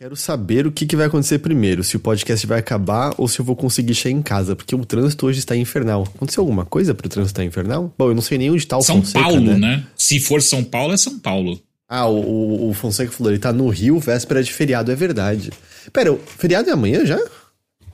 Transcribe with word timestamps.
Quero 0.00 0.16
saber 0.16 0.66
o 0.66 0.72
que, 0.72 0.86
que 0.86 0.96
vai 0.96 1.08
acontecer 1.08 1.40
primeiro, 1.40 1.84
se 1.84 1.94
o 1.94 2.00
podcast 2.00 2.46
vai 2.46 2.58
acabar 2.58 3.12
ou 3.18 3.28
se 3.28 3.38
eu 3.38 3.44
vou 3.44 3.54
conseguir 3.54 3.94
chegar 3.94 4.16
em 4.16 4.22
casa, 4.22 4.56
porque 4.56 4.74
o 4.74 4.82
trânsito 4.82 5.26
hoje 5.26 5.40
está 5.40 5.54
infernal. 5.54 6.04
Aconteceu 6.14 6.40
alguma 6.40 6.64
coisa 6.64 6.94
pro 6.94 7.06
trânsito 7.06 7.32
estar 7.32 7.44
infernal? 7.44 7.92
Bom, 7.98 8.08
eu 8.08 8.14
não 8.14 8.22
sei 8.22 8.38
nem 8.38 8.50
onde 8.50 8.66
tá 8.66 8.78
o 8.78 8.82
São 8.82 9.02
Fonseca, 9.02 9.22
Paulo, 9.22 9.42
né? 9.42 9.58
né? 9.58 9.86
Se 9.94 10.18
for 10.18 10.40
São 10.40 10.64
Paulo, 10.64 10.94
é 10.94 10.96
São 10.96 11.18
Paulo. 11.18 11.60
Ah, 11.86 12.06
o, 12.06 12.18
o, 12.18 12.70
o 12.70 12.72
Fonseca 12.72 13.12
falou, 13.12 13.30
ele 13.30 13.38
tá 13.38 13.52
no 13.52 13.68
Rio, 13.68 14.00
véspera 14.00 14.42
de 14.42 14.50
feriado, 14.50 14.90
é 14.90 14.94
verdade. 14.94 15.50
Pera, 15.92 16.10
o 16.14 16.18
feriado 16.18 16.70
é 16.70 16.72
amanhã 16.72 17.04
já? 17.04 17.20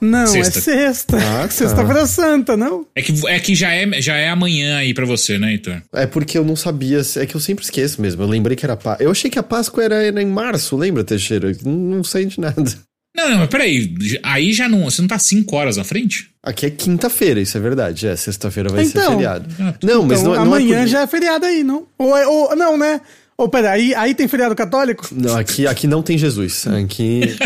Não, 0.00 0.26
Sexta. 0.26 0.58
é 0.58 0.62
sexta. 0.62 1.16
Ah, 1.16 1.42
tá. 1.42 1.50
Sexta-feira 1.50 2.06
santa, 2.06 2.56
não? 2.56 2.86
É 2.94 3.00
que, 3.02 3.12
é 3.28 3.40
que 3.40 3.54
já, 3.54 3.72
é, 3.72 4.00
já 4.00 4.14
é 4.16 4.28
amanhã 4.28 4.76
aí 4.78 4.92
pra 4.92 5.06
você, 5.06 5.38
né, 5.38 5.52
Heitor? 5.52 5.80
É 5.92 6.06
porque 6.06 6.36
eu 6.36 6.44
não 6.44 6.54
sabia, 6.56 7.00
é 7.16 7.26
que 7.26 7.34
eu 7.34 7.40
sempre 7.40 7.64
esqueço 7.64 8.00
mesmo, 8.02 8.22
eu 8.22 8.26
lembrei 8.28 8.56
que 8.56 8.64
era 8.66 8.76
Páscoa. 8.76 9.04
Eu 9.04 9.10
achei 9.10 9.30
que 9.30 9.38
a 9.38 9.42
Páscoa 9.42 9.82
era, 9.84 10.02
era 10.02 10.22
em 10.22 10.26
março, 10.26 10.76
lembra, 10.76 11.02
Teixeira? 11.04 11.50
Não, 11.64 11.72
não 11.72 12.04
sei 12.04 12.26
de 12.26 12.40
nada. 12.40 12.62
Não, 13.16 13.30
não, 13.30 13.38
mas 13.38 13.48
peraí. 13.48 13.94
Aí 14.22 14.52
já 14.52 14.68
não. 14.68 14.84
Você 14.84 15.00
não 15.00 15.08
tá 15.08 15.18
cinco 15.18 15.56
horas 15.56 15.78
à 15.78 15.84
frente? 15.84 16.28
Aqui 16.42 16.66
é 16.66 16.70
quinta-feira, 16.70 17.40
isso 17.40 17.56
é 17.56 17.60
verdade, 17.60 18.06
é, 18.06 18.14
sexta-feira 18.14 18.68
vai 18.68 18.84
ser 18.84 18.98
Então. 18.98 19.12
feriado. 19.12 19.46
Ah, 19.58 19.74
Não, 19.82 20.02
mas 20.04 20.20
então, 20.20 20.34
não, 20.34 20.44
não 20.44 20.52
amanhã 20.54 20.76
é 20.76 20.82
por... 20.82 20.88
já 20.88 21.00
é 21.00 21.06
feriado 21.06 21.46
aí, 21.46 21.64
não? 21.64 21.86
Ou, 21.98 22.14
é- 22.16 22.26
ou 22.26 22.54
não, 22.54 22.76
né? 22.76 23.00
Ou 23.38 23.48
pera, 23.50 23.70
aí, 23.72 23.94
aí 23.94 24.14
tem 24.14 24.26
feriado 24.26 24.54
católico? 24.54 25.06
Não, 25.12 25.36
aqui, 25.36 25.66
aqui 25.66 25.86
não 25.86 26.00
tem 26.02 26.16
Jesus, 26.16 26.66
aqui... 26.66 27.36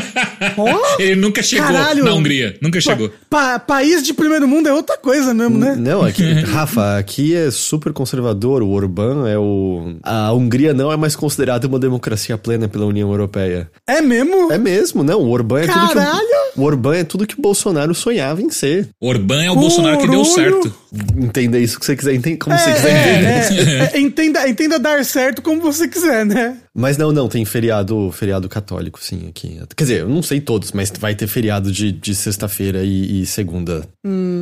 Ó, 0.56 0.96
Ele 0.98 1.16
nunca 1.16 1.42
chegou 1.42 1.66
Caralho! 1.66 2.04
na 2.04 2.14
Hungria. 2.14 2.56
Nunca 2.62 2.80
chegou. 2.80 3.10
pa- 3.28 3.58
país 3.58 4.02
de 4.02 4.14
primeiro 4.14 4.46
mundo 4.46 4.68
é 4.68 4.72
outra 4.72 4.96
coisa 4.96 5.34
mesmo, 5.34 5.58
né? 5.58 5.74
Não, 5.76 6.02
aqui, 6.02 6.32
Rafa, 6.46 6.96
aqui 6.96 7.34
é 7.34 7.50
super 7.50 7.92
conservador. 7.92 8.62
O 8.62 8.70
Orbán 8.70 9.28
é 9.28 9.36
o. 9.36 9.96
A 10.02 10.32
Hungria 10.32 10.72
não 10.72 10.90
é 10.92 10.96
mais 10.96 11.14
considerada 11.16 11.66
uma 11.66 11.78
democracia 11.78 12.38
plena 12.38 12.68
pela 12.68 12.86
União 12.86 13.10
Europeia. 13.10 13.70
É 13.86 14.00
mesmo? 14.00 14.50
É 14.52 14.58
mesmo, 14.58 15.02
não. 15.02 15.20
O 15.20 15.30
Orbán 15.30 15.62
é 15.62 15.66
tudo 15.66 15.88
que. 15.88 15.94
Caralho! 15.94 16.39
O, 16.56 16.62
Orbán 16.62 16.96
é 16.96 17.04
tudo 17.04 17.26
que 17.26 17.38
o 17.38 17.42
Bolsonaro 17.42 17.94
sonhava 17.94 18.40
em 18.42 18.50
ser. 18.50 18.88
Orbán 19.00 19.44
é 19.44 19.50
o 19.50 19.54
Bolsonaro 19.56 19.98
que 19.98 20.08
deu 20.08 20.24
certo. 20.24 20.72
Entenda 21.16 21.58
isso 21.58 21.78
que 21.78 21.86
você 21.86 21.94
quiser, 21.96 22.14
entende, 22.14 22.38
como 22.38 22.56
você 22.58 22.70
É, 22.70 22.74
quiser 22.74 22.90
entender. 22.90 23.70
é, 23.70 23.72
é, 23.74 23.90
é, 23.94 24.00
entenda, 24.00 24.48
entenda 24.48 24.78
dar 24.78 25.04
certo 25.04 25.40
como 25.42 25.60
você 25.60 25.86
quiser, 25.86 26.26
né? 26.26 26.56
Mas 26.80 26.96
não, 26.96 27.12
não, 27.12 27.28
tem 27.28 27.44
feriado, 27.44 28.10
feriado 28.10 28.48
católico, 28.48 28.98
sim, 29.02 29.28
aqui. 29.28 29.60
Quer 29.76 29.84
dizer, 29.84 30.00
eu 30.00 30.08
não 30.08 30.22
sei 30.22 30.40
todos, 30.40 30.72
mas 30.72 30.90
vai 30.98 31.14
ter 31.14 31.26
feriado 31.26 31.70
de, 31.70 31.92
de 31.92 32.14
sexta-feira 32.14 32.82
e, 32.82 33.20
e 33.22 33.26
segunda. 33.26 33.86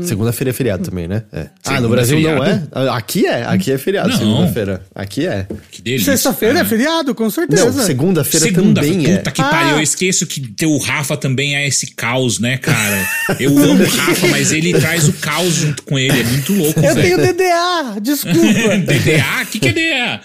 Segunda-feira 0.04 0.50
é 0.50 0.52
feriado 0.52 0.84
também, 0.84 1.08
né? 1.08 1.24
É. 1.32 1.48
Ah, 1.64 1.80
no 1.80 1.88
Brasil 1.88 2.20
não 2.20 2.44
é? 2.44 2.60
feriado? 2.60 2.90
Aqui 2.90 3.26
é, 3.26 3.44
aqui 3.44 3.72
é 3.72 3.78
feriado, 3.78 4.16
segunda-feira. 4.16 4.82
Aqui 4.94 5.26
é. 5.26 5.46
Que 5.70 5.82
delícia. 5.82 6.12
Sexta-feira 6.12 6.60
é 6.60 6.64
feriado, 6.64 7.14
com 7.14 7.28
certeza. 7.28 7.72
Não, 7.72 7.84
segunda-feira 7.84 8.46
Segunda, 8.46 8.80
também 8.80 9.10
é. 9.10 9.16
puta 9.16 9.30
que 9.32 9.42
Ah. 9.42 9.48
pariu. 9.48 9.76
Eu 9.76 9.82
esqueço 9.82 10.26
que 10.26 10.40
teu 10.40 10.76
Rafa 10.78 11.16
também 11.16 11.56
é 11.56 11.66
esse 11.66 11.88
caos, 11.94 12.38
né, 12.38 12.56
cara? 12.56 13.08
Eu 13.40 13.58
amo 13.58 13.82
o 13.82 13.86
Rafa, 13.90 14.28
mas 14.28 14.52
ele 14.52 14.72
traz 14.78 15.08
o 15.08 15.12
caos 15.14 15.54
junto 15.54 15.82
com 15.82 15.98
ele. 15.98 16.20
É 16.20 16.24
muito 16.24 16.52
louco, 16.52 16.78
Eu 16.80 16.94
tenho. 16.94 17.18
DDA, 17.18 18.00
desculpa. 18.00 18.38
DDA? 18.78 19.42
O 19.42 19.46
que, 19.46 19.58
que 19.58 19.68
é 19.68 19.72
DDA? 19.72 20.20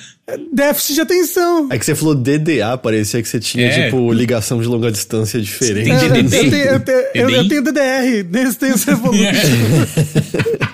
Déficit 0.53 0.93
de 0.95 1.01
atenção. 1.01 1.67
É 1.69 1.77
que 1.77 1.85
você 1.85 1.93
falou 1.95 2.15
DDA, 2.15 2.77
parecia 2.77 3.21
que 3.21 3.27
você 3.27 3.39
tinha, 3.41 3.65
É. 3.65 3.85
tipo, 3.85 4.11
ligação 4.13 4.61
de 4.61 4.67
longa 4.67 4.89
distância 4.91 5.39
diferente. 5.41 5.83
Tem 5.85 5.93
É, 5.93 6.05
eu, 6.05 6.09
DDD? 6.23 6.49
tenho, 6.49 6.65
eu, 6.65 6.79
tenho, 6.79 6.97
eu, 7.13 7.29
eu 7.29 7.47
tenho 7.49 7.61
DDR, 7.63 8.23
Distance 8.23 8.89
Evolution. 8.89 9.23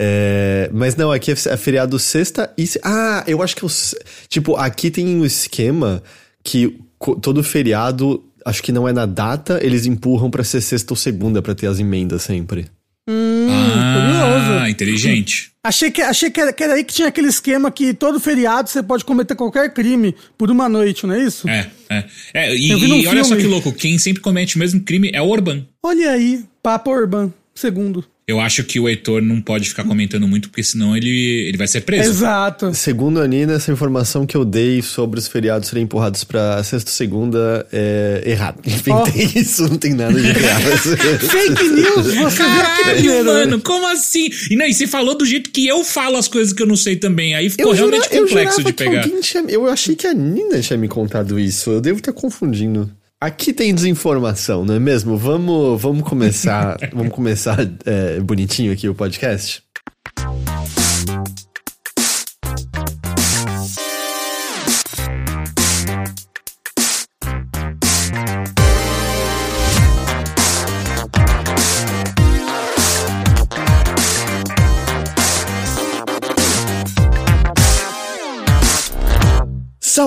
É, 0.00 0.70
mas 0.72 0.94
não, 0.96 1.10
aqui 1.10 1.32
é 1.32 1.36
feriado 1.56 1.98
sexta 1.98 2.50
e. 2.56 2.66
se- 2.66 2.80
Ah, 2.84 3.24
eu 3.26 3.42
acho 3.42 3.56
que 3.56 3.64
os. 3.64 3.94
Tipo, 4.28 4.54
aqui 4.56 4.90
tem 4.90 5.06
um 5.16 5.24
esquema 5.24 6.02
que 6.42 6.78
todo 7.20 7.42
feriado, 7.42 8.22
acho 8.44 8.62
que 8.62 8.70
não 8.72 8.88
é 8.88 8.92
na 8.92 9.06
data, 9.06 9.58
eles 9.62 9.86
empurram 9.86 10.30
pra 10.30 10.44
ser 10.44 10.60
sexta 10.60 10.92
ou 10.92 10.96
segunda 10.96 11.42
pra 11.42 11.54
ter 11.54 11.66
as 11.66 11.78
emendas 11.80 12.22
sempre. 12.22 12.66
Ah, 13.08 13.94
curioso. 13.94 14.70
inteligente. 14.70 15.50
Achei, 15.64 15.90
que, 15.90 16.00
achei 16.00 16.30
que, 16.30 16.40
era, 16.40 16.52
que 16.52 16.62
era 16.62 16.74
aí 16.74 16.84
que 16.84 16.94
tinha 16.94 17.08
aquele 17.08 17.28
esquema 17.28 17.70
que 17.70 17.92
todo 17.92 18.20
feriado 18.20 18.68
você 18.68 18.82
pode 18.82 19.04
cometer 19.04 19.34
qualquer 19.34 19.72
crime 19.72 20.14
por 20.36 20.50
uma 20.50 20.68
noite, 20.68 21.06
não 21.06 21.14
é 21.14 21.22
isso? 21.22 21.48
É, 21.48 21.68
é. 21.90 22.04
é 22.34 22.54
e 22.54 22.68
e 22.70 23.06
olha 23.06 23.24
só 23.24 23.36
que 23.36 23.42
louco, 23.42 23.72
quem 23.72 23.98
sempre 23.98 24.22
comete 24.22 24.56
o 24.56 24.58
mesmo 24.58 24.80
crime 24.80 25.10
é 25.12 25.20
o 25.20 25.28
Orbán. 25.28 25.66
Olha 25.82 26.12
aí, 26.12 26.44
Papo 26.62 26.90
Urban, 26.90 27.32
segundo. 27.54 28.04
Eu 28.28 28.38
acho 28.40 28.62
que 28.62 28.78
o 28.78 28.86
Heitor 28.86 29.22
não 29.22 29.40
pode 29.40 29.70
ficar 29.70 29.84
comentando 29.84 30.28
muito, 30.28 30.50
porque 30.50 30.62
senão 30.62 30.94
ele, 30.94 31.08
ele 31.48 31.56
vai 31.56 31.66
ser 31.66 31.80
preso. 31.80 32.10
Exato. 32.10 32.74
Segundo 32.74 33.22
a 33.22 33.26
Nina, 33.26 33.54
essa 33.54 33.72
informação 33.72 34.26
que 34.26 34.36
eu 34.36 34.44
dei 34.44 34.82
sobre 34.82 35.18
os 35.18 35.26
feriados 35.26 35.66
serem 35.70 35.84
empurrados 35.84 36.24
pra 36.24 36.62
sexta 36.62 36.90
segunda 36.90 37.66
é 37.72 38.22
errado. 38.26 38.60
Inventei 38.66 39.30
isso, 39.40 39.66
não 39.66 39.78
tem 39.78 39.94
nada 39.94 40.12
de 40.20 40.28
errado. 40.28 40.62
Fake 41.26 41.68
news, 41.70 42.14
você 42.14 42.36
Caralho, 42.36 43.02
né? 43.14 43.22
mano, 43.22 43.60
como 43.62 43.86
assim? 43.88 44.28
E, 44.50 44.56
não, 44.56 44.66
e 44.66 44.74
você 44.74 44.86
falou 44.86 45.16
do 45.16 45.24
jeito 45.24 45.48
que 45.50 45.66
eu 45.66 45.82
falo 45.82 46.18
as 46.18 46.28
coisas 46.28 46.52
que 46.52 46.62
eu 46.62 46.66
não 46.66 46.76
sei 46.76 46.96
também. 46.96 47.34
Aí 47.34 47.48
ficou 47.48 47.74
jura- 47.74 47.92
realmente 47.96 48.14
eu 48.14 48.26
complexo 48.26 48.62
de 48.62 48.72
pegar. 48.74 48.90
Que 49.04 49.08
alguém 49.08 49.20
tinha, 49.22 49.42
eu 49.48 49.66
achei 49.66 49.96
que 49.96 50.06
a 50.06 50.12
Nina 50.12 50.60
tinha 50.60 50.76
me 50.76 50.86
contado 50.86 51.40
isso. 51.40 51.70
Eu 51.70 51.80
devo 51.80 51.98
estar 51.98 52.12
confundindo. 52.12 52.90
Aqui 53.20 53.52
tem 53.52 53.74
desinformação, 53.74 54.64
não 54.64 54.74
é 54.74 54.78
mesmo? 54.78 55.16
Vamos, 55.16 55.82
vamos 55.82 56.08
começar, 56.08 56.76
vamos 56.94 57.12
começar 57.12 57.58
é, 57.84 58.20
bonitinho 58.20 58.72
aqui 58.72 58.88
o 58.88 58.94
podcast. 58.94 59.62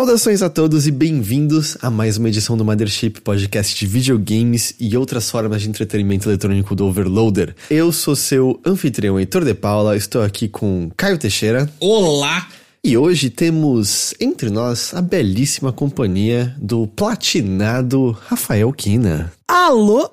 Saudações 0.01 0.41
a 0.41 0.49
todos 0.49 0.87
e 0.87 0.91
bem-vindos 0.91 1.77
a 1.79 1.91
mais 1.91 2.17
uma 2.17 2.27
edição 2.27 2.57
do 2.57 2.65
Mothership, 2.65 3.21
podcast 3.21 3.75
de 3.75 3.85
videogames 3.85 4.73
e 4.79 4.97
outras 4.97 5.29
formas 5.29 5.61
de 5.61 5.69
entretenimento 5.69 6.27
eletrônico 6.27 6.75
do 6.75 6.87
Overloader. 6.87 7.55
Eu 7.69 7.91
sou 7.91 8.15
seu 8.15 8.59
anfitrião 8.65 9.19
Heitor 9.19 9.45
de 9.45 9.53
Paula, 9.53 9.95
estou 9.95 10.23
aqui 10.23 10.47
com 10.47 10.89
Caio 10.97 11.19
Teixeira 11.19 11.71
Olá! 11.79 12.47
e 12.83 12.97
hoje 12.97 13.29
temos 13.29 14.15
entre 14.19 14.49
nós 14.49 14.91
a 14.95 15.03
belíssima 15.03 15.71
companhia 15.71 16.55
do 16.59 16.87
platinado 16.87 18.17
Rafael 18.27 18.73
Kina. 18.73 19.31
Alô? 19.47 20.09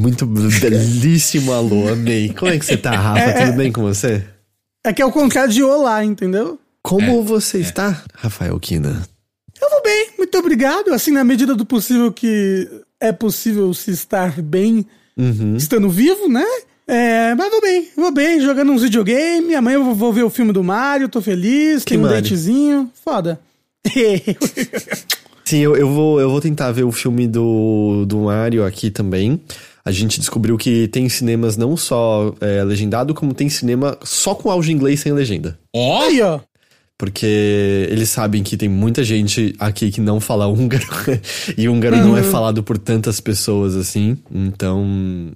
Muito 0.00 0.26
belíssimo 0.26 1.52
alô, 1.52 1.92
amei. 1.92 2.30
Como 2.30 2.50
é 2.50 2.58
que 2.58 2.66
você 2.66 2.76
tá, 2.76 2.90
Rafa? 2.90 3.46
Tudo 3.46 3.56
bem 3.56 3.70
com 3.70 3.82
você? 3.82 4.24
É 4.84 4.92
que 4.92 5.00
é 5.00 5.06
o 5.06 5.12
contrário 5.12 5.52
de 5.52 5.62
olá, 5.62 6.04
entendeu? 6.04 6.58
Como 6.82 7.22
você 7.22 7.58
está, 7.58 8.02
Rafael 8.14 8.58
Kina? 8.58 9.02
Eu 9.60 9.68
vou 9.70 9.82
bem, 9.82 10.08
muito 10.18 10.36
obrigado. 10.38 10.92
Assim, 10.92 11.10
na 11.12 11.22
medida 11.24 11.54
do 11.54 11.66
possível 11.66 12.10
que 12.12 12.66
é 12.98 13.12
possível 13.12 13.72
se 13.74 13.90
estar 13.90 14.40
bem 14.40 14.86
Uhum. 15.16 15.56
estando 15.56 15.88
vivo, 15.90 16.28
né? 16.28 16.44
É, 16.88 17.34
mas 17.34 17.50
vou 17.50 17.60
bem, 17.60 17.88
vou 17.96 18.10
bem, 18.12 18.40
jogando 18.40 18.72
uns 18.72 18.82
videogame. 18.82 19.54
Amanhã 19.54 19.76
eu 19.76 19.94
vou- 19.94 20.12
ver 20.12 20.24
o 20.24 20.30
filme 20.30 20.52
do 20.52 20.64
Mario, 20.64 21.08
tô 21.08 21.20
feliz, 21.20 21.84
Que 21.84 21.90
tem 21.90 21.98
um 21.98 22.02
Mario? 22.02 22.22
datezinho. 22.22 22.90
Foda. 23.04 23.38
Sim, 25.44 25.58
eu, 25.58 25.76
eu, 25.76 25.88
vou, 25.88 26.20
eu 26.20 26.30
vou 26.30 26.40
tentar 26.40 26.70
ver 26.72 26.84
o 26.84 26.92
filme 26.92 27.26
do, 27.26 28.04
do 28.06 28.18
Mario 28.20 28.64
aqui 28.64 28.90
também. 28.90 29.40
A 29.84 29.90
gente 29.90 30.20
descobriu 30.20 30.56
que 30.56 30.86
tem 30.88 31.08
cinemas 31.08 31.56
não 31.56 31.76
só 31.76 32.34
é, 32.40 32.62
legendado, 32.62 33.14
como 33.14 33.34
tem 33.34 33.48
cinema 33.48 33.98
só 34.04 34.34
com 34.34 34.50
áudio 34.50 34.70
em 34.70 34.74
inglês 34.74 35.00
sem 35.00 35.12
legenda. 35.12 35.58
Ó! 35.74 36.40
Porque 37.00 37.86
eles 37.88 38.10
sabem 38.10 38.42
que 38.42 38.58
tem 38.58 38.68
muita 38.68 39.02
gente 39.02 39.54
aqui 39.58 39.90
que 39.90 40.02
não 40.02 40.20
fala 40.20 40.46
húngaro. 40.46 40.86
e 41.56 41.66
húngaro 41.66 41.96
não 41.96 42.14
é 42.14 42.22
falado 42.22 42.62
por 42.62 42.76
tantas 42.76 43.18
pessoas 43.20 43.74
assim. 43.74 44.18
Então, 44.30 44.86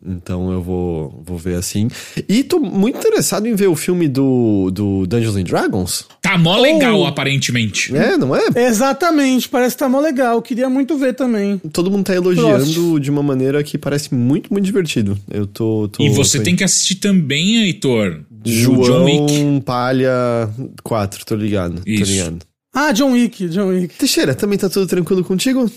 então 0.06 0.52
eu 0.52 0.60
vou, 0.60 1.22
vou 1.24 1.38
ver 1.38 1.54
assim. 1.54 1.88
E 2.28 2.44
tô 2.44 2.60
muito 2.60 2.98
interessado 2.98 3.48
em 3.48 3.54
ver 3.54 3.68
o 3.68 3.74
filme 3.74 4.08
do, 4.08 4.70
do 4.70 5.06
Dungeons 5.06 5.36
and 5.36 5.44
Dragons. 5.44 6.04
Tá 6.20 6.36
mó 6.36 6.58
legal, 6.58 7.00
Oh. 7.00 7.06
aparentemente. 7.06 7.96
É, 7.96 8.18
não 8.18 8.36
é? 8.36 8.42
Exatamente, 8.54 9.48
parece 9.48 9.74
que 9.74 9.78
tá 9.78 9.88
mó 9.88 10.00
legal. 10.00 10.42
Queria 10.42 10.68
muito 10.68 10.98
ver 10.98 11.14
também. 11.14 11.56
Todo 11.72 11.90
mundo 11.90 12.04
tá 12.04 12.14
elogiando 12.14 12.58
Gosto. 12.62 13.00
de 13.00 13.10
uma 13.10 13.22
maneira 13.22 13.64
que 13.64 13.78
parece 13.78 14.14
muito, 14.14 14.52
muito 14.52 14.66
divertido. 14.66 15.18
Eu 15.30 15.46
tô. 15.46 15.88
tô 15.88 16.02
E 16.02 16.10
você 16.10 16.36
tô 16.36 16.44
tem 16.44 16.54
que 16.54 16.62
assistir 16.62 16.96
também, 16.96 17.62
Heitor. 17.62 18.20
João 18.44 18.82
John 18.82 19.04
Wick. 19.04 19.60
Palha 19.64 20.48
4, 20.82 21.24
tô 21.24 21.34
ligado. 21.36 21.76
Tô 21.76 21.90
Isso. 21.90 22.12
ligado. 22.12 22.38
Ah, 22.74 22.92
John 22.92 23.12
Wick, 23.12 23.48
John 23.48 23.68
Wick. 23.68 23.94
Teixeira, 23.96 24.34
também 24.34 24.58
tá 24.58 24.68
tudo 24.68 24.86
tranquilo 24.86 25.22
contigo? 25.24 25.70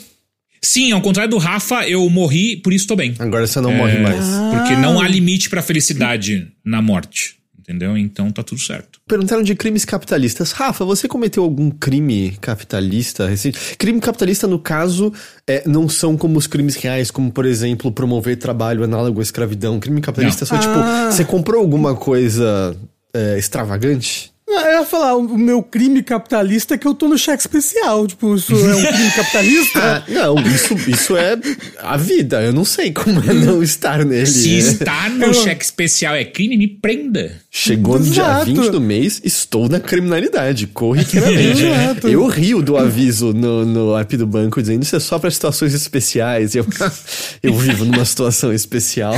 Sim, 0.62 0.92
ao 0.92 1.02
contrário 1.02 1.30
do 1.30 1.38
Rafa, 1.38 1.88
eu 1.88 2.10
morri, 2.10 2.58
por 2.58 2.74
isso 2.74 2.88
tô 2.88 2.96
bem. 2.96 3.14
Agora 3.20 3.46
você 3.46 3.62
não 3.62 3.72
morre 3.72 4.00
mais. 4.00 4.26
Porque 4.56 4.76
não 4.76 5.00
há 5.00 5.08
limite 5.08 5.50
pra 5.50 5.62
felicidade 5.62 6.48
na 6.66 6.82
morte. 6.82 7.37
Entendeu? 7.68 7.98
Então 7.98 8.32
tá 8.32 8.42
tudo 8.42 8.62
certo. 8.62 9.00
Perguntaram 9.06 9.44
de 9.44 9.54
crimes 9.56 9.84
capitalistas. 9.84 10.54
Rafa, 10.54 10.86
você 10.86 11.08
cometeu 11.08 11.44
algum 11.44 11.70
crime 11.70 12.38
capitalista 12.40 13.28
recente? 13.28 13.76
Crime 13.78 14.00
capitalista, 14.00 14.48
no 14.48 14.58
caso, 14.58 15.12
é, 15.46 15.68
não 15.68 15.90
são 15.90 16.16
como 16.16 16.38
os 16.38 16.48
crimes 16.48 16.76
reais, 16.76 17.12
como, 17.12 17.32
por 17.32 17.46
exemplo, 17.46 17.92
promover 17.92 18.38
trabalho 18.38 18.84
análogo 18.84 19.20
à 19.20 19.24
escravidão. 19.24 19.80
Crime 19.80 20.00
capitalista 20.00 20.46
é 20.46 20.48
só, 20.48 20.58
tipo, 20.58 20.74
Ah. 20.74 21.12
você 21.12 21.26
comprou 21.26 21.60
alguma 21.60 21.94
coisa 21.96 22.76
é, 23.14 23.38
extravagante? 23.38 24.32
Não, 24.48 24.62
Eu 24.62 24.80
ia 24.80 24.86
falar, 24.86 25.16
o 25.18 25.38
meu 25.38 25.62
crime 25.62 26.02
capitalista 26.02 26.76
é 26.76 26.78
que 26.78 26.88
eu 26.88 26.94
tô 26.94 27.10
no 27.10 27.18
cheque 27.18 27.42
especial. 27.42 28.08
Tipo, 28.08 28.34
isso 28.36 28.54
é 28.54 28.76
um 28.76 28.86
crime 28.94 29.12
capitalista? 29.12 29.78
Ah, 29.88 30.04
não, 30.08 30.36
isso, 30.48 30.74
isso 30.90 31.16
é 31.18 31.38
a 31.80 31.98
vida. 31.98 32.42
Eu 32.42 32.52
não 32.54 32.64
sei 32.66 32.92
como 32.92 33.20
é 33.30 33.34
não 33.34 33.62
estar 33.62 34.04
nele. 34.06 34.26
Se 34.26 34.56
É. 34.56 34.58
estar 34.58 35.10
no 35.10 35.26
Eu- 35.28 35.34
cheque 35.34 35.64
especial 35.64 36.16
é 36.16 36.24
crime, 36.26 36.58
me 36.58 36.68
prenda. 36.68 37.32
Chegou 37.52 38.00
no 38.00 38.06
dia 38.06 38.24
Exato. 38.24 38.46
20 38.46 38.70
do 38.70 38.80
mês, 38.82 39.22
estou 39.24 39.68
na 39.70 39.80
criminalidade, 39.80 40.68
corriqueiramente. 40.68 41.64
Exato. 41.66 42.08
eu 42.08 42.26
rio 42.28 42.62
do 42.62 42.78
aviso 42.78 43.34
no, 43.34 43.66
no 43.66 43.98
app 43.98 44.16
do 44.18 44.26
banco 44.28 44.62
dizendo 44.62 44.84
isso 44.84 44.96
é 44.96 45.00
só 45.00 45.18
para 45.20 45.30
situações 45.32 45.74
especiais. 45.74 46.56
E 46.56 46.60
Eu, 46.60 46.66
eu 47.44 47.54
vivo 47.56 47.86
numa 47.86 48.06
situação 48.06 48.54
especial. 48.54 49.14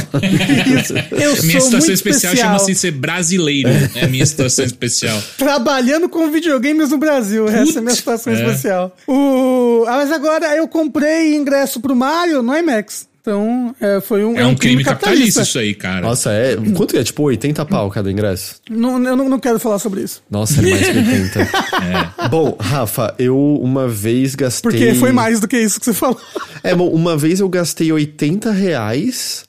Eu 1.11 1.35
sou 1.35 1.45
minha 1.45 1.59
situação 1.61 1.79
muito 1.79 1.91
especial, 1.93 2.35
chama-se 2.35 2.75
ser 2.75 2.91
brasileiro. 2.91 3.69
É 3.95 4.05
a 4.05 4.07
minha 4.07 4.25
situação 4.25 4.65
especial. 4.65 5.18
Trabalhando 5.37 6.09
com 6.09 6.29
videogames 6.29 6.89
no 6.89 6.97
Brasil. 6.97 7.47
Essa 7.47 7.77
é 7.77 7.79
a 7.79 7.81
minha 7.81 7.95
situação 7.95 8.33
é. 8.33 8.35
especial. 8.35 8.95
O... 9.07 9.85
Ah, 9.87 9.97
mas 9.97 10.11
agora 10.11 10.55
eu 10.55 10.67
comprei 10.67 11.35
ingresso 11.35 11.79
pro 11.79 11.95
Mario 11.95 12.41
no 12.41 12.55
IMAX. 12.55 13.09
Então, 13.21 13.75
é, 13.79 13.99
foi 13.99 14.23
um, 14.23 14.37
É 14.37 14.45
um 14.45 14.55
crime 14.55 14.83
capitalista 14.83 15.41
isso 15.41 15.59
aí, 15.59 15.75
cara. 15.75 16.01
Nossa, 16.01 16.31
é. 16.31 16.55
Quanto 16.75 16.97
é? 16.97 17.03
Tipo 17.03 17.23
80 17.23 17.65
pau 17.65 17.89
cada 17.91 18.09
ingresso? 18.09 18.55
Não, 18.69 18.93
eu 19.03 19.15
não, 19.15 19.29
não 19.29 19.39
quero 19.39 19.59
falar 19.59 19.77
sobre 19.77 20.01
isso. 20.01 20.23
Nossa, 20.31 20.59
é 20.59 20.69
mais 20.69 20.87
que 20.87 20.97
80. 20.97 22.29
Bom, 22.31 22.55
Rafa, 22.59 23.13
eu 23.19 23.37
uma 23.61 23.87
vez 23.87 24.35
gastei. 24.35 24.71
Porque 24.71 24.95
foi 24.95 25.11
mais 25.11 25.39
do 25.39 25.47
que 25.47 25.57
isso 25.57 25.79
que 25.79 25.85
você 25.85 25.93
falou. 25.93 26.19
É, 26.63 26.73
bom, 26.73 26.89
uma 26.89 27.17
vez 27.17 27.39
eu 27.39 27.47
gastei 27.47 27.91
80 27.91 28.51
reais 28.51 29.43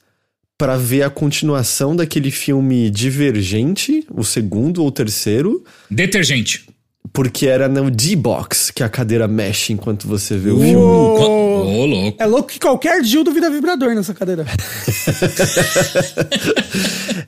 pra 0.61 0.77
ver 0.77 1.03
a 1.05 1.09
continuação 1.09 1.97
daquele 1.97 2.31
filme 2.31 2.91
Divergente, 2.91 4.05
o 4.11 4.23
segundo 4.23 4.83
ou 4.83 4.89
o 4.89 4.93
terceiro, 4.93 5.65
Detergente. 5.91 6.67
porque 7.15 7.47
era 7.47 7.67
no 7.67 7.91
D-Box, 7.91 8.71
que 8.71 8.83
a 8.83 8.89
cadeira 8.91 9.27
mexe 9.27 9.73
enquanto 9.73 10.07
você 10.07 10.37
vê 10.37 10.51
o 10.51 10.57
Uou. 10.57 10.62
filme. 10.62 10.77
Ô, 10.77 11.81
ô, 11.81 11.87
louco. 11.87 12.23
É 12.23 12.27
louco 12.27 12.49
que 12.51 12.61
qualquer 12.61 13.01
dildo 13.01 13.33
vira 13.33 13.49
vibrador 13.49 13.95
nessa 13.95 14.12
cadeira. 14.12 14.45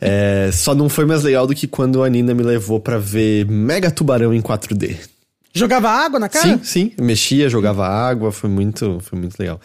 É, 0.05 0.50
só 0.52 0.75
não 0.75 0.88
foi 0.88 1.05
mais 1.06 1.23
legal 1.23 1.46
do 1.46 1.55
que 1.55 1.67
quando 1.69 2.02
a 2.02 2.08
Nina 2.08 2.34
me 2.34 2.43
levou 2.43 2.81
pra 2.81 2.99
ver 2.99 3.46
Mega 3.46 3.88
Tubarão 3.88 4.34
em 4.34 4.43
4D. 4.43 4.96
Jogava 5.55 5.88
água 5.88 6.19
na 6.19 6.29
cara? 6.29 6.58
Sim, 6.58 6.61
sim, 6.64 6.93
mexia, 7.00 7.49
jogava 7.49 7.87
água, 7.87 8.32
foi 8.32 8.50
muito, 8.50 8.99
foi 9.00 9.17
muito 9.19 9.38
legal. 9.38 9.61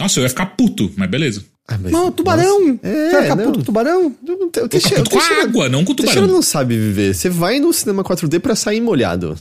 Nossa, 0.00 0.18
eu 0.18 0.22
ia 0.22 0.28
ficar 0.30 0.46
puto, 0.46 0.90
mas 0.96 1.10
beleza. 1.10 1.44
Ah, 1.66 1.78
mas- 1.82 1.92
Não, 1.92 2.12
tubarão. 2.12 2.60
Nossa. 2.68 2.78
É, 2.82 3.10
Você 3.34 3.44
com 3.44 3.52
tubarão? 3.62 4.14
Eu 4.26 4.36
não- 4.38 4.50
eu- 4.54 4.62
Eu 4.64 4.68
Teixeira- 4.68 5.04
com 5.04 5.18
a 5.18 5.42
água, 5.42 5.68
não 5.68 5.84
com 5.84 5.92
o 5.92 5.94
Teixeira 5.94 6.20
tubarão. 6.20 6.34
não 6.36 6.42
sabe 6.42 6.76
viver. 6.76 7.14
Você 7.14 7.28
vai 7.30 7.58
no 7.58 7.72
cinema 7.72 8.04
4D 8.04 8.38
pra 8.38 8.54
sair 8.54 8.80
molhado. 8.80 9.34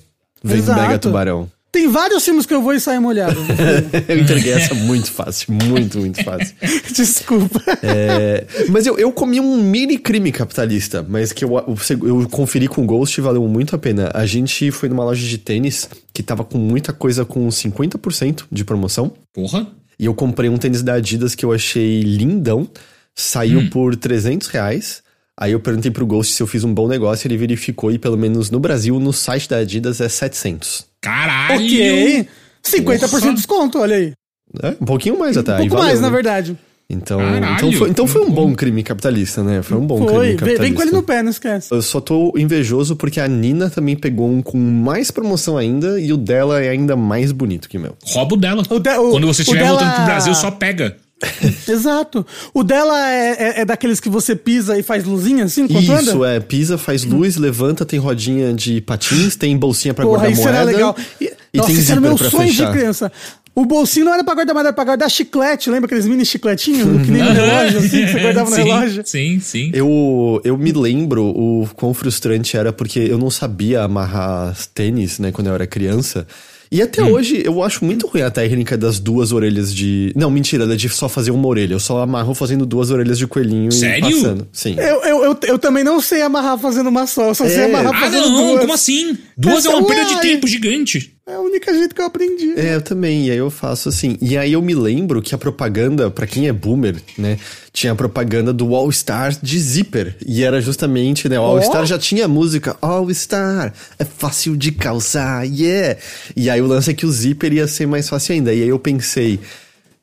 Vendo 0.43 0.57
Exato. 0.59 0.81
Mega 0.81 0.99
Tubarão. 0.99 1.51
Tem 1.71 1.87
vários 1.87 2.23
filmes 2.23 2.45
que 2.45 2.53
eu 2.53 2.61
vou 2.61 2.71
e 2.73 2.79
saio 2.79 3.01
molhado. 3.01 3.35
Eu 4.07 4.19
entreguei 4.19 4.51
essa 4.53 4.75
muito 4.75 5.11
fácil, 5.11 5.51
muito, 5.53 5.97
muito 5.97 6.23
fácil. 6.23 6.53
Desculpa. 6.95 7.59
É, 7.81 8.45
mas 8.69 8.85
eu, 8.85 8.97
eu 8.99 9.11
comi 9.11 9.39
um 9.39 9.57
mini 9.63 9.97
crime 9.97 10.31
capitalista, 10.31 11.03
mas 11.07 11.31
que 11.33 11.43
eu, 11.43 11.49
eu, 11.57 12.07
eu 12.21 12.29
conferi 12.29 12.67
com 12.67 12.83
o 12.83 12.85
Ghost 12.85 13.19
e 13.19 13.23
valeu 13.23 13.47
muito 13.47 13.75
a 13.75 13.79
pena. 13.79 14.11
A 14.13 14.23
gente 14.25 14.69
foi 14.69 14.87
numa 14.87 15.03
loja 15.03 15.25
de 15.25 15.37
tênis 15.39 15.89
que 16.13 16.21
tava 16.21 16.43
com 16.43 16.59
muita 16.59 16.93
coisa 16.93 17.25
com 17.25 17.47
50% 17.49 18.43
de 18.51 18.63
promoção. 18.63 19.11
Porra. 19.33 19.65
E 19.99 20.05
eu 20.05 20.13
comprei 20.13 20.49
um 20.49 20.57
tênis 20.57 20.81
da 20.81 20.93
Adidas 20.95 21.35
que 21.35 21.45
eu 21.45 21.51
achei 21.53 22.01
lindão. 22.01 22.67
Saiu 23.15 23.59
Hum. 23.59 23.69
por 23.69 23.95
300 23.95 24.47
reais. 24.47 25.03
Aí 25.39 25.51
eu 25.51 25.59
perguntei 25.59 25.89
pro 25.91 26.05
Ghost 26.05 26.33
se 26.33 26.41
eu 26.43 26.47
fiz 26.47 26.63
um 26.63 26.73
bom 26.73 26.87
negócio. 26.87 27.27
Ele 27.27 27.37
verificou 27.37 27.91
e 27.91 27.97
pelo 27.99 28.17
menos 28.17 28.49
no 28.51 28.59
Brasil, 28.59 28.99
no 28.99 29.11
site 29.13 29.49
da 29.49 29.57
Adidas, 29.57 29.99
é 30.01 30.09
700. 30.09 30.85
Caralho. 31.01 31.55
ok. 31.65 32.27
50% 32.63 33.09
Porra. 33.09 33.21
de 33.21 33.33
desconto, 33.33 33.79
olha 33.79 33.95
aí. 33.95 34.13
É, 34.61 34.69
um 34.79 34.85
pouquinho 34.85 35.17
mais 35.17 35.35
até. 35.37 35.53
Um 35.55 35.57
pouco 35.57 35.69
valeu, 35.73 35.85
mais, 35.87 35.99
né? 35.99 36.07
na 36.07 36.13
verdade. 36.13 36.57
Então, 36.89 37.17
Caralho, 37.19 37.55
então, 37.55 37.71
foi, 37.71 37.89
então 37.89 38.05
foi 38.05 38.21
um 38.21 38.29
bom 38.29 38.53
crime 38.53 38.83
capitalista, 38.83 39.41
né? 39.41 39.63
Foi 39.63 39.77
um 39.77 39.87
bom 39.87 39.97
Foi. 39.99 40.07
crime 40.07 40.33
capitalista. 40.35 40.61
vem 40.63 40.73
com 40.73 40.81
ele 40.81 40.91
no 40.91 41.01
pé, 41.01 41.23
não 41.23 41.31
esquece. 41.31 41.69
Eu 41.73 41.81
só 41.81 41.99
tô 42.01 42.33
invejoso 42.37 42.95
porque 42.95 43.19
a 43.19 43.27
Nina 43.27 43.69
também 43.69 43.95
pegou 43.95 44.29
um 44.29 44.41
com 44.41 44.57
mais 44.59 45.09
promoção 45.09 45.57
ainda 45.57 45.99
e 45.99 46.11
o 46.13 46.17
dela 46.17 46.61
é 46.61 46.69
ainda 46.69 46.95
mais 46.95 47.31
bonito 47.31 47.67
que 47.69 47.77
o 47.77 47.81
meu. 47.81 47.95
Roubo 48.05 48.35
dela. 48.37 48.61
O 48.69 48.79
de- 48.79 48.89
o- 48.97 49.11
Quando 49.11 49.25
você 49.27 49.41
o 49.41 49.43
estiver 49.43 49.63
dela- 49.63 49.77
voltando 49.79 49.95
pro 49.95 50.05
Brasil, 50.05 50.35
só 50.35 50.51
pega. 50.51 50.97
Exato. 51.67 52.25
O 52.53 52.63
dela 52.63 53.09
é, 53.09 53.29
é- 53.31 53.61
é 53.61 53.65
daqueles 53.65 53.99
que 53.99 54.09
você 54.09 54.35
pisa 54.35 54.77
e 54.77 54.83
faz 54.83 55.03
luzinha 55.05 55.45
assim 55.45 55.63
enquanto 55.63 55.89
anda? 55.89 56.01
Isso, 56.01 56.25
é. 56.25 56.39
Pisa, 56.41 56.77
faz 56.77 57.03
luz, 57.05 57.37
levanta, 57.37 57.85
tem 57.85 57.97
rodinha 57.97 58.53
de 58.53 58.81
patins, 58.81 59.35
tem 59.35 59.57
bolsinha 59.57 59.93
pra 59.93 60.03
Porra, 60.03 60.17
guardar 60.17 60.31
isso 60.33 60.41
moeda. 60.43 60.57
era 60.57 60.65
legal. 60.65 60.95
E, 61.21 61.31
E 61.53 61.57
nossa, 61.57 61.69
tem 61.69 61.79
isso 61.79 61.91
era 61.91 62.01
meu 62.01 62.17
sonho 62.17 62.47
fechar. 62.49 62.65
de 62.71 62.77
criança. 62.77 63.11
O 63.55 63.65
bolsinho 63.65 64.05
não 64.07 64.13
era 64.15 64.23
pra 64.23 64.33
guardar 64.33 64.53
moeda, 64.55 64.69
era 64.69 64.73
pra 64.73 64.83
guardar 64.83 65.09
chiclete. 65.11 65.69
Lembra 65.69 65.85
aqueles 65.85 66.07
mini 66.07 66.25
chicletinhos? 66.25 67.05
Que 67.05 67.11
nem 67.11 67.21
no 67.23 67.31
relógio, 67.31 67.79
assim, 67.79 67.89
que 68.05 68.11
você 68.11 68.19
guardava 68.21 68.49
no 68.49 68.55
sim, 68.55 68.63
relógio? 68.63 69.03
Sim, 69.05 69.39
sim. 69.39 69.71
Eu, 69.73 70.41
eu 70.43 70.57
me 70.57 70.71
lembro 70.71 71.23
o 71.25 71.69
quão 71.75 71.93
frustrante 71.93 72.57
era 72.57 72.73
porque 72.73 72.99
eu 72.99 73.17
não 73.19 73.29
sabia 73.29 73.83
amarrar 73.83 74.55
tênis, 74.73 75.19
né, 75.19 75.31
quando 75.31 75.47
eu 75.47 75.53
era 75.53 75.67
criança. 75.67 76.25
E 76.71 76.81
até 76.81 77.03
Hum. 77.03 77.11
hoje 77.11 77.43
eu 77.45 77.61
acho 77.61 77.85
muito 77.85 78.07
ruim 78.07 78.23
a 78.23 78.31
técnica 78.31 78.75
das 78.75 78.97
duas 78.99 79.31
orelhas 79.31 79.71
de. 79.71 80.11
Não, 80.15 80.31
mentira, 80.31 80.65
da 80.65 80.73
de 80.75 80.89
só 80.89 81.07
fazer 81.07 81.29
uma 81.29 81.47
orelha. 81.47 81.75
Eu 81.75 81.79
só 81.79 82.01
amarro 82.01 82.33
fazendo 82.33 82.65
duas 82.65 82.89
orelhas 82.89 83.19
de 83.19 83.27
coelhinho 83.27 83.71
Sério? 83.71 84.09
e 84.09 84.13
passando. 84.15 84.47
Sim. 84.51 84.75
Eu, 84.79 85.03
eu, 85.03 85.23
eu, 85.25 85.37
eu 85.43 85.59
também 85.59 85.83
não 85.83 86.01
sei 86.01 86.23
amarrar 86.23 86.57
fazendo 86.57 86.89
uma 86.89 87.05
só, 87.05 87.27
eu 87.27 87.35
só 87.35 87.45
sei 87.47 87.57
É. 87.59 87.65
amarrar 87.65 87.93
Ah, 87.93 87.99
fazendo 87.99 88.27
não, 88.31 88.47
duas. 88.47 88.61
como 88.61 88.73
assim? 88.73 89.15
Duas 89.37 89.57
Essa 89.59 89.69
é 89.69 89.75
uma 89.75 89.85
perda 89.85 90.05
de 90.15 90.21
tempo 90.21 90.47
gigante. 90.47 91.12
É 91.25 91.37
o 91.37 91.41
único 91.43 91.73
jeito 91.73 91.95
que 91.95 92.01
eu 92.01 92.05
aprendi. 92.05 92.53
É, 92.59 92.75
eu 92.75 92.81
também. 92.81 93.27
E 93.27 93.31
aí 93.31 93.37
eu 93.37 93.49
faço 93.49 93.87
assim. 93.87 94.17
E 94.21 94.37
aí 94.37 94.51
eu 94.51 94.61
me 94.61 94.75
lembro 94.75 95.21
que 95.21 95.33
a 95.33 95.37
propaganda, 95.37 96.11
pra 96.11 96.27
quem 96.27 96.49
é 96.49 96.51
boomer, 96.51 97.01
né? 97.17 97.39
Tinha 97.71 97.93
a 97.93 97.95
propaganda 97.95 98.51
do 98.51 98.75
All 98.75 98.91
Star 98.91 99.33
de 99.41 99.57
Zipper. 99.57 100.17
E 100.25 100.43
era 100.43 100.59
justamente, 100.59 101.29
né? 101.29 101.39
O 101.39 101.43
All 101.43 101.57
Ó. 101.57 101.61
Star 101.61 101.85
já 101.85 101.97
tinha 101.97 102.25
a 102.25 102.27
música 102.27 102.75
All 102.81 103.09
Star. 103.13 103.73
É 103.97 104.03
fácil 104.03 104.57
de 104.57 104.73
calçar, 104.73 105.45
yeah. 105.45 105.97
E 106.35 106.49
aí 106.49 106.61
o 106.61 106.67
lance 106.67 106.91
é 106.91 106.93
que 106.93 107.05
o 107.05 107.11
Zipper 107.11 107.53
ia 107.53 107.67
ser 107.67 107.87
mais 107.87 108.09
fácil 108.09 108.33
ainda. 108.33 108.53
E 108.53 108.61
aí 108.61 108.69
eu 108.69 108.79
pensei, 108.79 109.39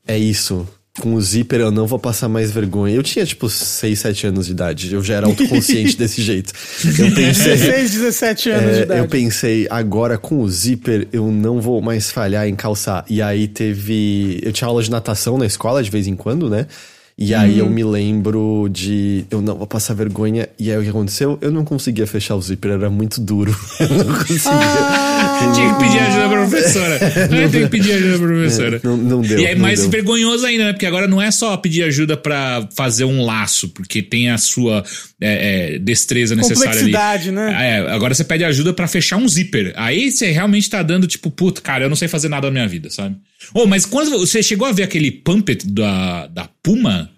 é 0.06 0.16
isso. 0.16 0.66
Com 1.00 1.14
o 1.14 1.20
zíper 1.20 1.60
eu 1.60 1.70
não 1.70 1.86
vou 1.86 1.98
passar 1.98 2.28
mais 2.28 2.50
vergonha. 2.50 2.94
Eu 2.94 3.02
tinha 3.02 3.24
tipo 3.24 3.48
6, 3.48 3.98
7 3.98 4.26
anos 4.26 4.46
de 4.46 4.52
idade. 4.52 4.92
Eu 4.94 5.02
já 5.02 5.14
era 5.14 5.26
autoconsciente 5.26 5.96
desse 5.98 6.20
jeito. 6.22 6.52
Eu 6.84 7.14
pensei. 7.14 7.56
16, 7.56 7.90
17 7.92 8.50
anos 8.50 8.72
de 8.74 8.80
É, 8.80 8.82
idade. 8.82 9.00
eu 9.00 9.08
pensei, 9.08 9.66
agora 9.70 10.18
com 10.18 10.40
o 10.40 10.48
zíper 10.48 11.08
eu 11.12 11.30
não 11.32 11.60
vou 11.60 11.80
mais 11.80 12.10
falhar 12.10 12.46
em 12.46 12.54
calçar. 12.54 13.04
E 13.08 13.22
aí 13.22 13.48
teve. 13.48 14.38
Eu 14.42 14.52
tinha 14.52 14.68
aula 14.68 14.82
de 14.82 14.90
natação 14.90 15.38
na 15.38 15.46
escola 15.46 15.82
de 15.82 15.90
vez 15.90 16.06
em 16.06 16.14
quando, 16.14 16.48
né? 16.50 16.66
E 17.22 17.34
aí 17.34 17.60
Uhum. 17.60 17.66
eu 17.66 17.70
me 17.70 17.84
lembro 17.84 18.66
de. 18.72 19.26
Eu 19.30 19.42
não 19.42 19.54
vou 19.54 19.66
passar 19.66 19.92
vergonha. 19.92 20.48
E 20.58 20.70
aí 20.72 20.78
o 20.78 20.82
que 20.82 20.88
aconteceu? 20.88 21.36
Eu 21.42 21.50
não 21.50 21.66
conseguia 21.66 22.06
fechar 22.06 22.34
o 22.34 22.40
zíper, 22.40 22.70
era 22.70 22.88
muito 22.88 23.20
duro. 23.20 23.54
Eu 23.78 23.88
não 24.04 24.14
conseguia. 24.14 24.50
Ah, 24.54 25.52
Tinha 25.54 25.74
que 25.74 25.80
pedir 25.84 25.98
ajuda 25.98 26.28
pra 26.30 26.46
professora. 26.46 26.98
Eu 27.42 27.50
tenho 27.50 27.64
que 27.64 27.70
pedir 27.70 27.92
ajuda 27.92 28.18
pra 28.18 28.26
professora. 28.26 28.76
É, 28.76 28.80
não- 28.86 28.96
não 28.96 29.20
deu, 29.20 29.38
E 29.38 29.44
é 29.44 29.54
não 29.54 29.60
mais 29.60 29.80
deu. 29.80 29.90
vergonhoso 29.90 30.46
ainda, 30.46 30.64
né? 30.64 30.72
Porque 30.72 30.86
agora 30.86 31.06
não 31.06 31.20
é 31.20 31.30
só 31.30 31.54
pedir 31.58 31.82
ajuda 31.82 32.16
pra 32.16 32.66
fazer 32.74 33.04
um 33.04 33.22
laço, 33.22 33.68
porque 33.68 34.00
tem 34.02 34.30
a 34.30 34.38
sua 34.38 34.82
é, 35.20 35.74
é, 35.74 35.78
destreza 35.78 36.34
necessária 36.34 36.70
ali. 36.80 36.90
Complexidade, 36.92 37.30
né? 37.30 37.54
É, 37.86 37.92
agora 37.92 38.14
você 38.14 38.24
pede 38.24 38.44
ajuda 38.44 38.72
pra 38.72 38.88
fechar 38.88 39.18
um 39.18 39.28
zíper. 39.28 39.74
Aí 39.76 40.10
você 40.10 40.30
realmente 40.30 40.70
tá 40.70 40.82
dando, 40.82 41.06
tipo, 41.06 41.30
puto, 41.30 41.60
cara, 41.60 41.84
eu 41.84 41.88
não 41.90 41.96
sei 41.96 42.08
fazer 42.08 42.30
nada 42.30 42.46
na 42.46 42.50
minha 42.52 42.66
vida, 42.66 42.88
sabe? 42.88 43.14
Ô, 43.54 43.66
mas 43.66 43.86
quando 43.86 44.10
você 44.10 44.42
chegou 44.42 44.66
a 44.66 44.72
ver 44.72 44.82
aquele 44.84 45.10
Pumpet 45.10 45.66
da, 45.66 46.26
da 46.26 46.48
Puma, 46.62 47.10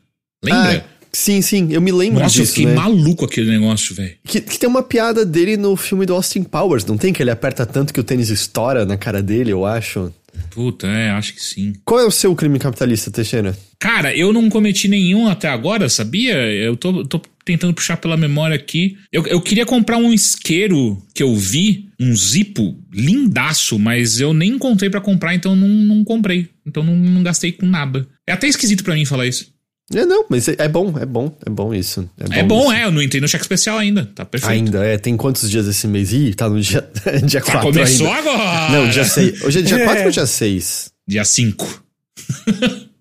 lembra? 0.43 0.85
Ah, 0.87 1.07
sim, 1.13 1.43
sim, 1.43 1.69
eu 1.73 1.81
me 1.81 1.93
lembro 1.93 2.21
Nossa, 2.23 2.39
eu 2.39 2.43
disso. 2.43 2.55
fiquei 2.55 2.67
né? 2.67 2.75
maluco 2.75 3.25
aquele 3.25 3.51
negócio, 3.51 3.95
velho. 3.95 4.17
Que, 4.25 4.41
que 4.41 4.59
tem 4.59 4.69
uma 4.69 4.83
piada 4.83 5.25
dele 5.25 5.57
no 5.57 5.77
filme 5.77 6.07
do 6.07 6.15
Austin 6.15 6.43
Powers, 6.43 6.85
não 6.85 6.97
tem? 6.97 7.13
Que 7.13 7.23
ele 7.23 7.31
aperta 7.31 7.67
tanto 7.67 7.93
que 7.93 8.01
o 8.01 8.05
tênis 8.05 8.31
estoura 8.31 8.85
na 8.85 8.97
cara 8.97 9.23
dele, 9.23 9.53
eu 9.53 9.65
acho. 9.67 10.13
Puta, 10.51 10.87
é, 10.87 11.11
acho 11.11 11.35
que 11.35 11.43
sim. 11.43 11.75
Qual 11.85 12.01
é 12.01 12.05
o 12.05 12.11
seu 12.11 12.35
crime 12.35 12.59
capitalista, 12.59 13.11
Teixeira? 13.11 13.57
Cara, 13.79 14.17
eu 14.17 14.33
não 14.33 14.49
cometi 14.49 14.89
nenhum 14.89 15.29
até 15.29 15.49
agora, 15.49 15.89
sabia? 15.89 16.35
Eu 16.35 16.77
tô, 16.77 17.05
tô 17.05 17.21
tentando 17.45 17.75
puxar 17.75 17.97
pela 17.97 18.17
memória 18.17 18.57
aqui. 18.57 18.97
Eu, 19.13 19.27
eu 19.27 19.41
queria 19.41 19.67
comprar 19.67 19.97
um 19.97 20.13
isqueiro 20.13 21.01
que 21.15 21.23
eu 21.23 21.35
vi, 21.37 21.89
um 21.99 22.15
Zippo, 22.15 22.77
lindaço, 22.93 23.79
mas 23.79 24.21
eu 24.21 24.33
nem 24.33 24.53
encontrei 24.53 24.91
pra 24.91 25.01
comprar, 25.01 25.35
então 25.35 25.55
não, 25.55 25.69
não 25.69 26.05
comprei. 26.05 26.49
Então 26.67 26.83
não, 26.83 26.97
não 26.97 27.23
gastei 27.23 27.53
com 27.53 27.67
nada. 27.67 28.07
É 28.27 28.33
até 28.33 28.47
esquisito 28.47 28.85
pra 28.85 28.95
mim 28.95 29.05
falar 29.05 29.27
isso. 29.27 29.53
É, 29.95 30.07
não, 30.07 30.25
mas 30.29 30.49
é, 30.49 30.55
é 30.59 30.69
bom, 30.69 30.95
é 30.99 31.05
bom, 31.05 31.37
é 31.45 31.51
bom 31.51 31.75
isso. 31.75 32.09
É 32.31 32.43
bom, 32.43 32.73
é, 32.73 32.85
eu 32.85 32.93
não 32.93 33.03
entrei 33.03 33.21
no 33.21 33.29
cheque 33.29 33.45
especial 33.45 33.77
ainda, 33.79 34.07
tá 34.15 34.25
perfeito. 34.25 34.53
Ainda, 34.53 34.85
é, 34.85 34.97
tem 34.97 35.17
quantos 35.17 35.51
dias 35.51 35.67
esse 35.67 35.87
mês? 35.87 36.13
Ih, 36.13 36.33
tá 36.35 36.49
no 36.49 36.61
dia, 36.61 36.89
dia 37.27 37.41
4 37.41 37.61
começou 37.61 38.07
ainda. 38.11 38.31
agora! 38.31 38.71
Não, 38.71 38.89
dia 38.89 39.05
6. 39.05 39.43
Hoje 39.43 39.59
é 39.59 39.63
dia 39.63 39.83
4 39.85 40.05
ou 40.05 40.11
dia 40.11 40.27
6? 40.27 40.93
Dia 41.07 41.25
5. 41.25 41.85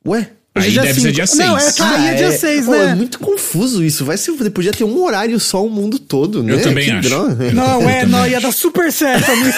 Ué? 0.05 0.31
Aí 0.53 0.77
é 0.77 0.81
deve 0.81 0.93
ser 0.95 0.99
cinco. 1.01 1.13
dia 1.13 1.27
6. 1.27 1.39
Não, 1.39 1.57
é 1.57 1.71
cair 1.71 2.07
é 2.09 2.13
dia 2.15 2.31
6, 2.37 2.65
Pô, 2.65 2.71
né? 2.71 2.91
é 2.91 2.95
muito 2.95 3.19
confuso 3.19 3.81
isso. 3.83 4.03
Vai 4.03 4.17
ser, 4.17 4.33
podia 4.51 4.73
ter 4.73 4.83
um 4.83 5.01
horário 5.01 5.39
só 5.39 5.65
o 5.65 5.69
mundo 5.69 5.97
todo, 5.97 6.43
né? 6.43 6.53
Eu 6.53 6.61
também 6.61 6.85
Que 6.85 6.91
acho. 6.91 7.09
droga. 7.09 7.51
Não, 7.53 7.89
é, 7.89 8.05
não, 8.05 8.27
ia 8.27 8.39
dar 8.41 8.51
super 8.51 8.91
certo, 8.91 9.31
amigo. 9.31 9.57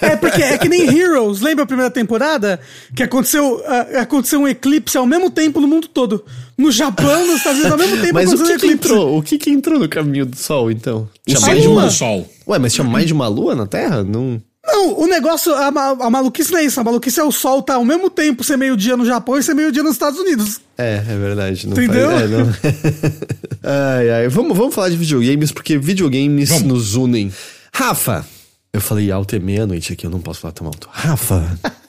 É 0.00 0.14
porque 0.14 0.42
é 0.42 0.58
que 0.58 0.68
nem 0.68 0.82
Heroes, 0.96 1.40
lembra 1.40 1.64
a 1.64 1.66
primeira 1.66 1.90
temporada? 1.90 2.60
Que 2.94 3.02
aconteceu, 3.02 3.60
ah, 3.66 4.02
aconteceu 4.02 4.40
um 4.40 4.46
eclipse 4.46 4.96
ao 4.96 5.06
mesmo 5.06 5.30
tempo 5.30 5.60
no 5.60 5.66
mundo 5.66 5.88
todo. 5.88 6.24
No 6.56 6.70
Japão, 6.70 7.26
nos 7.26 7.38
Estados 7.38 7.60
Unidos, 7.60 7.72
ao 7.72 7.78
mesmo 7.78 7.96
tempo 8.02 8.14
Mas 8.14 8.30
o 8.30 8.34
aconteceu 8.34 8.54
um 8.54 8.58
que, 8.58 8.66
que 8.66 8.72
eclipse. 8.74 8.88
entrou? 8.92 9.18
O 9.18 9.22
que, 9.22 9.38
que 9.38 9.50
entrou 9.50 9.78
no 9.78 9.88
caminho 9.88 10.26
do 10.26 10.36
Sol, 10.36 10.70
então? 10.70 11.08
O 11.28 11.40
mais 11.40 11.62
de 11.62 11.68
do 11.68 11.90
sol. 11.90 12.30
Ué, 12.46 12.58
mas 12.58 12.72
tinha 12.74 12.84
mais 12.86 13.06
de 13.06 13.12
uma 13.12 13.26
lua 13.28 13.54
na 13.54 13.66
Terra? 13.66 14.04
Não. 14.04 14.40
Não, 14.66 14.98
o 14.98 15.06
negócio, 15.06 15.54
a, 15.54 15.68
a 15.68 16.10
maluquice 16.10 16.50
não 16.50 16.58
é 16.58 16.64
isso. 16.64 16.80
A 16.80 16.84
maluquice 16.84 17.20
é 17.20 17.24
o 17.24 17.30
sol 17.30 17.62
tá 17.62 17.76
ao 17.76 17.84
mesmo 17.84 18.10
tempo 18.10 18.42
ser 18.42 18.56
meio-dia 18.56 18.96
no 18.96 19.06
Japão 19.06 19.38
e 19.38 19.42
ser 19.42 19.54
meio-dia 19.54 19.82
nos 19.82 19.92
Estados 19.92 20.18
Unidos. 20.18 20.60
É, 20.76 20.96
é 20.96 21.18
verdade. 21.18 21.66
Não 21.66 21.72
Entendeu? 21.72 22.10
Faz, 22.10 22.22
é, 22.22 22.36
não. 22.36 22.54
ai, 23.62 24.10
ai. 24.10 24.28
Vamos, 24.28 24.56
vamos 24.56 24.74
falar 24.74 24.88
de 24.88 24.96
videogames, 24.96 25.52
porque 25.52 25.78
videogames 25.78 26.48
Vamos. 26.48 26.64
nos 26.64 26.94
unem. 26.96 27.32
Rafa! 27.72 28.26
Eu 28.72 28.80
falei 28.80 29.10
alto 29.10 29.34
é 29.34 29.38
meia-noite 29.38 29.92
aqui, 29.92 30.04
eu 30.04 30.10
não 30.10 30.20
posso 30.20 30.40
falar 30.40 30.52
tão 30.52 30.66
alto. 30.66 30.88
Rafa! 30.90 31.58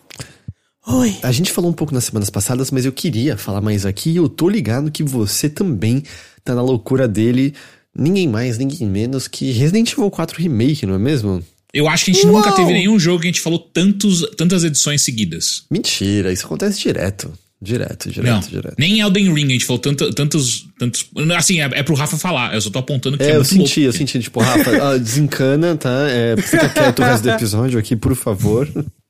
Oi. 0.87 1.17
A 1.21 1.33
gente 1.33 1.51
falou 1.51 1.69
um 1.69 1.73
pouco 1.73 1.93
nas 1.93 2.05
semanas 2.05 2.29
passadas, 2.29 2.71
mas 2.71 2.85
eu 2.85 2.93
queria 2.93 3.35
falar 3.35 3.59
mais 3.59 3.85
aqui 3.85 4.11
e 4.11 4.15
eu 4.15 4.29
tô 4.29 4.47
ligado 4.47 4.89
que 4.89 5.03
você 5.03 5.49
também 5.49 6.01
tá 6.45 6.55
na 6.55 6.61
loucura 6.61 7.09
dele. 7.09 7.53
Ninguém 7.93 8.27
mais, 8.27 8.57
ninguém 8.57 8.87
menos 8.87 9.27
que 9.27 9.51
Resident 9.51 9.91
Evil 9.91 10.09
4 10.09 10.41
Remake, 10.41 10.85
não 10.85 10.93
é 10.93 10.97
mesmo? 10.97 11.43
Eu 11.73 11.87
acho 11.87 12.05
que 12.05 12.11
a 12.11 12.13
gente 12.13 12.25
Uau! 12.25 12.35
nunca 12.37 12.51
teve 12.53 12.71
nenhum 12.71 12.97
jogo 12.99 13.19
que 13.21 13.27
a 13.27 13.31
gente 13.31 13.41
falou 13.41 13.59
tantos, 13.59 14.21
tantas 14.37 14.63
edições 14.63 15.01
seguidas. 15.01 15.63
Mentira, 15.69 16.31
isso 16.31 16.45
acontece 16.45 16.79
direto. 16.79 17.31
Direto, 17.59 18.11
direto, 18.11 18.31
Não, 18.31 18.39
direto. 18.39 18.75
nem 18.77 18.99
Elden 18.99 19.33
Ring 19.33 19.45
a 19.47 19.49
gente 19.53 19.65
falou 19.65 19.79
tanto, 19.79 20.13
tantos, 20.13 20.67
tantos... 20.77 21.09
Assim, 21.35 21.59
é, 21.59 21.63
é 21.73 21.81
pro 21.81 21.95
Rafa 21.95 22.15
falar, 22.15 22.53
eu 22.53 22.61
só 22.61 22.69
tô 22.69 22.77
apontando 22.77 23.17
que 23.17 23.23
é, 23.23 23.27
É, 23.27 23.31
eu 23.31 23.35
muito 23.37 23.47
senti, 23.47 23.79
louco. 23.79 23.79
eu 23.79 23.93
senti, 23.93 24.19
tipo, 24.19 24.39
Rafa, 24.39 24.97
desencana, 24.99 25.75
tá? 25.75 26.05
É, 26.07 26.37
fica 26.37 26.69
quieto 26.69 26.99
o 26.99 27.03
resto 27.03 27.23
do 27.23 27.31
episódio 27.33 27.79
aqui, 27.79 27.95
por 27.95 28.15
favor. 28.15 28.69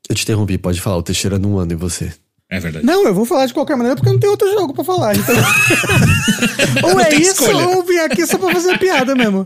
Eu 0.10 0.16
te 0.16 0.24
interrompi, 0.24 0.58
pode 0.58 0.80
falar, 0.80 0.96
o 0.96 1.04
Teixeira 1.04 1.38
não 1.38 1.60
anda 1.60 1.74
em 1.74 1.78
você. 1.78 2.10
É 2.50 2.58
verdade. 2.62 2.86
Não, 2.86 3.06
eu 3.06 3.14
vou 3.14 3.26
falar 3.26 3.48
de 3.48 3.54
qualquer 3.54 3.76
maneira 3.76 3.98
porque 3.98 4.10
não 4.10 4.18
tem 4.20 4.30
outro 4.30 4.50
jogo 4.50 4.74
pra 4.74 4.84
falar. 4.86 5.14
Então... 5.18 5.36
ou 6.90 7.00
é 7.02 7.14
isso, 7.16 7.44
escolha. 7.44 7.68
ou 7.68 7.84
vim 7.84 7.98
aqui 7.98 8.26
só 8.26 8.38
pra 8.38 8.54
fazer 8.54 8.80
piada 8.80 9.14
mesmo. 9.14 9.46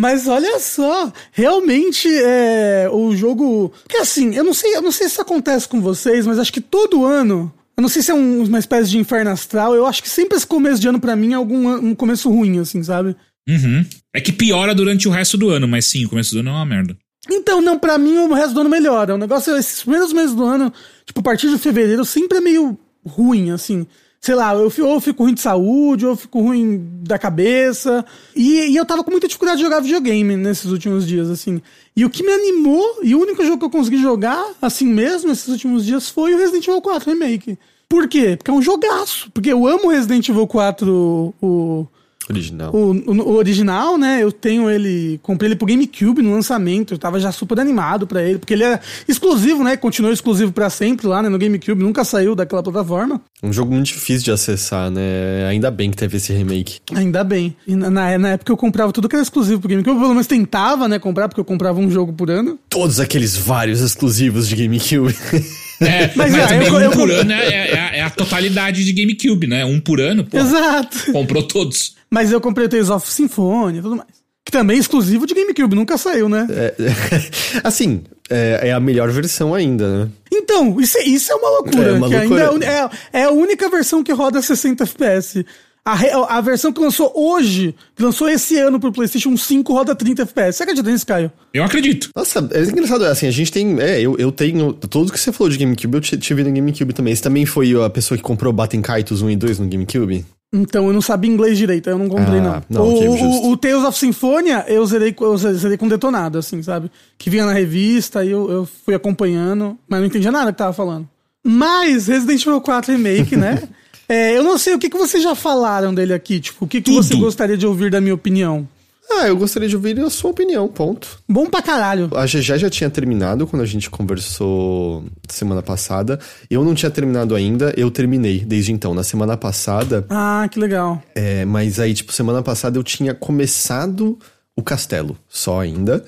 Mas 0.00 0.26
olha 0.26 0.58
só, 0.58 1.12
realmente 1.30 2.08
é 2.08 2.88
o 2.90 3.14
jogo. 3.14 3.70
Porque 3.82 3.98
assim, 3.98 4.34
eu 4.34 4.42
não 4.42 4.54
sei, 4.54 4.74
eu 4.74 4.80
não 4.80 4.90
sei 4.90 5.06
se 5.06 5.12
isso 5.12 5.20
acontece 5.20 5.68
com 5.68 5.78
vocês, 5.78 6.26
mas 6.26 6.38
acho 6.38 6.50
que 6.52 6.60
todo 6.62 7.04
ano. 7.04 7.52
Eu 7.76 7.82
não 7.82 7.88
sei 7.88 8.00
se 8.00 8.10
é 8.10 8.14
um- 8.14 8.42
uma 8.44 8.58
espécie 8.58 8.88
de 8.90 8.96
inferno 8.98 9.30
astral. 9.30 9.74
Eu 9.74 9.84
acho 9.84 10.02
que 10.02 10.08
sempre 10.08 10.38
esse 10.38 10.46
começo 10.46 10.80
de 10.80 10.88
ano 10.88 10.98
pra 10.98 11.14
mim 11.14 11.32
é 11.32 11.34
algum 11.34 11.68
um 11.68 11.94
começo 11.94 12.30
ruim, 12.30 12.58
assim, 12.58 12.82
sabe? 12.82 13.14
Uhum. 13.46 13.84
É 14.14 14.22
que 14.22 14.32
piora 14.32 14.74
durante 14.74 15.06
o 15.06 15.10
resto 15.10 15.36
do 15.36 15.50
ano, 15.50 15.68
mas 15.68 15.84
sim, 15.84 16.06
o 16.06 16.08
começo 16.08 16.32
do 16.34 16.40
ano 16.40 16.48
é 16.48 16.52
uma 16.52 16.64
merda. 16.64 16.96
Então, 17.30 17.60
não, 17.60 17.78
pra 17.78 17.98
mim 17.98 18.16
o 18.16 18.32
resto 18.32 18.54
do 18.54 18.60
ano 18.62 18.70
melhora. 18.70 19.14
O 19.14 19.18
negócio 19.18 19.54
é 19.54 19.58
esses 19.58 19.82
primeiros 19.82 20.14
meses 20.14 20.34
do 20.34 20.44
ano, 20.46 20.72
tipo, 21.04 21.20
a 21.20 21.22
partir 21.22 21.50
de 21.50 21.58
fevereiro, 21.58 22.06
sempre 22.06 22.38
é 22.38 22.40
meio 22.40 22.78
ruim, 23.06 23.50
assim. 23.50 23.86
Sei 24.22 24.34
lá, 24.34 24.54
eu, 24.54 24.68
fi- 24.68 24.82
ou 24.82 25.00
fico 25.00 25.22
ruim 25.22 25.32
de 25.32 25.40
saúde, 25.40 26.04
ou 26.04 26.12
eu 26.12 26.16
fico 26.16 26.40
ruim 26.42 26.78
da 27.02 27.18
cabeça. 27.18 28.04
E, 28.36 28.70
e 28.70 28.76
eu 28.76 28.84
tava 28.84 29.02
com 29.02 29.10
muita 29.10 29.26
dificuldade 29.26 29.58
de 29.58 29.64
jogar 29.64 29.80
videogame 29.80 30.36
nesses 30.36 30.70
últimos 30.70 31.06
dias, 31.06 31.30
assim. 31.30 31.62
E 31.96 32.04
o 32.04 32.10
que 32.10 32.22
me 32.22 32.30
animou, 32.30 32.98
e 33.02 33.14
o 33.14 33.20
único 33.20 33.42
jogo 33.44 33.58
que 33.58 33.64
eu 33.64 33.70
consegui 33.70 33.96
jogar, 34.00 34.44
assim 34.60 34.86
mesmo, 34.86 35.28
nesses 35.30 35.48
últimos 35.48 35.86
dias, 35.86 36.10
foi 36.10 36.34
o 36.34 36.38
Resident 36.38 36.68
Evil 36.68 36.82
4 36.82 37.10
Remake. 37.10 37.58
Por 37.88 38.06
quê? 38.08 38.36
Porque 38.36 38.50
é 38.50 38.54
um 38.54 38.60
jogaço. 38.62 39.30
Porque 39.32 39.50
eu 39.50 39.66
amo 39.66 39.88
Resident 39.88 40.28
Evil 40.28 40.46
4, 40.46 41.34
o, 41.40 41.86
Original. 42.28 42.72
o, 42.76 42.92
o- 42.92 43.22
o 43.30 43.32
original, 43.36 43.96
né? 43.98 44.22
Eu 44.22 44.30
tenho 44.30 44.70
ele. 44.70 45.18
Comprei 45.22 45.48
ele 45.48 45.56
pro 45.56 45.66
GameCube 45.66 46.22
no 46.22 46.30
lançamento. 46.32 46.94
Eu 46.94 46.98
tava 46.98 47.18
já 47.18 47.32
super 47.32 47.58
animado 47.58 48.06
pra 48.06 48.22
ele. 48.22 48.38
Porque 48.38 48.52
ele 48.52 48.62
é 48.64 48.78
exclusivo, 49.08 49.64
né? 49.64 49.76
Continuou 49.76 50.12
exclusivo 50.12 50.52
pra 50.52 50.70
sempre 50.70 51.06
lá, 51.08 51.20
né? 51.22 51.28
No 51.28 51.38
GameCube. 51.38 51.82
Nunca 51.82 52.04
saiu 52.04 52.36
daquela 52.36 52.62
plataforma. 52.62 53.20
Um 53.42 53.52
jogo 53.52 53.72
muito 53.72 53.86
difícil 53.86 54.24
de 54.24 54.30
acessar, 54.32 54.90
né? 54.90 55.46
Ainda 55.48 55.70
bem 55.70 55.90
que 55.90 55.96
teve 55.96 56.18
esse 56.18 56.32
remake. 56.32 56.78
Ainda 56.94 57.24
bem. 57.24 57.56
E 57.66 57.74
na, 57.74 57.88
na, 57.90 58.28
época 58.32 58.52
eu 58.52 58.56
comprava 58.56 58.92
tudo 58.92 59.08
que 59.08 59.16
era 59.16 59.22
exclusivo 59.22 59.60
pro 59.60 59.68
GameCube. 59.70 59.94
Eu 59.96 60.00
pelo 60.00 60.10
menos 60.10 60.26
tentava, 60.26 60.86
né? 60.86 60.98
Comprar, 60.98 61.26
porque 61.28 61.40
eu 61.40 61.44
comprava 61.44 61.80
um 61.80 61.90
jogo 61.90 62.12
por 62.12 62.30
ano. 62.30 62.58
Todos 62.68 63.00
aqueles 63.00 63.34
vários 63.36 63.80
exclusivos 63.80 64.46
de 64.48 64.56
GameCube. 64.56 65.14
É, 65.82 66.10
mas, 66.14 66.30
Mas, 66.32 66.52
é, 66.52 66.68
eu- 66.68 66.74
um 66.74 66.78
eu- 66.78 66.90
por 66.90 67.10
ano 67.10 67.32
é, 67.32 67.46
é- 67.46 67.70
é 67.70 67.78
a- 67.80 67.96
é 67.96 68.02
a 68.02 68.10
totalidade 68.10 68.84
de 68.84 68.92
GameCube, 68.92 69.46
né? 69.46 69.64
Um 69.64 69.80
por 69.80 69.98
ano, 69.98 70.22
pô, 70.24 70.36
Exato. 70.36 71.10
comprou 71.10 71.42
todos. 71.42 71.94
Mas 72.10 72.30
eu 72.30 72.38
comprei 72.38 72.66
o 72.66 72.68
Tales 72.68 72.90
of 72.90 73.10
Symphonia 73.10 73.78
e 73.78 73.82
tudo 73.82 73.96
mais. 73.96 74.10
Que 74.44 74.52
também 74.52 74.76
é 74.76 74.80
exclusivo 74.80 75.26
de 75.26 75.32
GameCube, 75.32 75.74
nunca 75.74 75.96
saiu, 75.96 76.28
né? 76.28 76.46
É, 76.50 76.74
assim, 77.64 78.02
é, 78.30 78.68
é 78.68 78.72
a 78.72 78.80
melhor 78.80 79.10
versão 79.10 79.52
ainda, 79.54 80.04
né? 80.04 80.08
Então, 80.32 80.80
isso, 80.80 80.96
é- 80.98 81.04
isso 81.04 81.32
é 81.32 81.34
uma 81.34 81.50
loucura. 81.50 81.88
É 81.88 81.92
uma 81.92 82.08
que 82.08 82.16
loucura. 82.16 82.50
ainda 82.50 82.66
é 82.66 82.88
é, 83.12 83.20
é 83.20 83.24
a 83.24 83.30
única 83.30 83.68
versão 83.68 84.02
que 84.02 84.12
roda 84.12 84.40
60 84.40 84.84
FPS. 84.84 85.44
A, 85.82 86.36
a 86.36 86.40
versão 86.42 86.72
que 86.72 86.80
lançou 86.80 87.10
hoje, 87.16 87.74
que 87.96 88.02
lançou 88.02 88.28
esse 88.28 88.56
ano 88.58 88.78
pro 88.78 88.92
PlayStation 88.92 89.34
5, 89.34 89.72
roda 89.72 89.94
30 89.94 90.22
FPS. 90.22 90.58
Você 90.58 90.62
acredita 90.62 90.90
nisso, 90.90 91.06
Caio? 91.06 91.32
Eu 91.54 91.64
acredito. 91.64 92.10
Nossa, 92.14 92.46
é 92.52 92.62
engraçado, 92.62 93.04
assim, 93.06 93.26
a 93.26 93.30
gente 93.30 93.50
tem. 93.50 93.80
É, 93.80 93.98
eu, 94.00 94.14
eu 94.18 94.30
tenho. 94.30 94.74
Tudo 94.74 95.10
que 95.10 95.18
você 95.18 95.32
falou 95.32 95.50
de 95.50 95.56
GameCube, 95.58 95.94
eu 95.96 96.00
tive 96.00 96.44
no 96.44 96.52
GameCube 96.52 96.92
também. 96.92 97.14
Você 97.14 97.22
também 97.22 97.46
foi 97.46 97.72
a 97.82 97.88
pessoa 97.88 98.16
que 98.18 98.22
comprou 98.22 98.52
Baten 98.52 98.82
Kaitos 98.82 99.22
1 99.22 99.30
e 99.30 99.36
2 99.36 99.58
no 99.58 99.68
GameCube? 99.68 100.24
Então, 100.52 100.88
eu 100.88 100.92
não 100.92 101.00
sabia 101.00 101.30
inglês 101.30 101.56
direito, 101.56 101.88
eu 101.88 101.96
não 101.96 102.08
comprei, 102.08 102.40
Ah, 102.40 102.60
não. 102.68 102.84
não, 102.84 102.88
o, 102.88 103.48
o- 103.48 103.50
o 103.52 103.56
Tales 103.56 103.84
of 103.84 103.96
Symphonia, 103.96 104.64
eu 104.66 104.84
zerei, 104.84 105.14
eu 105.20 105.36
zerei 105.36 105.76
com 105.76 105.86
detonado, 105.86 106.38
assim, 106.38 106.60
sabe? 106.60 106.90
Que 107.16 107.30
vinha 107.30 107.46
na 107.46 107.52
revista, 107.52 108.18
aí 108.20 108.30
eu, 108.30 108.50
eu 108.50 108.68
fui 108.84 108.92
acompanhando, 108.94 109.78
mas 109.88 110.00
não 110.00 110.06
entendia 110.06 110.32
nada 110.32 110.50
que 110.52 110.58
tava 110.58 110.72
falando. 110.72 111.08
Mas, 111.44 112.08
Resident 112.08 112.42
Evil 112.44 112.60
4 112.60 112.92
Remake, 112.92 113.36
né? 113.36 113.62
É, 114.12 114.36
eu 114.36 114.42
não 114.42 114.58
sei 114.58 114.74
o 114.74 114.78
que, 114.80 114.90
que 114.90 114.98
vocês 114.98 115.22
já 115.22 115.36
falaram 115.36 115.94
dele 115.94 116.12
aqui, 116.12 116.40
tipo, 116.40 116.64
o 116.64 116.68
que, 116.68 116.80
que 116.82 116.90
Tudo. 116.90 117.00
você 117.00 117.14
gostaria 117.14 117.56
de 117.56 117.64
ouvir 117.64 117.92
da 117.92 118.00
minha 118.00 118.12
opinião? 118.12 118.68
Ah, 119.12 119.26
eu 119.28 119.36
gostaria 119.36 119.68
de 119.68 119.74
ouvir 119.76 119.98
a 120.00 120.08
sua 120.08 120.30
opinião, 120.30 120.68
ponto. 120.68 121.18
Bom 121.28 121.46
pra 121.46 121.60
caralho. 121.60 122.08
A 122.14 122.24
GG 122.26 122.58
já 122.58 122.70
tinha 122.70 122.88
terminado 122.88 123.46
quando 123.46 123.62
a 123.62 123.66
gente 123.66 123.90
conversou 123.90 125.04
semana 125.28 125.62
passada. 125.62 126.18
Eu 126.48 126.64
não 126.64 126.74
tinha 126.74 126.90
terminado 126.90 127.34
ainda, 127.34 127.74
eu 127.76 127.90
terminei 127.90 128.40
desde 128.40 128.72
então. 128.72 128.94
Na 128.94 129.02
semana 129.02 129.36
passada, 129.36 130.06
Ah, 130.08 130.48
que 130.50 130.58
legal. 130.58 131.02
é, 131.14 131.44
mas 131.44 131.78
aí, 131.80 131.92
tipo, 131.92 132.12
semana 132.12 132.42
passada 132.42 132.78
eu 132.78 132.82
tinha 132.84 133.12
começado 133.14 134.18
o 134.56 134.62
castelo, 134.62 135.16
só 135.28 135.60
ainda. 135.60 136.04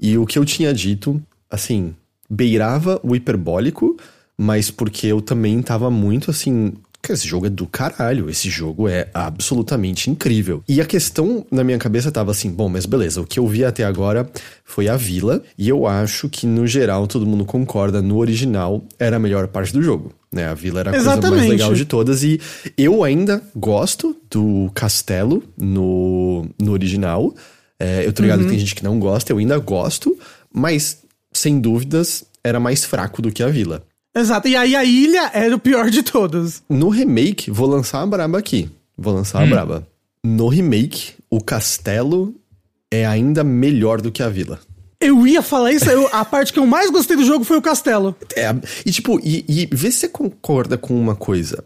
E 0.00 0.16
o 0.18 0.26
que 0.26 0.38
eu 0.38 0.44
tinha 0.44 0.72
dito, 0.72 1.20
assim, 1.50 1.94
beirava 2.28 3.00
o 3.02 3.14
hiperbólico, 3.14 3.96
mas 4.38 4.70
porque 4.70 5.06
eu 5.06 5.20
também 5.20 5.60
tava 5.62 5.90
muito 5.90 6.30
assim. 6.30 6.72
Que 7.06 7.12
esse 7.12 7.28
jogo 7.28 7.46
é 7.46 7.50
do 7.50 7.66
caralho, 7.66 8.28
esse 8.28 8.50
jogo 8.50 8.88
é 8.88 9.08
absolutamente 9.14 10.10
incrível. 10.10 10.64
E 10.68 10.80
a 10.80 10.84
questão 10.84 11.46
na 11.52 11.62
minha 11.62 11.78
cabeça 11.78 12.10
tava 12.10 12.32
assim: 12.32 12.50
bom, 12.50 12.68
mas 12.68 12.84
beleza, 12.84 13.20
o 13.20 13.24
que 13.24 13.38
eu 13.38 13.46
vi 13.46 13.64
até 13.64 13.84
agora 13.84 14.28
foi 14.64 14.88
a 14.88 14.96
vila, 14.96 15.40
e 15.56 15.68
eu 15.68 15.86
acho 15.86 16.28
que 16.28 16.48
no 16.48 16.66
geral 16.66 17.06
todo 17.06 17.24
mundo 17.24 17.44
concorda, 17.44 18.02
no 18.02 18.16
original 18.16 18.84
era 18.98 19.14
a 19.14 19.18
melhor 19.20 19.46
parte 19.46 19.72
do 19.72 19.80
jogo. 19.80 20.12
Né? 20.32 20.48
A 20.48 20.54
vila 20.54 20.80
era 20.80 20.90
a 20.90 20.92
coisa 20.94 21.06
mais 21.06 21.18
Exatamente. 21.18 21.48
legal 21.48 21.74
de 21.74 21.84
todas, 21.84 22.24
e 22.24 22.40
eu 22.76 23.04
ainda 23.04 23.40
gosto 23.54 24.16
do 24.28 24.68
castelo 24.74 25.44
no, 25.56 26.44
no 26.60 26.72
original. 26.72 27.32
É, 27.78 28.04
eu 28.04 28.12
tô 28.12 28.22
ligado 28.22 28.42
que 28.42 28.48
tem 28.48 28.58
gente 28.58 28.74
que 28.74 28.82
não 28.82 28.98
gosta, 28.98 29.32
eu 29.32 29.38
ainda 29.38 29.58
gosto, 29.58 30.18
mas 30.52 31.02
sem 31.32 31.60
dúvidas 31.60 32.24
era 32.42 32.58
mais 32.58 32.84
fraco 32.84 33.22
do 33.22 33.30
que 33.30 33.44
a 33.44 33.48
vila. 33.48 33.84
Exato. 34.16 34.48
E 34.48 34.56
aí 34.56 34.74
a 34.74 34.84
ilha 34.84 35.30
era 35.34 35.54
o 35.54 35.58
pior 35.58 35.90
de 35.90 36.02
todos. 36.02 36.62
No 36.68 36.88
remake, 36.88 37.50
vou 37.50 37.66
lançar 37.68 38.00
a 38.02 38.06
braba 38.06 38.38
aqui. 38.38 38.68
Vou 38.96 39.12
lançar 39.14 39.42
a 39.42 39.46
braba. 39.46 39.86
No 40.24 40.48
remake, 40.48 41.12
o 41.30 41.38
castelo 41.40 42.34
é 42.90 43.06
ainda 43.06 43.44
melhor 43.44 44.00
do 44.00 44.10
que 44.10 44.22
a 44.22 44.28
vila. 44.28 44.58
Eu 44.98 45.26
ia 45.26 45.42
falar 45.42 45.72
isso, 45.72 45.90
eu- 45.90 46.08
a 46.12 46.24
parte 46.24 46.52
que 46.52 46.58
eu 46.58 46.66
mais 46.66 46.90
gostei 46.90 47.16
do 47.16 47.24
jogo 47.24 47.44
foi 47.44 47.58
o 47.58 47.62
castelo. 47.62 48.16
É, 48.34 48.54
e 48.86 48.90
tipo, 48.90 49.20
e, 49.22 49.44
e 49.46 49.66
vê 49.70 49.90
se 49.90 49.98
você 49.98 50.08
concorda 50.08 50.78
com 50.78 50.98
uma 50.98 51.14
coisa. 51.14 51.62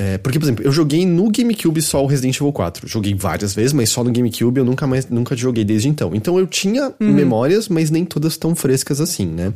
É, 0.00 0.18
porque, 0.18 0.38
por 0.38 0.44
exemplo, 0.44 0.64
eu 0.64 0.72
joguei 0.72 1.06
no 1.06 1.30
GameCube 1.30 1.80
só 1.80 2.02
o 2.02 2.06
Resident 2.06 2.36
Evil 2.36 2.52
4. 2.52 2.86
Joguei 2.88 3.14
várias 3.14 3.54
vezes, 3.54 3.72
mas 3.72 3.90
só 3.90 4.02
no 4.02 4.10
GameCube 4.12 4.58
eu 4.58 4.64
nunca 4.64 4.86
mais 4.86 5.08
nunca 5.08 5.36
joguei 5.36 5.64
desde 5.64 5.88
então. 5.88 6.12
Então 6.14 6.38
eu 6.38 6.46
tinha 6.46 6.92
memórias, 7.00 7.68
mas 7.68 7.90
nem 7.90 8.04
todas 8.04 8.36
tão 8.36 8.54
frescas 8.54 9.00
assim, 9.00 9.26
né? 9.26 9.52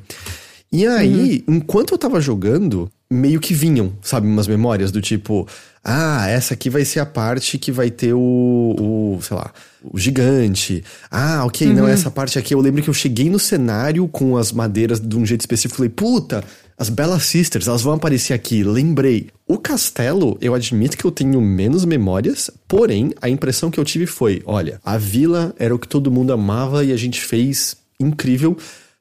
E 0.71 0.87
aí, 0.87 1.45
enquanto 1.49 1.93
eu 1.93 1.99
tava 1.99 2.21
jogando, 2.21 2.91
meio 3.11 3.41
que 3.41 3.55
vinham, 3.55 3.93
sabe, 4.03 4.27
umas 4.27 4.47
memórias 4.47 4.93
do 4.93 5.01
tipo, 5.01 5.49
ah, 5.83 6.29
essa 6.29 6.53
aqui 6.53 6.69
vai 6.69 6.85
ser 6.85 7.01
a 7.01 7.07
parte 7.07 7.57
que 7.57 7.73
vai 7.73 7.91
ter 7.91 8.13
o, 8.13 8.19
o 8.19 9.19
sei 9.23 9.37
lá, 9.37 9.51
o 9.83 9.99
gigante. 9.99 10.85
Ah, 11.11 11.45
ok, 11.47 11.67
uhum. 11.67 11.73
não, 11.73 11.89
essa 11.89 12.11
parte 12.11 12.39
aqui. 12.39 12.53
Eu 12.53 12.61
lembro 12.61 12.83
que 12.83 12.91
eu 12.91 12.95
cheguei 12.95 13.31
no 13.31 13.39
cenário 13.39 14.07
com 14.09 14.37
as 14.37 14.53
madeiras 14.53 15.01
de 15.01 15.17
um 15.17 15.25
jeito 15.25 15.41
específico 15.41 15.77
e 15.77 15.79
falei, 15.79 15.91
puta, 15.91 16.45
as 16.77 16.91
Bella 16.91 17.19
Sisters, 17.19 17.67
elas 17.67 17.83
vão 17.83 17.95
aparecer 17.95 18.35
aqui, 18.35 18.63
lembrei. 18.63 19.31
O 19.47 19.57
castelo, 19.57 20.37
eu 20.41 20.55
admito 20.55 20.99
que 20.99 21.05
eu 21.05 21.11
tenho 21.11 21.41
menos 21.41 21.87
memórias, 21.87 22.51
porém, 22.69 23.15
a 23.23 23.29
impressão 23.29 23.71
que 23.71 23.81
eu 23.81 23.85
tive 23.85 24.07
foi: 24.07 24.43
olha, 24.45 24.81
a 24.85 24.99
vila 24.99 25.55
era 25.59 25.75
o 25.75 25.79
que 25.79 25.89
todo 25.89 26.11
mundo 26.11 26.33
amava 26.33 26.85
e 26.85 26.93
a 26.93 26.97
gente 26.97 27.21
fez 27.21 27.77
incrível. 27.99 28.57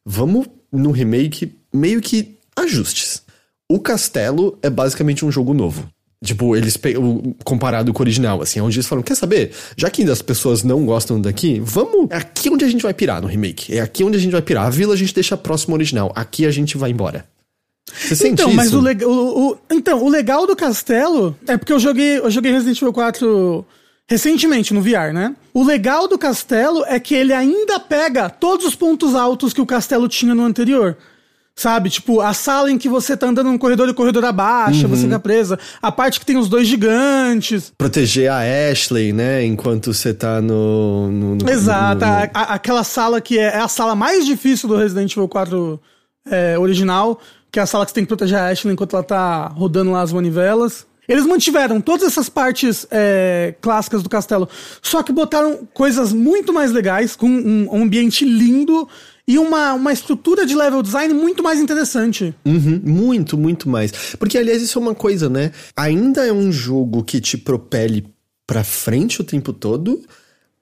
Vamos 0.05 0.47
no 0.71 0.91
remake 0.91 1.56
meio 1.73 2.01
que 2.01 2.37
ajustes. 2.55 3.21
O 3.69 3.79
Castelo 3.79 4.57
é 4.61 4.69
basicamente 4.69 5.25
um 5.25 5.31
jogo 5.31 5.53
novo. 5.53 5.89
Tipo, 6.23 6.55
eles 6.55 6.79
comparado 7.43 7.93
com 7.93 7.99
o 7.99 8.03
original, 8.03 8.41
assim, 8.41 8.59
onde 8.59 8.77
eles 8.77 8.87
falam, 8.87 9.03
quer 9.03 9.15
saber? 9.15 9.51
Já 9.75 9.87
que 9.89 10.03
as 10.03 10.21
pessoas 10.21 10.63
não 10.63 10.83
gostam 10.83 11.21
daqui, 11.21 11.61
vamos. 11.63 12.07
É 12.09 12.17
aqui 12.17 12.49
onde 12.49 12.65
a 12.65 12.69
gente 12.69 12.81
vai 12.81 12.93
pirar 12.93 13.21
no 13.21 13.27
remake. 13.27 13.77
É 13.77 13.81
aqui 13.81 14.03
onde 14.03 14.17
a 14.17 14.19
gente 14.19 14.31
vai 14.31 14.41
pirar. 14.41 14.65
A 14.65 14.69
vila 14.69 14.95
a 14.95 14.97
gente 14.97 15.13
deixa 15.13 15.37
próximo 15.37 15.73
ao 15.73 15.77
original. 15.77 16.11
Aqui 16.15 16.45
a 16.45 16.51
gente 16.51 16.75
vai 16.75 16.89
embora. 16.89 17.25
Você 17.93 18.15
sente 18.15 18.41
então, 18.41 18.53
mas 18.53 18.73
o, 18.73 18.81
o, 18.81 19.51
o, 19.51 19.57
então, 19.69 20.03
o 20.03 20.09
legal 20.09 20.45
do 20.47 20.55
castelo 20.55 21.37
é 21.47 21.55
porque 21.55 21.71
eu 21.71 21.79
joguei, 21.79 22.17
eu 22.17 22.29
joguei 22.29 22.51
Resident 22.51 22.77
Evil 22.77 22.93
4 22.93 23.65
recentemente 24.09 24.73
no 24.73 24.81
VR, 24.81 25.13
né? 25.13 25.35
O 25.53 25.63
legal 25.63 26.07
do 26.07 26.17
castelo 26.17 26.83
é 26.85 26.99
que 26.99 27.13
ele 27.13 27.33
ainda 27.33 27.79
pega 27.79 28.29
todos 28.29 28.65
os 28.65 28.75
pontos 28.75 29.13
altos 29.13 29.53
que 29.53 29.61
o 29.61 29.65
castelo 29.65 30.07
tinha 30.07 30.33
no 30.33 30.43
anterior. 30.43 30.97
Sabe? 31.57 31.89
Tipo, 31.89 32.21
a 32.21 32.35
sala 32.35 32.71
em 32.71 32.77
que 32.77 32.87
você 32.87 33.17
tá 33.17 33.25
andando 33.25 33.47
num 33.47 33.57
corredor 33.57 33.87
e 33.87 33.91
o 33.91 33.95
corredor 33.95 34.23
abaixa, 34.23 34.83
uhum. 34.83 34.95
você 34.95 35.05
fica 35.05 35.19
presa. 35.19 35.57
A 35.81 35.91
parte 35.91 36.19
que 36.19 36.25
tem 36.25 36.37
os 36.37 36.47
dois 36.47 36.67
gigantes. 36.67 37.73
Proteger 37.75 38.31
a 38.31 38.41
Ashley, 38.71 39.11
né? 39.11 39.43
Enquanto 39.43 39.91
você 39.91 40.13
tá 40.13 40.39
no. 40.39 41.11
no, 41.11 41.35
no 41.35 41.49
Exato. 41.49 42.05
No, 42.05 42.11
no... 42.11 42.13
A, 42.13 42.29
a, 42.31 42.53
aquela 42.53 42.83
sala 42.83 43.19
que 43.19 43.39
é, 43.39 43.45
é, 43.45 43.57
a 43.57 43.67
sala 43.67 43.95
mais 43.95 44.23
difícil 44.23 44.69
do 44.69 44.77
Resident 44.77 45.11
Evil 45.11 45.27
4 45.27 45.81
é, 46.29 46.59
original. 46.59 47.19
Que 47.51 47.59
é 47.59 47.63
a 47.63 47.65
sala 47.65 47.85
que 47.85 47.89
você 47.89 47.95
tem 47.95 48.03
que 48.03 48.09
proteger 48.09 48.37
a 48.37 48.49
Ashley 48.49 48.73
enquanto 48.73 48.95
ela 48.95 49.03
tá 49.03 49.47
rodando 49.47 49.89
lá 49.89 50.03
as 50.03 50.13
manivelas. 50.13 50.85
Eles 51.07 51.25
mantiveram 51.25 51.81
todas 51.81 52.05
essas 52.05 52.29
partes 52.29 52.85
é, 52.91 53.55
clássicas 53.61 54.03
do 54.03 54.09
castelo, 54.09 54.47
só 54.81 55.01
que 55.01 55.13
botaram 55.13 55.65
coisas 55.73 56.11
muito 56.11 56.51
mais 56.51 56.73
legais, 56.73 57.15
com 57.15 57.27
um, 57.27 57.69
um 57.71 57.83
ambiente 57.83 58.25
lindo 58.25 58.87
e 59.27 59.37
uma, 59.37 59.73
uma 59.73 59.91
estrutura 59.91 60.45
de 60.45 60.55
level 60.55 60.81
design 60.81 61.13
muito 61.13 61.43
mais 61.43 61.59
interessante. 61.59 62.33
Uhum, 62.45 62.81
muito, 62.83 63.37
muito 63.37 63.67
mais. 63.67 63.91
Porque, 64.17 64.37
aliás, 64.37 64.61
isso 64.61 64.79
é 64.79 64.81
uma 64.81 64.95
coisa, 64.95 65.29
né? 65.29 65.51
Ainda 65.75 66.25
é 66.25 66.31
um 66.31 66.51
jogo 66.51 67.03
que 67.03 67.19
te 67.19 67.37
propele 67.37 68.05
pra 68.45 68.63
frente 68.63 69.19
o 69.19 69.25
tempo 69.25 69.51
todo. 69.51 70.01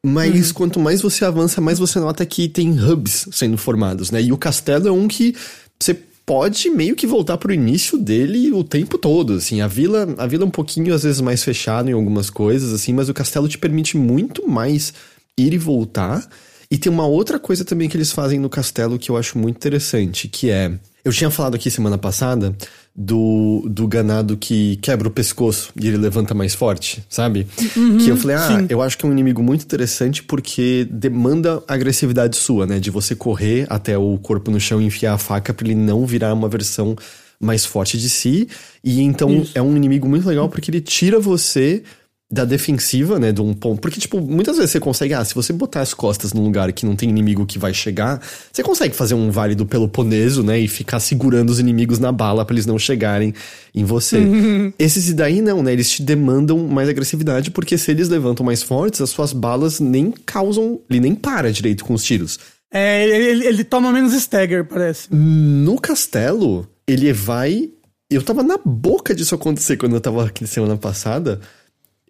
Mas 0.03 0.48
uhum. 0.48 0.53
quanto 0.53 0.79
mais 0.79 1.01
você 1.01 1.25
avança, 1.25 1.60
mais 1.60 1.79
você 1.79 2.00
nota 2.00 2.25
que 2.25 2.48
tem 2.48 2.72
hubs 2.79 3.27
sendo 3.31 3.57
formados, 3.57 4.12
né? 4.12 4.22
E 4.22 4.31
o 4.31 4.38
castelo 4.38 4.88
é 4.88 4.91
um 4.91 5.07
que 5.07 5.36
você 5.79 5.95
pode 6.25 6.69
meio 6.69 6.95
que 6.95 7.05
voltar 7.05 7.38
pro 7.38 7.53
início 7.53 7.98
dele 7.98 8.51
o 8.51 8.63
tempo 8.63 8.98
todo, 8.98 9.34
assim. 9.34 9.62
A 9.62 9.67
vila, 9.67 10.07
a 10.17 10.25
vila 10.25 10.43
é 10.43 10.48
um 10.48 10.51
pouquinho 10.51 10.93
às 10.93 11.03
vezes 11.03 11.22
mais 11.22 11.43
fechada 11.43 11.89
em 11.89 11.93
algumas 11.93 12.29
coisas, 12.29 12.74
assim, 12.74 12.93
mas 12.93 13.10
o 13.10 13.13
castelo 13.13 13.48
te 13.48 13.57
permite 13.57 13.98
muito 13.98 14.48
mais 14.50 14.93
ir 15.38 15.53
e 15.53 15.57
voltar. 15.57 16.27
E 16.69 16.77
tem 16.77 16.91
uma 16.91 17.05
outra 17.05 17.39
coisa 17.39 17.63
também 17.63 17.88
que 17.88 17.95
eles 17.95 18.12
fazem 18.12 18.39
no 18.39 18.50
castelo 18.50 18.98
que 18.98 19.10
eu 19.10 19.17
acho 19.17 19.38
muito 19.38 19.57
interessante, 19.57 20.27
que 20.27 20.50
é. 20.50 20.72
Eu 21.03 21.12
tinha 21.12 21.29
falado 21.29 21.53
aqui 21.53 21.69
semana 21.69 22.00
passada 22.00 22.55
do, 22.95 23.63
do 23.69 23.88
ganado 23.88 24.36
que 24.38 24.77
quebra 24.77 25.07
o 25.07 25.12
pescoço 25.12 25.72
e 25.79 25.88
ele 25.88 25.98
levanta 25.98 26.34
mais 26.34 26.55
forte, 26.55 27.03
sabe? 27.07 27.45
Uhum, 27.75 27.98
que 27.98 28.10
eu 28.10 28.17
falei, 28.17 28.38
ah, 28.38 28.48
sim. 28.48 28.65
eu 28.69 28.81
acho 28.81 28.98
que 28.98 29.05
é 29.05 29.10
um 29.10 29.12
inimigo 29.12 29.43
muito 29.43 29.63
interessante 29.63 30.24
porque 30.24 30.88
demanda 30.89 31.62
agressividade 31.67 32.38
sua, 32.38 32.65
né? 32.65 32.79
De 32.79 32.89
você 32.89 33.15
correr 33.15 33.67
até 33.69 33.98
o 33.98 34.17
corpo 34.17 34.50
no 34.50 34.60
chão 34.60 34.81
e 34.81 34.86
enfiar 34.86 35.13
a 35.13 35.17
faca 35.17 35.53
para 35.53 35.67
ele 35.67 35.75
não 35.75 36.05
virar 36.05 36.34
uma 36.34 36.50
versão 36.50 36.95
mais 37.39 37.65
forte 37.65 37.98
de 37.98 38.10
si. 38.10 38.48
E 38.84 39.01
então 39.01 39.41
Isso. 39.41 39.51
é 39.55 39.62
um 39.62 39.75
inimigo 39.75 40.07
muito 40.07 40.28
legal 40.28 40.47
porque 40.47 40.71
ele 40.71 40.82
tira 40.82 41.19
você 41.19 41.84
da 42.31 42.43
defensiva, 42.43 43.19
né, 43.19 43.31
de 43.31 43.41
um 43.41 43.53
ponto. 43.53 43.79
Porque, 43.79 43.99
tipo, 43.99 44.19
muitas 44.19 44.57
vezes 44.57 44.71
você 44.71 44.79
consegue, 44.79 45.13
ah, 45.13 45.23
se 45.23 45.35
você 45.35 45.53
botar 45.53 45.81
as 45.81 45.93
costas 45.93 46.33
num 46.33 46.43
lugar 46.43 46.71
que 46.73 46.85
não 46.85 46.95
tem 46.95 47.07
inimigo 47.07 47.45
que 47.45 47.59
vai 47.59 47.73
chegar, 47.73 48.19
você 48.51 48.63
consegue 48.63 48.95
fazer 48.95 49.13
um 49.13 49.29
vale 49.29 49.53
do 49.53 49.65
Peloponeso, 49.65 50.41
né, 50.41 50.59
e 50.59 50.67
ficar 50.67 50.99
segurando 50.99 51.51
os 51.51 51.59
inimigos 51.59 51.99
na 51.99 52.11
bala 52.11 52.43
para 52.43 52.55
eles 52.55 52.65
não 52.65 52.79
chegarem 52.79 53.33
em 53.73 53.83
você. 53.83 54.17
Uhum. 54.17 54.73
Esses 54.79 55.13
daí 55.13 55.41
não, 55.41 55.61
né, 55.61 55.71
eles 55.71 55.89
te 55.89 56.01
demandam 56.01 56.57
mais 56.67 56.89
agressividade, 56.89 57.51
porque 57.51 57.77
se 57.77 57.91
eles 57.91 58.09
levantam 58.09 58.45
mais 58.45 58.63
fortes, 58.63 59.01
as 59.01 59.11
suas 59.11 59.31
balas 59.31 59.79
nem 59.79 60.11
causam, 60.25 60.79
ele 60.89 61.01
nem 61.01 61.13
para 61.13 61.51
direito 61.51 61.85
com 61.85 61.93
os 61.93 62.03
tiros. 62.03 62.39
É, 62.73 63.07
ele, 63.07 63.45
ele 63.45 63.63
toma 63.63 63.91
menos 63.91 64.13
stagger, 64.13 64.65
parece. 64.65 65.07
No 65.13 65.79
castelo, 65.79 66.67
ele 66.88 67.13
vai. 67.13 67.69
Eu 68.09 68.23
tava 68.23 68.43
na 68.43 68.57
boca 68.65 69.13
disso 69.13 69.35
acontecer 69.35 69.77
quando 69.77 69.95
eu 69.95 70.01
tava 70.01 70.25
aqui 70.25 70.45
semana 70.47 70.75
passada 70.75 71.39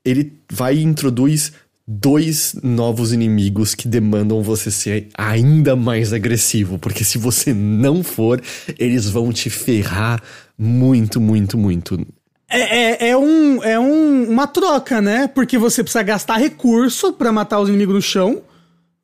ele 0.06 0.34
vai 0.52 0.76
e 0.76 0.84
introduz 0.84 1.52
dois 1.88 2.56
novos 2.64 3.14
inimigos 3.14 3.76
que 3.76 3.88
demandam 3.88 4.42
você 4.42 4.72
ser 4.72 5.08
ainda 5.16 5.76
mais 5.76 6.14
agressivo, 6.14 6.80
porque 6.80 7.04
se 7.04 7.18
você 7.18 7.54
não 7.54 8.04
for, 8.04 8.42
eles 8.80 9.10
vão 9.10 9.32
te 9.32 9.50
ferrar 9.50 10.22
muito, 10.58 11.20
muito, 11.20 11.58
muito. 11.58 12.00
É, 12.50 13.08
é, 13.08 13.10
é, 13.10 13.18
um, 13.18 13.64
é 13.64 13.80
um, 13.80 14.30
uma 14.30 14.48
troca, 14.48 15.02
né? 15.02 15.28
Porque 15.28 15.58
você 15.58 15.84
precisa 15.84 16.04
gastar 16.04 16.38
recurso 16.38 17.14
para 17.14 17.32
matar 17.32 17.60
os 17.60 17.70
inimigos 17.70 17.96
no 17.96 18.02
chão, 18.02 18.42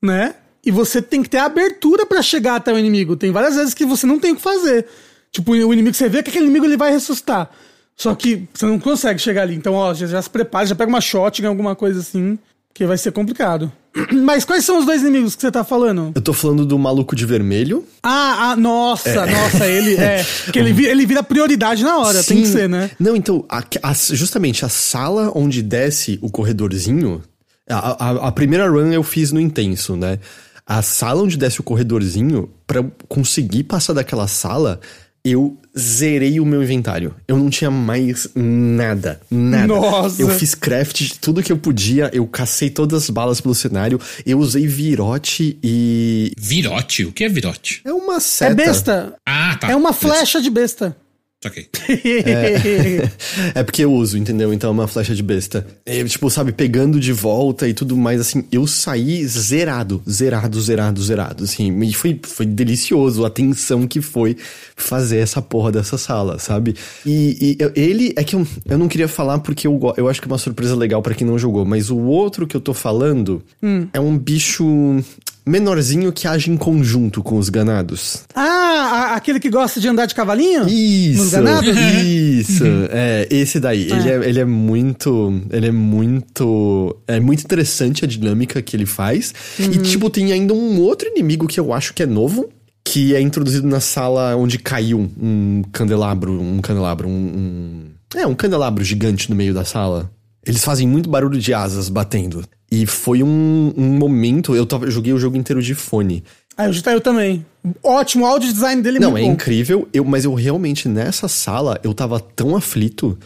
né? 0.02 0.36
E 0.64 0.72
você 0.72 1.02
tem 1.02 1.24
que 1.24 1.30
ter 1.30 1.40
abertura 1.40 2.06
para 2.06 2.22
chegar 2.22 2.56
até 2.56 2.72
o 2.72 2.78
inimigo. 2.78 3.16
Tem 3.16 3.32
várias 3.32 3.56
vezes 3.56 3.74
que 3.74 3.86
você 3.86 4.06
não 4.06 4.20
tem 4.20 4.32
o 4.32 4.36
que 4.36 4.42
fazer. 4.42 4.86
Tipo, 5.32 5.54
o 5.54 5.74
inimigo, 5.74 5.96
você 5.96 6.08
vê 6.08 6.22
que 6.22 6.30
aquele 6.30 6.46
inimigo 6.46 6.66
ele 6.66 6.78
vai 6.78 6.92
ressuscitar. 6.92 7.50
Só 7.96 8.16
que 8.16 8.48
você 8.54 8.66
não 8.66 8.80
consegue 8.80 9.20
chegar 9.20 9.44
ali. 9.44 9.56
Então, 9.56 9.74
ó, 9.74 9.94
já, 9.94 10.08
já 10.08 10.22
se 10.22 10.30
prepara, 10.30 10.66
já 10.66 10.76
pega 10.76 10.90
uma 10.90 11.02
shotgun, 11.02 11.48
alguma 11.48 11.76
coisa 11.76 12.00
assim, 12.00 12.38
que 12.74 12.86
vai 12.86 12.98
ser 12.98 13.12
complicado. 13.12 13.72
Mas 14.24 14.46
quais 14.46 14.64
são 14.66 14.80
os 14.80 14.86
dois 14.86 15.02
inimigos 15.02 15.36
que 15.36 15.42
você 15.42 15.52
tá 15.52 15.64
falando? 15.64 16.12
Eu 16.16 16.22
tô 16.22 16.34
falando 16.34 16.66
do 16.66 16.80
maluco 16.80 17.16
de 17.16 17.26
vermelho. 17.26 17.86
Ah, 18.02 18.52
ah 18.52 18.56
nossa, 18.56 19.10
é. 19.10 19.32
nossa, 19.32 19.68
ele 19.68 19.96
é. 19.96 20.26
Que 20.52 20.60
ele, 20.60 20.74
vira, 20.74 20.92
ele 20.92 21.06
vira 21.06 21.24
prioridade 21.24 21.84
na 21.84 21.98
hora, 21.98 22.22
Sim. 22.24 22.36
tem 22.36 22.44
que 22.44 22.50
ser, 22.50 22.70
né? 22.70 22.90
Não, 23.00 23.16
então, 23.16 23.46
a, 23.50 23.64
a, 23.84 23.94
justamente 23.94 24.66
a 24.66 24.70
sala 24.70 25.32
onde 25.36 25.62
desce 25.62 26.18
o 26.22 26.30
corredorzinho. 26.30 27.22
A, 27.70 28.06
a, 28.06 28.28
a, 28.28 28.32
primeira 28.32 28.70
run 28.70 28.92
eu 28.92 29.04
fiz 29.04 29.32
no 29.32 29.40
intenso, 29.40 29.96
né? 29.96 30.20
A 30.66 30.82
sala 30.82 31.24
onde 31.24 31.38
desce 31.38 31.60
o 31.60 31.64
corredorzinho, 31.64 32.50
para 32.66 32.84
conseguir 33.08 33.64
passar 33.64 33.94
daquela 33.94 34.28
sala, 34.28 34.80
eu 35.24 35.58
zerei 35.78 36.40
o 36.40 36.46
meu 36.46 36.62
inventário. 36.62 37.16
Eu 37.28 37.38
não 37.38 37.50
tinha 37.50 37.72
mais 37.72 38.28
nada. 38.36 39.22
Nada. 39.30 39.68
Nossa! 39.68 40.22
Eu 40.22 40.30
fiz 40.30 40.54
craft 40.56 41.02
de 41.02 41.20
tudo 41.20 41.44
que 41.44 41.52
eu 41.52 41.58
podia. 41.58 42.10
Eu 42.14 42.28
cacei 42.28 42.70
todas 42.70 43.04
as 43.04 43.10
balas 43.10 43.40
pelo 43.40 43.56
cenário. 43.56 44.00
Eu 44.26 44.40
usei 44.40 44.68
virote 44.68 45.58
e. 45.64 46.32
Virote? 46.38 47.06
O 47.06 47.12
que 47.12 47.24
é 47.24 47.30
virote? 47.30 47.82
É 47.86 47.94
uma 47.94 48.20
seta. 48.20 48.52
É 48.52 48.56
besta. 48.56 49.14
Ah, 49.26 49.58
tá. 49.60 49.72
É 49.72 49.76
uma 49.76 49.94
flecha 49.94 50.42
de 50.42 50.50
besta. 50.50 50.96
Ok. 51.44 51.68
é, 51.90 53.10
é, 53.60 53.64
porque 53.64 53.84
eu 53.84 53.92
uso, 53.92 54.16
entendeu? 54.16 54.54
Então 54.54 54.70
é 54.70 54.74
uma 54.74 54.88
flecha 54.88 55.16
de 55.16 55.24
besta. 55.24 55.66
É, 55.84 56.04
tipo, 56.04 56.30
sabe, 56.30 56.52
pegando 56.52 57.00
de 57.00 57.12
volta 57.12 57.68
e 57.68 57.74
tudo 57.74 57.98
mais, 57.98 58.22
assim, 58.22 58.44
eu 58.52 58.68
saí 58.68 59.26
zerado, 59.26 60.04
zerado, 60.08 60.62
zerado, 60.62 61.02
zerado, 61.02 61.44
assim. 61.44 61.76
E 61.82 61.94
foi, 61.94 62.20
foi 62.22 62.46
delicioso 62.46 63.26
a 63.26 63.30
tensão 63.30 63.88
que 63.88 64.02
foi 64.02 64.38
fazer 64.76 65.18
essa 65.18 65.42
porra 65.42 65.72
dessa 65.72 65.98
sala, 65.98 66.38
sabe? 66.38 66.76
E, 67.04 67.58
e 67.60 67.80
ele, 67.80 68.14
é 68.16 68.24
que 68.24 68.36
eu, 68.36 68.46
eu 68.70 68.78
não 68.78 68.88
queria 68.88 69.08
falar 69.08 69.40
porque 69.40 69.66
eu, 69.66 69.80
eu 69.98 70.08
acho 70.08 70.22
que 70.22 70.28
é 70.28 70.32
uma 70.32 70.38
surpresa 70.38 70.76
legal 70.76 71.02
para 71.02 71.16
quem 71.16 71.26
não 71.26 71.40
jogou, 71.40 71.66
mas 71.66 71.90
o 71.90 71.98
outro 71.98 72.46
que 72.46 72.56
eu 72.56 72.62
tô 72.62 72.74
falando 72.74 73.42
hum. 73.64 73.88
é 73.92 74.00
um 74.00 74.16
bicho 74.16 75.04
menorzinho 75.46 76.12
que 76.12 76.28
age 76.28 76.52
em 76.52 76.58
conjunto 76.58 77.24
com 77.24 77.38
os 77.38 77.50
ganados. 77.50 78.24
Ah, 78.36 79.14
aquele 79.16 79.40
que 79.40 79.50
gosta 79.50 79.80
de 79.80 79.88
andar 79.88 80.06
de 80.06 80.16
cavalinho? 80.16 80.68
Isso. 80.68 81.22
Nos 81.22 81.32
ganados? 81.32 81.76
Isso. 82.04 82.64
é, 82.90 83.28
esse 83.30 83.60
daí. 83.60 83.92
É. 83.92 83.96
Ele, 83.96 84.10
é, 84.10 84.30
ele 84.30 84.40
é 84.40 84.46
muito. 84.46 85.42
Ele 85.50 85.68
é 85.68 85.72
muito. 85.72 86.96
É 87.08 87.20
muito 87.20 87.44
interessante 87.44 88.06
a 88.06 88.08
dinâmica 88.08 88.62
que 88.62 88.76
ele 88.76 88.86
faz. 88.86 89.34
Uhum. 89.60 89.66
E, 89.66 89.78
tipo, 89.80 90.10
tem 90.10 90.32
ainda 90.32 90.54
um 90.54 90.80
outro 90.80 91.08
inimigo 91.08 91.48
que 91.48 91.60
eu 91.60 91.74
acho 91.74 91.94
que 91.94 92.04
é 92.04 92.06
novo. 92.06 92.50
Que 92.84 93.16
é 93.16 93.22
introduzido 93.22 93.68
na 93.68 93.80
sala 93.80 94.36
onde 94.36 94.58
caiu 94.58 95.10
um 95.22 95.62
candelabro. 95.72 96.42
Um 96.42 96.60
candelabro. 96.62 97.08
Um, 97.08 97.12
um... 97.12 98.20
É, 98.20 98.26
um 98.26 98.34
candelabro 98.34 98.84
gigante 98.84 99.30
no 99.30 99.36
meio 99.36 99.54
da 99.54 99.64
sala. 99.64 100.10
Eles 100.46 100.64
fazem 100.64 100.88
muito 100.88 101.10
barulho 101.10 101.40
de 101.40 101.54
asas 101.54 101.90
batendo. 101.90 102.44
E 102.72 102.86
foi 102.86 103.22
um, 103.22 103.74
um 103.76 103.98
momento. 103.98 104.56
Eu, 104.56 104.66
tava, 104.66 104.86
eu 104.86 104.92
joguei 104.92 105.12
o 105.12 105.20
jogo 105.20 105.36
inteiro 105.36 105.62
de 105.62 105.76
fone. 105.76 106.24
Ah, 106.58 106.68
eu, 106.68 106.74
eu 106.94 107.02
também. 107.02 107.46
ótimo, 107.84 108.24
o 108.24 108.28
audio 108.28 108.52
design 108.52 108.82
dele 108.82 108.98
é 108.98 109.02
Não, 109.02 109.18
é 109.18 109.22
bom. 109.22 109.32
incrível, 109.32 109.88
eu, 109.94 110.06
mas 110.06 110.26
eu 110.26 110.34
realmente, 110.34 110.88
nessa 110.88 111.28
sala, 111.28 111.80
eu 111.84 111.94
tava 111.94 112.20
tão 112.20 112.56
aflito 112.56 113.18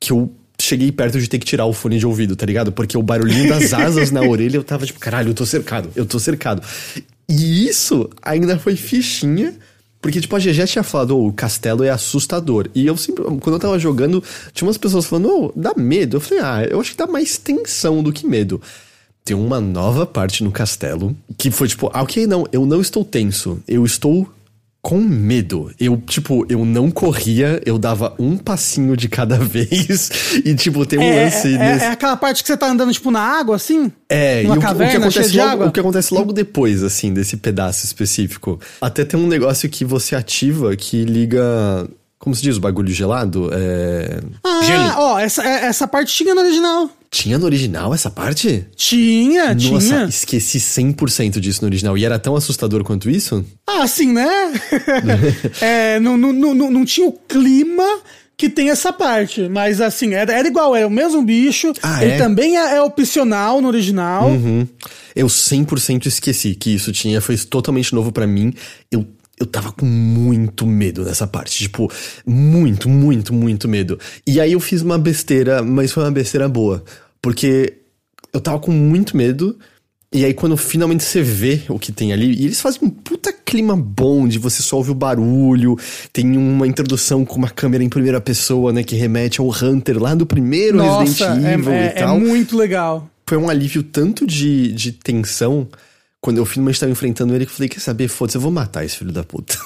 que 0.00 0.12
eu 0.12 0.32
cheguei 0.60 0.90
perto 0.92 1.20
de 1.20 1.28
ter 1.28 1.38
que 1.38 1.44
tirar 1.46 1.66
o 1.66 1.72
fone 1.72 1.98
de 1.98 2.06
ouvido, 2.06 2.34
tá 2.36 2.46
ligado? 2.46 2.72
Porque 2.72 2.96
o 2.96 3.02
barulhinho 3.02 3.48
das 3.48 3.72
asas 3.74 4.10
na 4.10 4.22
orelha, 4.22 4.56
eu 4.56 4.64
tava 4.64 4.86
tipo, 4.86 4.98
caralho, 4.98 5.30
eu 5.30 5.34
tô 5.34 5.44
cercado, 5.44 5.90
eu 5.94 6.06
tô 6.06 6.18
cercado. 6.18 6.62
E 7.28 7.66
isso 7.68 8.08
ainda 8.22 8.58
foi 8.58 8.76
fichinha, 8.76 9.54
porque, 10.00 10.20
tipo, 10.20 10.36
a 10.36 10.38
GG 10.38 10.66
tinha 10.66 10.84
falado, 10.84 11.18
"Ô, 11.18 11.26
o 11.26 11.32
castelo 11.32 11.82
é 11.82 11.90
assustador. 11.90 12.68
E 12.74 12.86
eu 12.86 12.96
sempre, 12.96 13.24
quando 13.24 13.54
eu 13.54 13.58
tava 13.58 13.78
jogando, 13.78 14.22
tinha 14.52 14.66
umas 14.66 14.78
pessoas 14.78 15.06
falando, 15.06 15.28
ô, 15.28 15.52
dá 15.56 15.72
medo. 15.76 16.18
Eu 16.18 16.20
falei, 16.20 16.44
ah, 16.44 16.64
eu 16.70 16.80
acho 16.80 16.92
que 16.92 16.96
dá 16.96 17.06
mais 17.06 17.36
tensão 17.38 18.02
do 18.02 18.12
que 18.12 18.26
medo. 18.26 18.60
Tem 19.26 19.36
uma 19.36 19.60
nova 19.60 20.06
parte 20.06 20.42
no 20.44 20.50
castelo 20.52 21.14
que 21.36 21.50
foi 21.50 21.66
tipo, 21.68 21.90
ah, 21.92 22.00
ok, 22.02 22.26
não, 22.26 22.46
eu 22.52 22.64
não 22.64 22.80
estou 22.80 23.04
tenso, 23.04 23.60
eu 23.68 23.84
estou 23.84 24.26
com 24.80 25.00
medo. 25.00 25.72
Eu, 25.80 25.96
tipo, 26.06 26.46
eu 26.48 26.64
não 26.64 26.92
corria, 26.92 27.60
eu 27.66 27.76
dava 27.76 28.14
um 28.20 28.38
passinho 28.38 28.96
de 28.96 29.08
cada 29.08 29.34
vez. 29.44 30.10
E, 30.44 30.54
tipo, 30.54 30.86
tem 30.86 31.00
um 31.00 31.02
É, 31.02 31.24
lance 31.24 31.52
é- 31.52 31.58
nesse. 31.58 31.84
é 31.86 31.88
aquela 31.88 32.16
parte 32.16 32.40
que 32.40 32.46
você 32.46 32.56
tá 32.56 32.68
andando, 32.70 32.92
tipo, 32.92 33.10
na 33.10 33.20
água, 33.20 33.56
assim? 33.56 33.90
É, 34.08 34.44
Numa 34.44 34.54
e 34.54 34.58
o 34.58 34.58
que, 34.58 34.58
o 34.58 34.60
que 34.60 34.66
caverna 34.68 34.90
cheia 34.92 34.98
acontece 35.00 35.32
de 35.32 35.38
logo, 35.38 35.50
água? 35.50 35.66
o 35.66 35.72
que 35.72 35.80
acontece 35.80 36.14
logo 36.14 36.32
depois, 36.32 36.84
assim, 36.84 37.12
desse 37.12 37.36
pedaço 37.36 37.84
específico. 37.84 38.60
Até 38.80 39.04
tem 39.04 39.18
um 39.18 39.26
negócio 39.26 39.68
que 39.68 39.84
você 39.84 40.14
ativa 40.14 40.76
que 40.76 41.04
liga. 41.04 41.42
Como 42.18 42.34
se 42.34 42.42
diz, 42.42 42.56
o 42.56 42.60
bagulho 42.60 42.88
gelado? 42.92 43.50
É... 43.52 44.20
Ah, 44.42 44.60
Gelo. 44.62 44.92
ó, 44.98 45.18
essa, 45.18 45.42
é- 45.44 45.66
essa 45.66 45.86
parte 45.88 46.14
tinha 46.14 46.32
no 46.34 46.40
original. 46.40 46.88
Tinha 47.10 47.38
no 47.38 47.44
original 47.46 47.94
essa 47.94 48.10
parte? 48.10 48.66
Tinha, 48.74 49.54
Nossa, 49.54 49.78
tinha. 49.86 50.04
esqueci 50.04 50.58
100% 50.58 51.38
disso 51.40 51.62
no 51.62 51.68
original. 51.68 51.96
E 51.96 52.04
era 52.04 52.18
tão 52.18 52.36
assustador 52.36 52.82
quanto 52.84 53.08
isso? 53.08 53.44
Ah, 53.66 53.82
assim, 53.84 54.12
né? 54.12 54.26
é, 55.60 56.00
não, 56.00 56.16
não, 56.16 56.32
não, 56.32 56.70
não- 56.70 56.84
tinha 56.84 57.06
o 57.06 57.12
clima 57.12 58.00
que 58.36 58.48
tem 58.50 58.70
essa 58.70 58.92
parte. 58.92 59.48
Mas 59.48 59.80
assim, 59.80 60.14
era, 60.14 60.32
era 60.32 60.46
igual, 60.46 60.74
era 60.76 60.86
o 60.86 60.90
mesmo 60.90 61.22
bicho. 61.22 61.72
Ah, 61.82 62.02
ele 62.02 62.12
é? 62.12 62.18
também 62.18 62.56
é, 62.58 62.76
é 62.76 62.82
opcional 62.82 63.60
no 63.60 63.68
original. 63.68 64.28
Uhum. 64.28 64.66
Eu 65.14 65.26
100% 65.26 66.06
esqueci 66.06 66.54
que 66.54 66.74
isso 66.74 66.92
tinha, 66.92 67.20
foi 67.20 67.36
totalmente 67.38 67.94
novo 67.94 68.12
pra 68.12 68.26
mim. 68.26 68.52
Eu, 68.90 69.06
eu 69.38 69.46
tava 69.46 69.70
com 69.72 69.84
muito 69.84 70.66
medo 70.66 71.04
nessa 71.04 71.26
parte, 71.26 71.58
tipo, 71.58 71.90
muito, 72.26 72.88
muito, 72.88 73.34
muito 73.34 73.68
medo. 73.68 73.98
E 74.26 74.40
aí 74.40 74.52
eu 74.52 74.60
fiz 74.60 74.82
uma 74.82 74.98
besteira, 74.98 75.62
mas 75.62 75.92
foi 75.92 76.02
uma 76.04 76.10
besteira 76.10 76.48
boa, 76.48 76.82
porque 77.20 77.74
eu 78.32 78.40
tava 78.40 78.58
com 78.58 78.70
muito 78.72 79.16
medo. 79.16 79.58
E 80.12 80.24
aí, 80.24 80.32
quando 80.32 80.56
finalmente 80.56 81.02
você 81.02 81.20
vê 81.20 81.62
o 81.68 81.78
que 81.78 81.92
tem 81.92 82.12
ali, 82.12 82.32
e 82.32 82.44
eles 82.46 82.60
fazem 82.60 82.80
um 82.84 82.88
puta 82.88 83.30
clima 83.32 83.76
bom 83.76 84.26
de 84.26 84.38
você 84.38 84.62
só 84.62 84.76
ouvir 84.76 84.92
o 84.92 84.94
barulho, 84.94 85.76
tem 86.12 86.36
uma 86.38 86.66
introdução 86.66 87.24
com 87.24 87.36
uma 87.36 87.50
câmera 87.50 87.84
em 87.84 87.88
primeira 87.88 88.20
pessoa, 88.20 88.72
né, 88.72 88.82
que 88.82 88.94
remete 88.96 89.40
ao 89.40 89.48
Hunter 89.48 90.00
lá 90.00 90.14
do 90.14 90.24
primeiro 90.24 90.78
Nossa, 90.78 91.02
Resident 91.32 91.44
é, 91.44 91.54
Evil 91.54 91.72
é- 91.72 91.82
e 91.82 91.86
é 91.88 91.90
tal 91.90 92.18
muito 92.20 92.56
legal. 92.56 93.10
foi 93.28 93.36
um 93.36 93.50
alívio 93.50 93.82
tanto 93.82 94.26
de, 94.26 94.72
de 94.72 94.92
tensão 94.92 95.68
quando 96.26 96.38
eu 96.38 96.44
finalmente 96.44 96.80
tava 96.80 96.90
enfrentando 96.90 97.32
ele 97.36 97.46
que 97.46 97.52
eu 97.52 97.54
falei, 97.54 97.68
quer 97.68 97.78
saber, 97.78 98.08
foda-se, 98.08 98.36
eu 98.36 98.40
vou 98.40 98.50
matar 98.50 98.84
esse 98.84 98.96
filho 98.96 99.12
da 99.12 99.22
puta. 99.22 99.56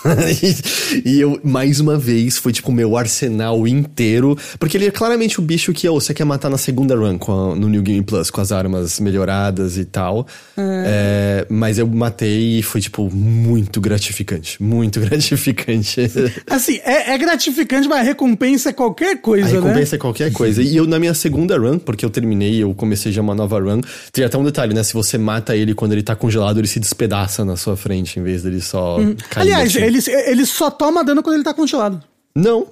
e, 1.03 1.09
e 1.16 1.18
eu, 1.18 1.40
mais 1.42 1.81
uma 1.81 1.96
vez, 1.96 2.37
foi 2.37 2.53
tipo 2.53 2.68
o 2.70 2.75
meu 2.75 2.99
arsenal 2.99 3.66
inteiro, 3.66 4.37
porque 4.59 4.77
ele 4.77 4.85
é 4.87 4.90
claramente 4.90 5.38
o 5.40 5.42
bicho 5.42 5.73
que, 5.73 5.88
oh, 5.88 5.99
você 5.99 6.12
quer 6.12 6.25
matar 6.27 6.51
na 6.51 6.59
segunda 6.59 6.94
run 6.94 7.16
com 7.16 7.53
a- 7.53 7.57
no 7.57 7.66
New 7.66 7.81
Game 7.81 8.03
Plus, 8.05 8.31
com 8.31 8.42
as 8.42 8.53
armas 8.53 9.01
melhoradas 9.01 9.79
e 9.79 9.87
tal. 9.87 10.27
É, 10.59 11.46
mas 11.49 11.79
eu 11.79 11.87
matei 11.87 12.59
e 12.59 12.62
foi, 12.62 12.83
tipo, 12.83 13.11
muito 13.11 13.81
gratificante. 13.81 14.62
Muito 14.62 15.01
gratificante. 15.01 16.01
Assim, 16.46 16.79
é, 16.85 17.12
é 17.14 17.18
gratificante, 17.18 17.88
mas 17.88 18.01
a 18.01 18.03
recompensa 18.03 18.68
é 18.68 18.73
qualquer 18.75 19.12
A 19.12 19.16
coisa, 19.16 19.46
né? 19.49 19.53
recompensa 19.55 19.96
é 19.96 19.99
qualquer 19.99 20.31
coisa. 20.31 20.61
E 20.62 20.77
eu, 20.77 20.87
na 20.87 20.99
minha 20.99 21.14
segunda 21.14 21.57
run, 21.57 21.79
porque 21.79 22.05
eu 22.05 22.11
terminei, 22.11 22.62
eu 22.62 22.75
comecei 22.75 23.11
já 23.12 23.23
uma 23.23 23.35
nova 23.35 23.59
run, 23.59 23.81
tem 24.12 24.25
até 24.27 24.37
um 24.37 24.44
detalhe, 24.44 24.75
né? 24.75 24.83
Se 24.83 24.92
você 24.92 25.16
mata 25.16 25.57
ele 25.57 25.75
quando 25.75 25.92
ele 25.92 26.03
tá 26.03 26.14
congelado, 26.14 26.50
ele 26.59 26.67
se 26.69 26.81
despedaça 26.81 27.45
na 27.45 27.57
sua 27.57 27.77
frente, 27.77 28.19
em 28.19 28.23
vez 28.23 28.43
dele 28.43 28.61
só 28.61 28.97
cair. 28.97 29.07
Hum. 29.09 29.17
Aliás, 29.37 29.71
assim. 29.77 29.85
ele, 29.85 29.99
ele 30.27 30.45
só 30.47 30.71
toma 30.71 31.05
dano 31.05 31.23
quando 31.23 31.35
ele 31.37 31.45
tá 31.45 31.55
congelado. 31.55 32.03
Não. 32.35 32.67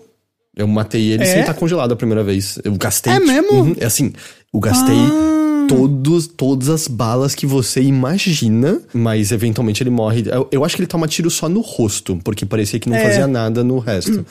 Eu 0.56 0.66
matei 0.66 1.12
ele 1.12 1.22
É? 1.22 1.26
sem 1.26 1.40
estar 1.40 1.54
congelado 1.54 1.92
a 1.92 1.96
primeira 1.96 2.24
vez. 2.24 2.58
Eu 2.64 2.74
gastei. 2.74 3.12
É 3.12 3.20
mesmo? 3.20 3.52
Uhum, 3.52 3.76
é 3.78 3.84
assim, 3.86 4.12
eu 4.52 4.58
gastei. 4.60 4.96
Ah. 4.96 5.66
Todos, 5.68 6.26
todas 6.26 6.68
as 6.70 6.88
balas 6.88 7.34
que 7.34 7.46
você 7.46 7.82
imagina, 7.82 8.80
mas 8.92 9.30
eventualmente 9.32 9.82
ele 9.82 9.90
morre. 9.90 10.24
Eu, 10.26 10.48
eu 10.50 10.64
acho 10.64 10.74
que 10.74 10.80
ele 10.80 10.86
toma 10.86 11.06
tiro 11.06 11.30
só 11.30 11.46
no 11.48 11.60
rosto, 11.60 12.18
porque 12.24 12.46
parecia 12.46 12.80
que 12.80 12.88
não 12.88 12.96
É. 12.96 13.04
fazia 13.04 13.26
nada 13.26 13.62
no 13.62 13.78
resto. 13.78 14.24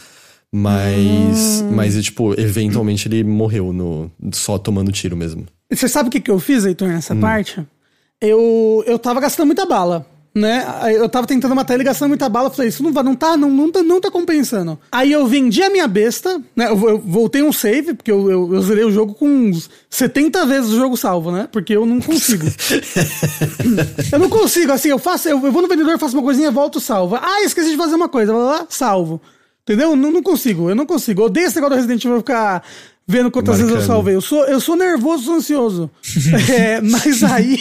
Mas, 0.52 1.64
mas 1.72 2.04
tipo, 2.04 2.34
eventualmente 2.40 3.08
ele 3.08 3.24
morreu 3.24 3.72
no, 3.72 4.12
só 4.34 4.58
tomando 4.58 4.92
tiro 4.92 5.16
mesmo. 5.16 5.46
Você 5.72 5.88
sabe 5.88 6.10
o 6.10 6.12
que, 6.12 6.20
que 6.20 6.32
eu 6.32 6.40
fiz, 6.40 6.66
Heitor, 6.66 6.88
nessa 6.88 7.14
Hum. 7.14 7.20
parte? 7.20 7.62
Eu, 8.20 8.84
eu 8.88 8.98
tava 8.98 9.20
gastando 9.20 9.46
muita 9.46 9.64
bala, 9.64 10.04
né? 10.34 10.66
Eu 10.96 11.08
tava 11.08 11.28
tentando 11.28 11.54
matar 11.54 11.76
ele 11.76 11.84
gastando 11.84 12.10
muita 12.10 12.28
bala. 12.28 12.48
Eu 12.48 12.52
falei, 12.52 12.70
isso 12.70 12.82
não, 12.82 12.92
vai, 12.92 13.04
não, 13.04 13.14
tá, 13.14 13.38
não, 13.38 13.50
não, 13.50 13.72
tá, 13.72 13.84
não 13.84 14.02
tá 14.02 14.10
compensando. 14.10 14.80
Aí 14.92 15.12
eu 15.12 15.28
vendi 15.28 15.62
a 15.62 15.70
minha 15.70 15.88
besta, 15.88 16.42
né? 16.56 16.68
Eu, 16.68 16.90
eu 16.90 17.00
voltei 17.00 17.44
um 17.44 17.54
save, 17.54 17.94
porque 17.94 18.12
eu, 18.12 18.32
eu, 18.32 18.56
eu 18.56 18.62
zerei 18.64 18.84
o 18.84 18.92
jogo 18.92 19.14
com 19.14 19.28
uns 19.28 19.70
70 19.90 20.46
vezes 20.48 20.72
o 20.72 20.78
jogo 20.78 20.98
salvo, 20.98 21.32
né? 21.32 21.48
Porque 21.52 21.76
eu 21.76 21.86
não 21.86 22.02
consigo. 22.02 22.48
eu 24.12 24.18
não 24.18 24.30
consigo, 24.30 24.72
assim, 24.72 24.90
eu 24.90 24.98
faço, 24.98 25.30
eu, 25.30 25.44
eu 25.46 25.52
vou 25.52 25.62
no 25.62 25.68
vendedor, 25.68 26.00
faço 26.00 26.18
uma 26.18 26.24
coisinha, 26.24 26.50
volto, 26.50 26.80
salvo. 26.80 27.18
Ah, 27.18 27.44
esqueci 27.44 27.70
de 27.70 27.78
fazer 27.78 27.96
uma 27.96 28.10
coisa, 28.10 28.34
lá, 28.34 28.66
salvo. 28.68 29.22
Entendeu? 29.62 29.96
Não, 29.96 30.12
não 30.12 30.24
consigo, 30.24 30.70
eu 30.70 30.76
não 30.76 30.86
consigo. 30.86 31.22
Eu 31.22 31.26
odeio 31.26 31.46
esse 31.46 31.56
negócio 31.56 31.76
do 31.76 31.82
Resident 31.82 32.04
Evil 32.04 32.20
ficar 32.20 32.64
vendo 33.08 33.32
quantas 33.32 33.56
vezes 33.58 33.70
eu 33.72 33.78
Marcando. 33.78 33.96
salvei. 33.96 34.16
Eu 34.16 34.22
sou, 34.22 34.46
eu 34.46 34.60
sou 34.60 34.76
nervoso, 34.76 35.24
sou 35.24 35.36
ansioso. 35.36 35.90
É, 36.52 36.82
mas 36.82 37.24
aí. 37.24 37.58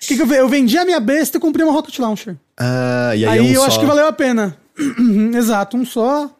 que, 0.00 0.16
que 0.16 0.22
eu, 0.22 0.26
eu 0.32 0.48
vendi 0.48 0.76
a 0.78 0.84
minha 0.84 1.00
besta 1.00 1.36
e 1.36 1.40
comprei 1.40 1.64
uma 1.64 1.72
Rocket 1.72 1.98
Launcher. 1.98 2.36
Ah, 2.58 3.12
e 3.14 3.24
aí, 3.26 3.38
Aí, 3.38 3.38
é 3.38 3.42
um 3.42 3.46
eu 3.54 3.60
só. 3.60 3.66
acho 3.66 3.80
que 3.80 3.86
valeu 3.86 4.06
a 4.06 4.12
pena. 4.12 4.56
Exato, 5.36 5.76
um 5.76 5.84
só. 5.84 6.30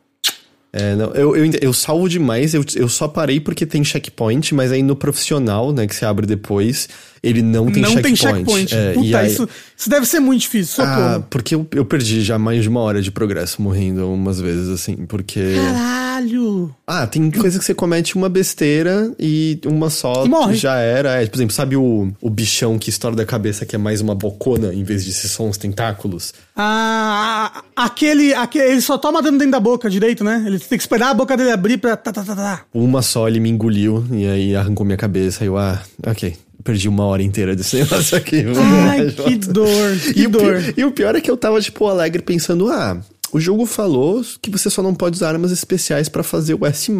É, 0.73 0.95
não, 0.95 1.13
eu, 1.13 1.37
eu, 1.37 1.51
eu 1.61 1.73
salvo 1.75 2.09
demais, 2.09 2.55
eu, 2.55 2.65
eu 2.77 2.89
só 2.89 3.07
parei 3.07 3.39
porque 3.39 3.67
tem 3.67 3.85
checkpoint, 3.85 4.55
mas 4.55 4.73
aí 4.73 4.83
no 4.83 4.97
profissional, 4.97 5.71
né, 5.71 5.87
que 5.87 5.95
você 5.95 6.07
abre 6.07 6.25
depois, 6.27 6.89
ele 7.23 7.41
não 7.43 7.71
tem 7.71 7.83
não 7.83 7.91
checkpoint. 7.91 8.03
tem 8.03 8.17
checkpoint. 8.17 8.75
É, 8.75 8.91
e 8.91 8.95
Puta, 8.95 9.19
aí- 9.19 9.31
isso, 9.33 9.49
isso 9.77 9.89
deve 9.91 10.07
ser 10.07 10.21
muito 10.21 10.41
difícil, 10.41 10.83
Ah, 10.85 11.23
porque 11.31 11.55
eu, 11.55 11.67
eu 11.73 11.85
perdi 11.85 12.21
já 12.23 12.39
mais 12.39 12.63
de 12.63 12.69
uma 12.69 12.81
hora 12.81 13.01
de 13.01 13.11
progresso 13.11 13.61
morrendo 13.63 14.09
umas 14.13 14.41
vezes, 14.41 14.69
assim, 14.69 14.97
porque. 15.07 15.55
Caralho! 15.57 16.75
Ah, 16.87 17.07
tem 17.07 17.31
coisa 17.31 17.59
que 17.59 17.65
você 17.65 17.75
comete 17.75 18.15
uma 18.17 18.29
besteira 18.29 19.13
e 19.19 19.59
uma 19.67 19.89
só 19.91 20.25
E 20.25 20.29
morre. 20.29 20.55
já 20.57 20.77
era. 20.77 21.21
É, 21.23 21.27
por 21.27 21.37
exemplo, 21.37 21.53
sabe 21.55 21.77
o, 21.77 22.13
o 22.21 22.31
bichão 22.31 22.79
que 22.79 22.91
estoura 22.91 23.17
da 23.17 23.25
cabeça 23.25 23.65
que 23.67 23.75
é 23.75 23.79
mais 23.79 24.01
uma 24.01 24.15
bocona 24.15 24.73
em 24.75 24.85
vez 24.85 25.05
de 25.05 25.13
ser 25.13 25.29
só 25.29 25.45
uns 25.45 25.57
tentáculos? 25.57 26.33
Ah, 26.55 27.63
aquele, 27.75 28.35
aquele. 28.35 28.73
Ele 28.73 28.81
só 28.81 28.99
toma 28.99 29.23
dano 29.23 29.39
dentro 29.39 29.53
da 29.53 29.61
boca 29.61 29.89
direito, 29.91 30.23
né? 30.25 30.43
Ele 30.47 30.59
tem 30.59 30.79
que 30.79 30.83
esperar 30.83 31.11
a 31.11 31.15
boca 31.15 31.37
dele 31.37 31.51
abrir 31.51 31.79
pra. 31.79 31.97
Tá, 31.97 32.13
tá, 32.13 32.23
tá, 32.25 32.35
tá. 32.37 32.63
Uma 32.73 33.03
só 33.03 33.27
ele 33.29 33.41
me 33.41 33.49
engoliu 33.51 34.05
e 34.13 34.27
aí 34.27 34.55
arrancou 34.57 34.85
minha 34.87 34.99
cabeça. 34.99 35.43
Aí 35.45 35.49
eu, 35.49 35.57
ah, 35.59 35.81
ok. 36.07 36.37
Perdi 36.65 36.89
uma 36.89 37.05
hora 37.05 37.23
inteira 37.23 37.55
desse 37.57 37.77
negócio 37.81 38.17
aqui. 38.17 38.45
Ai, 38.89 39.11
que 39.11 39.37
dor, 39.37 39.97
que 40.15 40.21
E 40.21 40.27
o, 40.27 40.31
dor. 40.31 40.63
pi- 40.63 40.75
e 40.81 40.85
o 40.85 40.93
pior 40.93 41.15
é 41.17 41.21
que 41.21 41.31
eu 41.31 41.37
tava, 41.37 41.61
tipo, 41.61 41.87
alegre 41.87 42.23
pensando, 42.23 42.71
ah, 42.71 43.01
o 43.33 43.41
jogo 43.41 43.67
falou 43.67 44.23
que 44.41 44.51
você 44.51 44.69
só 44.71 44.83
não 44.83 44.95
pode 44.95 45.17
usar 45.17 45.29
armas 45.31 45.51
especiais 45.51 46.09
pra 46.09 46.23
fazer 46.23 46.55
o 46.55 46.67
S+. 46.67 46.93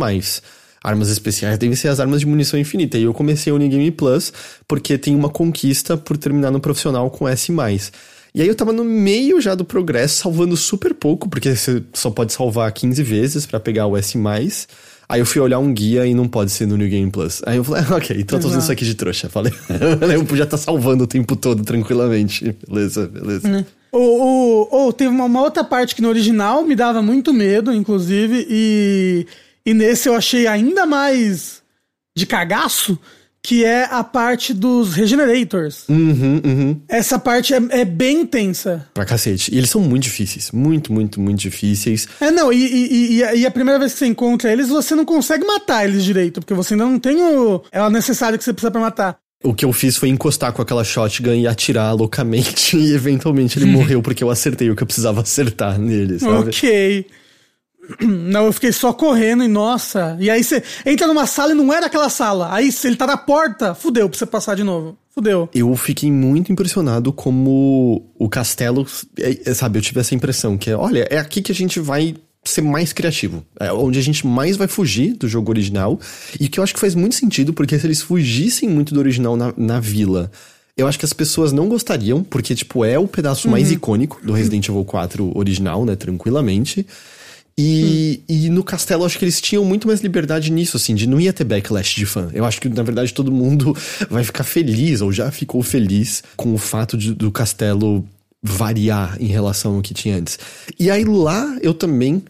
Armas 0.85 1.09
especiais 1.11 1.59
devem 1.59 1.77
ser 1.77 1.89
as 1.89 2.01
armas 2.01 2.21
de 2.21 2.27
munição 2.27 2.59
infinita. 2.59 2.99
E 2.99 3.05
eu 3.05 3.15
comecei 3.15 3.53
o 3.53 3.57
New 3.59 3.69
Game 3.69 3.91
Plus 3.93 4.33
porque 4.67 4.99
tem 4.99 5.15
uma 5.15 5.29
conquista 5.29 5.97
por 5.97 6.17
terminar 6.17 6.51
no 6.51 6.59
profissional 6.59 7.09
com 7.11 7.29
S+. 7.29 7.53
E 8.35 8.41
aí 8.41 8.49
eu 8.49 8.55
tava 8.55 8.73
no 8.73 8.83
meio 8.83 9.41
já 9.41 9.55
do 9.55 9.65
progresso, 9.65 10.23
salvando 10.23 10.57
super 10.57 10.95
pouco, 10.95 11.29
porque 11.29 11.55
você 11.55 11.83
só 11.93 12.11
pode 12.11 12.33
salvar 12.33 12.73
15 12.73 13.01
vezes 13.03 13.47
pra 13.47 13.61
pegar 13.61 13.87
o 13.87 13.97
S+. 13.97 14.19
Aí 15.13 15.21
eu 15.21 15.27
fui 15.27 15.41
olhar 15.43 15.59
um 15.59 15.73
guia 15.75 16.07
e 16.07 16.15
não 16.15 16.27
pode 16.27 16.51
ser 16.51 16.67
no 16.67 16.75
New 16.77 16.89
Game 16.89 17.11
Plus. 17.11 17.43
Aí 17.45 17.59
eu 17.59 17.65
falei, 17.65 17.85
ah, 17.89 17.95
ok, 17.97 18.17
então 18.19 18.39
eu 18.39 18.43
tô 18.43 18.49
fazendo 18.49 18.63
isso 18.63 18.73
aqui 18.73 18.85
de 18.85 18.95
trouxa. 18.95 19.29
Falei, 19.29 19.53
eu 20.15 20.25
podia 20.25 20.45
estar 20.45 20.57
salvando 20.57 21.05
o 21.05 21.07
tempo 21.07 21.37
todo 21.37 21.63
tranquilamente. 21.63 22.57
Beleza, 22.67 23.07
beleza. 23.07 23.67
O, 23.93 23.99
o, 23.99 24.87
o- 24.89 24.93
teve 24.95 25.11
uma, 25.11 25.25
uma 25.27 25.43
outra 25.43 25.63
parte 25.63 25.95
que 25.95 26.01
no 26.01 26.09
original 26.09 26.65
me 26.65 26.75
dava 26.75 27.03
muito 27.03 27.31
medo, 27.33 27.73
inclusive, 27.75 28.47
e, 28.49 29.27
e 29.67 29.75
nesse 29.75 30.09
eu 30.09 30.15
achei 30.15 30.47
ainda 30.47 30.87
mais 30.87 31.61
de 32.17 32.25
cagaço, 32.25 32.99
que 33.43 33.65
é 33.65 33.85
a 33.91 34.05
parte 34.05 34.55
dos 34.55 34.95
Regenerators. 34.95 35.85
Uhum, 35.89 36.41
uhum. 36.45 36.81
Essa 36.89 37.19
parte 37.19 37.53
é, 37.53 37.61
é 37.71 37.85
bem 37.85 38.21
intensa. 38.21 38.87
Pra 38.95 39.05
cacete. 39.05 39.53
E 39.53 39.59
eles 39.59 39.69
são 39.69 39.81
muito 39.81 40.05
difíceis. 40.05 40.53
Muito, 40.53 40.93
muito, 40.93 41.21
muito 41.21 41.41
difíceis. 41.41 42.07
É, 42.21 42.31
não, 42.31 42.53
e, 42.53 42.57
e, 42.57 43.21
e, 43.21 43.41
e 43.41 43.47
a 43.47 43.51
primeira 43.51 43.81
vez 43.81 43.93
que 43.93 43.99
você 43.99 44.07
encontra 44.07 44.53
eles, 44.53 44.69
você 44.69 44.95
não 44.95 45.05
consegue 45.05 45.45
matar 45.45 45.85
eles 45.85 46.05
direito, 46.05 46.41
porque 46.41 46.55
você 46.55 46.75
ainda 46.75 46.85
não 46.85 46.99
tem 47.01 47.21
o, 47.21 47.63
é 47.73 47.83
o 47.83 47.91
necessário 47.91 48.39
que 48.39 48.45
você 48.45 48.53
precisa 48.53 48.71
pra 48.71 48.81
matar. 48.81 49.19
O 49.43 49.53
que 49.53 49.65
eu 49.65 49.73
fiz 49.73 49.97
foi 49.97 50.09
encostar 50.09 50.53
com 50.53 50.63
aquela 50.63 50.85
shotgun 50.85 51.35
e 51.35 51.49
atirar 51.49 51.95
loucamente. 51.95 52.77
E 52.83 52.95
eventualmente 52.95 53.59
ele 53.59 53.67
morreu 53.71 54.01
porque 54.01 54.23
eu 54.23 54.31
acertei 54.31 54.71
o 54.71 54.77
que 54.77 54.83
eu 54.83 54.87
precisava 54.87 55.21
acertar 55.21 55.79
nele, 55.79 56.19
sabe? 56.19 56.49
Ok. 56.49 57.07
Não, 58.01 58.47
eu 58.47 58.53
fiquei 58.53 58.73
só 58.73 58.93
correndo 58.93 59.43
e 59.43 59.49
nossa. 59.49 60.17
E 60.21 60.31
aí 60.31 60.43
você 60.45 60.63
entra 60.87 61.07
numa 61.07 61.27
sala 61.27 61.53
e 61.53 61.55
não 61.55 61.73
era 61.73 61.87
aquela 61.87 62.09
sala. 62.09 62.49
Aí 62.53 62.71
se 62.71 62.87
ele 62.87 62.97
tá 62.97 63.07
na 63.07 63.17
porta, 63.17 63.75
fudeu 63.75 64.09
pra 64.09 64.17
você 64.19 64.25
passar 64.27 64.55
de 64.55 64.63
novo. 64.63 64.97
Fudeu. 65.15 65.49
Eu 65.55 65.75
fiquei 65.77 66.11
muito 66.11 66.51
impressionado 66.53 67.13
como 67.13 68.03
o 68.19 68.29
castelo. 68.29 68.87
é- 69.19 69.51
é, 69.51 69.55
sabe, 69.55 69.79
eu 69.79 69.83
tive 69.83 70.01
essa 70.01 70.15
impressão 70.15 70.57
que 70.57 70.71
é, 70.71 70.77
olha, 70.77 71.07
é 71.11 71.19
aqui 71.19 71.43
que 71.43 71.53
a 71.53 71.55
gente 71.55 71.81
vai 71.81 72.15
ser 72.45 72.63
mais 72.63 72.93
criativo. 72.93 73.45
É 73.61 73.73
onde 73.73 73.99
a 73.99 74.03
gente 74.03 74.27
mais 74.27 74.57
vai 74.57 74.69
fugir 74.69 75.15
do 75.15 75.29
jogo 75.29 75.51
original. 75.51 75.99
E 76.41 76.49
que 76.49 76.59
eu 76.59 76.65
acho 76.65 76.73
que 76.75 76.81
faz 76.81 76.95
muito 76.95 77.15
sentido, 77.17 77.53
porque 77.53 77.79
se 77.79 77.87
eles 77.87 78.01
fugissem 78.01 78.69
muito 78.69 78.95
do 78.95 79.01
original 79.01 79.37
na, 79.37 79.53
na 79.57 79.81
vila. 79.81 80.31
Eu 80.75 80.89
acho 80.89 80.99
que 80.99 81.05
as 81.05 81.13
pessoas 81.13 81.53
não 81.53 81.69
gostariam, 81.69 82.23
porque, 82.25 82.55
tipo, 82.55 82.83
é 82.83 82.99
o 82.99 83.07
pedaço 83.07 83.47
mais 83.47 83.71
icônico 83.71 84.19
do 84.25 84.33
Resident 84.33 84.67
Evil 84.69 84.85
4 84.87 85.31
original, 85.37 85.85
né? 85.85 85.95
Tranquilamente. 85.95 86.87
E, 87.57 88.21
e 88.29 88.49
no 88.49 88.65
castelo, 88.65 89.05
acho 89.05 89.19
que 89.19 89.25
eles 89.25 89.41
tinham 89.41 89.65
muito 89.65 89.87
mais 89.87 90.01
liberdade 90.01 90.51
nisso, 90.51 90.77
assim, 90.77 90.95
de 90.95 91.07
não 91.07 91.21
ia 91.21 91.33
ter 91.33 91.45
backlash 91.45 91.95
de 91.95 92.07
fã. 92.07 92.31
Eu 92.33 92.45
acho 92.45 92.61
que, 92.61 92.69
na 92.69 92.83
verdade, 92.83 93.13
todo 93.13 93.31
mundo 93.31 93.77
vai 94.09 94.25
ficar 94.25 94.45
feliz, 94.45 95.01
ou 95.01 95.13
já 95.13 95.31
ficou 95.31 95.63
feliz, 95.63 96.23
com 96.37 96.55
o 96.55 96.59
fato 96.59 96.97
de- 96.97 97.15
do 97.15 97.31
castelo 97.31 98.07
variar 98.43 99.17
em 99.21 99.27
relação 99.27 99.77
ao 99.77 99.83
que 99.83 99.95
tinha 99.95 100.17
antes. 100.17 100.39
E 100.79 100.91
aí 100.91 101.05
lá 101.05 101.57
eu 101.63 101.73
também 101.75 102.23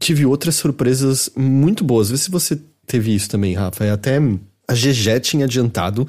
tive 0.00 0.24
outras 0.24 0.54
surpresas 0.54 1.28
muito 1.36 1.82
boas. 1.84 2.10
Vê 2.10 2.16
se 2.16 2.30
você 2.30 2.58
teve 2.86 3.14
isso 3.14 3.28
também, 3.28 3.54
Rafa. 3.54 3.84
E 3.84 3.90
até 3.90 4.18
a 4.66 4.74
GG 4.74 5.20
tinha 5.20 5.44
adiantado 5.44 6.06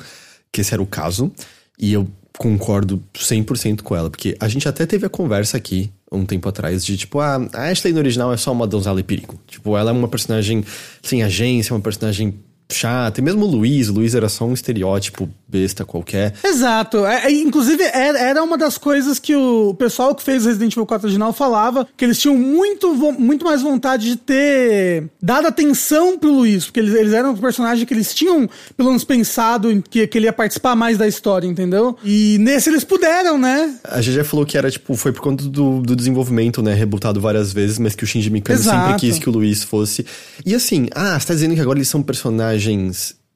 que 0.51 0.61
esse 0.61 0.73
era 0.73 0.81
o 0.81 0.85
caso, 0.87 1.31
e 1.77 1.91
eu 1.93 2.07
concordo 2.37 3.03
100% 3.13 3.81
com 3.81 3.95
ela, 3.95 4.09
porque 4.09 4.35
a 4.39 4.47
gente 4.47 4.67
até 4.67 4.85
teve 4.85 5.05
a 5.05 5.09
conversa 5.09 5.57
aqui 5.57 5.91
um 6.11 6.25
tempo 6.25 6.49
atrás 6.49 6.83
de 6.85 6.97
tipo, 6.97 7.19
ah, 7.19 7.47
a 7.53 7.69
Ashley 7.69 7.93
no 7.93 7.99
original 7.99 8.33
é 8.33 8.37
só 8.37 8.51
uma 8.51 8.65
donzela 8.65 8.99
e 8.99 9.03
perigo. 9.03 9.39
Tipo, 9.47 9.77
ela 9.77 9.91
é 9.91 9.93
uma 9.93 10.07
personagem 10.07 10.63
sem 11.01 11.23
agência, 11.23 11.73
uma 11.73 11.81
personagem 11.81 12.39
chata. 12.71 13.19
E 13.19 13.23
mesmo 13.23 13.45
o 13.45 13.49
Luiz, 13.49 13.89
o 13.89 13.93
Luiz 13.93 14.13
era 14.13 14.29
só 14.29 14.45
um 14.45 14.53
estereótipo 14.53 15.27
besta 15.47 15.83
qualquer. 15.83 16.33
Exato. 16.43 17.05
É, 17.05 17.25
é, 17.25 17.31
inclusive, 17.31 17.83
era, 17.83 18.43
uma 18.43 18.57
das 18.57 18.77
coisas 18.77 19.17
que 19.17 19.35
o 19.35 19.73
pessoal 19.73 20.13
que 20.13 20.21
fez 20.21 20.45
o 20.45 20.47
Resident 20.47 20.73
Evil 20.73 20.85
4 20.85 21.07
original 21.07 21.33
falava, 21.33 21.87
que 21.97 22.05
eles 22.05 22.19
tinham 22.19 22.37
muito, 22.37 22.93
muito 23.19 23.43
mais 23.43 23.61
vontade 23.61 24.05
de 24.05 24.15
ter 24.15 25.05
dado 25.21 25.47
atenção 25.47 26.17
pro 26.17 26.31
Luiz, 26.31 26.65
porque 26.65 26.79
eles, 26.79 26.93
eles 26.93 27.13
eram 27.13 27.31
um 27.31 27.37
personagem 27.37 27.85
que 27.85 27.93
eles 27.93 28.13
tinham, 28.13 28.47
pelo 28.77 28.89
menos, 28.89 29.03
pensado 29.03 29.71
em 29.71 29.81
que, 29.81 30.05
que 30.05 30.17
ele 30.17 30.25
ia 30.25 30.33
participar 30.33 30.75
mais 30.75 30.97
da 30.97 31.07
história, 31.07 31.47
entendeu? 31.47 31.97
E 32.03 32.37
nesse 32.39 32.69
eles 32.69 32.83
puderam, 32.83 33.37
né? 33.37 33.75
A 33.83 33.99
GG 33.99 34.23
falou 34.23 34.45
que 34.45 34.57
era, 34.57 34.69
tipo, 34.69 34.95
foi 34.95 35.11
por 35.11 35.21
conta 35.21 35.43
do, 35.45 35.81
do 35.81 35.95
desenvolvimento, 35.95 36.61
né? 36.61 36.75
Rebutado 36.75 37.19
várias 37.19 37.51
vezes, 37.51 37.79
mas 37.79 37.95
que 37.95 38.03
o 38.03 38.07
Shinji 38.07 38.29
Mikami 38.29 38.59
Exato. 38.59 38.77
sempre 38.77 38.99
quis 38.99 39.17
que 39.17 39.27
o 39.27 39.31
Luiz 39.31 39.63
fosse. 39.63 40.05
E 40.45 40.53
assim, 40.53 40.87
ah, 40.93 41.19
você 41.19 41.27
tá 41.27 41.33
dizendo 41.33 41.55
que 41.55 41.61
agora 41.61 41.79
eles 41.79 41.89
são 41.89 42.03
personagens 42.03 42.58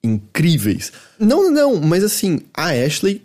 incríveis. 0.04 0.92
Não, 1.20 1.44
não, 1.44 1.52
não, 1.52 1.82
mas 1.82 2.04
assim, 2.04 2.40
a 2.54 2.70
Ashley 2.70 3.22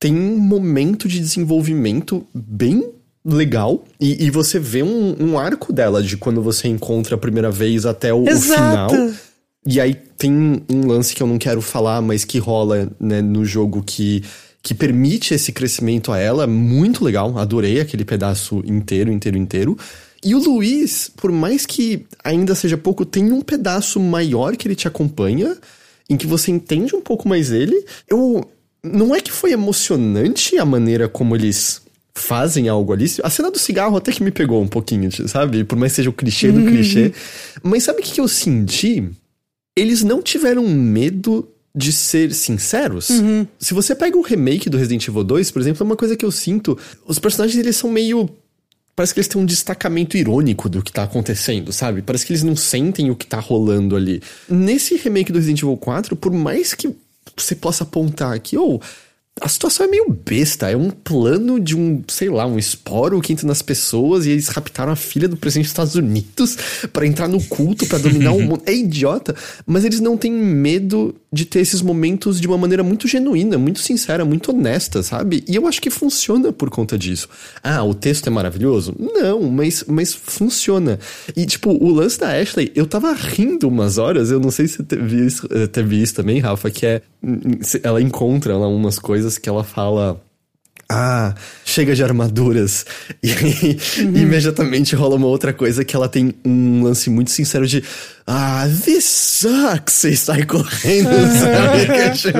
tem 0.00 0.14
um 0.14 0.38
momento 0.38 1.06
de 1.06 1.20
desenvolvimento 1.20 2.26
bem 2.34 2.84
legal. 3.24 3.84
E, 4.00 4.24
e 4.24 4.30
você 4.30 4.58
vê 4.58 4.82
um, 4.82 5.16
um 5.20 5.38
arco 5.38 5.72
dela 5.72 6.02
de 6.02 6.16
quando 6.16 6.42
você 6.42 6.68
encontra 6.68 7.14
a 7.14 7.18
primeira 7.18 7.50
vez 7.50 7.86
até 7.86 8.12
o, 8.12 8.24
o 8.24 8.36
final. 8.36 8.90
E 9.64 9.80
aí 9.80 9.94
tem 9.94 10.64
um 10.68 10.86
lance 10.88 11.14
que 11.14 11.22
eu 11.22 11.26
não 11.26 11.38
quero 11.38 11.60
falar, 11.60 12.02
mas 12.02 12.24
que 12.24 12.38
rola 12.38 12.88
né, 12.98 13.22
no 13.22 13.44
jogo 13.44 13.82
que, 13.84 14.24
que 14.60 14.74
permite 14.74 15.34
esse 15.34 15.52
crescimento 15.52 16.10
a 16.10 16.18
ela. 16.18 16.48
Muito 16.48 17.04
legal, 17.04 17.38
adorei 17.38 17.80
aquele 17.80 18.04
pedaço 18.04 18.60
inteiro, 18.66 19.12
inteiro, 19.12 19.38
inteiro. 19.38 19.78
E 20.24 20.34
o 20.34 20.38
Luiz, 20.38 21.10
por 21.16 21.32
mais 21.32 21.66
que 21.66 22.06
ainda 22.22 22.54
seja 22.54 22.76
pouco, 22.76 23.04
tem 23.04 23.32
um 23.32 23.40
pedaço 23.40 23.98
maior 23.98 24.56
que 24.56 24.68
ele 24.68 24.76
te 24.76 24.86
acompanha, 24.86 25.56
em 26.08 26.16
que 26.16 26.26
você 26.26 26.50
entende 26.50 26.94
um 26.94 27.00
pouco 27.00 27.28
mais 27.28 27.50
ele. 27.50 27.84
Eu. 28.08 28.48
Não 28.84 29.14
é 29.14 29.20
que 29.20 29.30
foi 29.30 29.52
emocionante 29.52 30.58
a 30.58 30.64
maneira 30.64 31.08
como 31.08 31.36
eles 31.36 31.82
fazem 32.14 32.68
algo 32.68 32.92
ali. 32.92 33.06
A 33.22 33.30
cena 33.30 33.50
do 33.50 33.58
cigarro 33.58 33.96
até 33.96 34.10
que 34.10 34.22
me 34.22 34.32
pegou 34.32 34.60
um 34.60 34.66
pouquinho, 34.66 35.08
sabe? 35.28 35.62
Por 35.62 35.78
mais 35.78 35.92
que 35.92 35.96
seja 35.96 36.10
o 36.10 36.12
clichê 36.12 36.50
do 36.50 36.64
clichê. 36.64 37.12
Mas 37.62 37.84
sabe 37.84 38.00
o 38.00 38.02
que 38.02 38.20
eu 38.20 38.26
senti? 38.26 39.08
eles 39.76 40.02
não 40.02 40.22
tiveram 40.22 40.66
medo 40.68 41.48
de 41.74 41.92
ser 41.92 42.32
sinceros. 42.34 43.08
Se 43.58 43.72
você 43.72 43.94
pega 43.94 44.16
o 44.16 44.22
remake 44.22 44.68
do 44.68 44.76
Resident 44.76 45.08
Evil 45.08 45.24
2, 45.24 45.50
por 45.50 45.62
exemplo, 45.62 45.82
é 45.82 45.86
uma 45.86 45.96
coisa 45.96 46.16
que 46.16 46.24
eu 46.24 46.30
sinto. 46.30 46.78
Os 47.06 47.18
personagens 47.18 47.58
eles 47.58 47.76
são 47.76 47.90
meio. 47.90 48.28
Parece 48.94 49.14
que 49.14 49.20
eles 49.20 49.28
têm 49.28 49.40
um 49.40 49.46
destacamento 49.46 50.16
irônico 50.16 50.68
do 50.68 50.82
que 50.82 50.92
tá 50.92 51.04
acontecendo, 51.04 51.72
sabe? 51.72 52.02
Parece 52.02 52.26
que 52.26 52.32
eles 52.32 52.42
não 52.42 52.54
sentem 52.54 53.10
o 53.10 53.16
que 53.16 53.26
tá 53.26 53.40
rolando 53.40 53.96
ali. 53.96 54.22
Nesse 54.48 54.96
remake 54.96 55.32
do 55.32 55.38
Resident 55.38 55.62
Evil 55.62 55.76
4, 55.78 56.14
por 56.14 56.30
mais 56.30 56.74
que 56.74 56.94
você 57.36 57.54
possa 57.54 57.84
apontar 57.84 58.34
aqui, 58.34 58.56
ou. 58.56 58.80
A 59.40 59.48
situação 59.48 59.86
é 59.86 59.88
meio 59.88 60.10
besta. 60.10 60.70
É 60.70 60.76
um 60.76 60.90
plano 60.90 61.58
de 61.58 61.76
um, 61.76 62.02
sei 62.06 62.28
lá, 62.28 62.46
um 62.46 62.58
esporo 62.58 63.20
que 63.20 63.32
entra 63.32 63.46
nas 63.46 63.62
pessoas 63.62 64.26
e 64.26 64.30
eles 64.30 64.48
raptaram 64.48 64.92
a 64.92 64.96
filha 64.96 65.26
do 65.26 65.36
presidente 65.36 65.64
dos 65.64 65.70
Estados 65.72 65.94
Unidos 65.94 66.56
pra 66.92 67.06
entrar 67.06 67.28
no 67.28 67.42
culto, 67.44 67.86
pra 67.86 67.98
dominar 67.98 68.32
o 68.32 68.40
mundo. 68.42 68.62
É 68.66 68.74
idiota, 68.74 69.34
mas 69.66 69.84
eles 69.84 70.00
não 70.00 70.16
têm 70.16 70.30
medo 70.32 71.14
de 71.32 71.46
ter 71.46 71.60
esses 71.60 71.80
momentos 71.80 72.38
de 72.38 72.46
uma 72.46 72.58
maneira 72.58 72.82
muito 72.82 73.08
genuína, 73.08 73.56
muito 73.56 73.80
sincera, 73.80 74.22
muito 74.22 74.50
honesta, 74.52 75.02
sabe? 75.02 75.42
E 75.48 75.56
eu 75.56 75.66
acho 75.66 75.80
que 75.80 75.88
funciona 75.88 76.52
por 76.52 76.68
conta 76.68 76.98
disso. 76.98 77.26
Ah, 77.62 77.82
o 77.82 77.94
texto 77.94 78.26
é 78.26 78.30
maravilhoso? 78.30 78.94
Não, 78.98 79.42
mas, 79.50 79.82
mas 79.88 80.12
funciona. 80.12 80.98
E, 81.34 81.46
tipo, 81.46 81.70
o 81.70 81.90
lance 81.90 82.20
da 82.20 82.38
Ashley, 82.38 82.70
eu 82.74 82.86
tava 82.86 83.12
rindo 83.14 83.66
umas 83.66 83.96
horas, 83.96 84.30
eu 84.30 84.38
não 84.38 84.50
sei 84.50 84.68
se 84.68 84.76
você 84.76 84.82
teve 84.82 85.26
isso, 85.26 85.48
eh, 85.50 85.66
teve 85.66 86.02
isso 86.02 86.14
também, 86.14 86.38
Rafa, 86.38 86.70
que 86.70 86.84
é. 86.84 87.00
hum, 87.24 87.38
se- 87.62 87.80
Ela 87.82 88.02
encontra 88.02 88.54
lá 88.58 88.68
umas 88.68 88.98
coisas 88.98 89.21
que 89.38 89.48
ela 89.48 89.64
fala. 89.64 90.20
Ah, 90.94 91.34
chega 91.64 91.94
de 91.94 92.04
armaduras. 92.04 92.84
E 93.22 93.30
aí, 93.30 93.78
imediatamente 93.98 94.96
rola 94.96 95.14
uma 95.14 95.28
outra 95.28 95.52
coisa 95.52 95.84
que 95.84 95.94
ela 95.94 96.08
tem 96.08 96.34
um 96.44 96.82
lance 96.82 97.08
muito 97.08 97.30
sincero 97.30 97.66
de. 97.66 97.82
Ah, 98.26 98.66
this 98.84 99.04
sucks! 99.04 100.04
E 100.04 100.16
sai 100.16 100.44
correndo, 100.44 101.08
sabe? 101.08 102.10
Tipo, 102.18 102.38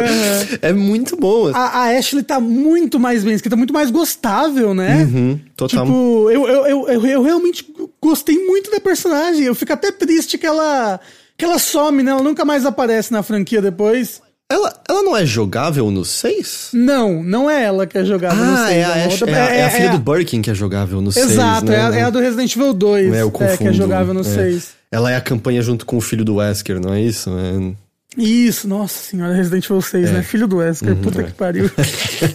é 0.61 0.73
muito 0.73 1.17
bom. 1.17 1.49
A, 1.55 1.85
a 1.85 1.97
Ashley 1.97 2.25
tá 2.25 2.41
muito 2.41 2.99
mais 2.99 3.23
bem 3.23 3.35
escrita, 3.35 3.55
muito 3.57 3.73
mais 3.73 3.91
gostável, 3.91 4.75
né? 4.75 5.05
Uhum, 5.05 5.41
total. 5.57 5.87
Tipo, 5.87 6.31
eu, 6.31 6.49
eu, 6.49 6.67
eu, 6.67 6.89
eu, 6.89 7.07
eu 7.07 7.23
realmente 7.23 7.65
gostei 8.01 8.37
muito 8.45 8.71
da 8.71 8.81
personagem. 8.81 9.45
Eu 9.45 9.55
fico 9.55 9.73
até 9.73 9.93
triste 9.93 10.37
que 10.37 10.47
ela, 10.47 10.99
que 11.39 11.45
ela 11.45 11.59
some, 11.59 12.03
né? 12.03 12.11
Ela 12.11 12.23
nunca 12.23 12.45
mais 12.45 12.67
aparece 12.67 13.13
na 13.13 13.23
franquia 13.23 13.63
depois. 13.63 14.21
Ela, 14.53 14.75
ela 14.89 15.03
não 15.03 15.17
é 15.17 15.25
jogável 15.25 15.91
no 15.91 16.05
6? 16.05 16.69
Não, 16.75 17.23
não 17.23 17.51
é 17.51 17.65
ela 17.65 17.87
que 17.87 17.97
é 17.99 18.05
jogável 18.05 18.45
no 18.45 18.53
Ah, 18.53 18.67
6. 18.69 18.77
é 18.79 18.85
a, 18.85 18.89
uma 18.89 19.05
Ash- 19.07 19.13
outra- 19.23 19.31
é, 19.31 19.41
a- 19.41 19.55
é 19.55 19.65
a 19.65 19.71
filha 19.71 19.85
é 19.87 19.93
do 19.93 19.99
Birkin 19.99 20.43
que 20.43 20.51
é 20.51 20.55
jogável 20.55 21.01
no 21.01 21.11
6. 21.13 21.31
Exato, 21.33 21.67
né? 21.67 21.75
é, 21.77 21.81
a, 21.81 21.95
é 21.97 22.03
a 22.03 22.11
do 22.11 22.19
Resident 22.21 22.55
Evil 22.57 22.73
2. 22.73 23.13
É, 23.15 23.23
eu 23.23 23.29
é, 23.29 23.31
confundo. 23.31 23.59
que 23.59 23.69
é 23.69 23.73
jogável 23.73 24.13
no 24.15 24.21
É. 24.21 24.25
6. 24.25 24.69
Ela 24.91 25.11
é 25.11 25.17
a 25.17 25.21
campanha 25.21 25.63
junto 25.63 25.87
com 25.87 25.97
o 25.97 26.01
filho 26.01 26.25
do 26.25 26.35
Wesker, 26.37 26.79
não 26.81 26.93
é 26.93 27.01
isso? 27.01 27.31
É. 27.31 27.73
Isso, 28.15 28.69
nossa 28.69 28.99
senhora, 29.11 29.33
Resident 29.33 29.65
Evil 29.65 29.81
6, 29.81 30.11
né? 30.13 30.23
Filho 30.23 30.47
do 30.47 30.57
Wesker, 30.59 30.95
puta 30.97 31.23
é. 31.23 31.25
que 31.25 31.33
pariu. 31.33 31.71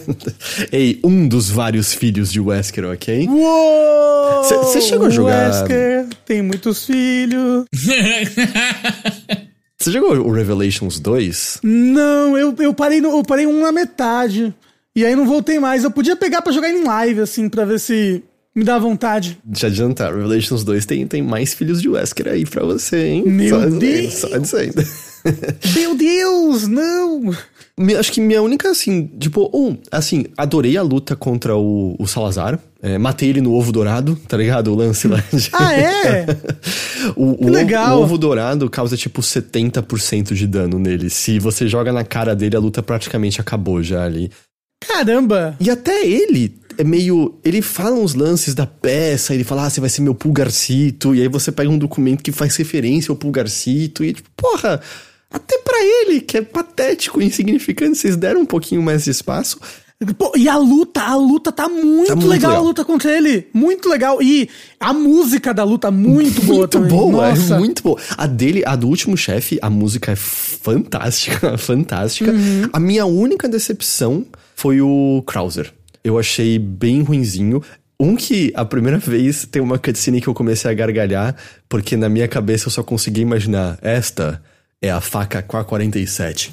Ei, 0.72 0.98
um 1.04 1.28
dos 1.28 1.48
vários 1.50 1.94
filhos 1.94 2.32
de 2.32 2.40
Wesker, 2.40 2.84
ok? 2.84 3.28
Uou! 3.28 4.42
Cê- 4.42 4.64
cê 4.72 4.80
chegou 4.80 5.06
a 5.06 5.10
jogar- 5.10 5.50
Wesker 5.50 6.06
tem 6.26 6.42
muitos 6.42 6.84
filhos. 6.84 7.64
Você 9.88 9.92
jogou 9.92 10.18
o 10.18 10.30
Revelations 10.30 11.00
2? 11.00 11.60
Não, 11.62 12.36
eu, 12.36 12.54
eu, 12.58 12.74
parei 12.74 13.00
no, 13.00 13.08
eu 13.08 13.22
parei 13.22 13.46
um 13.46 13.62
na 13.62 13.72
metade. 13.72 14.54
E 14.94 15.02
aí 15.02 15.16
não 15.16 15.26
voltei 15.26 15.58
mais. 15.58 15.82
Eu 15.82 15.90
podia 15.90 16.14
pegar 16.14 16.42
pra 16.42 16.52
jogar 16.52 16.68
em 16.68 16.84
live, 16.84 17.22
assim, 17.22 17.48
pra 17.48 17.64
ver 17.64 17.80
se 17.80 18.22
me 18.54 18.64
dá 18.64 18.78
vontade. 18.78 19.38
Deixa 19.42 19.66
eu 19.66 19.70
adiantar, 19.70 20.14
Revelations 20.14 20.62
2 20.62 20.84
tem, 20.84 21.06
tem 21.06 21.22
mais 21.22 21.54
filhos 21.54 21.80
de 21.80 21.88
Wesker 21.88 22.28
aí 22.28 22.44
pra 22.44 22.66
você, 22.66 23.02
hein? 23.02 23.22
Meu 23.26 23.48
só 23.48 23.66
Deus! 23.78 24.12
Só 24.12 24.36
dizendo. 24.36 24.84
Meu 25.74 25.96
Deus, 25.96 26.68
não! 26.68 27.34
Acho 27.98 28.10
que 28.12 28.20
minha 28.20 28.42
única, 28.42 28.70
assim, 28.70 29.06
tipo, 29.18 29.50
um, 29.54 29.76
assim, 29.90 30.24
adorei 30.36 30.76
a 30.76 30.82
luta 30.82 31.14
contra 31.14 31.56
o, 31.56 31.94
o 31.98 32.06
Salazar. 32.06 32.58
É, 32.82 32.96
matei 32.98 33.28
ele 33.28 33.40
no 33.40 33.54
ovo 33.54 33.72
dourado, 33.72 34.16
tá 34.28 34.36
ligado? 34.36 34.72
O 34.72 34.74
lance 34.76 35.08
lá 35.08 35.22
de... 35.32 35.48
Ah, 35.54 35.74
é? 35.74 36.26
o, 37.16 37.32
o 37.32 37.36
Que 37.38 37.50
legal. 37.50 37.92
ovo- 37.94 38.00
o 38.00 38.04
ovo 38.04 38.18
dourado 38.18 38.70
causa, 38.70 38.96
tipo, 38.96 39.20
70% 39.20 40.34
de 40.34 40.46
dano 40.46 40.78
nele. 40.78 41.10
Se 41.10 41.38
você 41.38 41.66
joga 41.68 41.92
na 41.92 42.04
cara 42.04 42.34
dele, 42.36 42.56
a 42.56 42.60
luta 42.60 42.82
praticamente 42.82 43.40
acabou 43.40 43.82
já 43.82 44.04
ali. 44.04 44.30
Caramba! 44.86 45.56
E 45.60 45.70
até 45.70 46.06
ele 46.06 46.56
é 46.76 46.84
meio. 46.84 47.34
Ele 47.44 47.60
fala 47.60 47.96
uns 47.96 48.14
lances 48.14 48.54
da 48.54 48.64
peça, 48.66 49.34
ele 49.34 49.42
fala, 49.44 49.66
ah, 49.66 49.70
você 49.70 49.80
vai 49.80 49.90
ser 49.90 50.00
meu 50.02 50.14
pulgarcito, 50.14 51.14
e 51.14 51.20
aí 51.20 51.28
você 51.28 51.50
pega 51.50 51.68
um 51.68 51.78
documento 51.78 52.22
que 52.22 52.30
faz 52.30 52.54
referência 52.56 53.10
ao 53.10 53.16
pulgarcito, 53.16 54.04
e 54.04 54.12
tipo, 54.12 54.30
porra, 54.36 54.80
Até 55.30 55.58
pra 55.58 55.76
ele, 55.82 56.20
que 56.20 56.38
é 56.38 56.42
patético, 56.42 57.20
insignificante, 57.20 57.98
vocês 57.98 58.16
deram 58.16 58.40
um 58.40 58.46
pouquinho 58.46 58.82
mais 58.82 59.04
de 59.04 59.10
espaço. 59.10 59.58
Pô, 60.16 60.32
e 60.36 60.48
a 60.48 60.56
luta, 60.56 61.02
a 61.02 61.16
luta 61.16 61.50
tá 61.50 61.68
muito, 61.68 62.06
Tá 62.06 62.14
muito 62.14 62.28
legal, 62.28 62.50
legal. 62.52 62.64
a 62.64 62.68
luta 62.68 62.84
contra 62.84 63.10
ele. 63.16 63.48
Muito 63.52 63.88
legal. 63.88 64.22
E 64.22 64.48
a 64.78 64.92
música 64.92 65.52
da 65.52 65.64
luta 65.64 65.90
muito 65.90 66.40
boa 66.42 66.58
muito 66.60 66.70
também. 66.70 66.88
boa, 66.90 67.30
Nossa. 67.30 67.54
é 67.56 67.58
muito 67.58 67.82
boa. 67.82 68.00
A 68.16 68.26
dele, 68.26 68.62
a 68.64 68.76
do 68.76 68.86
último 68.86 69.16
chefe, 69.16 69.58
a 69.60 69.68
música 69.68 70.12
é 70.12 70.16
fantástica, 70.16 71.56
fantástica. 71.58 72.30
Uhum. 72.30 72.68
A 72.72 72.78
minha 72.78 73.06
única 73.06 73.48
decepção 73.48 74.24
foi 74.54 74.80
o 74.80 75.22
Krauser. 75.26 75.72
Eu 76.04 76.18
achei 76.18 76.58
bem 76.58 77.02
ruinzinho. 77.02 77.62
Um 78.00 78.14
que 78.14 78.52
a 78.54 78.64
primeira 78.64 78.98
vez 78.98 79.46
tem 79.50 79.60
uma 79.60 79.78
cutscene 79.78 80.20
que 80.20 80.28
eu 80.28 80.34
comecei 80.34 80.70
a 80.70 80.74
gargalhar, 80.74 81.34
porque 81.68 81.96
na 81.96 82.08
minha 82.08 82.28
cabeça 82.28 82.68
eu 82.68 82.70
só 82.70 82.84
conseguia 82.84 83.22
imaginar 83.22 83.76
esta 83.82 84.40
é 84.80 84.90
a 84.90 85.00
faca 85.00 85.42
K-47. 85.42 86.50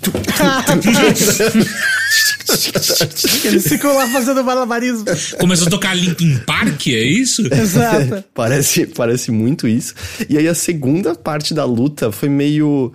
Eles 3.45 3.67
ficam 3.67 3.95
lá 3.95 4.07
fazendo 4.07 4.43
malabarismo. 4.43 5.05
Começou 5.39 5.67
a 5.67 5.69
tocar 5.69 5.95
Linkin 5.95 6.37
Park, 6.39 6.87
é 6.87 7.03
isso? 7.03 7.41
Exato. 7.53 8.23
parece, 8.33 8.87
parece 8.87 9.31
muito 9.31 9.67
isso. 9.67 9.93
E 10.27 10.37
aí 10.37 10.47
a 10.47 10.55
segunda 10.55 11.15
parte 11.15 11.53
da 11.53 11.65
luta 11.65 12.11
foi 12.11 12.29
meio. 12.29 12.91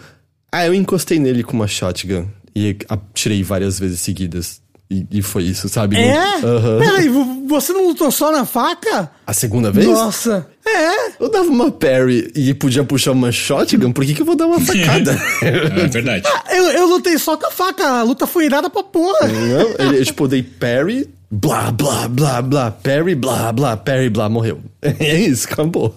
Ah, 0.51 0.67
eu 0.67 0.75
encostei 0.75 1.21
nele 1.21 1.45
com 1.45 1.53
uma 1.53 1.69
shotgun 1.69 2.27
e 2.55 2.77
atirei 2.89 3.43
várias 3.43 3.79
vezes 3.79 4.01
seguidas. 4.01 4.61
E, 4.91 5.07
e 5.11 5.23
foi 5.23 5.45
isso, 5.45 5.69
sabe? 5.69 5.97
É? 5.97 6.19
Aham. 6.45 6.79
Peraí, 6.81 7.09
você 7.51 7.73
não 7.73 7.87
lutou 7.89 8.11
só 8.11 8.33
na 8.33 8.45
faca? 8.45 9.11
A 9.27 9.33
segunda 9.33 9.71
vez? 9.71 9.87
Nossa. 9.87 10.47
É. 10.67 11.23
Eu 11.23 11.31
dava 11.31 11.49
uma 11.49 11.71
parry 11.71 12.31
e 12.35 12.55
podia 12.55 12.85
puxar 12.85 13.13
uma 13.13 13.33
shotgun, 13.33 13.93
por 13.93 14.05
que, 14.05 14.15
que 14.15 14.23
eu 14.23 14.27
vou 14.27 14.37
dar 14.37 14.47
uma 14.47 14.61
facada? 14.61 15.19
É 15.43 15.87
verdade. 15.89 16.25
Eu, 16.51 16.65
eu 16.71 16.87
lutei 16.87 17.17
só 17.19 17.37
com 17.37 17.47
a 17.47 17.51
faca. 17.51 17.87
A 17.87 18.03
luta 18.03 18.27
foi 18.27 18.45
irada 18.45 18.69
pra 18.69 18.83
porra. 18.83 19.29
Não, 19.29 19.75
ele, 19.87 20.05
tipo, 20.05 20.25
eu 20.25 20.29
dei 20.29 20.43
parry, 20.43 21.09
blá, 21.31 21.71
blá, 21.71 22.09
blá, 22.09 22.43
blá, 22.43 22.71
parry, 22.71 23.15
blá, 23.15 23.53
blá, 23.53 23.77
parry, 23.77 24.11
blá, 24.11 24.29
morreu. 24.29 24.61
É 24.83 25.17
isso, 25.19 25.49
acabou. 25.51 25.95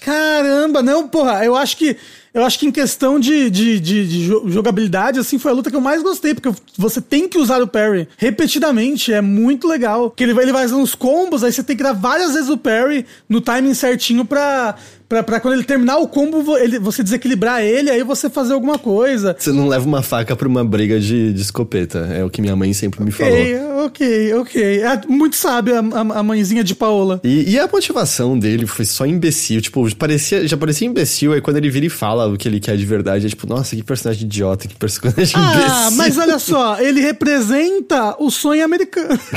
Caramba, 0.00 0.82
não, 0.82 1.08
porra, 1.08 1.44
eu 1.44 1.56
acho 1.56 1.76
que. 1.76 1.96
Eu 2.34 2.44
acho 2.44 2.58
que 2.58 2.66
em 2.66 2.72
questão 2.72 3.20
de, 3.20 3.48
de, 3.48 3.78
de, 3.78 4.08
de 4.08 4.26
jo- 4.26 4.42
jogabilidade, 4.48 5.20
assim, 5.20 5.38
foi 5.38 5.52
a 5.52 5.54
luta 5.54 5.70
que 5.70 5.76
eu 5.76 5.80
mais 5.80 6.02
gostei, 6.02 6.34
porque 6.34 6.50
você 6.76 7.00
tem 7.00 7.28
que 7.28 7.38
usar 7.38 7.62
o 7.62 7.66
parry 7.68 8.08
repetidamente, 8.18 9.12
é 9.12 9.20
muito 9.20 9.68
legal. 9.68 10.10
Que 10.10 10.24
ele 10.24 10.34
vai, 10.34 10.44
ele 10.44 10.52
vai 10.52 10.62
fazendo 10.62 10.80
uns 10.80 10.96
combos, 10.96 11.44
aí 11.44 11.52
você 11.52 11.62
tem 11.62 11.76
que 11.76 11.82
dar 11.84 11.92
várias 11.92 12.34
vezes 12.34 12.50
o 12.50 12.58
parry 12.58 13.06
no 13.28 13.40
timing 13.40 13.72
certinho 13.72 14.24
pra, 14.24 14.74
pra, 15.08 15.22
pra 15.22 15.40
quando 15.40 15.54
ele 15.54 15.64
terminar 15.64 15.98
o 15.98 16.08
combo, 16.08 16.56
ele, 16.56 16.78
você 16.78 17.02
desequilibrar 17.02 17.62
ele, 17.62 17.90
aí 17.90 18.02
você 18.02 18.28
fazer 18.30 18.52
alguma 18.52 18.78
coisa. 18.78 19.34
Você 19.38 19.52
não 19.52 19.68
leva 19.68 19.86
uma 19.86 20.02
faca 20.02 20.34
pra 20.34 20.48
uma 20.48 20.64
briga 20.64 20.98
de, 21.00 21.32
de 21.32 21.40
escopeta, 21.40 22.00
é 22.12 22.24
o 22.24 22.30
que 22.30 22.40
minha 22.40 22.56
mãe 22.56 22.72
sempre 22.72 23.02
me 23.02 23.10
falou. 23.10 23.32
Ok, 23.32 23.60
ok, 23.84 24.34
ok. 24.34 24.82
É 24.82 25.00
muito 25.08 25.36
sábio 25.36 25.74
a, 25.76 25.78
a, 26.18 26.22
mãezinha 26.22 26.64
de 26.64 26.74
Paola. 26.74 27.20
E, 27.22 27.50
e 27.52 27.58
a 27.58 27.66
motivação 27.66 28.38
dele 28.38 28.66
foi 28.66 28.84
só 28.84 29.06
imbecil. 29.06 29.60
Tipo, 29.60 29.94
parecia, 29.96 30.46
já 30.46 30.56
parecia 30.56 30.86
imbecil. 30.86 31.32
Aí 31.32 31.40
quando 31.40 31.56
ele 31.58 31.70
vira 31.70 31.86
e 31.86 31.90
fala 31.90 32.26
o 32.26 32.36
que 32.36 32.48
ele 32.48 32.60
quer 32.60 32.76
de 32.76 32.86
verdade, 32.86 33.26
é 33.26 33.28
tipo, 33.28 33.46
nossa, 33.46 33.76
que 33.76 33.82
personagem 33.82 34.24
idiota, 34.24 34.66
que 34.68 34.74
personagem 34.74 35.34
Ah, 35.36 35.54
imbecil. 35.54 35.96
mas 35.96 36.18
olha 36.18 36.38
só, 36.38 36.80
ele 36.80 37.00
representa 37.00 38.16
o 38.18 38.30
sonho 38.30 38.64
americano. 38.64 39.18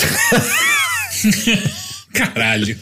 Caralho. 2.13 2.77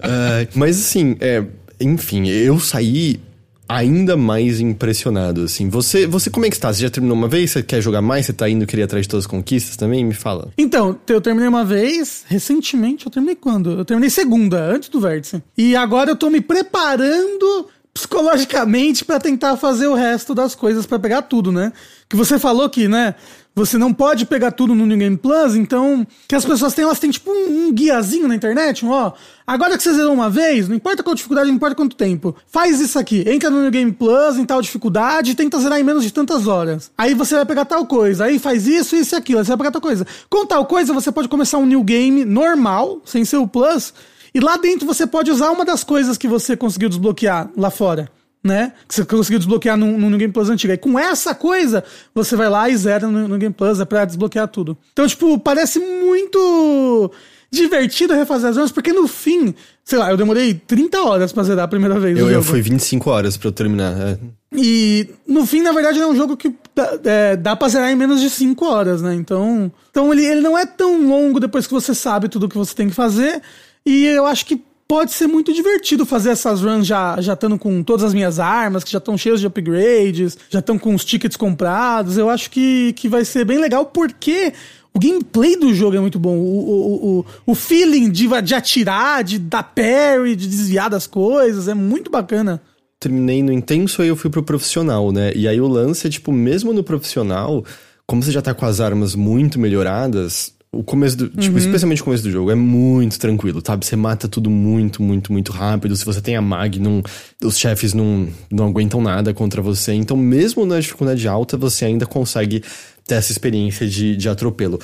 Ah, 0.00 0.46
mas 0.54 0.78
assim, 0.78 1.16
é, 1.20 1.44
enfim, 1.80 2.28
eu 2.28 2.58
saí 2.58 3.20
ainda 3.68 4.16
mais 4.16 4.60
impressionado, 4.60 5.42
assim. 5.42 5.68
Você, 5.68 6.06
você 6.06 6.30
como 6.30 6.46
é 6.46 6.48
que 6.48 6.56
está? 6.56 6.72
Você 6.72 6.82
já 6.82 6.90
terminou 6.90 7.16
uma 7.16 7.28
vez? 7.28 7.50
Você 7.50 7.62
quer 7.62 7.82
jogar 7.82 8.00
mais? 8.00 8.26
Você 8.26 8.32
tá 8.32 8.48
indo 8.48 8.66
querer 8.66 8.84
atrás 8.84 9.04
de 9.04 9.10
todas 9.10 9.24
as 9.24 9.30
conquistas 9.30 9.76
também? 9.76 10.04
Me 10.04 10.14
fala. 10.14 10.48
Então, 10.56 10.98
eu 11.06 11.20
terminei 11.20 11.48
uma 11.48 11.64
vez, 11.64 12.24
recentemente, 12.26 13.04
eu 13.04 13.12
terminei 13.12 13.36
quando? 13.36 13.72
Eu 13.72 13.84
terminei 13.84 14.08
segunda, 14.08 14.64
antes 14.64 14.88
do 14.88 15.00
vértice. 15.00 15.42
E 15.56 15.76
agora 15.76 16.10
eu 16.10 16.16
tô 16.16 16.30
me 16.30 16.40
preparando 16.40 17.68
psicologicamente 17.92 19.04
pra 19.04 19.18
tentar 19.18 19.56
fazer 19.56 19.86
o 19.86 19.94
resto 19.94 20.34
das 20.34 20.54
coisas 20.54 20.86
pra 20.86 20.98
pegar 20.98 21.22
tudo, 21.22 21.50
né? 21.50 21.72
Que 22.08 22.16
você 22.16 22.38
falou 22.38 22.68
que, 22.68 22.88
né? 22.88 23.14
Você 23.58 23.76
não 23.76 23.92
pode 23.92 24.24
pegar 24.24 24.52
tudo 24.52 24.72
no 24.72 24.86
New 24.86 24.96
Game 24.96 25.16
Plus, 25.16 25.56
então. 25.56 26.06
Que 26.28 26.36
as 26.36 26.44
pessoas 26.44 26.74
têm, 26.74 26.84
elas 26.84 27.00
têm 27.00 27.10
tipo 27.10 27.28
um, 27.28 27.66
um 27.66 27.72
guiazinho 27.72 28.28
na 28.28 28.36
internet, 28.36 28.86
um, 28.86 28.90
ó. 28.90 29.12
Agora 29.44 29.76
que 29.76 29.82
você 29.82 29.92
zerou 29.92 30.14
uma 30.14 30.30
vez, 30.30 30.68
não 30.68 30.76
importa 30.76 31.02
qual 31.02 31.12
dificuldade, 31.12 31.48
não 31.48 31.56
importa 31.56 31.74
quanto 31.74 31.96
tempo. 31.96 32.36
Faz 32.46 32.78
isso 32.78 33.00
aqui. 33.00 33.28
Entra 33.28 33.50
no 33.50 33.60
New 33.62 33.70
Game 33.72 33.90
Plus 33.90 34.36
em 34.36 34.44
tal 34.44 34.62
dificuldade 34.62 35.34
tenta 35.34 35.58
zerar 35.58 35.80
em 35.80 35.82
menos 35.82 36.04
de 36.04 36.12
tantas 36.12 36.46
horas. 36.46 36.92
Aí 36.96 37.14
você 37.14 37.34
vai 37.34 37.44
pegar 37.44 37.64
tal 37.64 37.84
coisa. 37.84 38.26
Aí 38.26 38.38
faz 38.38 38.68
isso, 38.68 38.94
isso 38.94 39.16
e 39.16 39.18
aquilo. 39.18 39.40
Aí 39.40 39.44
você 39.44 39.48
vai 39.48 39.58
pegar 39.58 39.72
tal 39.72 39.80
coisa. 39.80 40.06
Com 40.30 40.46
tal 40.46 40.64
coisa, 40.64 40.92
você 40.92 41.10
pode 41.10 41.26
começar 41.26 41.58
um 41.58 41.66
New 41.66 41.82
Game 41.82 42.24
normal, 42.24 43.02
sem 43.04 43.24
ser 43.24 43.38
o 43.38 43.48
Plus. 43.48 43.92
E 44.34 44.40
lá 44.40 44.56
dentro 44.56 44.86
você 44.86 45.06
pode 45.06 45.30
usar 45.30 45.50
uma 45.50 45.64
das 45.64 45.84
coisas 45.84 46.16
que 46.16 46.28
você 46.28 46.56
conseguiu 46.56 46.88
desbloquear 46.88 47.50
lá 47.56 47.70
fora. 47.70 48.10
Né? 48.44 48.72
Que 48.86 48.94
você 48.94 49.04
conseguiu 49.04 49.38
desbloquear 49.38 49.76
no, 49.76 49.98
no 49.98 50.16
Game 50.16 50.32
Plus 50.32 50.48
antigo. 50.48 50.70
Aí 50.70 50.78
com 50.78 50.96
essa 50.98 51.34
coisa, 51.34 51.82
você 52.14 52.36
vai 52.36 52.48
lá 52.48 52.68
e 52.68 52.76
zera 52.76 53.08
no, 53.08 53.26
no 53.26 53.36
Game 53.36 53.52
Plus, 53.52 53.80
é 53.80 53.84
pra 53.84 54.04
desbloquear 54.04 54.46
tudo. 54.46 54.78
Então, 54.92 55.06
tipo, 55.06 55.38
parece 55.40 55.80
muito 55.80 57.10
divertido 57.50 58.14
refazer 58.14 58.50
as 58.50 58.56
runs, 58.56 58.72
porque 58.72 58.92
no 58.92 59.08
fim, 59.08 59.54
sei 59.84 59.98
lá, 59.98 60.10
eu 60.10 60.16
demorei 60.16 60.54
30 60.54 61.00
horas 61.02 61.32
pra 61.32 61.42
zerar 61.42 61.64
a 61.64 61.68
primeira 61.68 61.98
vez. 61.98 62.18
Eu, 62.18 62.30
eu 62.30 62.42
fui 62.42 62.60
25 62.60 63.10
horas 63.10 63.36
pra 63.36 63.48
eu 63.48 63.52
terminar. 63.52 63.92
é. 63.98 64.18
E 64.54 65.08
no 65.26 65.44
fim, 65.46 65.60
na 65.60 65.72
verdade, 65.72 65.98
ele 65.98 66.04
é 66.04 66.08
um 66.08 66.16
jogo 66.16 66.36
que 66.36 66.54
dá, 66.74 66.98
é, 67.04 67.36
dá 67.36 67.54
pra 67.54 67.68
zerar 67.68 67.90
em 67.90 67.96
menos 67.96 68.20
de 68.20 68.30
5 68.30 68.64
horas, 68.64 69.02
né? 69.02 69.14
Então, 69.14 69.70
então 69.90 70.12
ele, 70.12 70.24
ele 70.24 70.40
não 70.40 70.56
é 70.56 70.64
tão 70.64 71.06
longo 71.06 71.38
depois 71.40 71.66
que 71.66 71.72
você 71.72 71.94
sabe 71.94 72.28
tudo 72.28 72.46
o 72.46 72.48
que 72.48 72.56
você 72.56 72.74
tem 72.74 72.88
que 72.88 72.94
fazer. 72.94 73.42
E 73.88 74.04
eu 74.04 74.26
acho 74.26 74.44
que 74.44 74.60
pode 74.86 75.12
ser 75.12 75.26
muito 75.26 75.50
divertido 75.50 76.04
fazer 76.04 76.28
essas 76.28 76.60
runs 76.60 76.86
já 76.86 77.18
já 77.22 77.32
estando 77.32 77.58
com 77.58 77.82
todas 77.82 78.04
as 78.04 78.12
minhas 78.12 78.38
armas, 78.38 78.84
que 78.84 78.92
já 78.92 78.98
estão 78.98 79.16
cheias 79.16 79.40
de 79.40 79.46
upgrades, 79.46 80.36
já 80.50 80.58
estão 80.58 80.78
com 80.78 80.94
os 80.94 81.06
tickets 81.06 81.38
comprados. 81.38 82.18
Eu 82.18 82.28
acho 82.28 82.50
que, 82.50 82.92
que 82.92 83.08
vai 83.08 83.24
ser 83.24 83.46
bem 83.46 83.56
legal, 83.56 83.86
porque 83.86 84.52
o 84.92 84.98
gameplay 84.98 85.56
do 85.56 85.72
jogo 85.72 85.96
é 85.96 86.00
muito 86.00 86.18
bom. 86.18 86.36
O, 86.36 86.58
o, 86.58 87.18
o, 87.20 87.24
o 87.46 87.54
feeling 87.54 88.10
de, 88.10 88.28
de 88.42 88.54
atirar, 88.54 89.24
de 89.24 89.38
dar 89.38 89.62
parry, 89.62 90.36
de 90.36 90.46
desviar 90.46 90.90
das 90.90 91.06
coisas, 91.06 91.66
é 91.66 91.72
muito 91.72 92.10
bacana. 92.10 92.60
terminei 93.00 93.42
no 93.42 93.52
intenso, 93.52 94.02
aí 94.02 94.08
eu 94.08 94.16
fui 94.16 94.28
pro 94.28 94.42
profissional, 94.42 95.10
né? 95.12 95.32
E 95.34 95.48
aí 95.48 95.58
o 95.62 95.66
lance 95.66 96.06
é, 96.06 96.10
tipo, 96.10 96.30
mesmo 96.30 96.74
no 96.74 96.84
profissional, 96.84 97.64
como 98.06 98.22
você 98.22 98.30
já 98.30 98.42
tá 98.42 98.52
com 98.52 98.66
as 98.66 98.80
armas 98.80 99.14
muito 99.14 99.58
melhoradas, 99.58 100.52
o 100.70 100.82
começo 100.82 101.16
do. 101.16 101.28
Tipo, 101.28 101.58
especialmente 101.58 102.02
o 102.02 102.04
começo 102.04 102.22
do 102.22 102.30
jogo, 102.30 102.50
é 102.50 102.54
muito 102.54 103.18
tranquilo, 103.18 103.62
sabe? 103.64 103.86
Você 103.86 103.96
mata 103.96 104.28
tudo 104.28 104.50
muito, 104.50 105.02
muito, 105.02 105.32
muito 105.32 105.52
rápido. 105.52 105.96
Se 105.96 106.04
você 106.04 106.20
tem 106.20 106.36
a 106.36 106.42
mag, 106.42 106.78
não, 106.78 107.02
os 107.42 107.58
chefes 107.58 107.94
não, 107.94 108.28
não 108.50 108.66
aguentam 108.66 109.00
nada 109.00 109.32
contra 109.32 109.62
você. 109.62 109.92
Então, 109.92 110.16
mesmo 110.16 110.66
na 110.66 110.78
dificuldade 110.78 111.26
alta, 111.26 111.56
você 111.56 111.86
ainda 111.86 112.06
consegue 112.06 112.62
ter 113.06 113.14
essa 113.14 113.32
experiência 113.32 113.88
de, 113.88 114.16
de 114.16 114.28
atropelo. 114.28 114.78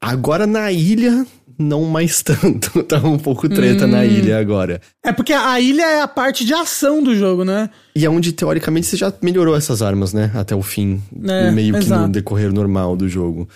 Agora 0.00 0.46
na 0.46 0.70
ilha, 0.70 1.26
não 1.58 1.84
mais 1.84 2.20
tanto. 2.22 2.82
tá 2.82 2.98
um 2.98 3.18
pouco 3.18 3.48
treta 3.48 3.86
na 3.86 4.04
ilha 4.04 4.38
agora. 4.38 4.80
É 5.02 5.12
porque 5.12 5.32
a 5.32 5.58
ilha 5.58 5.82
é 5.82 6.02
a 6.02 6.08
parte 6.08 6.44
de 6.44 6.52
ação 6.52 7.02
do 7.02 7.16
jogo, 7.16 7.44
né? 7.44 7.70
E 7.96 8.04
é 8.04 8.10
onde, 8.10 8.32
teoricamente, 8.32 8.86
você 8.86 8.96
já 8.98 9.10
melhorou 9.22 9.56
essas 9.56 9.80
armas, 9.80 10.12
né? 10.12 10.30
Até 10.34 10.54
o 10.54 10.62
fim. 10.62 11.02
É, 11.26 11.50
meio 11.50 11.72
que 11.72 11.80
exato. 11.80 12.02
Uhum. 12.02 12.06
no 12.08 12.12
decorrer 12.12 12.52
normal 12.52 12.94
do 12.94 13.08
jogo. 13.08 13.48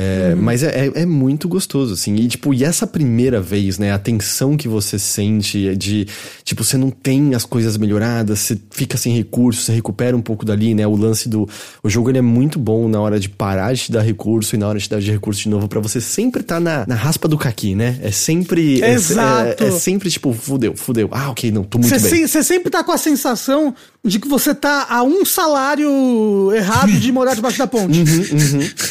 É, 0.00 0.32
Mas 0.36 0.62
é, 0.62 0.86
é, 0.86 1.02
é 1.02 1.04
muito 1.06 1.48
gostoso, 1.48 1.92
assim. 1.94 2.14
E, 2.14 2.28
tipo, 2.28 2.54
e 2.54 2.62
essa 2.62 2.86
primeira 2.86 3.40
vez, 3.40 3.78
né? 3.80 3.92
A 3.92 3.98
tensão 3.98 4.56
que 4.56 4.68
você 4.68 4.96
sente 4.96 5.66
é 5.66 5.74
de... 5.74 6.06
Tipo, 6.44 6.62
você 6.62 6.76
não 6.76 6.88
tem 6.88 7.34
as 7.34 7.44
coisas 7.44 7.76
melhoradas, 7.76 8.38
você 8.38 8.56
fica 8.70 8.96
sem 8.96 9.12
recursos, 9.16 9.64
você 9.64 9.72
recupera 9.72 10.16
um 10.16 10.20
pouco 10.20 10.44
dali, 10.44 10.72
né? 10.72 10.86
O 10.86 10.94
lance 10.94 11.28
do... 11.28 11.48
O 11.82 11.90
jogo, 11.90 12.10
ele 12.10 12.18
é 12.18 12.22
muito 12.22 12.60
bom 12.60 12.88
na 12.88 13.00
hora 13.00 13.18
de 13.18 13.28
parar 13.28 13.72
de 13.74 13.82
te 13.82 13.92
dar 13.92 14.02
recurso 14.02 14.54
e 14.54 14.58
na 14.58 14.68
hora 14.68 14.78
de 14.78 14.84
te 14.84 14.90
dar 14.90 15.00
de 15.00 15.10
recurso 15.10 15.42
de 15.42 15.48
novo 15.48 15.66
pra 15.66 15.80
você 15.80 16.00
sempre 16.00 16.44
tá 16.44 16.60
na, 16.60 16.86
na 16.86 16.94
raspa 16.94 17.26
do 17.26 17.36
caqui, 17.36 17.74
né? 17.74 17.98
É 18.00 18.12
sempre... 18.12 18.80
é- 18.80 18.92
Exato. 18.92 19.64
É, 19.64 19.66
é 19.66 19.70
sempre, 19.72 20.08
tipo, 20.10 20.32
fudeu, 20.32 20.76
fudeu. 20.76 21.08
Ah, 21.10 21.30
ok, 21.30 21.50
não, 21.50 21.64
tô 21.64 21.78
muito 21.78 21.90
Você 21.90 22.08
bem. 22.08 22.24
você 22.24 22.42
sempre 22.44 22.70
tá 22.70 22.84
com 22.84 22.92
a 22.92 22.98
sensação 22.98 23.74
de 24.04 24.20
que 24.20 24.28
você 24.28 24.54
tá 24.54 24.86
a 24.88 25.02
um 25.02 25.24
salário 25.24 26.52
errado 26.54 26.92
de 26.92 27.10
morar 27.10 27.34
debaixo 27.34 27.58
da 27.58 27.66
ponte. 27.66 27.98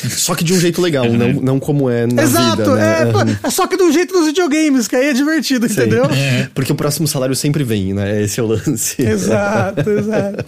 Só 0.10 0.36
que 0.36 0.44
de 0.44 0.54
um 0.54 0.60
jeito 0.60 0.82
legal, 0.82 0.97
não, 1.06 1.34
não 1.34 1.60
como 1.60 1.90
é 1.90 2.08
na 2.08 2.24
Exato, 2.24 2.58
vida, 2.58 2.76
né? 2.76 3.02
é, 3.02 3.06
pô, 3.12 3.20
é 3.48 3.50
só 3.50 3.68
que 3.68 3.82
um 3.82 3.92
jeito 3.92 4.14
dos 4.14 4.28
videogames, 4.28 4.88
que 4.88 4.96
aí 4.96 5.08
é 5.08 5.14
divertido, 5.14 5.66
entendeu? 5.66 6.06
Porque 6.54 6.72
o 6.72 6.76
próximo 6.76 7.08
salário 7.08 7.36
sempre 7.36 7.64
vem, 7.64 7.94
né? 7.94 8.24
Esse 8.24 8.40
é 8.40 8.44
o 8.44 8.48
lance. 8.48 9.02
Exato, 9.02 9.90
exato. 9.90 10.46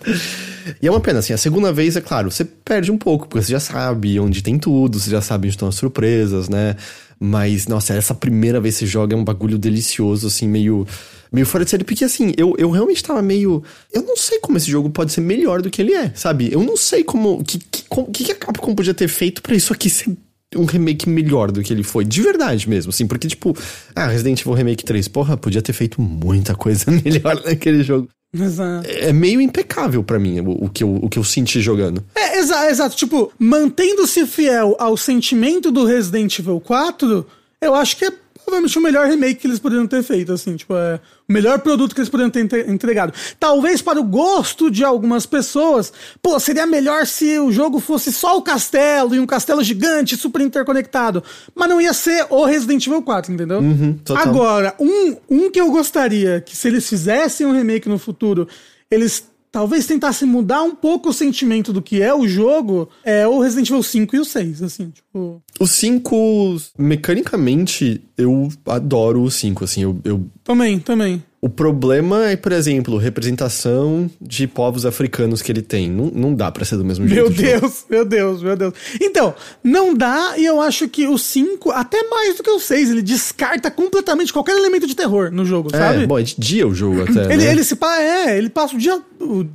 E 0.81 0.87
é 0.87 0.91
uma 0.91 0.99
pena, 0.99 1.19
assim, 1.19 1.33
a 1.33 1.37
segunda 1.37 1.71
vez, 1.71 1.95
é 1.95 2.01
claro, 2.01 2.31
você 2.31 2.45
perde 2.45 2.91
um 2.91 2.97
pouco, 2.97 3.27
porque 3.27 3.45
você 3.45 3.51
já 3.51 3.59
sabe 3.59 4.19
onde 4.19 4.41
tem 4.41 4.57
tudo, 4.57 4.99
você 4.99 5.09
já 5.09 5.21
sabe 5.21 5.47
onde 5.47 5.55
estão 5.55 5.67
as 5.67 5.75
surpresas, 5.75 6.49
né? 6.49 6.75
Mas, 7.19 7.67
nossa, 7.67 7.93
essa 7.93 8.15
primeira 8.15 8.61
vez 8.61 8.75
que 8.75 8.79
você 8.79 8.85
joga 8.85 9.13
é 9.13 9.17
um 9.17 9.25
bagulho 9.25 9.57
delicioso, 9.57 10.27
assim, 10.27 10.47
meio. 10.47 10.87
Meio 11.31 11.45
fora 11.45 11.63
de 11.63 11.69
série, 11.69 11.83
porque 11.83 12.03
assim, 12.03 12.33
eu, 12.37 12.55
eu 12.57 12.71
realmente 12.71 13.03
tava 13.03 13.21
meio. 13.21 13.61
Eu 13.93 14.01
não 14.01 14.17
sei 14.17 14.39
como 14.39 14.57
esse 14.57 14.71
jogo 14.71 14.89
pode 14.89 15.11
ser 15.11 15.21
melhor 15.21 15.61
do 15.61 15.69
que 15.69 15.79
ele 15.79 15.93
é, 15.93 16.11
sabe? 16.15 16.49
Eu 16.51 16.63
não 16.63 16.75
sei 16.75 17.03
como. 17.03 17.39
O 17.39 17.43
que, 17.43 17.59
que, 17.59 17.83
que, 17.83 18.23
que 18.23 18.31
a 18.31 18.35
Capcom 18.35 18.73
podia 18.73 18.95
ter 18.95 19.07
feito 19.07 19.39
para 19.39 19.53
isso 19.55 19.71
aqui 19.71 19.91
ser 19.91 20.17
um 20.55 20.65
remake 20.65 21.07
melhor 21.07 21.51
do 21.51 21.61
que 21.61 21.71
ele 21.71 21.83
foi, 21.83 22.03
de 22.03 22.21
verdade 22.21 22.67
mesmo, 22.67 22.89
assim, 22.89 23.05
porque, 23.05 23.27
tipo, 23.27 23.55
ah, 23.95 24.07
Resident 24.07 24.41
Evil 24.41 24.53
Remake 24.53 24.83
3, 24.83 25.07
porra, 25.07 25.37
podia 25.37 25.61
ter 25.61 25.73
feito 25.73 26.01
muita 26.01 26.55
coisa 26.55 26.89
melhor 27.03 27.41
naquele 27.45 27.83
jogo. 27.83 28.07
Exato. 28.33 28.87
É 28.87 29.11
meio 29.11 29.41
impecável 29.41 30.03
para 30.03 30.19
mim 30.19 30.39
o, 30.39 30.65
o, 30.65 30.69
que 30.69 30.83
eu, 30.83 30.95
o 30.95 31.09
que 31.09 31.17
eu 31.17 31.23
senti 31.23 31.61
jogando. 31.61 32.03
É, 32.15 32.37
exa 32.37 32.69
exato. 32.69 32.95
Tipo, 32.95 33.31
mantendo-se 33.39 34.25
fiel 34.27 34.75
ao 34.79 34.95
sentimento 34.95 35.71
do 35.71 35.83
Resident 35.83 36.37
Evil 36.37 36.59
4, 36.59 37.25
eu 37.59 37.73
acho 37.73 37.97
que 37.97 38.05
é 38.05 38.11
provavelmente 38.49 38.77
o 38.77 38.81
melhor 38.81 39.07
remake 39.07 39.35
que 39.35 39.47
eles 39.47 39.59
poderiam 39.59 39.85
ter 39.85 40.03
feito, 40.03 40.33
assim, 40.33 40.55
tipo, 40.55 40.75
é 40.75 40.99
o 41.27 41.31
melhor 41.31 41.59
produto 41.59 41.93
que 41.93 42.01
eles 42.01 42.09
poderiam 42.09 42.29
ter 42.31 42.67
entregado. 42.67 43.13
Talvez 43.39 43.81
para 43.81 43.99
o 43.99 44.03
gosto 44.03 44.71
de 44.71 44.83
algumas 44.83 45.25
pessoas, 45.25 45.93
pô, 46.21 46.39
seria 46.39 46.65
melhor 46.65 47.05
se 47.05 47.37
o 47.39 47.51
jogo 47.51 47.79
fosse 47.79 48.11
só 48.11 48.37
o 48.37 48.41
castelo 48.41 49.13
e 49.13 49.19
um 49.19 49.27
castelo 49.27 49.63
gigante, 49.63 50.17
super 50.17 50.41
interconectado. 50.41 51.23
Mas 51.53 51.69
não 51.69 51.79
ia 51.79 51.93
ser 51.93 52.25
o 52.29 52.43
Resident 52.43 52.85
Evil 52.87 53.03
4, 53.03 53.31
entendeu? 53.31 53.59
Uhum, 53.59 53.99
Agora, 54.15 54.73
um, 54.79 55.15
um 55.29 55.51
que 55.51 55.61
eu 55.61 55.71
gostaria 55.71 56.41
que 56.41 56.55
se 56.55 56.67
eles 56.67 56.89
fizessem 56.89 57.45
um 57.45 57.53
remake 57.53 57.87
no 57.87 57.99
futuro, 57.99 58.47
eles 58.89 59.28
talvez 59.51 59.85
tentasse 59.85 60.25
mudar 60.25 60.63
um 60.63 60.75
pouco 60.75 61.09
o 61.09 61.13
sentimento 61.13 61.73
do 61.73 61.81
que 61.81 62.01
é 62.01 62.13
o 62.13 62.27
jogo, 62.27 62.89
é 63.03 63.27
o 63.27 63.39
Resident 63.39 63.69
Evil 63.69 63.83
5 63.83 64.15
e 64.15 64.19
o 64.19 64.25
6, 64.25 64.63
assim, 64.63 64.89
tipo... 64.89 65.41
O 65.59 65.67
5, 65.67 66.57
mecanicamente, 66.77 68.01
eu 68.17 68.49
adoro 68.65 69.23
o 69.23 69.31
5, 69.31 69.63
assim, 69.63 69.83
eu, 69.83 69.99
eu... 70.03 70.25
Também, 70.43 70.79
também. 70.79 71.23
O 71.41 71.47
problema 71.47 72.29
é, 72.29 72.35
por 72.35 72.51
exemplo, 72.51 72.97
representação 72.97 74.11
de 74.19 74.45
povos 74.45 74.85
africanos 74.85 75.41
que 75.41 75.49
ele 75.49 75.61
tem. 75.61 75.89
Não, 75.89 76.11
não 76.13 76.35
dá 76.35 76.51
para 76.51 76.65
ser 76.65 76.75
do 76.75 76.83
mesmo 76.83 77.07
jeito. 77.07 77.23
Meu 77.23 77.31
Deus, 77.31 77.85
meu 77.89 78.03
Deus, 78.03 78.43
meu 78.43 78.57
Deus. 78.57 78.73
Então, 78.99 79.33
não 79.63 79.93
dá, 79.93 80.33
e 80.37 80.45
eu 80.45 80.59
acho 80.59 80.89
que 80.89 81.07
o 81.07 81.17
5, 81.17 81.71
até 81.71 82.03
mais 82.09 82.35
do 82.35 82.43
que 82.43 82.49
o 82.49 82.59
6, 82.59 82.89
ele 82.89 83.01
descarta 83.01 83.71
completamente 83.71 84.33
qualquer 84.33 84.57
elemento 84.57 84.85
de 84.85 84.93
terror 84.93 85.31
no 85.31 85.45
jogo, 85.45 85.69
é, 85.71 85.77
sabe? 85.77 86.05
Bom, 86.05 86.19
é 86.19 86.23
de 86.23 86.35
dia 86.37 86.67
o 86.67 86.75
jogo 86.75 87.03
até. 87.03 87.33
ele, 87.33 87.45
né? 87.45 87.51
ele 87.51 87.63
se 87.63 87.77
é, 87.81 88.37
ele 88.37 88.49
passa 88.49 88.75
o 88.75 88.77
dia. 88.77 88.99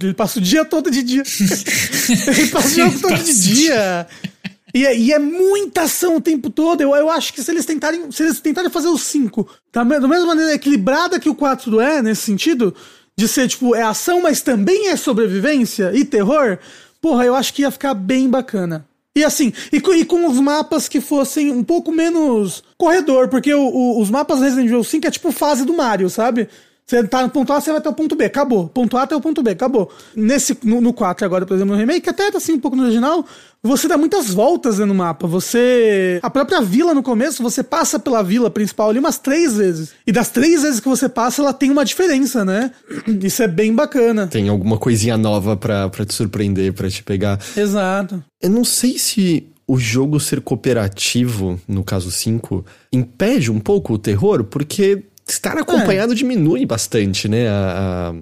Ele 0.01 0.15
passa 0.15 0.39
o 0.39 0.43
dia 0.43 0.65
todo 0.65 0.91
de 0.91 1.03
dia. 1.03 1.23
ele 2.29 2.47
passa 2.49 2.69
o 2.69 2.71
jogo 2.71 2.99
todo 2.99 3.23
de 3.23 3.43
dia. 3.43 4.07
E 4.75 4.85
é, 4.85 4.99
e 4.99 5.13
é, 5.13 5.19
muita 5.21 5.83
ação 5.83 6.17
o 6.17 6.21
tempo 6.21 6.51
todo. 6.51 6.81
Eu, 6.81 6.95
eu 6.97 7.09
acho 7.09 7.33
que 7.33 7.41
se 7.41 7.51
eles 7.51 7.65
tentarem, 7.65 8.11
se 8.11 8.25
eles 8.25 8.41
tentarem 8.41 8.69
fazer 8.69 8.89
os 8.89 9.03
5 9.03 9.49
da, 9.73 9.85
da 9.85 10.09
mesma 10.09 10.27
maneira 10.27 10.53
equilibrada 10.53 11.21
que 11.21 11.29
o 11.29 11.35
4 11.35 11.81
é, 11.81 12.03
nesse 12.03 12.23
sentido, 12.23 12.75
de 13.17 13.29
ser, 13.29 13.47
tipo, 13.47 13.77
é 13.77 13.83
ação, 13.83 14.21
mas 14.21 14.43
também 14.43 14.89
é 14.89 14.97
sobrevivência 14.97 15.93
e 15.95 16.05
terror, 16.05 16.59
porra, 17.01 17.25
eu 17.25 17.37
acho 17.37 17.55
que 17.55 17.63
ia 17.63 17.71
ficar 17.71 17.95
bem 17.95 18.29
bacana. 18.29 18.85
E 19.17 19.23
assim, 19.23 19.53
e, 19.73 19.77
e 19.77 20.05
com 20.05 20.27
os 20.27 20.41
mapas 20.41 20.89
que 20.89 21.01
fossem 21.01 21.53
um 21.53 21.63
pouco 21.63 21.93
menos 21.93 22.65
corredor, 22.77 23.29
porque 23.29 23.55
o, 23.55 23.63
o, 23.63 24.01
os 24.01 24.11
mapas 24.11 24.41
Resident 24.41 24.67
Evil 24.67 24.83
5 24.83 25.07
é 25.07 25.11
tipo 25.13 25.31
fase 25.31 25.65
do 25.65 25.73
Mario, 25.73 26.11
sabe? 26.11 26.49
Você 26.87 27.03
tá 27.05 27.23
no 27.23 27.31
ponto 27.31 27.51
A, 27.51 27.61
você 27.61 27.71
vai 27.71 27.79
até 27.79 27.89
o 27.89 27.95
ponto 27.95 28.15
B, 28.15 28.27
acabou. 28.27 28.69
Ponto 28.69 28.97
A 28.99 29.03
até 29.03 29.17
o 29.17 29.21
ponto 29.21 29.43
B, 29.43 29.53
acabou. 29.53 29.91
Nesse, 30.15 30.57
no, 30.63 30.83
no 30.83 30.93
4 30.93 31.25
agora, 31.25 31.47
por 31.47 31.55
exemplo, 31.55 31.73
no 31.73 31.81
remake, 31.81 32.11
até 32.11 32.31
tá 32.31 32.37
assim 32.37 32.53
um 32.53 32.61
pouco 32.61 32.77
no 32.77 32.83
original, 32.83 33.25
você 33.63 33.89
dá 33.89 33.97
muitas 33.97 34.29
voltas 34.29 34.79
no 34.79 34.95
mapa. 34.95 35.27
Você. 35.27 36.21
A 36.23 36.29
própria 36.29 36.61
vila 36.61 36.93
no 36.93 37.03
começo, 37.03 37.43
você 37.43 37.63
passa 37.63 37.99
pela 37.99 38.23
vila 38.23 38.51
principal 38.51 38.91
ali 38.91 38.99
umas 38.99 39.17
três 39.17 39.57
vezes. 39.57 39.93
E 40.07 40.13
das 40.13 40.29
três 40.29 40.61
vezes 40.61 40.79
que 40.79 40.89
você 40.89 41.09
passa, 41.09 41.41
ela 41.41 41.55
tem 41.55 41.71
uma 41.71 41.87
diferença, 41.87 42.45
né? 42.45 42.71
Isso 43.23 43.43
é 43.43 43.49
bem 43.49 43.75
bacana. 43.75 44.27
Tem 44.27 44.51
alguma 44.51 44.77
coisinha 44.77 45.17
nova 45.17 45.57
pra, 45.57 45.89
pra 45.89 46.05
te 46.05 46.13
surpreender, 46.13 46.75
pra 46.75 46.91
te 46.91 47.03
pegar. 47.03 47.41
Exato. 47.57 48.23
Eu 48.43 48.51
não 48.51 48.65
sei 48.65 48.99
se 48.99 49.49
o 49.67 49.79
jogo 49.79 50.21
ser 50.21 50.43
cooperativo, 50.43 51.59
no 51.67 51.83
caso 51.83 52.11
5, 52.11 52.63
impede 52.93 53.51
um 53.51 53.59
pouco 53.59 53.95
o 53.95 53.99
terror, 53.99 54.45
porque 54.45 55.05
estar 55.27 55.57
acompanhado 55.57 56.13
é. 56.13 56.17
diminui 56.17 56.67
bastante, 56.67 57.29
né? 57.29 57.49
A, 57.49 58.13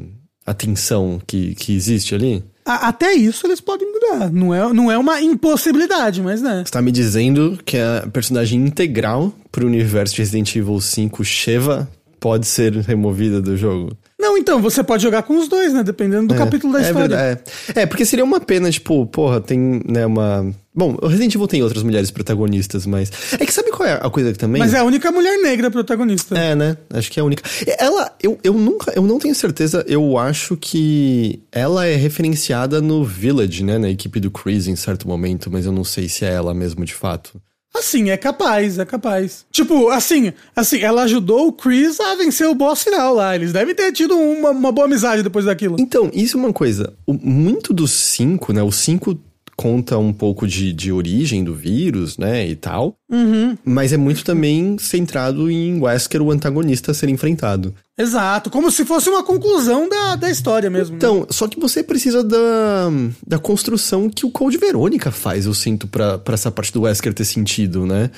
a, 0.47 0.51
a 0.51 0.55
tensão 0.55 1.21
que, 1.27 1.55
que 1.55 1.75
existe 1.75 2.15
ali. 2.15 2.45
A, 2.65 2.89
até 2.89 3.13
isso 3.13 3.47
eles 3.47 3.61
podem 3.61 3.91
mudar. 3.91 4.31
Não 4.31 4.55
é, 4.55 4.73
não 4.73 4.91
é 4.91 4.97
uma 4.97 5.21
impossibilidade, 5.21 6.23
mas 6.23 6.41
né. 6.41 6.63
Você 6.65 6.73
tá 6.73 6.81
me 6.81 6.93
dizendo 6.93 7.59
que 7.65 7.77
a 7.77 8.09
personagem 8.13 8.61
integral 8.61 9.33
pro 9.51 9.67
universo 9.67 10.15
de 10.15 10.23
Resident 10.23 10.55
Evil 10.55 10.81
5, 10.81 11.25
Sheva, 11.25 11.89
pode 12.21 12.47
ser 12.47 12.73
removida 12.77 13.43
do 13.43 13.57
jogo? 13.57 13.97
Não, 14.19 14.39
então, 14.39 14.63
você 14.63 14.85
pode 14.85 15.03
jogar 15.03 15.25
com 15.25 15.37
os 15.37 15.49
dois, 15.49 15.75
né? 15.75 15.83
Dependendo 15.83 16.29
do 16.29 16.35
é, 16.35 16.39
capítulo 16.39 16.73
da 16.73 16.79
é 16.79 16.83
história. 16.83 17.09
Verdade, 17.09 17.41
é. 17.75 17.83
é, 17.83 17.87
porque 17.87 18.05
seria 18.07 18.25
uma 18.25 18.39
pena, 18.39 18.71
tipo, 18.71 19.05
porra, 19.07 19.41
tem, 19.41 19.83
né, 19.85 20.07
uma. 20.07 20.55
Bom, 20.75 20.97
o 21.03 21.07
Resident 21.07 21.35
Evil 21.35 21.47
tem 21.47 21.63
outras 21.63 21.83
mulheres 21.83 22.11
protagonistas, 22.11 22.87
mas. 22.87 23.11
É 23.39 23.45
que 23.45 23.53
sabe 23.53 23.71
qual 23.71 23.87
é 23.87 23.93
a 23.93 24.09
coisa 24.09 24.33
que 24.33 24.39
também. 24.39 24.59
Mas 24.59 24.73
é 24.73 24.79
a 24.79 24.85
única 24.85 25.13
mulher 25.13 25.37
negra 25.43 25.71
protagonista. 25.71 26.37
É, 26.37 26.55
né? 26.55 26.79
Acho 26.91 27.11
que 27.11 27.21
é 27.21 27.23
a 27.23 27.27
única. 27.27 27.43
Ela, 27.79 28.11
eu, 28.23 28.39
eu 28.43 28.55
nunca. 28.55 28.91
Eu 28.97 29.03
não 29.03 29.19
tenho 29.19 29.35
certeza, 29.35 29.85
eu 29.87 30.17
acho 30.17 30.57
que 30.57 31.43
ela 31.53 31.85
é 31.85 31.95
referenciada 31.95 32.81
no 32.81 33.05
Village, 33.05 33.63
né? 33.63 33.77
Na 33.77 33.91
equipe 33.91 34.19
do 34.19 34.31
Chris 34.31 34.67
em 34.67 34.75
certo 34.77 35.07
momento, 35.07 35.51
mas 35.51 35.67
eu 35.67 35.73
não 35.73 35.85
sei 35.85 36.09
se 36.09 36.25
é 36.25 36.33
ela 36.33 36.55
mesmo 36.55 36.87
de 36.87 36.95
fato. 36.95 37.41
Assim, 37.75 38.11
é 38.11 38.17
capaz, 38.19 38.79
é 38.79 38.85
capaz. 38.85 39.47
Tipo, 39.51 39.89
assim, 39.89 40.33
assim, 40.55 40.81
ela 40.81 41.03
ajudou 41.05 41.49
o 41.49 41.53
Chris 41.53 41.99
a 42.01 42.15
vencer 42.15 42.47
o 42.47 42.55
boss 42.55 42.83
final 42.83 43.15
lá. 43.15 43.35
Eles 43.35 43.53
devem 43.53 43.75
ter 43.75 43.91
tido 43.93 44.15
uma, 44.15 44.51
uma 44.51 44.71
boa 44.71 44.87
amizade 44.87 45.23
depois 45.23 45.47
daquilo. 45.47 45.77
Então, 45.79 46.11
isso 46.13 46.37
é 46.37 46.41
uma 46.41 46.53
coisa. 46.53 46.93
O, 47.07 47.15
muito 47.15 47.73
dos 47.73 47.91
cinco, 47.91 48.53
né? 48.53 48.63
Os 48.63 48.77
cinco 48.77 49.19
conta 49.57 49.99
um 49.99 50.13
pouco 50.13 50.47
de, 50.47 50.73
de 50.73 50.91
origem 50.91 51.45
do 51.45 51.55
vírus, 51.55 52.17
né, 52.17 52.47
e 52.47 52.57
tal. 52.57 52.97
Uhum. 53.11 53.57
Mas 53.65 53.93
é 53.93 53.97
muito 53.97 54.25
também 54.25 54.77
centrado 54.79 55.51
em 55.51 55.81
Wesker, 55.81 56.23
o 56.23 56.31
antagonista, 56.31 56.95
ser 56.95 57.09
enfrentado. 57.09 57.75
Exato, 57.97 58.51
como 58.51 58.71
se 58.71 58.85
fosse 58.85 59.09
uma 59.09 59.23
conclusão 59.23 59.89
da, 59.89 60.17
da 60.17 60.31
história 60.31 60.71
mesmo. 60.71 60.93
Né? 60.93 60.97
Então, 60.97 61.21
né? 61.21 61.27
só 61.31 61.47
que 61.47 61.61
você 61.61 61.83
precisa 61.83 62.25
da, 62.25 62.91
da 63.27 63.39
construção 63.39 64.09
que 64.09 64.25
o 64.27 64.31
Code 64.31 64.57
Verônica 64.57 65.11
faz, 65.11 65.47
eu 65.47 65.55
sinto, 65.55 65.87
pra, 65.87 66.19
pra 66.19 66.35
essa 66.35 66.51
parte 66.51 66.73
do 66.73 66.83
Wesker 66.83 67.13
ter 67.13 67.25
sentido, 67.25 67.87
né? 67.87 68.11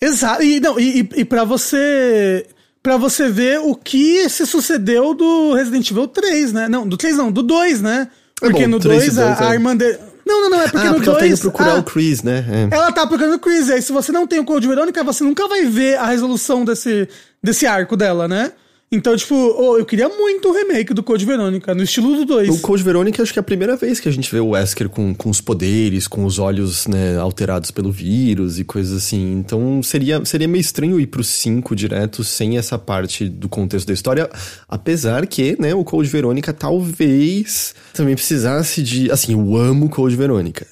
Exato, 0.00 0.42
e, 0.42 0.60
não, 0.60 0.78
e, 0.78 1.08
e 1.16 1.24
para 1.24 1.44
você 1.44 2.46
para 2.82 2.96
você 2.96 3.28
ver 3.28 3.58
o 3.58 3.74
que 3.74 4.28
se 4.28 4.46
sucedeu 4.46 5.12
do 5.12 5.54
Resident 5.54 5.90
Evil 5.90 6.06
3, 6.06 6.52
né? 6.52 6.68
Não, 6.68 6.86
do 6.86 6.96
3 6.96 7.16
não, 7.16 7.32
do 7.32 7.42
2, 7.42 7.82
né? 7.82 8.08
Porque 8.38 8.62
é 8.62 8.68
bom, 8.68 8.72
no 8.72 8.78
2 8.78 9.18
a, 9.18 9.22
é. 9.22 9.44
a 9.44 9.54
irmã 9.54 9.76
dele. 9.76 9.98
Não, 10.26 10.42
não, 10.42 10.50
não, 10.50 10.60
é 10.60 10.68
porque 10.68 10.86
ah, 10.86 10.90
no 10.90 10.96
2. 10.96 11.06
Ela 11.06 11.18
tá 11.18 11.26
indo 11.28 11.38
procurar 11.38 11.76
ah, 11.76 11.78
o 11.78 11.82
Chris, 11.84 12.22
né? 12.22 12.44
É. 12.50 12.74
Ela 12.74 12.90
tá 12.90 13.06
procurando 13.06 13.34
o 13.34 13.38
Chris, 13.38 13.68
e 13.68 13.74
aí 13.74 13.82
se 13.82 13.92
você 13.92 14.10
não 14.10 14.26
tem 14.26 14.40
o 14.40 14.44
Code 14.44 14.66
Verônica, 14.66 15.04
você 15.04 15.22
nunca 15.22 15.46
vai 15.46 15.64
ver 15.66 15.96
a 15.98 16.06
resolução 16.06 16.64
desse, 16.64 17.08
desse 17.40 17.64
arco 17.64 17.96
dela, 17.96 18.26
né? 18.26 18.50
Então, 18.90 19.16
tipo, 19.16 19.34
oh, 19.34 19.76
eu 19.76 19.84
queria 19.84 20.08
muito 20.08 20.48
o 20.48 20.52
remake 20.52 20.94
do 20.94 21.02
Code 21.02 21.26
Verônica, 21.26 21.74
no 21.74 21.82
estilo 21.82 22.14
do 22.16 22.24
2. 22.24 22.48
O 22.50 22.60
Code 22.60 22.84
Verônica 22.84 23.20
acho 23.20 23.32
que 23.32 23.38
é 23.38 23.40
a 23.40 23.42
primeira 23.42 23.76
vez 23.76 23.98
que 23.98 24.08
a 24.08 24.12
gente 24.12 24.30
vê 24.30 24.38
o 24.38 24.50
Wesker 24.50 24.88
com, 24.88 25.12
com 25.12 25.28
os 25.28 25.40
poderes, 25.40 26.06
com 26.06 26.24
os 26.24 26.38
olhos 26.38 26.86
né, 26.86 27.18
alterados 27.18 27.72
pelo 27.72 27.90
vírus 27.90 28.60
e 28.60 28.64
coisas 28.64 28.96
assim. 28.96 29.32
Então 29.32 29.82
seria, 29.82 30.24
seria 30.24 30.46
meio 30.46 30.60
estranho 30.60 31.00
ir 31.00 31.08
pro 31.08 31.24
5 31.24 31.74
direto 31.74 32.22
sem 32.22 32.58
essa 32.58 32.78
parte 32.78 33.28
do 33.28 33.48
contexto 33.48 33.88
da 33.88 33.94
história. 33.94 34.30
Apesar 34.68 35.26
que, 35.26 35.60
né, 35.60 35.74
o 35.74 35.82
Code 35.82 36.08
Verônica 36.08 36.52
talvez 36.52 37.74
também 37.92 38.14
precisasse 38.14 38.84
de. 38.84 39.10
Assim, 39.10 39.32
eu 39.32 39.56
amo 39.56 39.88
Code 39.88 40.14
Verônica. 40.14 40.64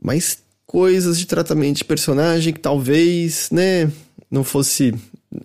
Mas 0.00 0.38
coisas 0.66 1.18
de 1.18 1.24
tratamento 1.24 1.78
de 1.78 1.84
personagem 1.84 2.52
que 2.52 2.60
talvez, 2.60 3.48
né, 3.50 3.90
não 4.30 4.44
fosse 4.44 4.92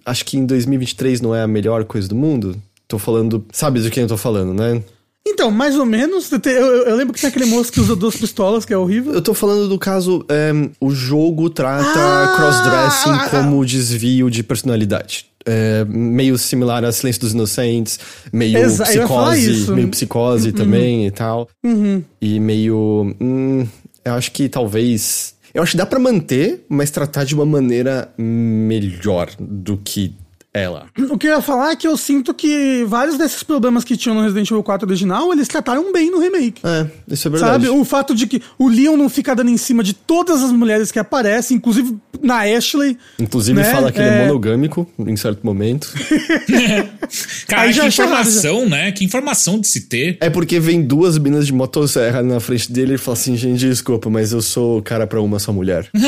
acho 0.06 0.26
que 0.26 0.38
em 0.38 0.46
2023 0.46 1.22
não 1.22 1.36
é 1.36 1.44
a 1.44 1.48
melhor 1.48 1.86
coisa 1.86 2.08
do 2.08 2.16
mundo. 2.16 2.56
Tô 2.88 2.98
falando, 2.98 3.46
sabe 3.52 3.80
do 3.80 3.90
que 3.90 4.00
eu 4.00 4.08
tô 4.08 4.18
falando, 4.18 4.54
né? 4.54 4.82
Então, 5.28 5.52
mais 5.52 5.78
ou 5.78 5.86
menos. 5.86 6.32
Eu, 6.32 6.88
eu, 6.88 6.96
lembro 6.96 7.14
que 7.14 7.22
tem 7.22 7.30
aquele 7.30 7.46
moço 7.46 7.72
que 7.72 7.80
usa 7.80 7.96
duas 7.96 8.16
pistolas, 8.16 8.66
que 8.66 8.74
é 8.74 8.78
horrível. 8.78 9.14
Eu 9.14 9.22
tô 9.22 9.34
falando 9.34 9.68
do 9.68 9.78
caso. 9.78 10.26
É, 10.28 10.52
o 10.82 10.90
jogo 10.90 11.50
trata 11.50 11.86
ah, 11.86 12.34
crossdressing 12.36 13.12
ah, 13.12 13.30
como 13.30 13.64
desvio 13.66 14.30
de 14.30 14.42
personalidade. 14.42 15.28
É, 15.46 15.86
meio 15.86 16.38
similar 16.38 16.84
a 16.84 16.92
Silêncio 16.92 17.22
dos 17.22 17.34
Inocentes, 17.34 18.00
meio 18.32 18.58
Exa 18.58 18.84
psicose, 18.84 19.72
meio 19.72 19.88
psicose 19.88 20.50
uhum. 20.50 20.56
também 20.56 21.08
e 21.08 21.12
tal. 21.12 21.48
Uhum. 21.64 22.04
E 22.22 22.40
meio. 22.40 23.16
Hum, 23.22 23.68
eu 24.04 24.14
acho 24.14 24.32
que 24.32 24.50
talvez 24.50 25.36
eu 25.54 25.64
acho 25.64 25.72
que 25.72 25.78
dá 25.78 25.86
para 25.86 26.00
manter, 26.00 26.66
mas 26.70 26.92
tratar 26.92 27.24
de 27.24 27.34
uma 27.34 27.46
maneira 27.46 28.14
melhor 28.18 29.30
do 29.40 29.78
que 29.78 30.16
ela. 30.60 30.86
O 31.10 31.18
que 31.18 31.28
eu 31.28 31.32
ia 31.36 31.42
falar 31.42 31.72
é 31.72 31.76
que 31.76 31.88
eu 31.88 31.96
sinto 31.98 32.34
que 32.34 32.84
vários 32.88 33.18
desses 33.18 33.42
problemas 33.44 33.84
que 33.84 33.96
tinham 33.98 34.16
no 34.16 34.22
Resident 34.22 34.50
Evil 34.52 34.64
4 34.64 34.88
original, 34.88 35.32
eles 35.34 35.48
trataram 35.48 35.92
bem 35.92 36.12
no 36.12 36.20
remake. 36.20 36.62
É, 36.66 36.88
isso 37.08 37.28
é 37.28 37.32
verdade. 37.32 37.66
Sabe? 37.66 37.70
O 37.80 37.84
fato 37.86 38.14
de 38.14 38.28
que 38.28 38.42
o 38.58 38.68
Leon 38.68 38.96
não 38.98 39.10
fica 39.10 39.36
dando 39.36 39.50
em 39.50 39.58
cima 39.58 39.84
de 39.84 39.94
todas 39.94 40.44
as 40.44 40.52
mulheres 40.52 40.92
que 40.92 41.00
aparecem, 41.00 41.58
inclusive 41.58 41.98
na 42.22 42.42
Ashley. 42.42 42.98
Inclusive 43.18 43.60
né? 43.60 43.72
fala 43.72 43.92
que 43.92 44.00
ele 44.00 44.10
é 44.10 44.20
É. 44.24 44.28
monogâmico 44.28 44.88
em 45.00 45.16
certo 45.16 45.46
momento. 45.46 45.92
Cara, 47.48 47.64
Aí 47.64 47.72
já 47.74 47.90
que 47.90 48.02
errado, 48.02 48.12
informação, 48.12 48.70
né? 48.70 48.92
Que 48.92 49.04
informação 49.06 49.60
de 49.60 49.68
se 49.68 49.82
ter. 49.88 50.18
É 50.22 50.30
porque 50.30 50.60
vem 50.60 50.82
duas 50.82 51.18
minas 51.18 51.46
de 51.48 51.54
motosserra 51.54 52.22
na 52.22 52.40
frente 52.40 52.72
dele 52.72 52.96
e 52.96 52.98
fala 52.98 53.18
assim, 53.18 53.36
gente, 53.36 53.60
desculpa, 53.68 54.10
mas 54.10 54.32
eu 54.32 54.42
sou 54.42 54.82
cara 54.82 55.08
pra 55.08 55.22
uma 55.22 55.40
só 55.40 55.52
mulher. 55.52 55.90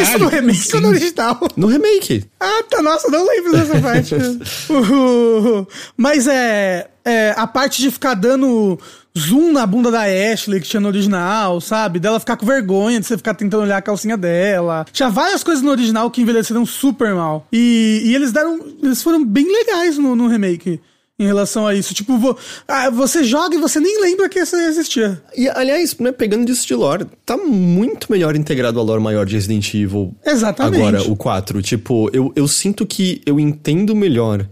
Isso 0.00 0.18
no 0.18 0.28
remake 0.28 0.74
ou 0.74 0.80
no 0.80 0.88
original? 0.88 1.40
No 1.56 1.66
remake. 1.66 2.24
Ah, 2.38 2.62
tá, 2.70 2.82
nossa, 2.82 3.10
não 3.10 3.26
lembro 3.26 3.52
dessa 3.52 3.80
parte. 3.80 4.14
Uh, 4.70 5.66
Mas 5.96 6.26
é, 6.26 6.88
é. 7.04 7.34
A 7.36 7.46
parte 7.46 7.80
de 7.82 7.90
ficar 7.90 8.14
dando 8.14 8.78
zoom 9.18 9.52
na 9.52 9.66
bunda 9.66 9.90
da 9.90 10.02
Ashley, 10.02 10.60
que 10.60 10.68
tinha 10.68 10.80
no 10.80 10.88
original, 10.88 11.60
sabe? 11.60 11.98
Dela 11.98 12.20
ficar 12.20 12.36
com 12.36 12.46
vergonha 12.46 13.00
de 13.00 13.06
você 13.06 13.16
ficar 13.16 13.34
tentando 13.34 13.64
olhar 13.64 13.78
a 13.78 13.82
calcinha 13.82 14.16
dela. 14.16 14.86
Tinha 14.92 15.10
várias 15.10 15.42
coisas 15.42 15.62
no 15.62 15.70
original 15.70 16.10
que 16.10 16.22
envelheceram 16.22 16.64
super 16.64 17.14
mal. 17.14 17.46
E, 17.52 18.02
e 18.04 18.14
eles 18.14 18.32
deram. 18.32 18.60
Eles 18.82 19.02
foram 19.02 19.24
bem 19.24 19.46
legais 19.46 19.98
no, 19.98 20.14
no 20.14 20.28
remake. 20.28 20.80
Em 21.20 21.26
relação 21.26 21.66
a 21.66 21.74
isso. 21.74 21.92
Tipo, 21.92 22.16
vo- 22.16 22.36
ah, 22.66 22.88
você 22.88 23.22
joga 23.22 23.54
e 23.54 23.58
você 23.58 23.78
nem 23.78 24.00
lembra 24.00 24.26
que 24.28 24.38
isso 24.40 24.56
existia. 24.56 25.22
E, 25.36 25.48
aliás, 25.50 25.94
né, 25.98 26.12
pegando 26.12 26.46
disso 26.46 26.66
de 26.66 26.74
lore, 26.74 27.04
tá 27.26 27.36
muito 27.36 28.10
melhor 28.10 28.34
integrado 28.34 28.78
ao 28.78 28.84
lore 28.86 29.02
maior 29.02 29.26
de 29.26 29.34
Resident 29.34 29.74
Evil. 29.74 30.14
Exatamente. 30.24 30.78
Agora, 30.82 31.02
o 31.02 31.14
4. 31.14 31.60
Tipo, 31.60 32.08
eu, 32.14 32.32
eu 32.34 32.48
sinto 32.48 32.86
que 32.86 33.20
eu 33.26 33.38
entendo 33.38 33.94
melhor 33.94 34.48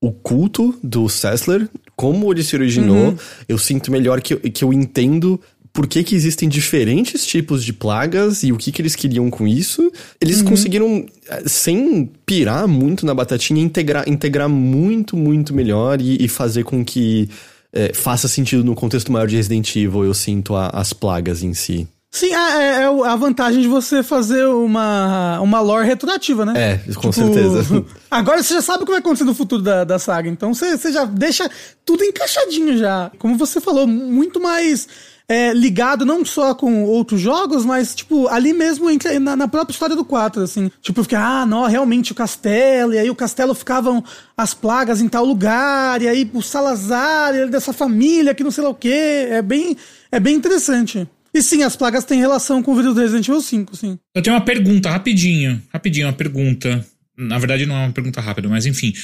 o 0.00 0.10
culto 0.12 0.74
do 0.82 1.08
Sessler, 1.08 1.68
como 1.96 2.32
ele 2.32 2.42
se 2.42 2.54
originou. 2.56 3.16
Eu 3.48 3.56
sinto 3.58 3.90
melhor 3.92 4.20
que, 4.20 4.34
que 4.36 4.64
eu 4.64 4.72
entendo 4.72 5.40
por 5.78 5.86
que, 5.86 6.02
que 6.02 6.16
existem 6.16 6.48
diferentes 6.48 7.24
tipos 7.24 7.62
de 7.64 7.72
plagas 7.72 8.42
e 8.42 8.50
o 8.50 8.56
que, 8.56 8.72
que 8.72 8.82
eles 8.82 8.96
queriam 8.96 9.30
com 9.30 9.46
isso. 9.46 9.92
Eles 10.20 10.42
conseguiram, 10.42 11.06
eh, 11.28 11.42
sem 11.46 12.10
pirar 12.26 12.66
muito 12.66 13.06
na 13.06 13.14
batatinha, 13.14 13.62
integrar, 13.62 14.08
integrar 14.08 14.48
muito, 14.48 15.16
muito 15.16 15.54
melhor 15.54 16.00
e, 16.00 16.16
e 16.24 16.26
fazer 16.26 16.64
com 16.64 16.84
que 16.84 17.30
eh, 17.72 17.92
faça 17.94 18.26
sentido 18.26 18.64
no 18.64 18.74
contexto 18.74 19.12
maior 19.12 19.28
de 19.28 19.36
Resident 19.36 19.76
Evil, 19.76 20.02
eu 20.04 20.14
sinto 20.14 20.56
a- 20.56 20.68
as 20.70 20.92
plagas 20.92 21.44
em 21.44 21.54
si. 21.54 21.86
Sim, 22.10 22.34
é, 22.34 22.34
é- 22.34 22.82
é 22.82 22.84
a 23.06 23.14
vantagem 23.14 23.62
de 23.62 23.68
você 23.68 24.02
fazer 24.02 24.46
uma, 24.48 25.38
uma 25.40 25.60
lore 25.60 25.86
retroativa, 25.86 26.44
né? 26.44 26.54
É, 26.88 26.92
com 26.94 27.12
certeza. 27.12 27.84
Agora 28.10 28.42
você 28.42 28.54
já 28.54 28.62
sabe 28.62 28.82
o 28.82 28.84
que 28.84 28.90
vai 28.90 28.98
acontecer 28.98 29.22
no 29.24 29.34
futuro 29.34 29.62
da, 29.62 29.84
da 29.84 29.98
saga, 30.00 30.28
então 30.28 30.52
você, 30.52 30.76
você 30.76 30.90
já 30.90 31.04
deixa 31.04 31.48
tudo 31.84 32.02
encaixadinho 32.02 32.76
já. 32.76 33.12
Como 33.16 33.36
você 33.38 33.60
falou, 33.60 33.86
muito 33.86 34.40
mais 34.40 34.88
é, 35.30 35.52
ligado 35.52 36.06
não 36.06 36.24
só 36.24 36.54
com 36.54 36.84
outros 36.84 37.20
jogos, 37.20 37.64
mas, 37.64 37.94
tipo, 37.94 38.26
ali 38.28 38.52
mesmo 38.54 38.88
entre- 38.90 39.18
na, 39.18 39.36
na 39.36 39.46
própria 39.46 39.72
história 39.74 39.94
do 39.94 40.04
4, 40.04 40.40
assim. 40.42 40.70
Tipo, 40.80 41.02
fica, 41.02 41.18
ah, 41.20 41.44
não, 41.44 41.66
realmente 41.66 42.12
o 42.12 42.14
castelo, 42.14 42.94
e 42.94 42.98
aí 42.98 43.10
o 43.10 43.14
castelo 43.14 43.54
ficavam 43.54 44.02
as 44.36 44.54
plagas 44.54 45.02
em 45.02 45.08
tal 45.08 45.24
lugar, 45.26 46.00
e 46.00 46.08
aí 46.08 46.30
o 46.32 46.40
Salazar, 46.42 47.34
ele 47.34 47.44
é 47.44 47.48
dessa 47.48 47.72
família, 47.74 48.34
que 48.34 48.42
não 48.42 48.50
sei 48.50 48.64
lá 48.64 48.70
o 48.70 48.74
quê. 48.74 49.26
É 49.30 49.42
bem, 49.42 49.76
é 50.10 50.18
bem 50.18 50.34
interessante. 50.34 51.06
E 51.34 51.42
sim, 51.42 51.62
as 51.62 51.76
plagas 51.76 52.04
têm 52.06 52.18
relação 52.18 52.62
com 52.62 52.72
o 52.72 52.74
vírus 52.74 52.94
do 52.94 53.00
Resident 53.00 53.28
Evil 53.28 53.42
5, 53.42 53.76
sim. 53.76 53.98
Eu 54.14 54.22
tenho 54.22 54.34
uma 54.34 54.44
pergunta, 54.44 54.88
rapidinho. 54.90 55.60
Rapidinho, 55.70 56.06
uma 56.06 56.12
pergunta. 56.14 56.84
Na 57.16 57.38
verdade, 57.38 57.66
não 57.66 57.74
é 57.76 57.84
uma 57.84 57.92
pergunta 57.92 58.20
rápida, 58.20 58.48
mas 58.48 58.64
enfim. 58.64 58.94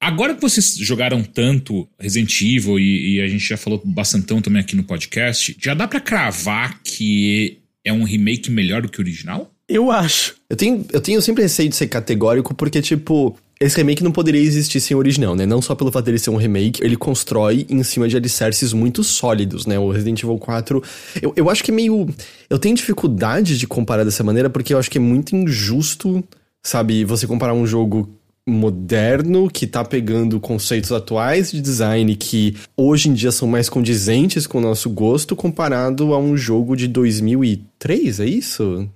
Agora 0.00 0.34
que 0.34 0.42
vocês 0.42 0.76
jogaram 0.76 1.22
tanto 1.22 1.88
Resident 1.98 2.40
Evil 2.42 2.78
e, 2.78 3.16
e 3.16 3.20
a 3.20 3.26
gente 3.26 3.46
já 3.48 3.56
falou 3.56 3.80
bastantão 3.84 4.40
também 4.42 4.60
aqui 4.60 4.76
no 4.76 4.84
podcast, 4.84 5.56
já 5.58 5.72
dá 5.74 5.88
pra 5.88 6.00
cravar 6.00 6.80
que 6.82 7.58
é 7.84 7.92
um 7.92 8.04
remake 8.04 8.50
melhor 8.50 8.82
do 8.82 8.88
que 8.88 8.98
o 8.98 9.02
original? 9.02 9.50
Eu 9.68 9.90
acho. 9.90 10.36
Eu 10.48 10.56
tenho, 10.56 10.84
eu 10.92 11.00
tenho 11.00 11.22
sempre 11.22 11.42
receio 11.42 11.68
de 11.68 11.76
ser 11.76 11.86
categórico, 11.86 12.54
porque, 12.54 12.82
tipo, 12.82 13.34
esse 13.58 13.76
remake 13.76 14.04
não 14.04 14.12
poderia 14.12 14.40
existir 14.40 14.80
sem 14.80 14.94
o 14.94 14.98
original, 14.98 15.34
né? 15.34 15.46
Não 15.46 15.62
só 15.62 15.74
pelo 15.74 15.90
fato 15.90 16.04
dele 16.04 16.18
ser 16.18 16.30
um 16.30 16.36
remake, 16.36 16.84
ele 16.84 16.96
constrói 16.96 17.66
em 17.70 17.82
cima 17.82 18.08
de 18.08 18.16
alicerces 18.16 18.72
muito 18.72 19.02
sólidos, 19.02 19.64
né? 19.64 19.78
O 19.78 19.90
Resident 19.90 20.22
Evil 20.22 20.38
4. 20.38 20.82
Eu, 21.22 21.32
eu 21.36 21.48
acho 21.48 21.64
que 21.64 21.70
é 21.70 21.74
meio. 21.74 22.06
Eu 22.50 22.58
tenho 22.58 22.74
dificuldade 22.74 23.58
de 23.58 23.66
comparar 23.66 24.04
dessa 24.04 24.22
maneira, 24.22 24.50
porque 24.50 24.74
eu 24.74 24.78
acho 24.78 24.90
que 24.90 24.98
é 24.98 25.00
muito 25.00 25.34
injusto, 25.34 26.22
sabe? 26.62 27.04
Você 27.04 27.26
comparar 27.26 27.54
um 27.54 27.66
jogo 27.66 28.14
moderno 28.46 29.48
que 29.48 29.66
tá 29.66 29.84
pegando 29.84 30.38
conceitos 30.38 30.92
atuais 30.92 31.50
de 31.50 31.60
design 31.60 32.14
que 32.14 32.56
hoje 32.76 33.08
em 33.08 33.14
dia 33.14 33.32
são 33.32 33.48
mais 33.48 33.68
condizentes 33.68 34.46
com 34.46 34.58
o 34.58 34.60
nosso 34.60 34.90
gosto 34.90 35.34
comparado 35.34 36.12
a 36.12 36.18
um 36.18 36.36
jogo 36.36 36.76
de 36.76 36.86
2003, 36.86 38.20
é 38.20 38.26
isso? 38.26 38.88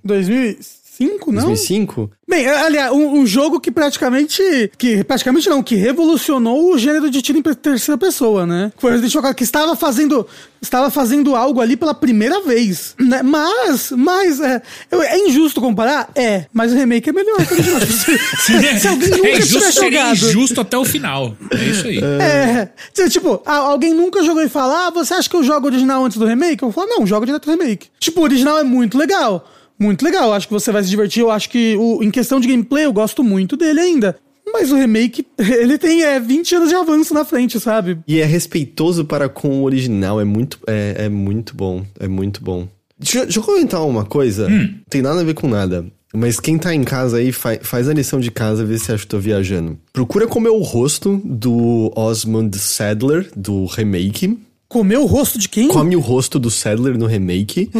2005, 0.99 1.31
não? 1.31 1.45
2005? 1.45 2.11
Bem, 2.27 2.45
aliás, 2.47 2.91
um, 2.91 3.19
um 3.19 3.25
jogo 3.25 3.59
que 3.59 3.71
praticamente. 3.71 4.71
Que 4.77 5.03
praticamente 5.03 5.49
não, 5.49 5.63
que 5.63 5.75
revolucionou 5.75 6.71
o 6.71 6.77
gênero 6.77 7.09
de 7.09 7.21
tiro 7.21 7.39
em 7.39 7.41
terceira 7.41 7.97
pessoa, 7.97 8.45
né? 8.45 8.71
Foi 8.77 8.91
o 8.91 8.93
Resident 8.93 9.13
Evil 9.13 9.21
4, 9.21 9.35
que 9.35 9.43
estava 9.43 9.75
fazendo. 9.75 10.27
Estava 10.61 10.91
fazendo 10.91 11.37
algo 11.37 11.61
ali 11.61 11.77
pela 11.77 11.93
primeira 11.93 12.41
vez. 12.41 12.93
Né? 12.99 13.23
Mas, 13.23 13.91
mas, 13.91 14.41
é, 14.41 14.61
é 14.91 15.17
injusto 15.27 15.61
comparar? 15.61 16.09
É, 16.13 16.45
mas 16.51 16.73
o 16.73 16.75
remake 16.75 17.09
é 17.09 17.13
melhor 17.13 17.37
que 17.45 17.53
o 17.53 17.57
original. 17.57 17.81
se, 17.81 18.79
se 18.79 18.87
alguém 18.87 19.09
nunca 19.09 19.27
é 19.27 19.37
injusto, 19.37 19.71
tiver 19.71 19.71
jogado. 19.71 20.11
injusto 20.11 20.61
até 20.61 20.77
o 20.77 20.83
final. 20.83 21.35
É 21.49 21.63
isso 21.63 21.87
aí. 21.87 21.99
É, 21.99 22.69
se, 22.93 23.09
tipo, 23.09 23.41
alguém 23.45 23.93
nunca 23.93 24.21
jogou 24.21 24.43
e 24.43 24.49
fala, 24.49 24.87
ah, 24.87 24.89
você 24.89 25.13
acha 25.13 25.29
que 25.29 25.35
eu 25.35 25.43
jogo 25.43 25.67
original 25.67 26.03
antes 26.03 26.17
do 26.17 26.25
remake? 26.25 26.61
Eu 26.61 26.71
falo, 26.73 26.87
não, 26.89 27.07
joga 27.07 27.25
direto 27.25 27.45
do 27.45 27.51
remake. 27.51 27.87
Tipo, 27.97 28.19
o 28.19 28.23
original 28.23 28.59
é 28.59 28.63
muito 28.63 28.97
legal. 28.97 29.47
Muito 29.79 30.03
legal, 30.03 30.33
acho 30.33 30.47
que 30.47 30.53
você 30.53 30.71
vai 30.71 30.83
se 30.83 30.89
divertir. 30.89 31.21
Eu 31.21 31.31
acho 31.31 31.49
que, 31.49 31.75
o, 31.77 32.03
em 32.03 32.11
questão 32.11 32.39
de 32.39 32.47
gameplay, 32.47 32.85
eu 32.85 32.93
gosto 32.93 33.23
muito 33.23 33.55
dele 33.55 33.79
ainda. 33.79 34.17
Mas 34.51 34.71
o 34.71 34.75
remake, 34.75 35.25
ele 35.37 35.77
tem 35.77 36.03
é, 36.03 36.19
20 36.19 36.55
anos 36.55 36.69
de 36.69 36.75
avanço 36.75 37.13
na 37.13 37.23
frente, 37.23 37.59
sabe? 37.59 37.99
E 38.07 38.19
é 38.19 38.25
respeitoso 38.25 39.05
para 39.05 39.29
com 39.29 39.61
o 39.61 39.63
original, 39.63 40.19
é 40.19 40.25
muito, 40.25 40.59
é, 40.67 41.05
é 41.05 41.09
muito 41.09 41.55
bom, 41.55 41.83
é 41.99 42.07
muito 42.07 42.43
bom. 42.43 42.67
Deixa, 42.97 43.19
eu- 43.19 43.23
deixa 43.23 43.39
eu 43.39 43.43
comentar 43.43 43.85
uma 43.85 44.03
coisa, 44.03 44.47
tem 44.89 45.01
nada 45.01 45.21
a 45.21 45.23
ver 45.23 45.33
com 45.35 45.47
nada. 45.47 45.85
Mas 46.11 46.39
quem 46.39 46.57
tá 46.57 46.73
em 46.73 46.83
casa 46.83 47.17
aí, 47.17 47.31
fa- 47.31 47.59
faz 47.61 47.87
a 47.87 47.93
lição 47.93 48.19
de 48.19 48.31
casa, 48.31 48.65
vê 48.65 48.79
se 48.79 48.91
acha 48.91 49.03
que 49.03 49.07
tô 49.07 49.19
viajando. 49.19 49.77
Procura 49.93 50.25
como 50.25 50.47
é 50.47 50.51
o 50.51 50.63
rosto 50.63 51.21
do 51.23 51.93
Osmond 51.95 52.57
Sadler, 52.57 53.29
do 53.35 53.65
remake. 53.65 54.35
Comeu 54.69 55.01
o 55.01 55.05
rosto 55.07 55.39
de 55.39 55.49
quem? 55.49 55.67
Come 55.67 55.95
o 55.95 55.99
rosto 55.99 56.37
do 56.37 56.51
Sadler 56.51 56.95
no 56.95 57.07
remake. 57.07 57.71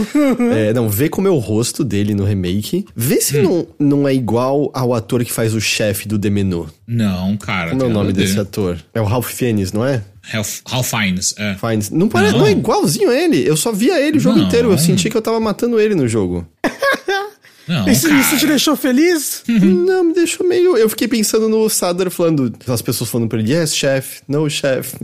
É, 0.52 0.74
não, 0.74 0.90
vê 0.90 1.08
como 1.08 1.28
é 1.28 1.32
o 1.32 1.38
rosto 1.38 1.84
dele 1.84 2.16
no 2.16 2.24
remake. 2.26 2.86
Vê 2.96 3.22
se 3.22 3.42
não, 3.42 3.68
não 3.78 4.08
é 4.08 4.14
igual 4.14 4.72
ao 4.74 4.94
ator 4.94 5.24
que 5.24 5.32
faz 5.32 5.54
o 5.54 5.62
chefe 5.62 6.08
do 6.08 6.18
The 6.18 6.30
Menu. 6.30 6.68
Não, 6.88 7.38
cara. 7.38 7.70
Como 7.72 7.84
é 7.84 7.86
o 7.86 7.90
nome 7.90 8.12
desse 8.12 8.40
ator? 8.40 8.80
É 8.94 9.00
o 9.00 9.06
Ralph 9.06 9.30
Fiennes, 9.30 9.72
não 9.72 9.86
é? 9.86 10.04
Ralph, 10.22 10.60
Ralph 10.68 10.90
Fiennes, 10.90 11.36
é. 11.38 11.56
Fiennes. 11.56 11.90
Não, 11.92 12.10
parece, 12.10 12.34
Não. 12.34 12.40
não 12.40 12.48
é 12.48 12.52
igualzinho 12.52 13.10
a 13.10 13.16
ele. 13.16 13.48
Eu 13.48 13.56
só 13.56 13.72
via 13.72 14.00
ele 14.02 14.18
o 14.18 14.20
jogo 14.20 14.40
Não. 14.40 14.48
inteiro. 14.48 14.72
Eu 14.72 14.78
senti 14.78 15.10
que 15.10 15.16
eu 15.18 15.22
tava 15.22 15.40
matando 15.40 15.80
ele 15.80 15.94
no 15.94 16.08
jogo. 16.08 16.48
Não, 17.70 17.88
Isso, 17.88 18.08
te 18.38 18.48
deixou 18.48 18.76
feliz? 18.76 19.44
Não, 19.48 20.06
me 20.06 20.14
deixou 20.14 20.46
meio. 20.46 20.76
Eu 20.76 20.90
fiquei 20.90 21.08
pensando 21.08 21.48
no 21.48 21.70
Sadler 21.70 22.10
falando. 22.10 22.52
As 22.68 22.82
pessoas 22.82 23.10
falando 23.12 23.30
pra 23.30 23.38
ele, 23.40 23.54
yes, 23.54 23.76
chef, 23.76 24.22
no, 24.28 24.50
chef. 24.50 24.96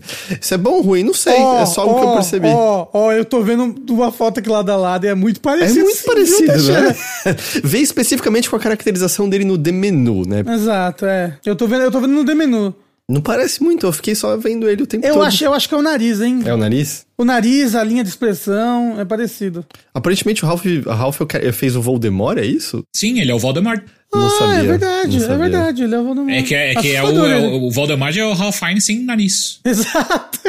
Isso 0.42 0.54
é 0.54 0.58
bom 0.58 0.72
ou 0.72 0.82
ruim? 0.82 1.04
Não 1.04 1.14
sei. 1.14 1.36
Ó, 1.36 1.62
é 1.62 1.66
só 1.68 1.86
o 1.88 1.96
que 1.96 2.02
eu 2.04 2.08
ó, 2.08 2.14
percebi. 2.16 2.48
Ó, 2.48 2.88
ó, 2.92 3.12
eu 3.12 3.24
tô 3.24 3.44
vendo 3.44 3.76
uma 3.94 4.12
foto 4.12 4.40
aqui 4.40 4.50
lado 4.50 4.72
a 4.72 4.76
lado 4.76 5.06
e 5.06 5.10
é 5.10 5.14
muito 5.14 5.38
É 5.38 5.42
parecido. 5.44 5.82
muito 5.82 5.96
sim, 5.98 6.04
viu, 6.04 6.14
parecido, 6.14 6.54
Teixeira? 6.54 6.82
né? 6.90 6.96
Vê 7.64 7.80
especificamente 7.80 8.50
com 8.50 8.56
a 8.56 8.60
caracterização 8.60 9.30
dele 9.30 9.46
no 9.46 9.58
The 9.58 9.72
Menu, 9.72 10.24
né? 10.26 10.44
Exato, 10.52 11.06
é. 11.06 11.38
Eu 11.46 11.56
tô 11.56 11.68
vendo, 11.68 11.84
eu 11.84 11.92
tô 11.92 12.02
vendo 12.02 12.14
no 12.14 12.26
The 12.26 12.34
Menu. 12.34 12.74
Não 13.08 13.22
parece 13.22 13.62
muito, 13.62 13.86
eu 13.86 13.94
fiquei 13.94 14.16
só 14.16 14.36
vendo 14.36 14.68
ele 14.68 14.82
o 14.82 14.88
tempo 14.88 15.06
Eu 15.06 15.14
todo. 15.14 15.24
acho, 15.26 15.44
eu 15.44 15.54
acho 15.54 15.70
que 15.70 15.76
é 15.76 15.78
o 15.78 15.82
nariz, 15.82 16.22
hein? 16.22 16.42
É 16.44 16.52
o 16.52 16.58
nariz? 16.58 17.06
O 17.16 17.24
nariz, 17.24 17.76
a 17.76 17.84
linha 17.84 18.04
de 18.04 18.10
expressão, 18.10 19.00
é 19.00 19.06
parecido. 19.06 19.64
Aparentemente 19.94 20.44
o 20.44 20.48
Ralph, 20.48 20.66
o 20.66 20.90
Ralph 20.90 21.22
fez 21.54 21.76
o 21.76 21.82
Voldemort, 21.82 22.40
é 22.40 22.46
isso? 22.46 22.84
Sim, 22.96 23.20
ele 23.20 23.32
é 23.32 23.36
o 23.36 23.40
Voldemort. 23.40 23.84
Não 24.12 24.26
ah, 24.26 24.30
sabia. 24.32 24.56
é 24.56 24.64
verdade, 24.64 25.18
não 25.18 25.24
é 25.24 25.28
sabia. 25.28 25.38
verdade. 25.38 25.84
Ele 25.84 25.96
é 25.96 26.00
o 26.00 26.04
Voldemort. 26.04 26.34
É 26.34 26.42
que 26.42 26.56
é, 26.56 26.72
é, 26.72 26.76
que 26.76 26.96
é 26.96 27.04
o, 27.04 27.26
é 27.26 27.38
o 27.38 27.70
Voldemort 27.70 28.18
é 28.18 28.26
o 28.26 28.34
Ralph 28.34 28.58
Fiennes 28.58 28.86
sem 28.86 29.04
nariz. 29.04 29.60
Exato. 29.66 30.40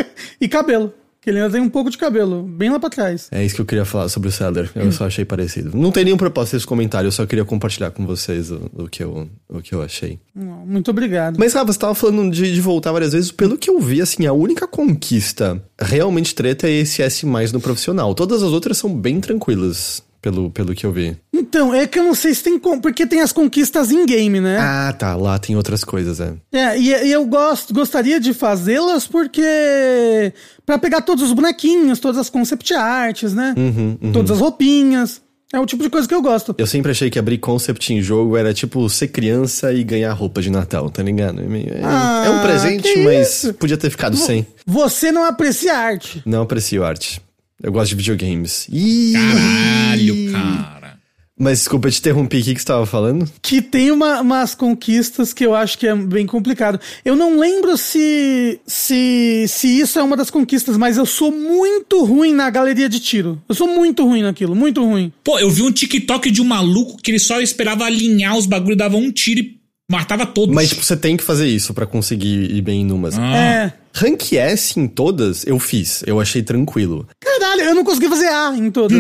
E 0.41 0.49
cabelo. 0.49 0.95
Que 1.27 1.31
ele 1.31 1.41
ainda 1.41 1.51
tem 1.51 1.61
um 1.61 1.69
pouco 1.69 1.91
de 1.91 1.99
cabelo, 1.99 2.45
bem 2.45 2.71
lá 2.71 2.79
pra 2.79 2.89
trás. 2.89 3.27
É 3.33 3.45
isso 3.45 3.57
que 3.57 3.61
eu 3.61 3.67
queria 3.67 3.85
falar 3.85 4.09
sobre 4.09 4.29
o 4.29 4.33
Sadler. 4.33 4.71
Eu 4.77 4.93
só 4.93 5.07
achei 5.07 5.25
parecido. 5.25 5.77
Não 5.77 5.91
tem 5.91 6.05
nenhum 6.05 6.17
propósito 6.17 6.57
esse 6.57 6.65
comentário, 6.65 7.09
eu 7.09 7.11
só 7.11 7.27
queria 7.27 7.45
compartilhar 7.45 7.91
com 7.91 8.07
vocês 8.07 8.53
o, 8.53 8.71
o 8.73 8.89
que, 8.89 9.03
eu, 9.03 9.29
o 9.49 9.61
que 9.61 9.75
eu 9.75 9.83
achei. 9.83 10.21
Muito 10.33 10.89
obrigado. 10.89 11.37
Mas, 11.37 11.53
Rafa, 11.53 11.73
você 11.73 11.79
tava 11.81 11.97
falando 11.97 12.31
de, 12.31 12.55
de 12.55 12.61
voltar 12.61 12.93
várias 12.93 13.13
vezes. 13.13 13.33
Pelo 13.33 13.59
que 13.59 13.69
eu 13.69 13.81
vi, 13.81 14.01
assim, 14.01 14.25
a 14.25 14.33
única 14.33 14.69
conquista 14.69 15.61
realmente 15.81 16.33
treta 16.33 16.69
é 16.69 16.71
esse 16.71 17.03
S 17.03 17.27
mais 17.27 17.51
no 17.51 17.61
profissional. 17.61 18.15
Todas 18.15 18.45
as 18.45 18.53
outras 18.53 18.79
são 18.79 18.95
bem 18.97 19.21
tranquilas. 19.21 20.05
Pelo, 20.31 20.51
pelo 20.51 20.75
que 20.75 20.85
eu 20.85 20.91
vi. 20.91 21.17
Então, 21.33 21.73
é 21.73 21.87
que 21.87 22.01
eu 22.01 22.03
não 22.03 22.15
sei 22.15 22.35
se 22.35 22.43
tem. 22.43 22.59
Porque 22.59 23.07
tem 23.07 23.21
as 23.21 23.31
conquistas 23.31 23.93
em 23.93 24.05
game, 24.05 24.41
né? 24.41 24.59
Ah, 24.59 24.93
tá. 24.93 25.15
Lá 25.15 25.39
tem 25.39 25.55
outras 25.57 25.85
coisas, 25.85 26.19
é. 26.21 26.33
É, 26.53 26.77
e, 26.77 26.89
e 26.89 27.13
eu 27.13 27.25
gosto, 27.27 27.73
gostaria 27.73 28.19
de 28.19 28.35
fazê-las 28.35 29.07
porque. 29.07 30.33
Pra 30.65 30.79
pegar 30.79 31.03
todos 31.03 31.23
os 31.23 31.33
bonequinhos, 31.33 32.01
todas 32.01 32.19
as 32.19 32.29
concept 32.29 32.75
arts, 32.75 33.33
né? 33.33 33.55
Uhum, 33.57 34.11
Todas 34.13 34.33
as 34.33 34.39
roupinhas. 34.41 35.21
É 35.53 35.61
o 35.61 35.65
tipo 35.65 35.81
de 35.85 35.89
coisa 35.89 36.09
que 36.09 36.15
eu 36.15 36.21
gosto. 36.21 36.57
Eu 36.59 36.67
sempre 36.67 36.91
achei 36.91 37.09
que 37.09 37.21
abrir 37.21 37.39
concept 37.39 37.95
em 37.95 38.03
jogo 38.03 38.37
era 38.37 38.53
tipo 38.53 38.91
ser 38.91 39.07
criança 39.09 39.73
e 39.73 39.85
ganhar 39.85 40.13
roupa 40.13 40.43
de 40.43 40.51
Natal, 40.51 40.91
tá 40.91 41.05
ligado? 41.05 41.41
É, 41.41 41.45
é- 41.45 41.81
Ah, 41.85 42.25
é 42.27 42.31
um 42.31 42.43
presente, 42.43 42.99
mas 43.05 43.29
isso? 43.45 43.55
podia 43.55 43.77
ter 43.77 43.89
ficado 43.89 44.17
sem. 44.17 44.45
Você 44.67 45.13
não 45.13 45.23
aprecia 45.25 45.73
arte. 45.79 46.21
Não 46.27 46.43
aprecio 46.43 46.83
arte. 46.85 47.23
Eu 47.63 47.73
gosto 47.73 47.91
de 47.91 47.97
videogames. 47.97 48.67
Ih! 48.71 49.13
Caralho, 49.15 50.33
cara. 50.33 50.97
Mas 51.39 51.59
desculpa, 51.59 51.89
eu 51.89 51.93
te 51.93 51.99
interrompi. 51.99 52.39
O 52.39 52.43
que, 52.45 52.55
que 52.55 52.61
você 52.61 52.67
tava 52.67 52.87
falando? 52.87 53.31
Que 53.43 53.61
tem 53.61 53.91
uma- 53.91 54.23
umas 54.23 54.55
conquistas 54.55 55.35
que 55.35 55.45
eu 55.45 55.55
acho 55.55 55.79
que 55.79 55.87
é 55.87 55.95
bem 55.95 56.25
complicado. 56.27 56.81
Eu 57.05 57.15
não 57.15 57.39
lembro 57.39 57.77
se, 57.77 58.59
se, 58.67 59.45
se 59.47 59.69
isso 59.81 59.99
é 59.99 60.03
uma 60.03 60.17
das 60.17 60.31
conquistas, 60.31 60.79
mas 60.79 60.97
eu 60.97 61.05
sou 61.05 61.31
muito 61.31 62.03
ruim 62.05 62.33
na 62.33 62.49
galeria 62.49 62.89
de 62.89 63.01
tiro. 63.01 63.43
Eu 63.47 63.55
sou 63.55 63.69
muito 63.69 64.03
ruim 64.07 64.23
naquilo, 64.23 64.55
muito 64.55 64.83
ruim. 64.83 65.13
Pô, 65.23 65.39
eu 65.39 65.51
vi 65.51 65.61
um 65.63 65.71
TikTok 65.71 66.31
de 66.31 66.41
um 66.41 66.45
maluco 66.47 66.97
que 67.03 67.11
ele 67.11 67.19
só 67.19 67.39
esperava 67.41 67.85
alinhar 67.85 68.35
os 68.37 68.47
bagulhos, 68.47 68.79
dava 68.79 68.97
um 68.97 69.13
tiro 69.13 69.41
e 69.41 69.59
matava 69.91 70.27
todos. 70.27 70.55
Mas, 70.55 70.69
tipo, 70.71 70.83
você 70.83 70.97
tem 70.97 71.17
que 71.17 71.23
fazer 71.23 71.47
isso 71.47 71.73
pra 71.73 71.87
conseguir 71.87 72.51
ir 72.53 72.63
bem 72.63 72.83
em 72.83 72.85
numas. 72.85 73.19
Ah. 73.19 73.37
É. 73.37 73.73
Rank 73.95 74.33
S 74.35 74.79
em 74.79 74.87
todas, 74.87 75.47
eu 75.47 75.59
fiz. 75.59 76.03
Eu 76.07 76.21
achei 76.21 76.43
tranquilo. 76.43 77.09
Caralho, 77.19 77.63
eu 77.63 77.75
não 77.75 77.83
consegui 77.83 78.09
fazer 78.09 78.27
A 78.27 78.55
em 78.55 78.71
todas. 78.71 78.99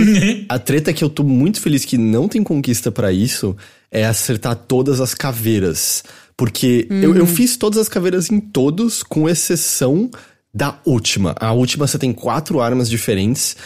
A 0.49 0.59
treta 0.59 0.93
que 0.93 1.05
eu 1.05 1.11
tô 1.11 1.23
muito 1.23 1.61
feliz 1.61 1.85
que 1.85 1.99
não 1.99 2.27
tem 2.29 2.43
conquista 2.43 2.91
pra 2.91 3.13
isso 3.13 3.55
é 3.91 4.07
acertar 4.07 4.55
todas 4.57 5.01
as 5.01 5.13
caveiras. 5.13 6.03
Porque 6.37 6.87
eu, 6.91 7.15
eu 7.15 7.27
fiz 7.27 7.57
todas 7.57 7.79
as 7.79 7.89
caveiras 7.89 8.31
em 8.31 8.41
todos, 8.41 9.03
com 9.03 9.29
exceção 9.29 10.11
da 10.53 10.79
última. 10.87 11.35
A 11.39 11.53
última 11.53 11.87
você 11.87 11.99
tem 11.99 12.13
quatro 12.13 12.61
armas 12.61 12.89
diferentes. 12.89 13.57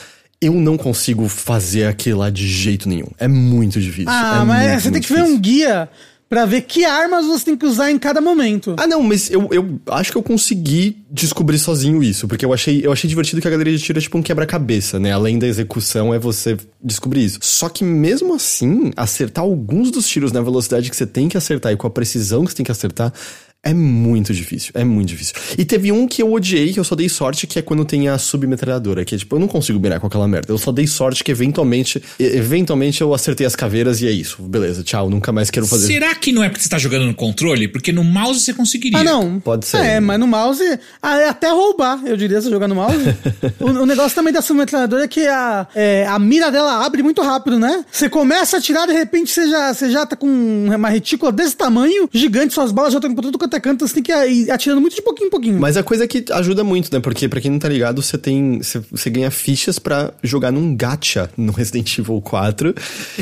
Eu 0.41 0.55
não 0.55 0.77
consigo 0.77 1.29
fazer 1.29 1.85
aquilo 1.85 2.21
lá 2.21 2.31
de 2.31 2.47
jeito 2.49 2.89
nenhum. 2.89 3.09
É 3.19 3.29
muito 3.29 3.81
difícil. 3.81 4.09
Ah, 4.11 4.41
é 4.41 4.45
mas 4.45 4.69
muito, 4.69 4.81
você 4.81 4.83
tem 4.83 4.93
muito 4.93 5.07
que 5.07 5.13
ver 5.13 5.19
difícil. 5.21 5.37
um 5.37 5.41
guia 5.41 5.89
pra 6.31 6.47
ver 6.47 6.63
que 6.63 6.85
armas 6.85 7.27
você 7.27 7.47
tem 7.47 7.57
que 7.57 7.67
usar 7.67 7.91
em 7.91 7.99
cada 7.99 8.21
momento. 8.21 8.77
Ah, 8.79 8.87
não, 8.87 9.03
mas 9.03 9.29
eu, 9.33 9.49
eu 9.51 9.81
acho 9.89 10.13
que 10.13 10.17
eu 10.17 10.23
consegui 10.23 11.05
descobrir 11.11 11.59
sozinho 11.59 12.01
isso, 12.05 12.29
porque 12.29 12.45
eu 12.47 12.53
achei, 12.53 12.87
eu 12.87 12.93
achei 12.93 13.11
divertido 13.11 13.43
que 13.43 13.49
a 13.49 13.51
galeria 13.51 13.77
de 13.77 13.83
tiro 13.83 13.99
é 13.99 14.03
tipo 14.03 14.17
um 14.17 14.23
quebra-cabeça, 14.23 15.01
né? 15.01 15.11
Além 15.11 15.41
da 15.41 15.49
execução, 15.49 16.15
é 16.15 16.21
você 16.21 16.57
descobrir 16.81 17.25
isso. 17.25 17.41
Só 17.43 17.69
que 17.69 17.83
mesmo 17.83 18.33
assim, 18.33 18.93
acertar 18.97 19.43
alguns 19.43 19.91
dos 19.91 20.07
tiros 20.09 20.31
na 20.31 20.41
velocidade 20.41 20.89
que 20.89 20.95
você 20.95 21.07
tem 21.07 21.29
que 21.29 21.37
acertar 21.37 21.73
e 21.73 21.77
com 21.77 21.89
a 21.89 21.91
precisão 21.91 22.45
que 22.45 22.53
você 22.53 22.59
tem 22.59 22.65
que 22.65 22.73
acertar. 22.73 23.13
É 23.63 23.75
muito 23.75 24.33
difícil, 24.33 24.73
é 24.75 24.83
muito 24.83 25.09
difícil. 25.09 25.35
E 25.59 25.67
teve 25.67 25.93
um 25.93 26.09
que 26.09 26.23
eu 26.23 26.33
odiei, 26.33 26.73
que 26.73 26.81
eu 26.81 26.85
só 26.85 26.95
dei 26.95 27.11
sorte, 27.11 27.47
que 27.47 27.59
é 27.59 27.63
quando 27.63 27.85
tem 27.85 28.09
a 28.09 28.17
submetralhadora, 28.17 29.05
que 29.05 29.15
é 29.15 29.19
tipo, 29.19 29.37
eu 29.37 29.41
não 29.41 29.47
consigo 29.47 29.79
mirar 29.79 30.01
com 30.01 30.07
aquela 30.07 30.27
merda. 30.27 30.51
Eu 30.51 30.57
só 30.57 30.73
dei 30.73 30.87
sorte 30.87 31.23
que 31.23 31.31
eventualmente, 31.31 32.03
eventualmente 32.19 33.03
eu 33.03 33.13
acertei 33.13 33.47
as 33.47 33.55
caveiras 33.55 34.01
e 34.01 34.07
é 34.07 34.11
isso. 34.11 34.43
Beleza, 34.43 34.83
tchau, 34.83 35.11
nunca 35.11 35.31
mais 35.31 35.51
quero 35.51 35.67
fazer. 35.67 35.89
Será 35.89 36.15
que 36.15 36.33
não 36.33 36.43
é 36.43 36.49
porque 36.49 36.63
você 36.63 36.71
tá 36.71 36.79
jogando 36.79 37.05
no 37.05 37.15
controle? 37.15 37.69
Porque 37.69 37.93
no 37.93 38.03
mouse 38.03 38.41
você 38.41 38.55
conseguiria. 38.55 38.99
Ah, 38.99 39.05
não. 39.05 39.39
Pode 39.39 39.67
ser. 39.67 39.77
É, 39.77 40.01
mas 40.01 40.19
no 40.19 40.27
mouse. 40.27 40.65
Ah, 41.03 41.19
é 41.19 41.29
até 41.29 41.51
roubar, 41.51 42.01
eu 42.07 42.17
diria, 42.17 42.41
se 42.41 42.49
jogar 42.49 42.67
no 42.67 42.75
mouse. 42.75 42.97
o, 43.61 43.67
o 43.67 43.87
negócio 43.87 44.15
também 44.15 44.33
da 44.33 44.41
submetralhadora 44.41 45.05
é 45.05 45.09
que 45.09 45.27
a, 45.27 45.67
é, 45.75 46.07
a 46.07 46.19
mira 46.19 46.51
dela 46.51 46.83
abre 46.87 47.03
muito 47.03 47.21
rápido, 47.21 47.59
né? 47.59 47.85
Você 47.93 48.09
começa 48.09 48.57
a 48.57 48.59
atirar, 48.59 48.87
de 48.87 48.95
repente 48.95 49.31
você 49.31 49.51
já, 49.51 49.75
você 49.75 49.91
já 49.91 50.07
tá 50.07 50.17
com 50.17 50.27
uma 50.27 50.89
retícula 50.89 51.31
desse 51.31 51.55
tamanho, 51.55 52.09
gigante, 52.11 52.55
suas 52.55 52.73
balas 52.73 52.95
já 52.95 52.99
estão 52.99 53.15
por 53.15 53.21
tudo 53.21 53.39
quanto 53.39 53.50
é 53.57 53.61
canto, 53.61 53.87
você 53.87 53.95
tem 53.95 54.03
que 54.03 54.13
ir 54.13 54.51
atirando 54.51 54.81
muito 54.81 54.97
de 54.97 55.03
pouquinho 55.03 55.29
em 55.29 55.31
pouquinho. 55.31 55.61
Mas 55.61 55.77
a 55.77 55.83
coisa 55.83 56.07
que 56.07 56.25
ajuda 56.33 56.65
muito, 56.65 56.93
né? 56.93 57.01
Porque, 57.01 57.29
pra 57.29 57.41
quem 57.41 57.51
não 57.51 57.59
tá 57.59 57.69
ligado, 57.69 58.03
você 58.03 58.17
tem. 58.19 58.63
Você, 58.63 58.81
você 58.91 59.11
ganha 59.11 59.31
fichas 59.31 59.79
pra 59.79 60.13
jogar 60.23 60.51
num 60.51 60.75
gacha 60.75 61.31
no 61.37 61.53
Resident 61.53 61.99
Evil 61.99 62.21
4. 62.21 62.75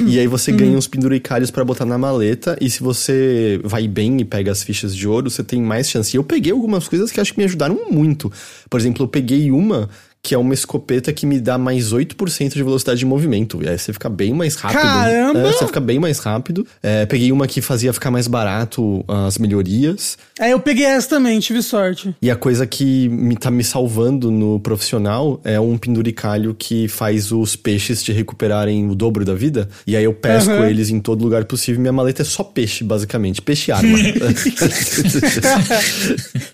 e 0.07 0.19
aí 0.19 0.27
você 0.27 0.53
ganha 0.53 0.77
uns 0.77 0.87
penduricalhos 0.87 1.51
pra 1.51 1.65
botar 1.65 1.85
na 1.85 1.99
maleta. 1.99 2.57
E 2.61 2.69
se 2.71 2.83
você 2.83 3.61
vai 3.65 3.87
bem 3.89 4.21
e 4.21 4.25
pega 4.25 4.51
as 4.53 4.63
fichas 4.63 4.95
de 4.95 5.07
ouro, 5.07 5.31
você 5.31 5.43
tem 5.43 5.63
mais 5.63 5.89
chance. 5.89 6.17
E 6.17 6.19
eu 6.19 6.25
peguei 6.25 6.53
algumas 6.53 6.89
coisas 6.89 7.11
que 7.11 7.21
acho 7.21 7.33
que 7.33 7.39
me 7.39 7.45
ajudaram 7.45 7.79
muito. 7.91 8.33
Por 8.69 8.79
exemplo, 8.79 9.05
eu 9.05 9.09
peguei 9.09 9.51
uma. 9.51 9.89
Que 10.23 10.35
é 10.35 10.39
uma 10.39 10.53
escopeta 10.53 11.13
que 11.13 11.25
me 11.25 11.41
dá 11.41 11.57
mais 11.57 11.93
8% 11.93 12.53
de 12.53 12.63
velocidade 12.63 12.99
de 12.99 13.07
movimento. 13.07 13.63
E 13.63 13.69
aí 13.69 13.79
você 13.79 13.93
fica 13.93 14.09
bem 14.09 14.33
mais 14.33 14.57
rápido. 14.57 14.81
Caramba! 14.81 15.39
É, 15.39 15.53
você 15.53 15.67
fica 15.67 15.81
bem 15.81 15.99
mais 15.99 16.19
rápido. 16.19 16.67
É, 16.83 17.07
peguei 17.07 17.33
uma 17.33 17.47
que 17.47 17.61
fazia 17.61 17.93
ficar 17.93 18.11
mais 18.11 18.27
barato 18.27 19.05
as 19.09 19.39
melhorias. 19.39 20.19
Aí 20.39 20.51
eu 20.51 20.61
peguei 20.61 20.85
essa 20.85 21.09
também, 21.09 21.39
tive 21.41 21.63
sorte. 21.63 22.15
E 22.21 22.31
a 22.31 22.37
coisa 22.37 22.67
que 22.67 23.09
me 23.09 23.37
tá 23.37 23.51
me 23.51 23.65
salvando 23.65 24.31
no 24.31 24.61
profissional 24.61 25.41
é 25.45 25.59
um 25.59 25.79
penduricalho 25.79 26.55
que 26.55 26.89
faz 26.89 27.33
os 27.33 27.57
peixes 27.57 28.03
te 28.03 28.13
recuperarem 28.13 28.91
o 28.91 28.95
dobro 28.95 29.25
da 29.25 29.35
vida. 29.35 29.69
E 29.87 29.97
aí 29.97 30.05
eu 30.05 30.13
pesco 30.13 30.51
Aham. 30.51 30.69
eles 30.69 30.91
em 30.91 31.01
todo 31.01 31.23
lugar 31.23 31.45
possível. 31.45 31.81
Minha 31.81 31.93
maleta 31.93 32.23
é 32.23 32.25
só 32.25 32.45
peixe, 32.45 32.85
basicamente. 32.85 33.41
Peixe 33.41 33.71
e 33.71 33.73
arma. 33.73 33.99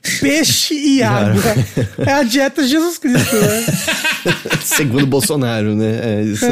Peixe 0.20 0.74
e 0.74 1.02
água. 1.02 1.42
É 1.98 2.12
a 2.12 2.22
dieta 2.22 2.62
de 2.62 2.68
Jesus 2.68 2.98
Cristo, 2.98 3.36
né? 3.36 3.63
Segundo 4.64 5.06
Bolsonaro, 5.06 5.74
né? 5.74 6.00
É 6.02 6.22
isso. 6.22 6.46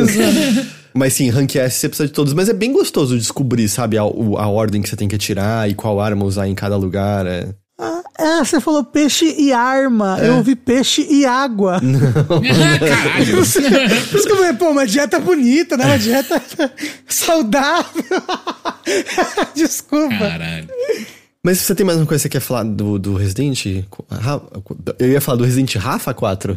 Mas 0.94 1.14
sim, 1.14 1.30
rank 1.30 1.56
S 1.56 1.78
você 1.78 1.88
precisa 1.88 2.06
de 2.06 2.12
todos. 2.12 2.34
Mas 2.34 2.48
é 2.48 2.52
bem 2.52 2.72
gostoso 2.72 3.16
descobrir, 3.16 3.68
sabe, 3.68 3.96
a, 3.96 4.02
a 4.02 4.48
ordem 4.48 4.82
que 4.82 4.88
você 4.88 4.96
tem 4.96 5.08
que 5.08 5.14
atirar 5.16 5.68
e 5.68 5.74
qual 5.74 6.00
arma 6.00 6.24
usar 6.24 6.48
em 6.48 6.54
cada 6.54 6.76
lugar. 6.76 7.26
É. 7.26 7.48
Ah, 8.18 8.44
você 8.44 8.60
falou 8.60 8.84
peixe 8.84 9.34
e 9.38 9.52
arma. 9.52 10.18
Eu 10.20 10.36
ouvi 10.36 10.54
peixe 10.54 11.06
e 11.10 11.24
água. 11.24 11.80
Caralho. 11.80 13.36
Por 13.36 13.42
isso 13.42 14.26
que 14.26 14.32
eu 14.32 14.36
falei, 14.36 14.52
pô, 14.52 14.70
uma 14.70 14.86
dieta 14.86 15.18
bonita, 15.18 15.76
né? 15.76 15.86
Uma 15.86 15.98
dieta 15.98 16.40
saudável. 17.08 18.22
Desculpa. 19.54 20.18
Caralho. 20.18 20.68
Mas 21.44 21.58
você 21.58 21.74
tem 21.74 21.84
mais 21.84 21.98
uma 21.98 22.06
coisa 22.06 22.20
que 22.20 22.22
você 22.22 22.28
quer 22.28 22.40
falar 22.40 22.62
do, 22.62 23.00
do 23.00 23.16
Resident? 23.16 23.66
Eu 24.96 25.10
ia 25.10 25.20
falar 25.20 25.38
do 25.38 25.44
Resident 25.44 25.74
Rafa 25.74 26.14
4. 26.14 26.56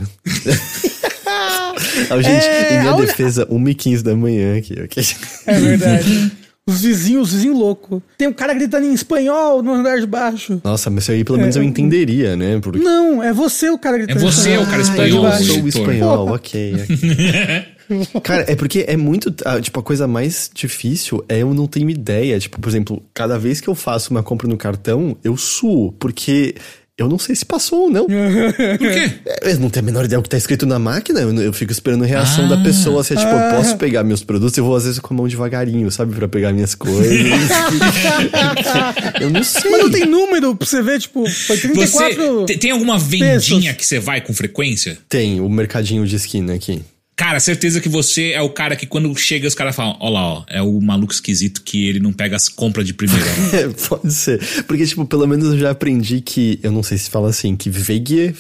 Ah, 1.26 1.74
gente, 2.22 2.46
É, 2.46 2.76
em 2.76 2.80
minha 2.82 2.94
defesa, 2.94 3.48
1h15 3.48 4.04
da 4.04 4.16
manhã 4.16 4.58
aqui, 4.58 4.80
ok? 4.80 5.04
É 5.48 5.60
verdade. 5.60 6.32
Os 6.68 6.82
vizinhos, 6.82 7.28
os 7.28 7.34
vizinhos 7.34 7.60
loucos. 7.60 8.02
Tem 8.18 8.28
um 8.28 8.34
cara 8.34 8.52
gritando 8.52 8.88
em 8.88 8.94
espanhol 8.94 9.62
no 9.62 9.72
andar 9.72 10.00
de 10.00 10.08
baixo. 10.08 10.60
Nossa, 10.64 10.90
mas 10.90 11.04
isso 11.04 11.12
aí 11.12 11.24
pelo 11.24 11.38
menos 11.38 11.56
eu 11.56 11.62
entenderia, 11.62 12.36
né? 12.36 12.60
Porque 12.60 12.80
Não, 12.80 13.22
é 13.22 13.32
você 13.32 13.70
o 13.70 13.78
cara 13.78 14.00
gritando. 14.00 14.18
É 14.18 14.32
você 14.32 14.50
em 14.50 14.58
o 14.58 14.66
cara 14.66 14.82
espanhol. 14.82 15.28
Ah, 15.28 15.38
é 15.38 15.42
eu 15.42 15.46
sou 15.46 15.62
Vitor. 15.62 15.82
espanhol, 15.82 16.28
ok. 16.30 16.74
ok. 16.74 17.66
Cara, 18.24 18.46
é 18.48 18.56
porque 18.56 18.86
é 18.88 18.98
muito. 18.98 19.34
ah, 19.46 19.60
Tipo, 19.62 19.80
a 19.80 19.84
coisa 19.84 20.08
mais 20.08 20.50
difícil 20.54 21.24
é 21.30 21.40
eu 21.40 21.54
não 21.54 21.68
tenho 21.68 21.90
ideia. 21.90 22.40
Tipo, 22.40 22.60
por 22.60 22.70
exemplo, 22.70 23.04
cada 23.14 23.38
vez 23.38 23.62
que 23.62 23.68
eu 23.68 23.76
faço 23.76 24.12
uma 24.12 24.24
compra 24.24 24.48
no 24.48 24.58
cartão, 24.58 25.16
eu 25.24 25.38
suo, 25.38 25.92
porque. 25.94 26.56
Eu 26.98 27.10
não 27.10 27.20
sei 27.20 27.36
se 27.36 27.46
passou 27.46 27.82
ou 27.82 27.90
não. 27.90 28.06
Por 28.08 28.78
quê? 28.80 29.12
É, 29.26 29.52
Eu 29.52 29.60
não 29.60 29.70
tenho 29.70 29.84
a 29.84 29.86
menor 29.86 30.06
ideia 30.06 30.18
do 30.18 30.24
que 30.24 30.30
tá 30.30 30.38
escrito 30.38 30.66
na 30.66 30.80
máquina. 30.80 31.20
Eu, 31.20 31.34
eu 31.42 31.52
fico 31.52 31.70
esperando 31.70 32.06
a 32.06 32.08
reação 32.08 32.46
Ah. 32.46 32.56
da 32.56 32.64
pessoa. 32.64 33.04
Se 33.04 33.12
é 33.12 33.18
tipo, 33.18 33.30
eu 33.32 33.54
posso 33.58 33.76
pegar 33.76 34.02
meus 34.06 34.24
produtos, 34.24 34.58
eu 34.58 34.64
vou 34.64 34.78
às 34.78 34.86
vezes 34.86 35.00
com 35.00 35.14
a 35.14 35.18
mão 35.18 35.28
devagarinho, 35.28 35.92
sabe? 35.92 36.16
Pra 36.16 36.26
pegar 36.30 36.54
minhas 36.54 36.74
coisas. 36.74 37.04
eu 39.20 39.30
não 39.30 39.44
sei. 39.44 39.72
Mas 39.72 39.82
não 39.84 39.92
tem 39.92 40.06
número 40.06 40.56
pra 40.56 40.66
você 40.66 40.82
ver, 40.82 41.00
tipo, 41.00 41.30
foi 41.30 41.58
34. 41.58 42.40
Você 42.42 42.46
te- 42.54 42.58
tem 42.60 42.72
alguma 42.72 42.98
vendinha 42.98 43.34
pesos. 43.34 43.72
que 43.78 43.86
você 43.86 44.00
vai 44.00 44.22
com 44.22 44.34
frequência? 44.34 44.98
Tem 45.10 45.42
o 45.42 45.50
mercadinho 45.50 46.06
de 46.08 46.16
esquina 46.16 46.54
aqui. 46.54 46.82
Cara, 47.16 47.40
certeza 47.40 47.80
que 47.80 47.88
você 47.88 48.32
é 48.32 48.42
o 48.42 48.50
cara 48.50 48.76
que 48.76 48.86
quando 48.86 49.16
chega 49.16 49.48
os 49.48 49.56
caras 49.56 49.74
falam, 49.74 49.96
ó 50.02 50.10
lá, 50.10 50.22
ó, 50.22 50.44
é 50.50 50.62
o 50.62 50.82
maluco 50.82 51.14
esquisito 51.14 51.62
que 51.64 51.88
ele 51.88 52.00
não 52.00 52.12
pega 52.12 52.36
as 52.36 52.50
compras 52.50 52.86
de 52.86 52.94
primeira. 52.94 53.26
É, 53.56 53.68
pode 53.88 54.14
ser. 54.14 54.40
Porque, 54.68 54.86
tipo, 54.86 55.06
pelo 55.06 55.26
menos 55.26 55.46
eu 55.54 55.58
já 55.58 55.72
aprendi 55.72 56.20
que, 56.20 56.60
eu 56.62 56.72
não 56.72 56.84
sei 56.84 56.98
se 56.98 57.10
fala 57.10 57.30
assim, 57.30 57.56
que 57.56 57.70
VEGY, 57.70 58.34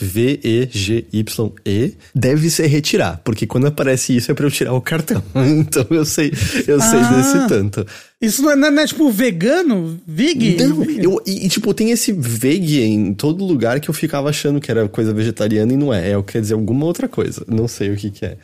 V-E-G-Y-E, 0.86 1.94
deve 2.14 2.50
ser 2.50 2.68
retirar. 2.68 3.22
Porque 3.24 3.48
quando 3.48 3.68
aparece 3.68 4.16
isso 4.16 4.30
é 4.32 4.34
pra 4.34 4.46
eu 4.46 4.52
tirar 4.52 4.74
o 4.74 4.82
cartão. 4.82 5.24
Então 5.36 5.86
eu 5.90 6.04
sei, 6.06 6.32
eu 6.68 6.80
sei 6.82 7.00
Ah. 7.00 7.12
desse 7.16 7.48
tanto. 7.48 7.86
Isso 8.22 8.41
não 8.41 8.51
é, 8.51 8.55
não 8.55 8.82
é, 8.82 8.88
tipo 8.88 9.11
vegano? 9.11 9.99
Vig? 10.07 10.55
Não, 10.63 10.84
eu, 10.84 11.22
e, 11.26 11.45
e, 11.45 11.49
tipo, 11.49 11.74
tem 11.74 11.91
esse 11.91 12.13
veg 12.13 12.82
em 12.82 13.13
todo 13.13 13.43
lugar 13.43 13.80
que 13.80 13.89
eu 13.89 13.93
ficava 13.93 14.30
achando 14.30 14.61
que 14.61 14.72
era 14.72 14.88
coisa 14.88 15.13
vegetariana 15.13 15.74
e 15.74 15.78
não 15.78 15.93
é. 15.93 16.11
É, 16.11 16.24
quer 16.24 16.41
dizer, 16.41 16.53
alguma 16.53 16.86
outra 16.86 17.07
coisa. 17.09 17.43
Não 17.47 17.68
sei 17.68 17.91
o 17.91 17.97
que 17.97 18.09
que 18.09 18.26
é. 18.26 18.38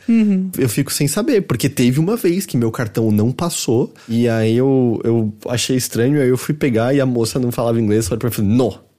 Eu 0.58 0.68
fico 0.68 0.92
sem 0.92 1.08
saber, 1.08 1.42
porque 1.42 1.68
teve 1.68 1.98
uma 1.98 2.16
vez 2.16 2.44
que 2.44 2.56
meu 2.56 2.70
cartão 2.70 3.10
não 3.10 3.32
passou 3.32 3.92
e 4.08 4.28
aí 4.28 4.56
eu, 4.56 5.00
eu 5.04 5.32
achei 5.48 5.76
estranho, 5.76 6.20
aí 6.20 6.28
eu 6.28 6.36
fui 6.36 6.54
pegar 6.54 6.94
e 6.94 7.00
a 7.00 7.06
moça 7.06 7.38
não 7.38 7.50
falava 7.50 7.80
inglês, 7.80 8.04
só 8.04 8.16
pra 8.16 8.30
falar, 8.30 8.48
não. 8.48 8.91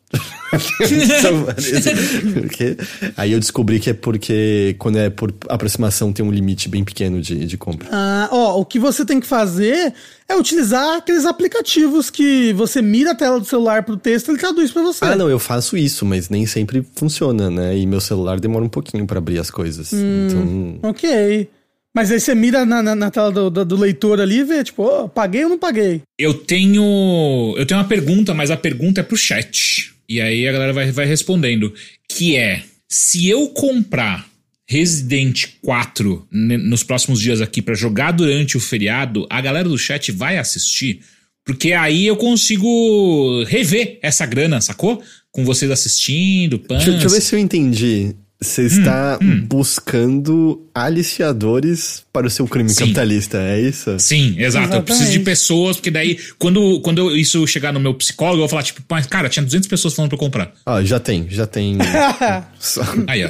Porque, 2.41 2.77
aí 3.17 3.31
eu 3.31 3.39
descobri 3.39 3.79
que 3.79 3.89
é 3.89 3.93
porque 3.93 4.75
quando 4.77 4.99
é 4.99 5.09
por 5.09 5.33
aproximação 5.49 6.13
tem 6.13 6.23
um 6.25 6.31
limite 6.31 6.69
bem 6.69 6.83
pequeno 6.83 7.19
de, 7.21 7.45
de 7.45 7.57
compra. 7.57 7.89
Ah, 7.91 8.29
ó, 8.31 8.59
o 8.59 8.65
que 8.65 8.77
você 8.77 9.03
tem 9.05 9.19
que 9.19 9.25
fazer 9.25 9.93
é 10.27 10.35
utilizar 10.35 10.97
aqueles 10.97 11.25
aplicativos 11.25 12.09
que 12.09 12.53
você 12.53 12.81
mira 12.81 13.11
a 13.11 13.15
tela 13.15 13.39
do 13.39 13.45
celular 13.45 13.83
pro 13.83 13.97
texto 13.97 14.27
e 14.27 14.31
ele 14.31 14.39
traduz 14.39 14.71
pra 14.71 14.83
você. 14.83 15.03
Ah, 15.05 15.15
não, 15.15 15.29
eu 15.29 15.39
faço 15.39 15.75
isso, 15.75 16.05
mas 16.05 16.29
nem 16.29 16.45
sempre 16.45 16.85
funciona, 16.95 17.49
né? 17.49 17.77
E 17.77 17.85
meu 17.85 17.99
celular 17.99 18.39
demora 18.39 18.63
um 18.63 18.69
pouquinho 18.69 19.05
para 19.07 19.17
abrir 19.17 19.39
as 19.39 19.49
coisas. 19.49 19.91
Hum, 19.93 20.27
então. 20.27 20.89
Ok. 20.89 21.49
Mas 21.95 22.11
aí 22.11 22.19
você 22.19 22.33
mira 22.33 22.65
na, 22.65 22.81
na, 22.81 22.95
na 22.95 23.11
tela 23.11 23.31
do, 23.31 23.51
do, 23.51 23.63
do, 23.63 23.75
leitor 23.75 24.19
ali 24.19 24.39
e 24.39 24.43
vê, 24.43 24.63
tipo, 24.63 24.83
oh, 24.83 25.07
paguei 25.07 25.43
ou 25.43 25.49
não 25.51 25.59
paguei? 25.59 26.01
Eu 26.17 26.33
tenho. 26.33 27.53
Eu 27.55 27.67
tenho 27.67 27.79
uma 27.79 27.87
pergunta, 27.87 28.33
mas 28.33 28.49
a 28.49 28.57
pergunta 28.57 29.01
é 29.01 29.03
pro 29.03 29.15
chat. 29.15 29.92
E 30.07 30.21
aí 30.21 30.47
a 30.47 30.51
galera 30.51 30.73
vai, 30.73 30.91
vai 30.91 31.05
respondendo. 31.05 31.73
Que 32.07 32.35
é: 32.35 32.63
se 32.87 33.27
eu 33.27 33.49
comprar 33.49 34.27
Resident 34.67 35.45
4 35.61 36.27
nos 36.31 36.83
próximos 36.83 37.19
dias 37.19 37.41
aqui 37.41 37.61
para 37.61 37.75
jogar 37.75 38.11
durante 38.11 38.57
o 38.57 38.59
feriado, 38.59 39.27
a 39.29 39.41
galera 39.41 39.67
do 39.67 39.77
chat 39.77 40.11
vai 40.11 40.37
assistir? 40.37 41.01
Porque 41.45 41.73
aí 41.73 42.07
eu 42.07 42.15
consigo 42.15 43.43
rever 43.43 43.99
essa 44.01 44.25
grana, 44.25 44.61
sacou? 44.61 45.03
Com 45.31 45.43
vocês 45.43 45.69
assistindo, 45.69 46.57
Deixa, 46.57 46.91
deixa 46.91 47.05
eu 47.05 47.09
ver 47.09 47.21
se 47.21 47.35
eu 47.35 47.39
entendi. 47.39 48.15
Você 48.43 48.63
está 48.63 49.17
hum, 49.21 49.25
hum. 49.25 49.45
buscando 49.47 50.67
aliciadores 50.75 52.03
para 52.11 52.27
o 52.27 52.29
seu 52.29 52.45
crime 52.47 52.69
Sim. 52.69 52.79
capitalista, 52.79 53.37
é 53.37 53.61
isso? 53.61 53.97
Sim, 53.97 54.35
exato. 54.37 54.43
Exatamente. 54.43 54.75
Eu 54.75 54.83
preciso 54.83 55.11
de 55.11 55.19
pessoas, 55.19 55.77
porque 55.77 55.89
daí, 55.89 56.19
quando, 56.37 56.81
quando 56.81 57.15
isso 57.15 57.45
chegar 57.47 57.71
no 57.71 57.79
meu 57.79 57.93
psicólogo, 57.93 58.37
eu 58.37 58.39
vou 58.41 58.49
falar, 58.49 58.63
tipo, 58.63 58.81
mas, 58.89 59.05
cara, 59.05 59.29
tinha 59.29 59.43
200 59.43 59.67
pessoas 59.69 59.93
falando 59.93 60.09
pra 60.09 60.15
eu 60.15 60.19
comprar. 60.19 60.51
Ah, 60.65 60.83
já 60.83 60.99
tem, 60.99 61.25
já 61.29 61.47
tem. 61.47 61.77
Aí, 63.07 63.23
ó. 63.23 63.29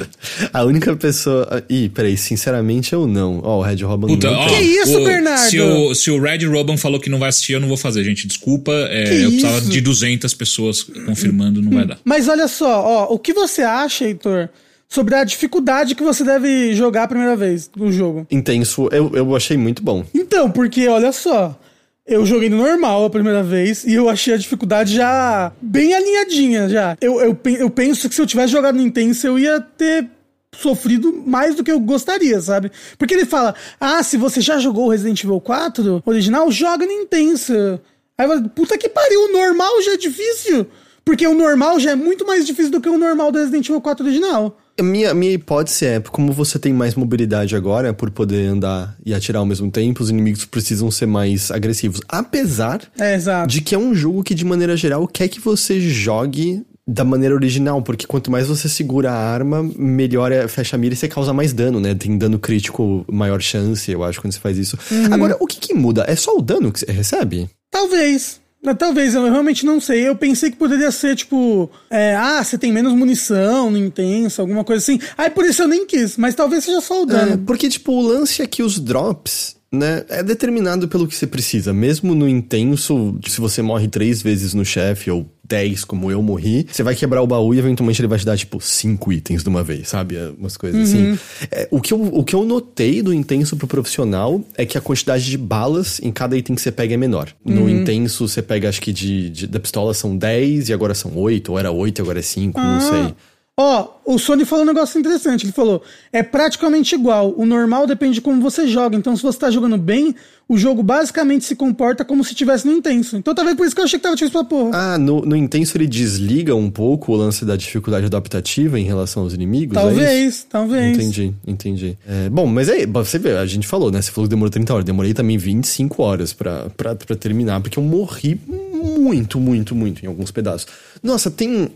A 0.52 0.64
única 0.64 0.96
pessoa. 0.96 1.62
Ih, 1.68 1.88
peraí, 1.90 2.16
sinceramente 2.16 2.92
eu 2.92 3.06
não. 3.06 3.40
Ó, 3.42 3.56
oh, 3.56 3.58
o 3.60 3.62
Red 3.62 3.82
Robin 3.84 4.06
Puta, 4.08 4.30
não. 4.30 4.38
Ó, 4.38 4.48
que 4.48 4.60
isso, 4.60 4.98
o, 4.98 5.04
Bernardo? 5.04 5.50
Se 5.50 5.60
o, 5.60 5.94
se 5.94 6.10
o 6.10 6.20
Red 6.20 6.44
Robin 6.46 6.76
falou 6.76 6.98
que 6.98 7.08
não 7.08 7.18
vai 7.18 7.28
assistir, 7.28 7.52
eu 7.52 7.60
não 7.60 7.68
vou 7.68 7.76
fazer, 7.76 8.02
gente. 8.04 8.26
Desculpa, 8.26 8.72
é, 8.72 9.24
eu 9.24 9.30
precisava 9.30 9.60
de 9.60 9.80
200 9.80 10.34
pessoas 10.34 10.82
confirmando, 10.82 11.62
não 11.62 11.70
vai 11.70 11.86
dar. 11.86 11.98
Mas 12.04 12.28
olha 12.28 12.48
só, 12.48 12.82
ó, 12.82 13.14
o 13.14 13.18
que 13.18 13.32
você 13.32 13.62
acha, 13.62 14.04
Heitor? 14.06 14.48
Sobre 14.88 15.14
a 15.14 15.24
dificuldade 15.24 15.94
que 15.94 16.02
você 16.02 16.22
deve 16.24 16.74
jogar 16.74 17.04
a 17.04 17.08
primeira 17.08 17.36
vez 17.36 17.70
no 17.76 17.90
jogo. 17.90 18.26
Intenso, 18.30 18.88
eu, 18.92 19.10
eu 19.14 19.34
achei 19.34 19.56
muito 19.56 19.82
bom. 19.82 20.04
Então, 20.14 20.50
porque 20.50 20.86
olha 20.88 21.12
só. 21.12 21.58
Eu 22.06 22.26
joguei 22.26 22.50
no 22.50 22.58
normal 22.58 23.06
a 23.06 23.10
primeira 23.10 23.42
vez 23.42 23.82
e 23.84 23.94
eu 23.94 24.10
achei 24.10 24.34
a 24.34 24.36
dificuldade 24.36 24.94
já 24.94 25.50
bem 25.60 25.94
alinhadinha 25.94 26.68
já. 26.68 26.98
Eu, 27.00 27.18
eu, 27.18 27.38
eu 27.58 27.70
penso 27.70 28.08
que 28.10 28.14
se 28.14 28.20
eu 28.20 28.26
tivesse 28.26 28.52
jogado 28.52 28.74
no 28.74 28.82
intenso 28.82 29.26
eu 29.26 29.38
ia 29.38 29.58
ter 29.58 30.06
sofrido 30.54 31.22
mais 31.26 31.54
do 31.54 31.64
que 31.64 31.72
eu 31.72 31.80
gostaria, 31.80 32.38
sabe? 32.42 32.70
Porque 32.98 33.14
ele 33.14 33.24
fala: 33.24 33.54
"Ah, 33.80 34.02
se 34.02 34.18
você 34.18 34.42
já 34.42 34.58
jogou 34.58 34.90
Resident 34.90 35.24
Evil 35.24 35.40
4 35.40 36.02
original, 36.04 36.50
joga 36.52 36.84
no 36.84 36.92
intenso". 36.92 37.80
Aí 38.18 38.28
eu 38.30 38.48
puta 38.50 38.76
que 38.78 38.88
pariu, 38.88 39.24
o 39.24 39.32
normal 39.32 39.82
já 39.82 39.92
é 39.94 39.96
difícil. 39.96 40.66
Porque 41.04 41.26
o 41.26 41.34
normal 41.34 41.78
já 41.80 41.90
é 41.90 41.94
muito 41.94 42.26
mais 42.26 42.46
difícil 42.46 42.70
do 42.70 42.80
que 42.80 42.88
o 42.88 42.98
normal 42.98 43.30
do 43.32 43.38
Resident 43.38 43.68
Evil 43.68 43.80
4 43.80 44.06
original. 44.06 44.58
Minha, 44.80 45.14
minha 45.14 45.32
hipótese 45.32 45.86
é, 45.86 46.00
como 46.00 46.32
você 46.32 46.58
tem 46.58 46.72
mais 46.72 46.94
mobilidade 46.94 47.54
agora, 47.54 47.92
por 47.92 48.10
poder 48.10 48.48
andar 48.48 48.96
e 49.04 49.14
atirar 49.14 49.40
ao 49.40 49.46
mesmo 49.46 49.70
tempo, 49.70 50.02
os 50.02 50.10
inimigos 50.10 50.44
precisam 50.44 50.90
ser 50.90 51.06
mais 51.06 51.50
agressivos. 51.50 52.00
Apesar 52.08 52.80
é, 52.98 53.16
de 53.46 53.60
que 53.60 53.74
é 53.74 53.78
um 53.78 53.94
jogo 53.94 54.22
que, 54.24 54.34
de 54.34 54.44
maneira 54.44 54.76
geral, 54.76 55.06
quer 55.06 55.28
que 55.28 55.40
você 55.40 55.80
jogue 55.80 56.64
da 56.86 57.04
maneira 57.04 57.34
original, 57.34 57.80
porque 57.80 58.06
quanto 58.06 58.30
mais 58.30 58.46
você 58.46 58.68
segura 58.68 59.10
a 59.10 59.16
arma, 59.16 59.62
melhor 59.76 60.30
é 60.30 60.46
fecha 60.46 60.76
a 60.76 60.78
mira 60.78 60.94
e 60.94 60.96
você 60.96 61.08
causa 61.08 61.32
mais 61.32 61.52
dano, 61.52 61.80
né? 61.80 61.94
Tem 61.94 62.16
dano 62.18 62.38
crítico, 62.38 63.04
maior 63.10 63.40
chance, 63.40 63.90
eu 63.90 64.04
acho, 64.04 64.20
quando 64.20 64.34
você 64.34 64.40
faz 64.40 64.58
isso. 64.58 64.78
Uhum. 64.90 65.14
Agora, 65.14 65.36
o 65.40 65.46
que, 65.46 65.58
que 65.58 65.72
muda? 65.72 66.04
É 66.06 66.14
só 66.14 66.36
o 66.36 66.42
dano 66.42 66.70
que 66.70 66.80
você 66.80 66.92
recebe? 66.92 67.48
Talvez. 67.70 68.40
Talvez, 68.78 69.14
eu 69.14 69.24
realmente 69.24 69.66
não 69.66 69.80
sei. 69.80 70.08
Eu 70.08 70.16
pensei 70.16 70.50
que 70.50 70.56
poderia 70.56 70.90
ser, 70.90 71.16
tipo, 71.16 71.70
é, 71.90 72.14
ah, 72.14 72.42
você 72.42 72.56
tem 72.56 72.72
menos 72.72 72.92
munição 72.94 73.70
no 73.70 73.76
intenso, 73.76 74.40
alguma 74.40 74.64
coisa 74.64 74.82
assim. 74.82 74.98
Aí 75.18 75.28
por 75.28 75.44
isso 75.44 75.62
eu 75.62 75.68
nem 75.68 75.86
quis, 75.86 76.16
mas 76.16 76.34
talvez 76.34 76.64
seja 76.64 76.80
só 76.80 77.02
o 77.02 77.06
dano. 77.06 77.32
É, 77.34 77.36
porque, 77.36 77.68
tipo, 77.68 77.92
o 77.92 78.00
lance 78.00 78.40
é 78.40 78.46
que 78.46 78.62
os 78.62 78.78
drops 78.78 79.56
né, 79.74 80.04
é 80.08 80.22
determinado 80.22 80.88
pelo 80.88 81.06
que 81.06 81.14
você 81.14 81.26
precisa. 81.26 81.72
Mesmo 81.72 82.14
no 82.14 82.28
intenso, 82.28 83.18
se 83.26 83.40
você 83.40 83.60
morre 83.60 83.88
três 83.88 84.22
vezes 84.22 84.54
no 84.54 84.64
chefe 84.64 85.10
ou 85.10 85.26
dez, 85.46 85.84
como 85.84 86.10
eu 86.10 86.22
morri, 86.22 86.66
você 86.70 86.82
vai 86.82 86.94
quebrar 86.94 87.22
o 87.22 87.26
baú 87.26 87.54
e 87.54 87.58
eventualmente 87.58 88.00
ele 88.00 88.08
vai 88.08 88.18
te 88.18 88.24
dar, 88.24 88.36
tipo, 88.36 88.60
cinco 88.60 89.12
itens 89.12 89.42
de 89.42 89.48
uma 89.48 89.62
vez, 89.62 89.88
sabe? 89.88 90.16
É, 90.16 90.30
umas 90.38 90.56
coisas 90.56 90.88
assim. 90.88 91.08
uhum. 91.08 91.12
assim. 91.12 91.46
É, 91.50 91.68
o, 91.70 91.80
que 91.80 91.92
eu, 91.92 92.00
o 92.00 92.24
que 92.24 92.34
eu 92.34 92.44
notei 92.44 93.02
do 93.02 93.12
intenso 93.12 93.56
pro 93.56 93.66
profissional 93.66 94.42
é 94.56 94.64
que 94.64 94.78
a 94.78 94.80
quantidade 94.80 95.24
de 95.24 95.36
balas 95.36 96.00
em 96.02 96.10
cada 96.10 96.36
item 96.36 96.56
que 96.56 96.62
você 96.62 96.72
pega 96.72 96.94
é 96.94 96.96
menor. 96.96 97.28
Uhum. 97.44 97.54
No 97.54 97.70
intenso, 97.70 98.26
você 98.26 98.42
pega, 98.42 98.68
acho 98.68 98.80
que 98.80 98.92
de, 98.92 99.30
de, 99.30 99.46
da 99.46 99.60
pistola 99.60 99.92
são 99.92 100.16
10 100.16 100.68
e 100.68 100.72
agora 100.72 100.94
são 100.94 101.16
8, 101.16 101.52
ou 101.52 101.58
era 101.58 101.70
8 101.70 101.98
e 101.98 102.02
agora 102.02 102.18
é 102.18 102.22
5, 102.22 102.58
ah. 102.58 102.62
não 102.62 102.80
sei. 102.80 103.14
Ó, 103.56 103.88
o 104.04 104.18
Sony 104.18 104.44
falou 104.44 104.64
um 104.64 104.66
negócio 104.66 104.98
interessante. 104.98 105.44
Ele 105.46 105.52
falou: 105.52 105.80
é 106.12 106.24
praticamente 106.24 106.96
igual. 106.96 107.32
O 107.36 107.46
normal 107.46 107.86
depende 107.86 108.14
de 108.14 108.20
como 108.20 108.40
você 108.40 108.66
joga. 108.66 108.96
Então, 108.96 109.16
se 109.16 109.22
você 109.22 109.38
tá 109.38 109.48
jogando 109.48 109.78
bem, 109.78 110.12
o 110.48 110.58
jogo 110.58 110.82
basicamente 110.82 111.44
se 111.44 111.54
comporta 111.54 112.04
como 112.04 112.24
se 112.24 112.32
estivesse 112.32 112.66
no 112.66 112.72
intenso. 112.72 113.16
Então, 113.16 113.32
talvez 113.32 113.56
por 113.56 113.64
isso 113.64 113.72
que 113.72 113.80
eu 113.80 113.84
achei 113.84 113.96
que 113.96 114.02
tava 114.02 114.16
difícil 114.16 114.32
pra 114.32 114.44
porra. 114.44 114.70
Ah, 114.74 114.98
no, 114.98 115.20
no 115.20 115.36
intenso 115.36 115.76
ele 115.76 115.86
desliga 115.86 116.52
um 116.56 116.68
pouco 116.68 117.12
o 117.12 117.16
lance 117.16 117.44
da 117.44 117.54
dificuldade 117.54 118.06
adaptativa 118.06 118.78
em 118.78 118.84
relação 118.84 119.22
aos 119.22 119.32
inimigos? 119.32 119.76
É 119.76 119.80
talvez, 119.80 120.40
é 120.40 120.46
talvez. 120.50 120.96
Entendi, 120.96 121.34
entendi. 121.46 121.98
É, 122.08 122.28
bom, 122.28 122.46
mas 122.46 122.68
aí, 122.68 122.84
você 122.86 123.20
vê, 123.20 123.36
a 123.36 123.46
gente 123.46 123.68
falou, 123.68 123.92
né? 123.92 124.02
Você 124.02 124.10
falou 124.10 124.26
que 124.26 124.30
demorou 124.30 124.50
30 124.50 124.74
horas. 124.74 124.84
Demorei 124.84 125.14
também 125.14 125.38
25 125.38 126.02
horas 126.02 126.32
pra, 126.32 126.70
pra, 126.76 126.96
pra 126.96 127.14
terminar, 127.14 127.60
porque 127.60 127.78
eu 127.78 127.84
morri 127.84 128.40
muito, 128.48 129.38
muito, 129.38 129.76
muito 129.76 130.04
em 130.04 130.08
alguns 130.08 130.32
pedaços. 130.32 130.66
Nossa, 131.00 131.30
tem 131.30 131.70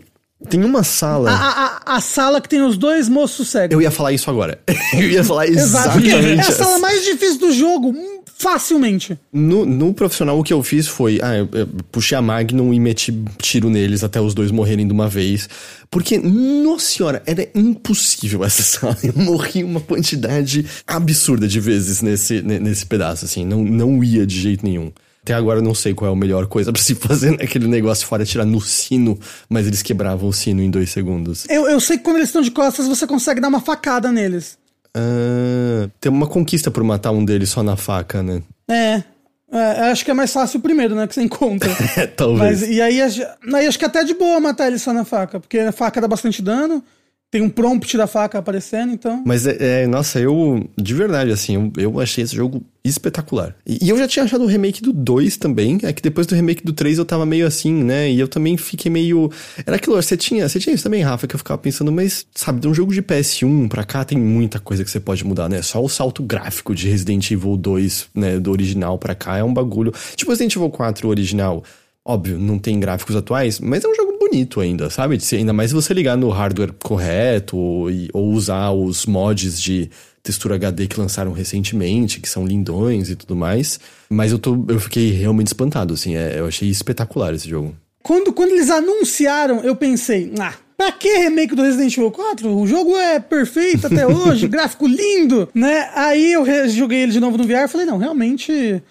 tem 0.47 0.63
uma 0.63 0.83
sala. 0.83 1.31
A, 1.31 1.35
a, 1.35 1.97
a, 1.97 2.01
sala 2.01 2.39
que 2.39 2.47
tem 2.47 2.61
os 2.61 2.77
dois 2.77 3.09
moços 3.09 3.49
cegos. 3.49 3.73
Eu 3.73 3.81
ia 3.81 3.91
falar 3.91 4.13
isso 4.13 4.29
agora. 4.29 4.59
Eu 4.93 5.09
ia 5.09 5.23
falar 5.23 5.47
exatamente. 5.47 6.09
é 6.11 6.39
a 6.39 6.51
sala 6.51 6.79
mais 6.79 7.03
difícil 7.03 7.39
do 7.39 7.51
jogo, 7.51 7.89
hum, 7.89 8.21
facilmente. 8.37 9.19
No, 9.33 9.65
no 9.65 9.93
profissional, 9.93 10.39
o 10.39 10.43
que 10.43 10.53
eu 10.53 10.63
fiz 10.63 10.87
foi. 10.87 11.19
Ah, 11.21 11.35
eu, 11.35 11.49
eu 11.51 11.67
puxei 11.91 12.17
a 12.17 12.21
Magnum 12.21 12.73
e 12.73 12.79
meti 12.79 13.11
tiro 13.37 13.69
neles 13.69 14.01
até 14.01 14.21
os 14.21 14.33
dois 14.33 14.49
morrerem 14.49 14.87
de 14.87 14.93
uma 14.93 15.09
vez. 15.09 15.49
Porque, 15.91 16.17
nossa 16.17 16.85
senhora, 16.85 17.21
era 17.25 17.47
impossível 17.53 18.43
essa 18.45 18.63
sala. 18.63 18.97
Eu 19.03 19.13
morri 19.21 19.63
uma 19.63 19.81
quantidade 19.81 20.65
absurda 20.87 21.47
de 21.47 21.59
vezes 21.59 22.01
nesse, 22.01 22.41
nesse 22.41 22.85
pedaço, 22.85 23.25
assim. 23.25 23.45
Não, 23.45 23.63
não 23.63 24.01
ia 24.01 24.25
de 24.25 24.39
jeito 24.39 24.65
nenhum. 24.65 24.89
Até 25.29 25.35
agora 25.35 25.59
eu 25.59 25.63
não 25.63 25.75
sei 25.75 25.93
qual 25.93 26.09
é 26.09 26.13
a 26.13 26.17
melhor 26.17 26.47
coisa 26.47 26.71
para 26.73 26.81
se 26.81 26.95
fazer 26.95 27.37
naquele 27.37 27.67
negócio 27.67 28.07
fora 28.07 28.25
tirar 28.25 28.45
no 28.45 28.59
sino, 28.59 29.19
mas 29.47 29.67
eles 29.67 29.83
quebravam 29.83 30.27
o 30.27 30.33
sino 30.33 30.59
em 30.59 30.71
dois 30.71 30.89
segundos. 30.89 31.45
Eu, 31.47 31.69
eu 31.69 31.79
sei 31.79 31.99
que 31.99 32.03
quando 32.03 32.15
eles 32.15 32.29
estão 32.29 32.41
de 32.41 32.49
costas 32.49 32.87
você 32.87 33.05
consegue 33.05 33.39
dar 33.39 33.47
uma 33.47 33.61
facada 33.61 34.11
neles. 34.11 34.57
Ah, 34.91 35.87
tem 36.01 36.11
uma 36.11 36.25
conquista 36.25 36.71
por 36.71 36.83
matar 36.83 37.11
um 37.11 37.23
deles 37.23 37.49
só 37.49 37.61
na 37.61 37.75
faca, 37.75 38.23
né? 38.23 38.41
É. 38.67 39.03
É, 39.51 39.91
acho 39.91 40.03
que 40.03 40.11
é 40.11 40.13
mais 40.13 40.31
fácil 40.33 40.59
o 40.59 40.63
primeiro, 40.63 40.95
né? 40.95 41.05
Que 41.05 41.13
você 41.13 41.21
encontra. 41.21 41.71
É, 41.95 42.05
talvez. 42.07 42.61
Mas, 42.61 42.69
e 42.69 42.81
aí, 42.81 42.99
aí 43.01 43.67
acho 43.67 43.77
que 43.77 43.85
é 43.85 43.87
até 43.87 44.03
de 44.03 44.15
boa 44.15 44.39
matar 44.39 44.67
ele 44.67 44.79
só 44.79 44.93
na 44.93 45.05
faca, 45.05 45.39
porque 45.39 45.59
a 45.59 45.71
faca 45.71 46.01
dá 46.01 46.07
bastante 46.07 46.41
dano. 46.41 46.83
Tem 47.31 47.43
um 47.43 47.49
prompt 47.49 47.95
da 47.95 48.07
faca 48.07 48.39
aparecendo, 48.39 48.91
então. 48.91 49.23
Mas 49.23 49.45
é, 49.45 49.83
é 49.83 49.87
nossa, 49.87 50.19
eu. 50.19 50.67
De 50.75 50.95
verdade, 50.95 51.31
assim, 51.31 51.71
eu, 51.77 51.83
eu 51.83 51.99
achei 51.99 52.23
esse 52.23 52.35
jogo 52.35 52.63
espetacular. 52.83 53.55
E, 53.67 53.85
e, 53.85 53.89
eu 53.89 53.97
já 53.99 54.07
tinha 54.07 54.25
achado 54.25 54.43
o 54.43 54.47
remake 54.47 54.81
do 54.81 54.91
2 54.91 55.37
também. 55.37 55.77
É 55.83 55.93
que 55.93 56.01
depois 56.01 56.25
do 56.25 56.33
remake 56.33 56.63
do 56.63 56.73
3 56.73 56.97
eu 56.97 57.05
tava 57.05 57.27
meio 57.27 57.45
assim, 57.45 57.71
né? 57.83 58.09
E 58.09 58.19
eu 58.19 58.27
também 58.27 58.57
fiquei 58.57 58.91
meio. 58.91 59.31
Era 59.63 59.75
aquilo, 59.75 59.95
você 59.95 60.17
tinha, 60.17 60.49
você 60.49 60.59
tinha 60.59 60.73
isso 60.73 60.83
também, 60.83 61.03
Rafa, 61.03 61.27
que 61.27 61.35
eu 61.35 61.37
ficava 61.37 61.59
pensando, 61.59 61.91
mas, 61.91 62.25
sabe, 62.33 62.61
de 62.61 62.67
um 62.67 62.73
jogo 62.73 62.91
de 62.91 63.03
PS1 63.03 63.69
pra 63.69 63.83
cá 63.83 64.03
tem 64.03 64.17
muita 64.17 64.59
coisa 64.59 64.83
que 64.83 64.89
você 64.89 64.99
pode 64.99 65.23
mudar, 65.23 65.47
né? 65.47 65.61
Só 65.61 65.83
o 65.83 65.89
salto 65.89 66.23
gráfico 66.23 66.73
de 66.73 66.89
Resident 66.89 67.29
Evil 67.29 67.55
2, 67.55 68.07
né? 68.15 68.39
Do 68.39 68.49
original 68.51 68.97
pra 68.97 69.13
cá 69.13 69.37
é 69.37 69.43
um 69.43 69.53
bagulho. 69.53 69.93
Tipo 70.15 70.31
Resident 70.31 70.55
Evil 70.55 70.71
4 70.71 71.07
original. 71.07 71.63
Óbvio, 72.09 72.39
não 72.39 72.57
tem 72.57 72.79
gráficos 72.79 73.15
atuais, 73.15 73.59
mas 73.59 73.83
é 73.83 73.87
um 73.87 73.93
jogo 73.93 74.17
bonito 74.17 74.59
ainda, 74.59 74.89
sabe? 74.89 75.19
Ainda 75.31 75.53
mais 75.53 75.69
se 75.69 75.75
você 75.75 75.93
ligar 75.93 76.17
no 76.17 76.29
hardware 76.29 76.73
correto 76.83 77.55
ou, 77.55 77.87
ou 78.11 78.31
usar 78.31 78.71
os 78.71 79.05
mods 79.05 79.61
de 79.61 79.91
textura 80.23 80.55
HD 80.55 80.87
que 80.87 80.99
lançaram 80.99 81.31
recentemente, 81.31 82.19
que 82.19 82.27
são 82.27 82.47
lindões 82.47 83.11
e 83.11 83.15
tudo 83.15 83.35
mais. 83.35 83.79
Mas 84.09 84.31
eu, 84.31 84.39
tô, 84.39 84.65
eu 84.69 84.79
fiquei 84.79 85.11
realmente 85.11 85.47
espantado, 85.47 85.93
assim. 85.93 86.15
É, 86.15 86.39
eu 86.39 86.47
achei 86.47 86.67
espetacular 86.67 87.31
esse 87.35 87.47
jogo. 87.47 87.75
Quando, 88.01 88.33
quando 88.33 88.53
eles 88.53 88.71
anunciaram, 88.71 89.59
eu 89.59 89.75
pensei, 89.75 90.33
ah, 90.39 90.55
Pra 90.75 90.93
que 90.93 91.09
remake 91.09 91.53
do 91.53 91.61
Resident 91.61 91.95
Evil 91.95 92.09
4? 92.09 92.57
O 92.57 92.65
jogo 92.65 92.97
é 92.97 93.19
perfeito 93.19 93.85
até 93.85 94.07
hoje, 94.09 94.47
gráfico 94.47 94.87
lindo, 94.87 95.47
né? 95.53 95.91
Aí 95.93 96.31
eu 96.31 96.43
joguei 96.69 97.03
ele 97.03 97.11
de 97.11 97.19
novo 97.19 97.37
no 97.37 97.43
VR 97.43 97.65
e 97.65 97.67
falei, 97.67 97.85
não, 97.85 97.97
realmente 97.97 98.81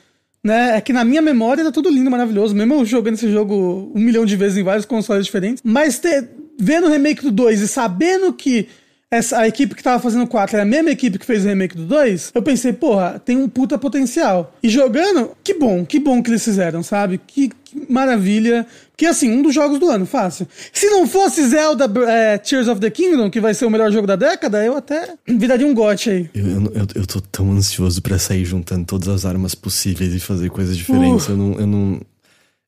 né? 0.43 0.76
É 0.76 0.80
que 0.80 0.93
na 0.93 1.05
minha 1.05 1.22
memória 1.22 1.64
tá 1.64 1.72
tudo 1.72 1.91
lindo, 1.91 2.11
maravilhoso. 2.11 2.55
Mesmo 2.55 2.74
eu 2.74 2.84
jogando 2.84 3.14
esse 3.14 3.30
jogo 3.30 3.93
um 3.95 4.01
milhão 4.01 4.24
de 4.24 4.36
vezes 4.36 4.59
em 4.59 4.62
vários 4.62 4.86
consoles 4.86 5.26
diferentes. 5.26 5.62
Mas 5.64 5.99
ter, 5.99 6.28
vendo 6.59 6.86
o 6.86 6.91
remake 6.91 7.22
do 7.22 7.30
2 7.30 7.61
e 7.61 7.68
sabendo 7.68 8.32
que 8.32 8.68
essa, 9.11 9.38
a 9.38 9.48
equipe 9.48 9.74
que 9.74 9.82
tava 9.82 10.02
fazendo 10.02 10.24
o 10.24 10.26
4 10.26 10.56
era 10.56 10.62
a 10.64 10.66
mesma 10.66 10.90
equipe 10.90 11.18
que 11.18 11.24
fez 11.24 11.44
o 11.44 11.48
remake 11.48 11.76
do 11.76 11.86
2, 11.86 12.32
eu 12.34 12.42
pensei, 12.42 12.74
porra, 12.74 13.18
tem 13.18 13.36
um 13.38 13.48
puta 13.48 13.78
potencial. 13.78 14.54
E 14.62 14.68
jogando, 14.68 15.30
que 15.42 15.54
bom, 15.54 15.84
que 15.84 15.98
bom 15.98 16.22
que 16.22 16.28
eles 16.30 16.44
fizeram, 16.44 16.82
sabe? 16.82 17.18
Que, 17.26 17.48
que 17.48 17.90
maravilha. 17.90 18.66
Que 18.96 19.06
assim, 19.06 19.30
um 19.30 19.40
dos 19.40 19.54
jogos 19.54 19.78
do 19.78 19.88
ano, 19.88 20.04
fácil. 20.04 20.46
Se 20.72 20.90
não 20.90 21.06
fosse 21.06 21.46
Zelda 21.48 21.90
é, 22.06 22.36
Tears 22.36 22.68
of 22.68 22.80
the 22.80 22.90
Kingdom, 22.90 23.30
que 23.30 23.40
vai 23.40 23.54
ser 23.54 23.64
o 23.64 23.70
melhor 23.70 23.90
jogo 23.90 24.06
da 24.06 24.16
década, 24.16 24.62
eu 24.62 24.76
até 24.76 25.14
viraria 25.26 25.66
um 25.66 25.72
gote 25.72 26.11
aí. 26.11 26.30
Eu, 26.34 26.46
eu, 26.46 26.86
eu 26.96 27.06
tô 27.06 27.20
tão 27.20 27.50
ansioso 27.52 28.02
para 28.02 28.18
sair 28.18 28.44
juntando 28.44 28.84
todas 28.84 29.09
as 29.09 29.24
armas 29.24 29.54
possíveis 29.54 30.12
e 30.12 30.20
fazer 30.20 30.50
coisas 30.50 30.76
diferentes. 30.76 31.28
Uh. 31.28 31.32
Eu 31.32 31.36
não. 31.36 31.52
Eu 31.54 31.66
não... 31.66 32.00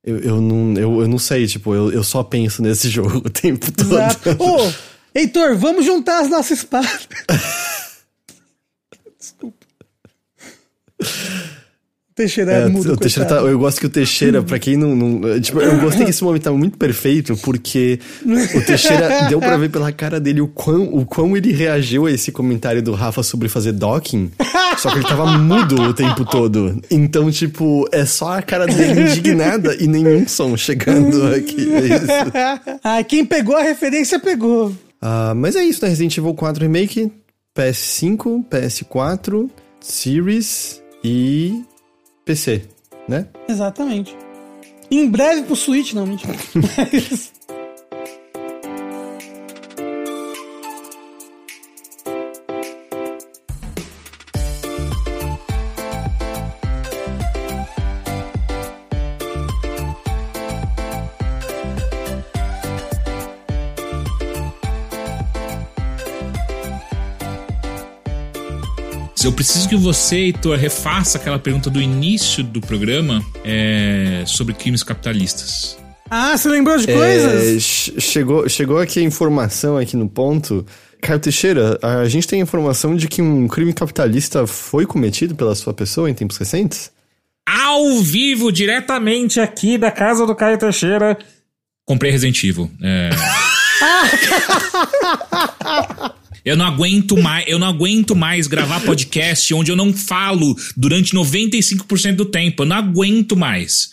Eu, 0.02 0.18
eu, 0.20 0.40
não, 0.40 0.80
eu, 0.80 1.02
eu 1.02 1.08
não 1.08 1.18
sei, 1.18 1.46
tipo, 1.46 1.74
eu, 1.74 1.92
eu 1.92 2.02
só 2.02 2.22
penso 2.22 2.62
nesse 2.62 2.88
jogo 2.90 3.18
o 3.18 3.28
tempo 3.28 3.70
todo. 3.70 3.92
Exato. 3.92 4.36
Oh, 4.38 4.72
Heitor, 5.14 5.56
vamos 5.56 5.84
juntar 5.84 6.20
as 6.20 6.28
nossas 6.28 6.58
espadas. 6.58 7.08
Desculpa. 9.18 9.66
Teixeira 12.20 12.52
é, 12.52 12.68
mudo, 12.68 12.92
o 12.92 12.96
Teixeira 12.98 13.26
tá, 13.26 13.36
Eu 13.36 13.58
gosto 13.58 13.80
que 13.80 13.86
o 13.86 13.88
Teixeira, 13.88 14.42
pra 14.42 14.58
quem 14.58 14.76
não. 14.76 14.94
não 14.94 15.40
tipo, 15.40 15.58
eu 15.58 15.80
gostei 15.80 16.04
que 16.04 16.10
esse 16.10 16.22
momento 16.22 16.42
tá 16.42 16.52
muito 16.52 16.76
perfeito, 16.76 17.34
porque 17.38 17.98
o 18.54 18.60
Teixeira 18.60 19.28
deu 19.30 19.40
pra 19.40 19.56
ver 19.56 19.70
pela 19.70 19.90
cara 19.90 20.20
dele 20.20 20.42
o 20.42 20.48
quão, 20.48 20.82
o 20.92 21.06
quão 21.06 21.34
ele 21.34 21.50
reagiu 21.50 22.04
a 22.04 22.12
esse 22.12 22.30
comentário 22.30 22.82
do 22.82 22.92
Rafa 22.92 23.22
sobre 23.22 23.48
fazer 23.48 23.72
docking. 23.72 24.30
Só 24.76 24.90
que 24.90 24.98
ele 24.98 25.06
tava 25.06 25.38
mudo 25.38 25.80
o 25.80 25.94
tempo 25.94 26.24
todo. 26.26 26.82
Então, 26.90 27.30
tipo, 27.30 27.88
é 27.90 28.04
só 28.04 28.38
a 28.38 28.42
cara 28.42 28.66
dele 28.66 29.00
indignada 29.12 29.74
e 29.80 29.86
nenhum 29.86 30.28
som 30.28 30.56
chegando 30.58 31.26
aqui. 31.28 31.72
É 31.72 31.80
isso. 31.80 32.80
ah, 32.84 33.02
quem 33.02 33.24
pegou 33.24 33.56
a 33.56 33.62
referência 33.62 34.18
pegou. 34.18 34.74
Uh, 35.02 35.34
mas 35.34 35.56
é 35.56 35.64
isso, 35.64 35.82
né? 35.82 35.88
Resident 35.88 36.16
Evil 36.18 36.34
4 36.34 36.62
Remake, 36.62 37.12
PS5, 37.56 38.44
PS4, 38.48 39.50
Series 39.80 40.82
e 41.02 41.64
PC, 42.24 42.64
né? 43.08 43.26
Exatamente. 43.48 44.16
Em 44.90 45.08
breve 45.08 45.42
pro 45.42 45.56
Switch, 45.56 45.94
não, 45.94 46.06
mentira. 46.06 46.34
Eu 69.22 69.32
preciso 69.32 69.68
que 69.68 69.76
você, 69.76 70.16
Heitor, 70.16 70.56
refaça 70.56 71.18
aquela 71.18 71.38
pergunta 71.38 71.68
do 71.68 71.78
início 71.80 72.42
do 72.42 72.58
programa 72.58 73.22
é, 73.44 74.22
sobre 74.26 74.54
crimes 74.54 74.82
capitalistas. 74.82 75.76
Ah, 76.10 76.34
você 76.36 76.48
lembrou 76.48 76.78
de 76.78 76.86
coisas? 76.86 77.92
É, 77.94 78.00
chegou, 78.00 78.48
chegou 78.48 78.78
aqui 78.78 78.98
a 78.98 79.02
informação 79.02 79.76
aqui 79.76 79.94
no 79.94 80.08
ponto. 80.08 80.64
Caio 81.02 81.20
Teixeira, 81.20 81.78
a 81.82 82.08
gente 82.08 82.26
tem 82.26 82.40
informação 82.40 82.96
de 82.96 83.08
que 83.08 83.20
um 83.20 83.46
crime 83.46 83.74
capitalista 83.74 84.46
foi 84.46 84.86
cometido 84.86 85.34
pela 85.34 85.54
sua 85.54 85.74
pessoa 85.74 86.08
em 86.08 86.14
tempos 86.14 86.38
recentes? 86.38 86.90
Ao 87.46 88.00
vivo, 88.00 88.50
diretamente 88.50 89.38
aqui 89.38 89.76
da 89.76 89.90
casa 89.90 90.26
do 90.26 90.34
Caio 90.34 90.56
Teixeira. 90.56 91.18
Comprei 91.84 92.10
Resident 92.10 92.42
Evil. 92.42 92.70
É... 92.82 93.10
Eu 96.44 96.56
não 96.56 96.66
aguento 96.66 97.16
mais, 97.16 97.44
eu 97.46 97.58
não 97.58 97.66
aguento 97.66 98.16
mais 98.16 98.46
gravar 98.46 98.80
podcast 98.80 99.52
onde 99.54 99.70
eu 99.70 99.76
não 99.76 99.92
falo 99.92 100.56
durante 100.76 101.14
95% 101.14 102.16
do 102.16 102.24
tempo. 102.24 102.62
Eu 102.62 102.66
não 102.66 102.76
aguento 102.76 103.36
mais. 103.36 103.90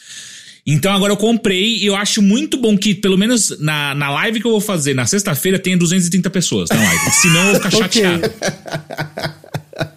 Então 0.66 0.94
agora 0.94 1.14
eu 1.14 1.18
comprei 1.18 1.78
e 1.78 1.86
eu 1.86 1.96
acho 1.96 2.22
muito 2.22 2.58
bom 2.58 2.78
que, 2.78 2.94
pelo 2.94 3.18
menos 3.18 3.58
na, 3.60 3.96
na 3.96 4.10
live 4.10 4.42
que 4.42 4.48
eu 4.48 4.52
vou 4.52 4.60
fazer 4.60 4.94
na 4.94 5.06
sexta-feira, 5.06 5.58
tenha 5.58 5.78
230 5.78 6.30
pessoas 6.30 6.70
na 6.70 6.76
live. 6.76 7.12
Senão 7.12 7.40
eu 7.40 7.52
vou 7.52 7.56
ficar 7.56 7.72
chateado. 7.84 8.32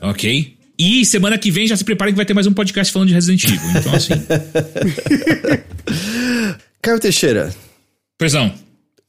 ok? 0.00 0.56
E 0.78 1.04
semana 1.04 1.36
que 1.36 1.50
vem 1.50 1.66
já 1.66 1.76
se 1.76 1.84
preparem 1.84 2.14
que 2.14 2.16
vai 2.16 2.24
ter 2.24 2.34
mais 2.34 2.46
um 2.46 2.52
podcast 2.52 2.92
falando 2.92 3.08
de 3.08 3.14
Resident 3.14 3.44
Evil. 3.44 3.70
Então, 3.78 3.94
assim. 3.94 4.14
Caio 6.80 7.00
Teixeira. 7.00 7.54
Prisão. 8.16 8.54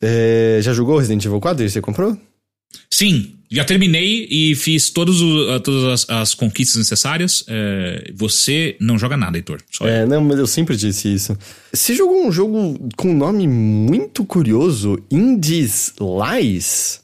É, 0.02 0.60
já 0.62 0.74
jogou 0.74 0.98
Resident 0.98 1.24
Evil 1.24 1.40
4 1.40 1.64
e 1.64 1.70
você 1.70 1.80
comprou? 1.80 2.18
Sim, 2.90 3.34
já 3.50 3.66
terminei 3.66 4.28
e 4.30 4.56
fiz 4.56 4.90
todos 4.90 5.22
o, 5.22 5.60
todas 5.60 5.84
as, 5.84 6.10
as, 6.10 6.34
conquistas 6.34 6.78
necessárias. 6.78 7.44
É, 7.48 8.12
você 8.16 8.78
não 8.80 8.98
joga 8.98 9.18
nada, 9.18 9.38
Heitor. 9.38 9.62
É, 9.82 10.04
eu. 10.04 10.08
não, 10.08 10.24
mas 10.24 10.40
eu 10.40 10.48
sempre 10.48 10.76
disse 10.76 11.14
isso. 11.14 11.38
Você 11.74 11.94
jogou 11.94 12.26
um 12.26 12.32
jogo 12.32 12.90
com 12.96 13.12
um 13.12 13.18
nome 13.18 13.48
muito 13.48 14.24
curioso, 14.24 15.04
Indies 15.12 15.94
Lies? 16.00 17.02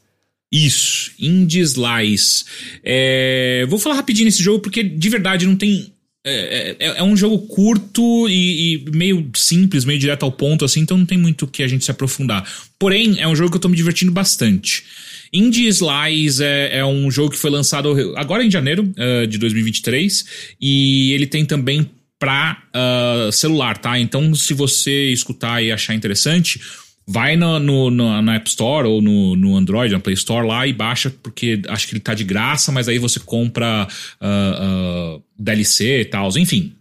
Isso, 0.50 1.12
Indies 1.20 1.74
Lies. 1.74 2.46
É, 2.82 3.66
vou 3.70 3.78
falar 3.78 3.96
rapidinho 3.96 4.26
nesse 4.26 4.42
jogo 4.42 4.60
porque 4.60 4.82
de 4.82 5.10
verdade 5.10 5.46
não 5.46 5.58
tem 5.58 5.92
é, 6.30 6.76
é, 6.80 6.88
é, 6.98 7.04
um 7.04 7.16
jogo 7.16 7.40
curto 7.48 8.28
e, 8.30 8.76
e, 8.76 8.92
meio 8.92 9.30
simples, 9.36 9.86
meio 9.86 10.00
direto 10.00 10.24
ao 10.24 10.32
ponto, 10.32 10.66
assim, 10.66 10.82
então 10.82 10.98
não 10.98 11.06
tem 11.06 11.18
muito 11.18 11.48
que 11.48 11.64
a 11.64 11.68
gente 11.68 11.86
se 11.86 11.92
aprofundar. 11.92 12.48
Porém, 12.78 13.20
é 13.20 13.28
um 13.28 13.36
jogo 13.36 13.52
que 13.52 13.58
eu 13.58 13.62
tô 13.62 13.70
me 13.70 13.76
divertindo 13.78 14.12
bastante. 14.12 14.84
Indie 15.32 15.68
Slice 15.68 16.44
é, 16.44 16.80
é, 16.80 16.86
um 16.86 17.10
jogo 17.10 17.32
que 17.32 17.38
foi 17.38 17.50
lançado 17.50 18.14
agora 18.16 18.44
em 18.44 18.52
janeiro 18.52 18.84
uh, 18.84 19.28
de 19.28 19.38
2023 19.38 20.26
e 20.60 21.12
ele 21.14 21.28
tem 21.28 21.46
também 21.46 21.90
para 22.20 22.64
uh, 22.74 23.32
celular, 23.32 23.78
tá? 23.78 24.00
Então, 24.00 24.34
se 24.34 24.54
você 24.54 25.12
escutar 25.12 25.64
e 25.64 25.72
achar 25.72 25.94
interessante, 25.94 26.60
vai 27.08 27.38
no, 27.38 27.58
no, 27.58 27.90
no, 27.90 28.22
na 28.22 28.36
App 28.36 28.50
Store 28.50 28.86
ou 28.86 29.02
no, 29.02 29.36
no 29.36 29.56
Android, 29.56 29.94
na 29.94 30.00
Play 30.00 30.14
Store 30.16 30.46
lá 30.46 30.68
e 30.68 30.74
baixa, 30.74 31.10
porque 31.24 31.62
acho 31.70 31.88
que 31.88 31.94
ele 31.94 32.02
tá 32.02 32.14
de 32.14 32.26
graça, 32.26 32.72
mas 32.72 32.90
aí 32.90 33.00
você 33.00 33.20
compra 33.20 33.88
uh, 34.22 35.16
uh, 35.16 35.24
DLC 35.40 36.02
e 36.02 36.06
tal, 36.06 36.30
enfim. 36.38 36.74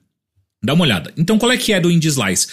Dá 0.67 0.75
uma 0.75 0.83
olhada. 0.83 1.13
Então, 1.17 1.39
qual 1.39 1.53
é 1.53 1.57
que 1.57 1.73
é 1.73 1.79
do 1.79 1.89
Indie 1.89 2.09
Slice? 2.09 2.49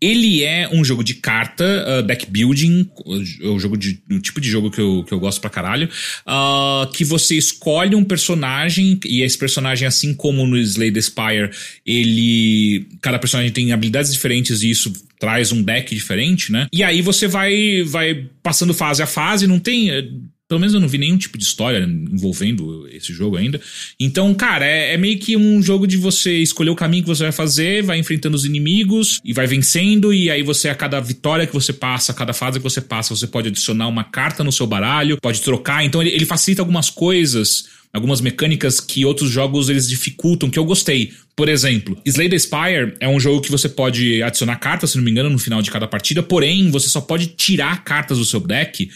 Ele 0.00 0.42
é 0.42 0.70
um 0.72 0.82
jogo 0.82 1.04
de 1.04 1.12
carta, 1.12 1.64
uh, 1.86 2.02
deck 2.02 2.24
building, 2.30 2.88
o 3.04 3.50
um 3.52 3.60
jogo 3.60 3.76
de, 3.76 4.00
um 4.10 4.18
tipo 4.18 4.40
de 4.40 4.48
jogo 4.48 4.70
que 4.70 4.80
eu, 4.80 5.04
que 5.06 5.12
eu 5.12 5.20
gosto 5.20 5.38
pra 5.38 5.50
caralho, 5.50 5.86
uh, 6.26 6.90
que 6.92 7.04
você 7.04 7.34
escolhe 7.36 7.94
um 7.94 8.02
personagem, 8.02 8.98
e 9.04 9.20
esse 9.20 9.36
personagem, 9.36 9.86
assim 9.86 10.14
como 10.14 10.46
no 10.46 10.56
Slay 10.56 10.90
the 10.90 11.02
Spire, 11.02 11.50
ele. 11.84 12.86
Cada 13.02 13.18
personagem 13.18 13.52
tem 13.52 13.70
habilidades 13.70 14.14
diferentes 14.14 14.62
e 14.62 14.70
isso 14.70 14.90
traz 15.20 15.52
um 15.52 15.62
deck 15.62 15.94
diferente, 15.94 16.50
né? 16.50 16.68
E 16.72 16.82
aí 16.82 17.02
você 17.02 17.28
vai, 17.28 17.82
vai 17.82 18.24
passando 18.42 18.72
fase 18.72 19.02
a 19.02 19.06
fase, 19.06 19.46
não 19.46 19.58
tem 19.58 19.90
eh, 19.90 20.08
pelo 20.48 20.60
menos 20.60 20.72
eu 20.72 20.80
não 20.80 20.88
vi 20.88 20.96
nenhum 20.96 21.18
tipo 21.18 21.36
de 21.36 21.44
história 21.44 21.78
envolvendo 21.78 22.88
esse 22.90 23.12
jogo 23.12 23.36
ainda. 23.36 23.60
Então, 24.00 24.32
cara, 24.32 24.64
é, 24.64 24.94
é, 24.94 24.96
meio 24.96 25.18
que 25.18 25.36
um 25.36 25.62
jogo 25.62 25.86
de 25.86 25.98
você 25.98 26.38
escolher 26.38 26.70
o 26.70 26.74
caminho 26.74 27.02
que 27.02 27.08
você 27.08 27.24
vai 27.24 27.32
fazer, 27.32 27.82
vai 27.82 27.98
enfrentando 27.98 28.34
os 28.34 28.46
inimigos 28.46 29.20
e 29.22 29.34
vai 29.34 29.46
vencendo. 29.46 30.12
E 30.12 30.30
aí 30.30 30.42
você, 30.42 30.70
a 30.70 30.74
cada 30.74 30.98
vitória 31.00 31.46
que 31.46 31.52
você 31.52 31.70
passa, 31.70 32.12
a 32.12 32.14
cada 32.14 32.32
fase 32.32 32.58
que 32.58 32.62
você 32.62 32.80
passa, 32.80 33.14
você 33.14 33.26
pode 33.26 33.48
adicionar 33.48 33.88
uma 33.88 34.04
carta 34.04 34.42
no 34.42 34.50
seu 34.50 34.66
baralho, 34.66 35.18
pode 35.20 35.42
trocar. 35.42 35.84
Então 35.84 36.00
ele, 36.00 36.10
ele 36.10 36.24
facilita 36.24 36.62
algumas 36.62 36.88
coisas 36.88 37.76
algumas 37.90 38.20
mecânicas 38.20 38.80
que 38.80 39.04
outros 39.04 39.30
jogos 39.30 39.68
eles 39.68 39.88
dificultam, 39.88 40.50
que 40.50 40.58
eu 40.58 40.64
gostei. 40.64 41.12
Por 41.34 41.48
exemplo, 41.48 41.96
Slay 42.04 42.28
the 42.28 42.38
Spire 42.38 42.94
é 43.00 43.08
um 43.08 43.18
jogo 43.18 43.40
que 43.40 43.50
você 43.50 43.68
pode 43.68 44.22
adicionar 44.22 44.56
cartas, 44.56 44.90
se 44.90 44.96
não 44.96 45.04
me 45.04 45.10
engano, 45.10 45.30
no 45.30 45.38
final 45.38 45.62
de 45.62 45.70
cada 45.70 45.88
partida, 45.88 46.22
porém, 46.22 46.70
você 46.70 46.88
só 46.88 47.00
pode 47.00 47.28
tirar 47.28 47.84
cartas 47.84 48.18
do 48.18 48.24
seu 48.24 48.40
deck 48.40 48.90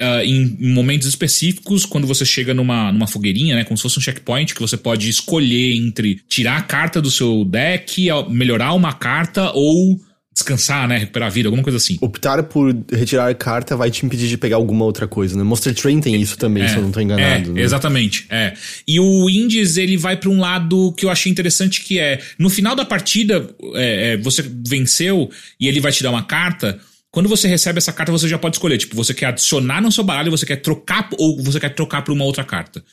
Uh, 0.00 0.24
em, 0.24 0.56
em, 0.58 0.72
momentos 0.72 1.06
específicos, 1.06 1.84
quando 1.84 2.06
você 2.06 2.24
chega 2.24 2.54
numa, 2.54 2.90
numa 2.90 3.06
fogueirinha, 3.06 3.54
né? 3.54 3.64
Como 3.64 3.76
se 3.76 3.82
fosse 3.82 3.98
um 3.98 4.02
checkpoint, 4.02 4.54
que 4.54 4.60
você 4.60 4.76
pode 4.76 5.10
escolher 5.10 5.76
entre 5.76 6.20
tirar 6.26 6.56
a 6.56 6.62
carta 6.62 7.02
do 7.02 7.10
seu 7.10 7.44
deck, 7.44 8.08
melhorar 8.30 8.72
uma 8.72 8.94
carta 8.94 9.52
ou 9.52 10.00
descansar, 10.32 10.88
né? 10.88 10.98
Recuperar 10.98 11.28
a 11.28 11.30
vida, 11.30 11.48
alguma 11.48 11.62
coisa 11.62 11.76
assim. 11.76 11.98
Optar 12.00 12.42
por 12.44 12.74
retirar 12.90 13.28
a 13.28 13.34
carta 13.34 13.76
vai 13.76 13.90
te 13.90 14.04
impedir 14.04 14.28
de 14.28 14.38
pegar 14.38 14.56
alguma 14.56 14.84
outra 14.84 15.06
coisa, 15.06 15.36
né? 15.36 15.42
Monster 15.42 15.74
Train 15.74 16.00
tem 16.00 16.20
isso 16.20 16.36
também, 16.38 16.62
é, 16.62 16.68
se 16.68 16.76
eu 16.76 16.82
não 16.82 16.90
tô 16.90 17.00
enganado. 17.00 17.50
É, 17.50 17.52
né? 17.54 17.62
Exatamente, 17.62 18.26
é. 18.30 18.54
E 18.86 18.98
o 18.98 19.28
Indies, 19.28 19.76
ele 19.76 19.96
vai 19.96 20.16
para 20.16 20.30
um 20.30 20.40
lado 20.40 20.92
que 20.96 21.04
eu 21.04 21.10
achei 21.10 21.30
interessante, 21.30 21.82
que 21.82 21.98
é, 21.98 22.20
no 22.38 22.48
final 22.48 22.74
da 22.74 22.84
partida, 22.84 23.48
é, 23.74 24.12
é, 24.12 24.16
você 24.16 24.44
venceu 24.66 25.30
e 25.58 25.68
ele 25.68 25.80
vai 25.80 25.92
te 25.92 26.02
dar 26.02 26.10
uma 26.10 26.22
carta 26.22 26.78
quando 27.10 27.28
você 27.28 27.48
recebe 27.48 27.78
essa 27.78 27.92
carta, 27.92 28.12
você 28.12 28.28
já 28.28 28.38
pode 28.38 28.56
escolher. 28.56 28.78
Tipo, 28.78 28.94
você 28.94 29.12
quer 29.12 29.26
adicionar 29.26 29.80
no 29.80 29.90
seu 29.90 30.04
baralho, 30.04 30.30
você 30.30 30.46
quer 30.46 30.56
trocar, 30.56 31.08
ou 31.18 31.42
você 31.42 31.58
quer 31.58 31.74
trocar 31.74 32.02
por 32.02 32.12
uma 32.12 32.24
outra 32.24 32.44
carta. 32.44 32.84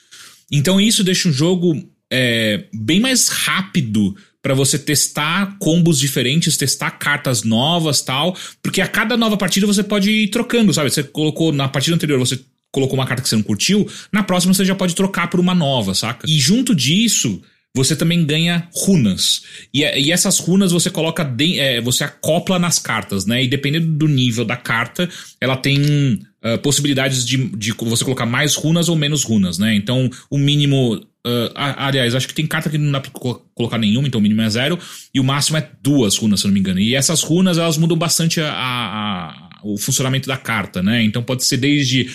Então 0.52 0.80
isso 0.80 1.04
deixa 1.04 1.30
o 1.30 1.32
jogo 1.32 1.76
é, 2.12 2.66
bem 2.74 3.00
mais 3.00 3.28
rápido 3.28 4.16
para 4.42 4.54
você 4.54 4.80
testar 4.80 5.58
combos 5.60 6.00
diferentes, 6.00 6.56
testar 6.56 6.92
cartas 6.92 7.44
novas 7.44 8.02
tal, 8.02 8.36
porque 8.64 8.80
a 8.80 8.88
cada 8.88 9.18
nova 9.18 9.36
partida 9.36 9.68
você 9.68 9.84
pode 9.84 10.10
ir 10.10 10.30
trocando, 10.30 10.74
sabe? 10.74 10.90
Você 10.90 11.04
colocou 11.04 11.52
na 11.52 11.68
partida 11.68 11.96
anterior, 11.96 12.18
você 12.18 12.40
colocou 12.72 12.98
uma 12.98 13.06
carta 13.06 13.22
que 13.22 13.28
você 13.28 13.36
não 13.36 13.44
curtiu, 13.44 13.90
na 14.12 14.24
próxima 14.24 14.54
você 14.54 14.64
já 14.64 14.76
pode 14.76 14.96
trocar 14.96 15.30
por 15.30 15.40
uma 15.40 15.54
nova, 15.54 15.94
saca? 15.94 16.26
E 16.28 16.40
junto 16.40 16.74
disso, 16.74 17.42
você 17.78 17.96
também 17.96 18.26
ganha 18.26 18.68
runas. 18.74 19.44
E, 19.72 19.84
e 19.84 20.12
essas 20.12 20.40
runas 20.40 20.72
você 20.72 20.90
coloca, 20.90 21.24
de, 21.24 21.60
é, 21.60 21.80
você 21.80 22.04
acopla 22.04 22.58
nas 22.58 22.80
cartas, 22.80 23.26
né? 23.28 23.44
E 23.44 23.48
dependendo 23.48 23.86
do 23.86 24.08
nível 24.08 24.44
da 24.44 24.58
carta, 24.58 25.08
ela 25.40 25.56
tem 25.56 26.20
uh, 26.44 26.58
possibilidades 26.64 27.24
de, 27.24 27.38
de 27.56 27.72
você 27.74 28.04
colocar 28.04 28.26
mais 28.26 28.56
runas 28.56 28.90
ou 28.90 28.96
menos 28.96 29.24
runas, 29.24 29.60
né? 29.60 29.76
Então, 29.76 30.10
o 30.30 30.38
mínimo 30.38 31.00
Uh, 31.28 31.52
aliás, 31.54 32.16
acho 32.16 32.26
que 32.26 32.34
tem 32.34 32.48
carta 32.48 32.70
que 32.70 32.78
não 32.78 32.90
dá 32.90 33.02
pra 33.02 33.12
colocar 33.54 33.78
nenhuma, 33.78 34.08
então 34.08 34.18
o 34.18 34.22
mínimo 34.22 34.42
é 34.44 34.50
zero. 34.50 34.80
E 35.14 35.20
o 35.20 35.24
máximo 35.26 35.58
é 35.58 35.70
duas 35.84 36.16
runas, 36.16 36.40
se 36.40 36.48
não 36.48 36.54
me 36.54 36.62
engano. 36.62 36.80
E 36.80 36.96
essas 36.96 37.22
runas, 37.22 37.58
elas 37.58 37.78
mudam 37.78 37.98
bastante 37.98 38.40
a, 38.40 38.50
a, 38.50 39.28
a, 39.28 39.50
o 39.62 39.78
funcionamento 39.78 40.26
da 40.26 40.38
carta, 40.38 40.82
né? 40.82 41.04
Então 41.04 41.22
pode 41.22 41.44
ser 41.44 41.58
desde 41.58 42.10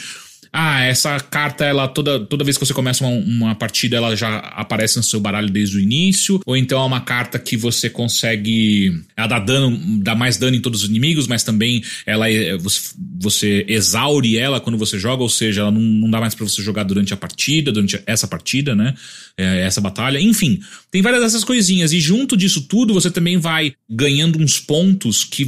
ah, 0.55 0.83
essa 0.83 1.19
carta, 1.19 1.65
ela 1.65 1.89
toda, 1.89 2.21
toda 2.21 2.45
vez 2.45 2.59
que 2.59 2.67
você 2.67 2.75
começa 2.75 3.03
uma, 3.03 3.17
uma 3.17 3.55
partida, 3.55 3.97
ela 3.97 4.15
já 4.15 4.37
aparece 4.37 4.99
no 4.99 5.03
seu 5.03 5.19
baralho 5.19 5.49
desde 5.49 5.79
o 5.79 5.81
início. 5.81 6.41
Ou 6.45 6.55
então 6.55 6.83
é 6.83 6.85
uma 6.85 7.01
carta 7.01 7.39
que 7.39 7.57
você 7.57 7.89
consegue. 7.89 9.03
Ela 9.17 9.29
dá 9.29 9.39
dano, 9.39 9.81
dá 10.03 10.15
mais 10.15 10.37
dano 10.37 10.55
em 10.55 10.61
todos 10.61 10.83
os 10.83 10.91
inimigos, 10.91 11.27
mas 11.27 11.43
também 11.43 11.83
ela 12.05 12.31
é, 12.31 12.55
você, 12.59 12.95
você 13.19 13.65
exaure 13.67 14.37
ela 14.37 14.61
quando 14.61 14.77
você 14.77 14.99
joga, 14.99 15.23
ou 15.23 15.29
seja, 15.31 15.63
ela 15.63 15.71
não, 15.71 15.81
não 15.81 16.11
dá 16.11 16.21
mais 16.21 16.35
para 16.35 16.47
você 16.47 16.61
jogar 16.61 16.83
durante 16.83 17.15
a 17.15 17.17
partida, 17.17 17.73
durante 17.73 18.03
essa 18.07 18.29
partida, 18.29 18.75
né? 18.75 18.95
É, 19.39 19.63
essa 19.63 19.81
batalha. 19.81 20.21
Enfim, 20.21 20.61
tem 20.91 21.01
várias 21.01 21.23
dessas 21.23 21.45
coisinhas. 21.45 21.95
E 21.95 22.01
junto 22.01 22.37
disso 22.37 22.61
tudo, 22.69 22.93
você 22.93 23.11
também 23.11 23.39
vai 23.39 23.73
ganhando 23.89 24.39
uns 24.39 24.61
pontos 24.61 25.25
que 25.25 25.47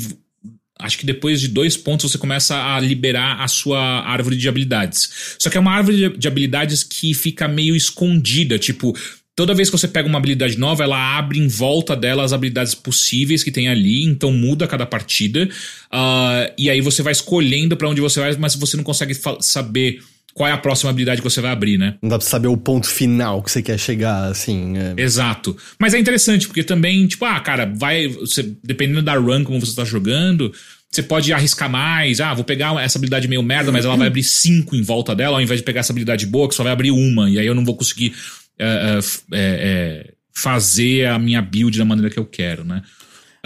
acho 0.79 0.99
que 0.99 1.07
depois 1.07 1.41
de 1.41 1.49
dois 1.49 1.77
pontos 1.77 2.11
você 2.11 2.19
começa 2.19 2.57
a 2.57 2.81
liberar 2.81 3.41
a 3.41 3.49
sua 3.49 3.81
árvore 3.81 4.37
de 4.37 4.49
habilidades. 4.49 5.37
Só 5.39 5.49
que 5.49 5.57
é 5.57 5.61
uma 5.61 5.73
árvore 5.73 6.17
de 6.17 6.29
habilidades 6.29 6.83
que 6.83 7.15
fica 7.15 7.47
meio 7.47 7.77
escondida, 7.77 8.59
tipo, 8.59 8.97
toda 9.37 9.55
vez 9.55 9.69
que 9.69 9.79
você 9.79 9.89
pega 9.89 10.09
uma 10.09 10.19
habilidade 10.19 10.59
nova, 10.59 10.85
ela 10.85 11.19
abre 11.19 11.39
em 11.39 11.49
volta 11.49 11.97
dela 11.97 12.25
as 12.25 12.33
habilidades 12.33 12.75
possíveis 12.75 13.43
que 13.43 13.51
tem 13.51 13.69
ali, 13.69 14.05
então 14.05 14.33
muda 14.33 14.67
cada 14.67 14.87
partida. 14.87 15.49
Uh, 15.93 16.53
e 16.59 16.71
aí 16.71 16.81
você 16.81 17.03
vai 17.03 17.13
escolhendo 17.13 17.77
para 17.77 17.89
onde 17.89 18.01
você 18.01 18.21
vai, 18.21 18.37
mas 18.37 18.55
você 18.55 18.77
não 18.77 18.85
consegue 18.85 19.17
saber 19.41 20.01
qual 20.35 20.49
é 20.49 20.53
a 20.53 20.59
próxima 20.59 20.91
habilidade 20.91 21.23
que 21.23 21.31
você 21.31 21.41
vai 21.41 21.53
abrir, 21.53 21.79
né? 21.79 21.95
Não 22.03 22.11
dá 22.11 22.19
pra 22.19 22.27
saber 22.27 22.49
o 22.49 22.57
ponto 22.57 22.89
final 22.89 23.41
que 23.41 23.51
você 23.51 23.63
quer 23.63 23.79
chegar, 23.79 24.25
assim. 24.25 24.77
É... 24.77 25.01
Exato. 25.01 25.57
Mas 25.79 25.95
é 25.95 25.99
interessante, 25.99 26.49
porque 26.49 26.65
também, 26.65 27.07
tipo, 27.07 27.25
ah, 27.25 27.39
cara, 27.39 27.73
vai. 27.73 28.09
Você, 28.09 28.53
dependendo 28.63 29.01
da 29.01 29.15
run 29.15 29.45
como 29.45 29.61
você 29.61 29.77
tá 29.77 29.85
jogando, 29.85 30.53
você 30.91 31.05
pode 31.05 31.33
arriscar 31.33 31.71
mais. 31.71 32.21
Ah, 32.21 32.35
vou 32.35 32.45
pegar 32.45 32.75
essa 32.83 32.99
habilidade 32.99 33.29
meio 33.29 33.45
merda, 33.45 33.71
mas 33.71 33.85
ela 33.85 33.97
vai 33.97 34.09
abrir 34.09 34.25
cinco 34.25 34.75
em 34.75 34.83
volta 34.83 35.15
dela, 35.15 35.37
ao 35.37 35.41
invés 35.41 35.61
de 35.61 35.65
pegar 35.65 35.81
essa 35.81 35.93
habilidade 35.93 36.27
boa, 36.27 36.49
que 36.49 36.55
só 36.55 36.65
vai 36.65 36.73
abrir 36.73 36.91
uma. 36.91 37.31
E 37.31 37.39
aí 37.39 37.47
eu 37.47 37.55
não 37.55 37.65
vou 37.65 37.77
conseguir 37.77 38.13
é, 38.59 38.99
é, 39.33 40.11
fazer 40.35 41.07
a 41.07 41.19
minha 41.19 41.41
build 41.41 41.79
da 41.79 41.85
maneira 41.85 42.11
que 42.11 42.19
eu 42.19 42.27
quero, 42.27 42.65
né? 42.65 42.83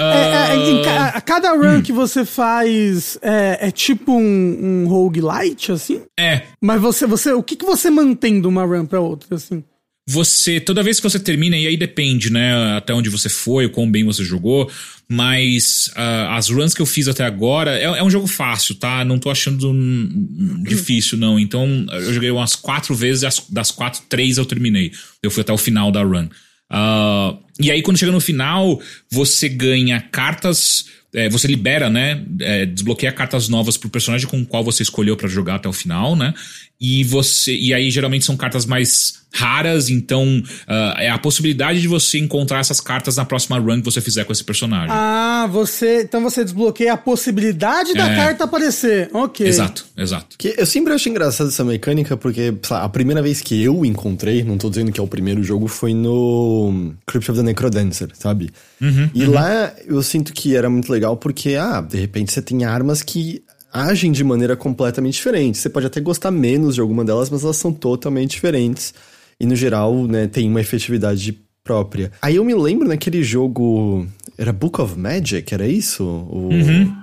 É, 0.00 0.80
é, 0.80 0.84
ca 0.84 1.08
a 1.08 1.20
cada 1.20 1.52
run 1.52 1.78
hum. 1.78 1.82
que 1.82 1.92
você 1.92 2.24
faz 2.24 3.18
é, 3.20 3.68
é 3.68 3.70
tipo 3.72 4.12
um, 4.12 4.84
um 4.84 4.88
roguelite, 4.88 5.72
assim? 5.72 6.02
É. 6.18 6.42
Mas 6.60 6.80
você, 6.80 7.04
você, 7.04 7.32
o 7.32 7.42
que, 7.42 7.56
que 7.56 7.66
você 7.66 7.90
mantém 7.90 8.40
de 8.40 8.46
uma 8.46 8.64
run 8.64 8.86
pra 8.86 9.00
outra, 9.00 9.34
assim? 9.34 9.64
Você, 10.10 10.58
toda 10.58 10.82
vez 10.82 10.98
que 10.98 11.02
você 11.02 11.18
termina, 11.18 11.54
e 11.54 11.66
aí 11.66 11.76
depende, 11.76 12.32
né, 12.32 12.76
até 12.76 12.94
onde 12.94 13.10
você 13.10 13.28
foi, 13.28 13.66
o 13.66 13.70
quão 13.70 13.90
bem 13.90 14.04
você 14.04 14.24
jogou, 14.24 14.70
mas 15.06 15.88
uh, 15.88 16.30
as 16.30 16.48
runs 16.48 16.72
que 16.72 16.80
eu 16.80 16.86
fiz 16.86 17.08
até 17.08 17.26
agora, 17.26 17.78
é, 17.78 17.82
é 17.82 18.02
um 18.02 18.08
jogo 18.08 18.26
fácil, 18.26 18.76
tá? 18.76 19.04
Não 19.04 19.18
tô 19.18 19.30
achando 19.30 19.70
um, 19.70 20.62
difícil, 20.62 21.18
não. 21.18 21.38
Então, 21.38 21.84
eu 21.92 22.14
joguei 22.14 22.30
umas 22.30 22.56
quatro 22.56 22.94
vezes, 22.94 23.46
das 23.50 23.70
quatro, 23.70 24.00
três 24.08 24.38
eu 24.38 24.46
terminei. 24.46 24.92
Eu 25.22 25.30
fui 25.30 25.42
até 25.42 25.52
o 25.52 25.58
final 25.58 25.92
da 25.92 26.02
run. 26.02 26.28
Uh, 26.70 27.38
e 27.60 27.70
aí, 27.70 27.82
quando 27.82 27.98
chega 27.98 28.12
no 28.12 28.20
final, 28.20 28.80
você 29.10 29.48
ganha 29.48 30.00
cartas. 30.00 30.86
É, 31.14 31.28
você 31.28 31.48
libera, 31.48 31.88
né? 31.88 32.22
É, 32.40 32.66
desbloqueia 32.66 33.10
cartas 33.10 33.48
novas 33.48 33.78
pro 33.78 33.88
personagem 33.88 34.28
com 34.28 34.40
o 34.42 34.46
qual 34.46 34.62
você 34.62 34.82
escolheu 34.82 35.16
para 35.16 35.26
jogar 35.26 35.54
até 35.54 35.68
o 35.68 35.72
final, 35.72 36.14
né? 36.14 36.34
E 36.80 37.02
você. 37.04 37.54
E 37.54 37.74
aí, 37.74 37.90
geralmente, 37.90 38.24
são 38.24 38.36
cartas 38.36 38.64
mais 38.64 39.18
raras, 39.32 39.88
então 39.90 40.24
uh, 40.38 40.98
é 40.98 41.10
a 41.10 41.18
possibilidade 41.18 41.80
de 41.80 41.88
você 41.88 42.18
encontrar 42.18 42.60
essas 42.60 42.80
cartas 42.80 43.16
na 43.16 43.24
próxima 43.24 43.58
run 43.58 43.80
que 43.80 43.84
você 43.84 44.00
fizer 44.00 44.24
com 44.24 44.32
esse 44.32 44.42
personagem. 44.42 44.90
Ah, 44.90 45.48
você. 45.50 46.02
Então 46.02 46.22
você 46.22 46.42
desbloqueia 46.42 46.94
a 46.94 46.96
possibilidade 46.96 47.94
da 47.94 48.10
é. 48.10 48.16
carta 48.16 48.44
aparecer. 48.44 49.10
Ok. 49.12 49.46
Exato, 49.46 49.86
exato. 49.96 50.36
Que 50.38 50.54
eu 50.56 50.66
sempre 50.66 50.92
acho 50.92 51.08
engraçado 51.08 51.48
essa 51.48 51.64
mecânica, 51.64 52.16
porque 52.16 52.54
lá, 52.70 52.84
a 52.84 52.88
primeira 52.88 53.22
vez 53.22 53.40
que 53.40 53.62
eu 53.62 53.84
encontrei, 53.84 54.42
não 54.42 54.56
tô 54.56 54.70
dizendo 54.70 54.90
que 54.90 55.00
é 55.00 55.02
o 55.02 55.08
primeiro 55.08 55.42
jogo, 55.42 55.68
foi 55.68 55.94
no 55.94 56.94
Crypt 57.06 57.30
of 57.30 57.40
the 57.40 57.44
Necrodancer, 57.44 58.10
sabe? 58.14 58.50
Uhum, 58.80 59.10
e 59.14 59.24
uhum. 59.24 59.32
lá 59.32 59.72
eu 59.86 60.02
sinto 60.02 60.32
que 60.32 60.56
era 60.56 60.70
muito 60.70 60.90
legal 60.90 61.16
porque, 61.16 61.54
ah, 61.54 61.80
de 61.80 61.98
repente 61.98 62.32
você 62.32 62.40
tem 62.40 62.64
armas 62.64 63.02
que 63.02 63.42
agem 63.72 64.12
de 64.12 64.24
maneira 64.24 64.56
completamente 64.56 65.14
diferente. 65.14 65.58
Você 65.58 65.68
pode 65.68 65.86
até 65.86 66.00
gostar 66.00 66.30
menos 66.30 66.74
de 66.74 66.80
alguma 66.80 67.04
delas, 67.04 67.30
mas 67.30 67.44
elas 67.44 67.56
são 67.56 67.72
totalmente 67.72 68.32
diferentes 68.32 68.94
e 69.40 69.46
no 69.46 69.54
geral, 69.54 70.06
né, 70.06 70.26
tem 70.26 70.48
uma 70.48 70.60
efetividade 70.60 71.38
própria. 71.62 72.10
Aí 72.20 72.36
eu 72.36 72.44
me 72.44 72.54
lembro 72.54 72.88
naquele 72.88 73.22
jogo. 73.22 74.06
Era 74.36 74.52
Book 74.52 74.80
of 74.80 74.98
Magic, 74.98 75.52
era 75.52 75.66
isso? 75.66 76.04
O... 76.04 76.48
Uhum. 76.50 76.96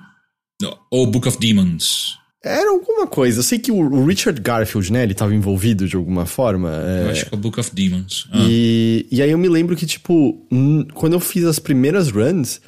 Ou 0.91 1.07
Book 1.07 1.27
of 1.27 1.37
Demons. 1.39 2.17
Era 2.43 2.69
alguma 2.69 3.07
coisa. 3.07 3.39
Eu 3.39 3.43
sei 3.43 3.57
que 3.57 3.71
o 3.71 4.05
Richard 4.05 4.39
Garfield, 4.39 4.91
né, 4.91 5.03
ele 5.03 5.13
estava 5.13 5.33
envolvido 5.33 5.87
de 5.87 5.95
alguma 5.95 6.25
forma. 6.25 6.71
É... 6.83 7.05
Eu 7.05 7.09
acho 7.09 7.25
que 7.25 7.33
é 7.33 7.37
o 7.37 7.39
Book 7.39 7.59
of 7.59 7.73
Demons. 7.73 8.27
Ah. 8.31 8.45
E, 8.47 9.07
e 9.11 9.21
aí 9.21 9.31
eu 9.31 9.37
me 9.37 9.49
lembro 9.49 9.75
que, 9.75 9.85
tipo, 9.85 10.45
quando 10.93 11.13
eu 11.13 11.19
fiz 11.19 11.43
as 11.45 11.57
primeiras 11.57 12.09
runs, 12.09 12.61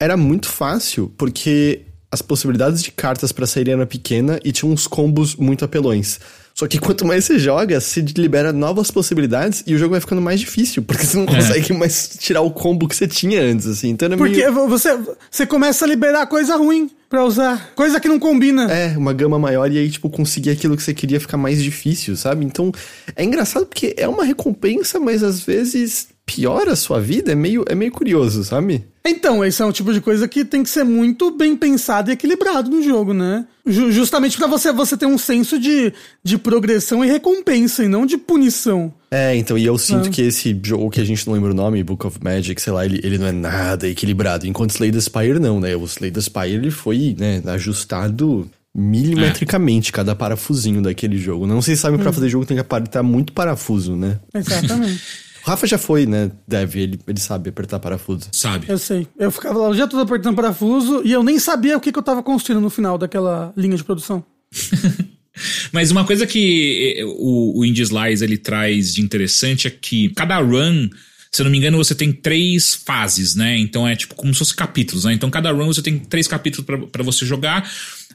era 0.00 0.16
muito 0.16 0.48
fácil, 0.48 1.12
porque 1.16 1.82
as 2.16 2.22
possibilidades 2.22 2.82
de 2.82 2.90
cartas 2.90 3.30
para 3.30 3.46
sair 3.46 3.68
eram 3.68 3.86
pequena 3.86 4.40
e 4.42 4.50
tinha 4.50 4.70
uns 4.70 4.86
combos 4.86 5.36
muito 5.36 5.64
apelões. 5.64 6.18
Só 6.54 6.66
que 6.66 6.78
quanto 6.78 7.04
mais 7.04 7.26
você 7.26 7.38
joga, 7.38 7.78
se 7.82 8.00
libera 8.00 8.50
novas 8.50 8.90
possibilidades 8.90 9.62
e 9.66 9.74
o 9.74 9.78
jogo 9.78 9.90
vai 9.90 10.00
ficando 10.00 10.22
mais 10.22 10.40
difícil, 10.40 10.82
porque 10.82 11.04
você 11.04 11.18
não 11.18 11.24
é. 11.24 11.36
consegue 11.36 11.72
é. 11.72 11.76
mais 11.76 12.16
tirar 12.18 12.40
o 12.40 12.50
combo 12.50 12.88
que 12.88 12.96
você 12.96 13.06
tinha 13.06 13.42
antes, 13.42 13.66
assim. 13.66 13.90
Então 13.90 14.10
é 14.10 14.16
porque 14.16 14.50
meio... 14.50 14.66
você, 14.66 14.98
você 15.30 15.44
começa 15.44 15.84
a 15.84 15.88
liberar 15.88 16.26
coisa 16.26 16.56
ruim 16.56 16.90
pra 17.10 17.26
usar, 17.26 17.74
coisa 17.74 18.00
que 18.00 18.08
não 18.08 18.18
combina. 18.18 18.72
É, 18.72 18.96
uma 18.96 19.12
gama 19.12 19.38
maior 19.38 19.70
e 19.70 19.76
aí, 19.76 19.90
tipo, 19.90 20.08
conseguir 20.08 20.48
aquilo 20.48 20.78
que 20.78 20.82
você 20.82 20.94
queria 20.94 21.20
ficar 21.20 21.36
mais 21.36 21.62
difícil, 21.62 22.16
sabe? 22.16 22.46
Então 22.46 22.72
é 23.14 23.22
engraçado 23.22 23.66
porque 23.66 23.94
é 23.98 24.08
uma 24.08 24.24
recompensa, 24.24 24.98
mas 24.98 25.22
às 25.22 25.40
vezes 25.40 26.08
piora 26.26 26.72
a 26.72 26.76
sua 26.76 27.00
vida, 27.00 27.30
é 27.30 27.34
meio, 27.36 27.64
é 27.68 27.74
meio 27.74 27.92
curioso, 27.92 28.42
sabe? 28.42 28.84
Então, 29.06 29.44
esse 29.44 29.62
é 29.62 29.64
um 29.64 29.70
tipo 29.70 29.92
de 29.92 30.00
coisa 30.00 30.26
que 30.26 30.44
tem 30.44 30.64
que 30.64 30.68
ser 30.68 30.82
muito 30.82 31.30
bem 31.30 31.56
pensado 31.56 32.10
e 32.10 32.14
equilibrado 32.14 32.68
no 32.68 32.82
jogo, 32.82 33.14
né? 33.14 33.46
justamente 33.68 34.36
para 34.36 34.46
você 34.46 34.72
você 34.72 34.96
ter 34.96 35.06
um 35.06 35.18
senso 35.18 35.58
de, 35.58 35.92
de 36.22 36.38
progressão 36.38 37.04
e 37.04 37.08
recompensa, 37.08 37.84
e 37.84 37.88
não 37.88 38.06
de 38.06 38.16
punição. 38.16 38.92
É, 39.10 39.34
então, 39.36 39.58
e 39.58 39.64
eu 39.64 39.76
sinto 39.76 40.08
é. 40.08 40.10
que 40.10 40.22
esse 40.22 40.58
jogo 40.62 40.90
que 40.90 41.00
a 41.00 41.04
gente 41.04 41.26
não 41.26 41.34
lembra 41.34 41.50
o 41.50 41.54
nome, 41.54 41.82
Book 41.82 42.06
of 42.06 42.18
Magic, 42.22 42.60
sei 42.60 42.72
lá, 42.72 42.84
ele, 42.84 43.00
ele 43.02 43.18
não 43.18 43.26
é 43.26 43.32
nada 43.32 43.88
equilibrado. 43.88 44.46
Enquanto 44.46 44.70
Slay 44.70 44.92
the 44.92 45.00
Spire 45.00 45.40
não, 45.40 45.58
né? 45.58 45.74
O 45.74 45.84
Slay 45.84 46.12
the 46.12 46.20
Spire 46.20 46.54
ele 46.54 46.70
foi, 46.70 47.16
né, 47.18 47.42
ajustado 47.46 48.48
milimetricamente 48.72 49.90
é. 49.90 49.92
cada 49.92 50.14
parafusinho 50.14 50.82
daquele 50.82 51.18
jogo. 51.18 51.46
Não 51.46 51.60
sei 51.60 51.74
se 51.74 51.82
sabe, 51.82 51.96
hum. 51.96 52.00
pra 52.00 52.12
fazer 52.12 52.28
jogo 52.28 52.46
tem 52.46 52.56
que 52.56 52.60
apertar 52.60 53.02
muito 53.02 53.32
parafuso, 53.32 53.96
né? 53.96 54.20
Exatamente. 54.34 55.02
O 55.46 55.50
Rafa 55.50 55.66
já 55.66 55.78
foi, 55.78 56.06
né? 56.06 56.32
Deve, 56.46 56.80
ele, 56.80 57.00
ele 57.06 57.20
sabe 57.20 57.50
apertar 57.50 57.78
parafuso. 57.78 58.28
Sabe. 58.32 58.66
Eu 58.68 58.78
sei. 58.78 59.06
Eu 59.16 59.30
ficava 59.30 59.60
lá 59.60 59.68
o 59.68 59.74
dia 59.74 59.86
todo 59.86 60.00
apertando 60.00 60.34
parafuso 60.34 61.02
e 61.04 61.12
eu 61.12 61.22
nem 61.22 61.38
sabia 61.38 61.76
o 61.76 61.80
que, 61.80 61.92
que 61.92 61.98
eu 61.98 62.02
tava 62.02 62.20
construindo 62.20 62.60
no 62.60 62.68
final 62.68 62.98
daquela 62.98 63.52
linha 63.56 63.76
de 63.76 63.84
produção. 63.84 64.24
Mas 65.70 65.92
uma 65.92 66.04
coisa 66.04 66.26
que 66.26 66.96
eh, 66.98 67.04
o, 67.04 67.60
o 67.60 67.64
Indie 67.64 67.82
Slice 67.82 68.24
ele 68.24 68.38
traz 68.38 68.92
de 68.94 69.02
interessante 69.02 69.68
é 69.68 69.70
que 69.70 70.08
cada 70.10 70.38
run 70.38 70.88
se 71.30 71.42
eu 71.42 71.44
não 71.44 71.50
me 71.50 71.58
engano, 71.58 71.76
você 71.76 71.94
tem 71.94 72.12
três 72.12 72.74
fases, 72.74 73.34
né? 73.34 73.58
Então 73.58 73.86
é 73.86 73.94
tipo 73.94 74.14
como 74.14 74.32
se 74.32 74.38
fosse 74.38 74.54
capítulos, 74.54 75.04
né? 75.04 75.12
Então 75.12 75.28
cada 75.30 75.52
run 75.52 75.66
você 75.66 75.82
tem 75.82 75.98
três 75.98 76.26
capítulos 76.26 76.66
para 76.90 77.02
você 77.02 77.26
jogar. 77.26 77.70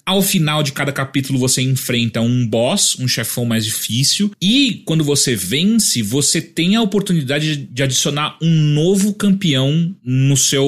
Ao 0.06 0.22
final 0.22 0.64
de 0.64 0.72
cada 0.72 0.92
capítulo 0.92 1.40
você 1.40 1.62
enfrenta 1.62 2.22
um 2.22 2.48
boss, 2.48 2.98
um 3.00 3.08
chefão 3.08 3.46
mais 3.46 3.66
difícil, 3.66 4.32
e 4.42 4.82
quando 4.86 5.04
você 5.04 5.36
vence, 5.36 6.02
você 6.02 6.42
tem 6.42 6.76
a 6.76 6.82
oportunidade 6.82 7.56
de 7.56 7.84
adicionar 7.84 8.38
um 8.42 8.50
novo 8.50 9.14
campeão 9.14 9.96
no 10.04 10.36
seu 10.36 10.66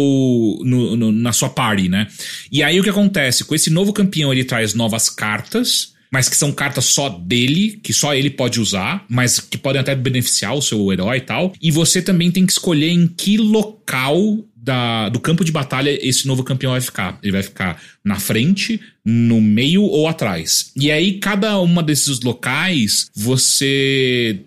no, 0.64 0.96
no, 0.96 1.12
na 1.12 1.34
sua 1.34 1.50
party, 1.50 1.90
né? 1.90 2.08
E 2.52 2.62
aí 2.62 2.80
o 2.80 2.84
que 2.84 2.90
acontece? 2.90 3.44
Com 3.44 3.56
esse 3.56 3.70
novo 3.70 3.92
campeão 3.92 4.32
ele 4.32 4.44
traz 4.44 4.74
novas 4.74 5.10
cartas 5.10 5.94
mas 6.14 6.30
que 6.30 6.38
são 6.38 6.52
cartas 6.52 6.86
só 6.86 7.10
dele, 7.10 7.80
que 7.82 7.92
só 7.92 8.14
ele 8.14 8.30
pode 8.30 8.62
usar, 8.62 9.04
mas 9.10 9.40
que 9.40 9.58
podem 9.58 9.82
até 9.82 9.96
beneficiar 9.96 10.54
o 10.54 10.62
seu 10.62 10.94
herói 10.94 11.18
e 11.18 11.22
tal. 11.22 11.54
E 11.60 11.72
você 11.72 12.04
também 12.04 12.30
tem 12.30 12.46
que 12.46 12.52
escolher 12.52 12.90
em 12.90 13.08
que 13.08 13.36
local 13.36 14.38
da, 14.64 15.10
do 15.10 15.20
campo 15.20 15.44
de 15.44 15.52
batalha 15.52 15.98
esse 16.02 16.26
novo 16.26 16.44
campeão 16.44 16.72
vai 16.72 16.80
ficar. 16.80 17.20
Ele 17.22 17.34
vai 17.34 17.44
ficar 17.44 17.82
na 18.04 18.18
frente, 18.18 18.80
no 19.04 19.42
meio 19.42 19.84
ou 19.84 20.08
atrás. 20.08 20.72
E 20.76 20.90
aí, 20.90 21.20
cada 21.20 21.60
uma 21.60 21.84
desses 21.84 22.22
locais, 22.22 23.10
você 23.14 24.40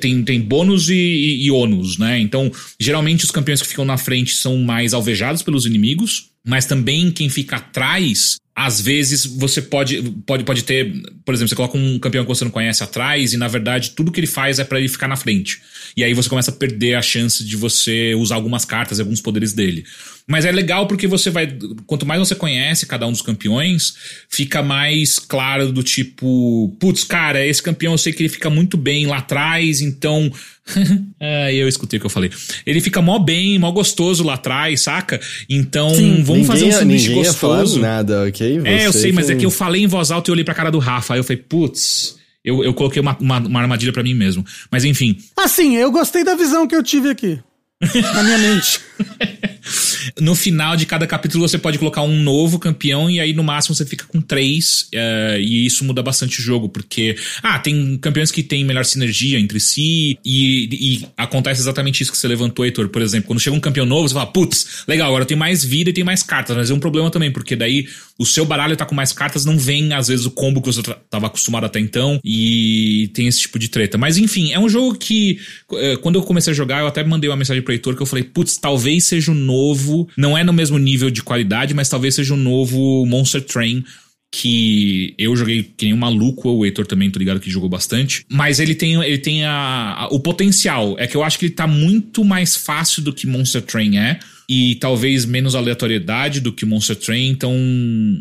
tem, 0.00 0.22
tem 0.24 0.40
bônus 0.40 0.88
e, 0.88 0.94
e, 0.94 1.46
e 1.46 1.50
ônus, 1.50 1.96
né? 1.96 2.18
Então, 2.18 2.50
geralmente 2.78 3.24
os 3.24 3.30
campeões 3.30 3.62
que 3.62 3.68
ficam 3.68 3.84
na 3.84 3.96
frente 3.96 4.34
são 4.34 4.58
mais 4.58 4.92
alvejados 4.92 5.42
pelos 5.42 5.64
inimigos, 5.64 6.30
mas 6.44 6.66
também 6.66 7.10
quem 7.12 7.28
fica 7.28 7.56
atrás 7.56 8.36
às 8.58 8.80
vezes 8.80 9.26
você 9.26 9.60
pode, 9.60 10.02
pode, 10.24 10.42
pode 10.42 10.64
ter, 10.64 10.90
por 11.26 11.34
exemplo, 11.34 11.50
você 11.50 11.54
coloca 11.54 11.76
um 11.76 11.98
campeão 11.98 12.24
que 12.24 12.28
você 12.28 12.42
não 12.42 12.50
conhece 12.50 12.82
atrás 12.82 13.34
e 13.34 13.36
na 13.36 13.48
verdade 13.48 13.90
tudo 13.90 14.10
que 14.10 14.18
ele 14.18 14.26
faz 14.26 14.58
é 14.58 14.64
para 14.64 14.78
ele 14.78 14.88
ficar 14.88 15.06
na 15.06 15.14
frente. 15.14 15.60
E 15.94 16.02
aí 16.02 16.14
você 16.14 16.26
começa 16.26 16.50
a 16.50 16.54
perder 16.54 16.94
a 16.94 17.02
chance 17.02 17.44
de 17.44 17.54
você 17.54 18.14
usar 18.14 18.36
algumas 18.36 18.64
cartas 18.64 18.98
e 18.98 19.02
alguns 19.02 19.20
poderes 19.20 19.52
dele. 19.52 19.84
Mas 20.28 20.44
é 20.44 20.50
legal 20.50 20.88
porque 20.88 21.06
você 21.06 21.30
vai. 21.30 21.56
Quanto 21.86 22.04
mais 22.04 22.18
você 22.18 22.34
conhece 22.34 22.84
cada 22.84 23.06
um 23.06 23.12
dos 23.12 23.22
campeões, 23.22 23.94
fica 24.28 24.60
mais 24.60 25.20
claro 25.20 25.70
do 25.70 25.84
tipo, 25.84 26.74
putz, 26.80 27.04
cara, 27.04 27.46
esse 27.46 27.62
campeão 27.62 27.92
eu 27.92 27.98
sei 27.98 28.12
que 28.12 28.22
ele 28.22 28.28
fica 28.28 28.50
muito 28.50 28.76
bem 28.76 29.06
lá 29.06 29.18
atrás, 29.18 29.80
então. 29.80 30.30
é, 31.20 31.54
eu 31.54 31.68
escutei 31.68 31.98
o 31.98 32.00
que 32.00 32.06
eu 32.06 32.10
falei. 32.10 32.30
Ele 32.66 32.80
fica 32.80 33.00
mó 33.00 33.20
bem, 33.20 33.56
mó 33.56 33.70
gostoso 33.70 34.24
lá 34.24 34.34
atrás, 34.34 34.80
saca? 34.80 35.20
Então, 35.48 35.90
Sim, 35.90 36.24
vamos 36.24 36.28
ninguém, 36.28 36.44
fazer 36.44 36.64
um 36.64 36.72
sanduíche 36.72 37.14
gostoso. 37.14 37.78
nada, 37.78 38.24
ok? 38.24 38.58
Você 38.58 38.68
é, 38.68 38.86
eu 38.86 38.92
sei, 38.92 39.12
mas 39.12 39.30
é 39.30 39.36
que 39.36 39.46
eu 39.46 39.50
falei 39.50 39.84
em 39.84 39.86
voz 39.86 40.10
alta 40.10 40.28
e 40.28 40.32
olhei 40.32 40.44
pra 40.44 40.54
cara 40.54 40.70
do 40.70 40.80
Rafa. 40.80 41.14
Aí 41.14 41.20
eu 41.20 41.24
falei, 41.24 41.40
putz. 41.40 42.16
Eu, 42.44 42.62
eu 42.62 42.74
coloquei 42.74 43.00
uma, 43.00 43.16
uma, 43.18 43.38
uma 43.38 43.60
armadilha 43.60 43.92
para 43.92 44.02
mim 44.04 44.14
mesmo. 44.14 44.44
Mas 44.70 44.84
enfim. 44.84 45.18
Assim, 45.36 45.76
eu 45.76 45.90
gostei 45.90 46.24
da 46.24 46.34
visão 46.36 46.66
que 46.66 46.76
eu 46.76 46.82
tive 46.82 47.10
aqui. 47.10 47.40
na 48.14 48.22
minha 48.22 48.38
mente. 48.38 48.80
no 50.20 50.34
final 50.34 50.76
de 50.76 50.86
cada 50.86 51.06
capítulo 51.06 51.46
você 51.46 51.58
pode 51.58 51.78
colocar 51.78 52.02
um 52.02 52.22
novo 52.22 52.58
campeão 52.58 53.10
e 53.10 53.20
aí 53.20 53.32
no 53.32 53.42
máximo 53.42 53.74
você 53.74 53.84
fica 53.84 54.04
com 54.06 54.20
três. 54.20 54.88
Uh, 54.94 55.38
e 55.38 55.66
isso 55.66 55.84
muda 55.84 56.02
bastante 56.02 56.40
o 56.40 56.42
jogo, 56.42 56.68
porque. 56.68 57.16
Ah, 57.42 57.58
tem 57.58 57.96
campeões 57.98 58.30
que 58.30 58.42
têm 58.42 58.64
melhor 58.64 58.84
sinergia 58.84 59.38
entre 59.38 59.60
si. 59.60 60.18
E, 60.24 60.68
e 60.72 61.06
acontece 61.16 61.60
exatamente 61.60 62.02
isso 62.02 62.12
que 62.12 62.18
você 62.18 62.28
levantou, 62.28 62.64
Heitor. 62.64 62.88
Por 62.88 63.02
exemplo, 63.02 63.28
quando 63.28 63.40
chega 63.40 63.56
um 63.56 63.60
campeão 63.60 63.86
novo, 63.86 64.08
você 64.08 64.14
fala, 64.14 64.26
putz, 64.26 64.84
legal, 64.86 65.08
agora 65.08 65.24
tem 65.24 65.36
mais 65.36 65.64
vida 65.64 65.90
e 65.90 65.92
tem 65.92 66.04
mais 66.04 66.22
cartas. 66.22 66.56
Mas 66.56 66.70
é 66.70 66.74
um 66.74 66.80
problema 66.80 67.10
também, 67.10 67.30
porque 67.30 67.56
daí 67.56 67.86
o 68.18 68.24
seu 68.24 68.44
baralho 68.44 68.76
tá 68.76 68.86
com 68.86 68.94
mais 68.94 69.12
cartas, 69.12 69.44
não 69.44 69.58
vem, 69.58 69.92
às 69.92 70.08
vezes, 70.08 70.24
o 70.26 70.30
combo 70.30 70.60
que 70.60 70.72
você 70.72 70.82
tava 71.10 71.26
acostumado 71.26 71.66
até 71.66 71.80
então. 71.80 72.20
E 72.24 73.10
tem 73.14 73.26
esse 73.26 73.40
tipo 73.40 73.58
de 73.58 73.68
treta. 73.68 73.98
Mas 73.98 74.16
enfim, 74.16 74.52
é 74.52 74.58
um 74.58 74.68
jogo 74.68 74.96
que. 74.96 75.38
Uh, 75.70 75.98
quando 75.98 76.16
eu 76.16 76.22
comecei 76.22 76.52
a 76.52 76.56
jogar, 76.56 76.80
eu 76.80 76.86
até 76.86 77.04
mandei 77.04 77.28
uma 77.28 77.36
mensagem 77.36 77.62
pro 77.62 77.72
Heitor 77.72 77.94
que 77.94 78.02
eu 78.02 78.06
falei, 78.06 78.24
putz, 78.24 78.56
talvez 78.56 78.85
seja 79.00 79.32
o 79.32 79.34
um 79.34 79.38
novo. 79.38 80.08
Não 80.16 80.36
é 80.36 80.44
no 80.44 80.52
mesmo 80.52 80.78
nível 80.78 81.10
de 81.10 81.22
qualidade, 81.22 81.74
mas 81.74 81.88
talvez 81.88 82.14
seja 82.14 82.34
o 82.34 82.36
um 82.36 82.40
novo 82.40 83.04
Monster 83.06 83.42
Train 83.42 83.84
que 84.30 85.14
eu 85.16 85.34
joguei 85.34 85.62
que 85.62 85.86
nem 85.86 85.94
um 85.94 85.98
maluco, 85.98 86.50
o 86.50 86.64
Heitor 86.64 86.86
também, 86.86 87.10
tô 87.10 87.18
ligado 87.18 87.40
que 87.40 87.50
jogou 87.50 87.68
bastante. 87.68 88.24
Mas 88.30 88.60
ele 88.60 88.74
tem, 88.74 88.94
ele 89.02 89.18
tem 89.18 89.44
a, 89.44 89.94
a, 89.98 90.08
o 90.08 90.20
potencial. 90.20 90.94
É 90.98 91.06
que 91.06 91.16
eu 91.16 91.22
acho 91.22 91.38
que 91.38 91.46
ele 91.46 91.54
tá 91.54 91.66
muito 91.66 92.24
mais 92.24 92.54
fácil 92.54 93.02
do 93.02 93.12
que 93.12 93.26
Monster 93.26 93.62
Train 93.62 93.96
é. 93.96 94.18
E 94.48 94.76
talvez 94.76 95.24
menos 95.24 95.56
aleatoriedade 95.56 96.40
do 96.40 96.52
que 96.52 96.66
Monster 96.66 96.96
Train. 96.96 97.30
Então, 97.30 97.52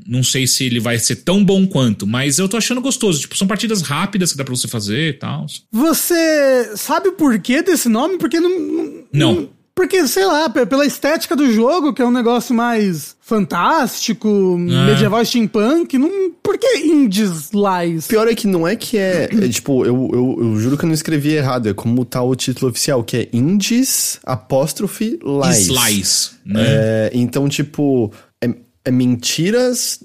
não 0.07 0.23
sei 0.23 0.47
se 0.47 0.63
ele 0.63 0.79
vai 0.79 0.97
ser 0.97 1.17
tão 1.17 1.43
bom 1.43 1.67
quanto. 1.67 2.07
Mas 2.07 2.39
eu 2.39 2.47
tô 2.47 2.57
achando 2.57 2.81
gostoso. 2.81 3.19
Tipo, 3.19 3.37
são 3.37 3.47
partidas 3.47 3.81
rápidas 3.81 4.31
que 4.31 4.37
dá 4.37 4.43
pra 4.43 4.55
você 4.55 4.67
fazer 4.67 5.09
e 5.09 5.13
tal. 5.13 5.45
Você 5.71 6.77
sabe 6.77 7.09
o 7.09 7.13
porquê 7.13 7.61
desse 7.61 7.89
nome? 7.89 8.17
Porque 8.17 8.39
não. 8.39 9.05
Não. 9.11 9.35
não 9.35 9.54
porque, 9.75 10.07
sei 10.07 10.25
lá, 10.25 10.49
pela 10.49 10.85
estética 10.85 11.35
do 11.35 11.51
jogo, 11.51 11.93
que 11.93 12.01
é 12.01 12.05
um 12.05 12.11
negócio 12.11 12.55
mais 12.55 13.13
fantástico, 13.19 14.27
é. 14.27 14.85
medieval 14.85 15.23
steampunk, 15.25 15.97
não, 15.97 16.31
por 16.41 16.57
que 16.57 16.77
indies 16.77 17.51
lies? 17.51 18.07
Pior 18.07 18.25
é 18.25 18.33
que 18.33 18.47
não 18.47 18.65
é 18.65 18.77
que 18.77 18.97
é, 18.97 19.25
é 19.25 19.49
tipo, 19.49 19.85
eu, 19.85 20.09
eu, 20.13 20.37
eu, 20.39 20.59
juro 20.59 20.77
que 20.77 20.85
eu 20.85 20.87
não 20.87 20.93
escrevi 20.93 21.33
errado, 21.33 21.67
é 21.67 21.73
como 21.73 22.05
tá 22.05 22.23
o 22.23 22.33
título 22.35 22.71
oficial, 22.71 23.03
que 23.03 23.17
é 23.17 23.29
indies 23.33 24.17
apóstrofe 24.23 25.19
lies. 25.21 25.67
Lies, 25.67 26.31
né? 26.45 26.61
É, 26.63 27.11
então, 27.13 27.49
tipo, 27.49 28.13
é, 28.41 28.47
é 28.85 28.91
mentiras 28.91 29.99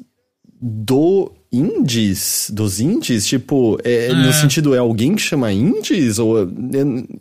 do 0.60 1.32
indies, 1.53 2.51
dos 2.53 2.80
indies, 2.80 3.26
tipo, 3.26 3.78
é, 3.82 4.07
é, 4.07 4.14
no 4.14 4.32
sentido, 4.32 4.74
é 4.74 4.78
alguém 4.78 5.14
que 5.14 5.22
chama 5.22 5.53
indies? 5.53 6.18
Ou 6.18 6.38
eu, 6.38 6.53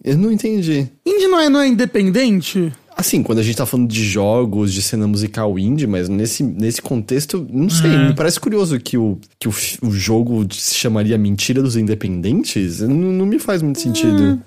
eu 0.04 0.18
não 0.18 0.32
entendi. 0.32 0.88
Indie 1.06 1.28
não 1.28 1.40
é, 1.40 1.50
não 1.50 1.60
é 1.60 1.68
independente? 1.68 2.72
Assim, 2.96 3.24
quando 3.24 3.40
a 3.40 3.44
gente 3.44 3.56
tá 3.56 3.66
falando 3.66 3.88
de 3.88 4.04
jogos, 4.04 4.74
de 4.74 4.82
cena 4.82 5.08
musical 5.08 5.58
indie, 5.58 5.88
mas 5.88 6.10
nesse, 6.10 6.44
nesse 6.44 6.82
contexto, 6.82 7.48
não 7.50 7.70
sei, 7.70 7.90
me 7.98 8.14
parece 8.14 8.38
curioso 8.38 8.78
que, 8.78 8.98
o, 8.98 9.18
que 9.40 9.48
o, 9.48 9.54
o 9.84 9.92
jogo 9.92 10.46
se 10.54 10.76
chamaria 10.76 11.18
Mentira 11.18 11.62
dos 11.62 11.78
Independentes. 11.78 12.82
Não, 12.82 12.90
não 12.90 13.26
me 13.26 13.40
faz 13.40 13.62
muito 13.62 13.80
sentido. 13.80 14.42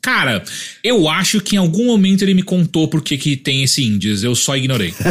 Cara, 0.00 0.42
eu 0.82 1.08
acho 1.08 1.40
que 1.40 1.56
em 1.56 1.58
algum 1.58 1.86
momento 1.86 2.22
ele 2.22 2.34
me 2.34 2.42
contou 2.42 2.88
por 2.88 3.02
que, 3.02 3.18
que 3.18 3.36
tem 3.36 3.62
esse 3.62 3.82
Indies, 3.82 4.22
eu 4.22 4.34
só 4.34 4.56
ignorei. 4.56 4.94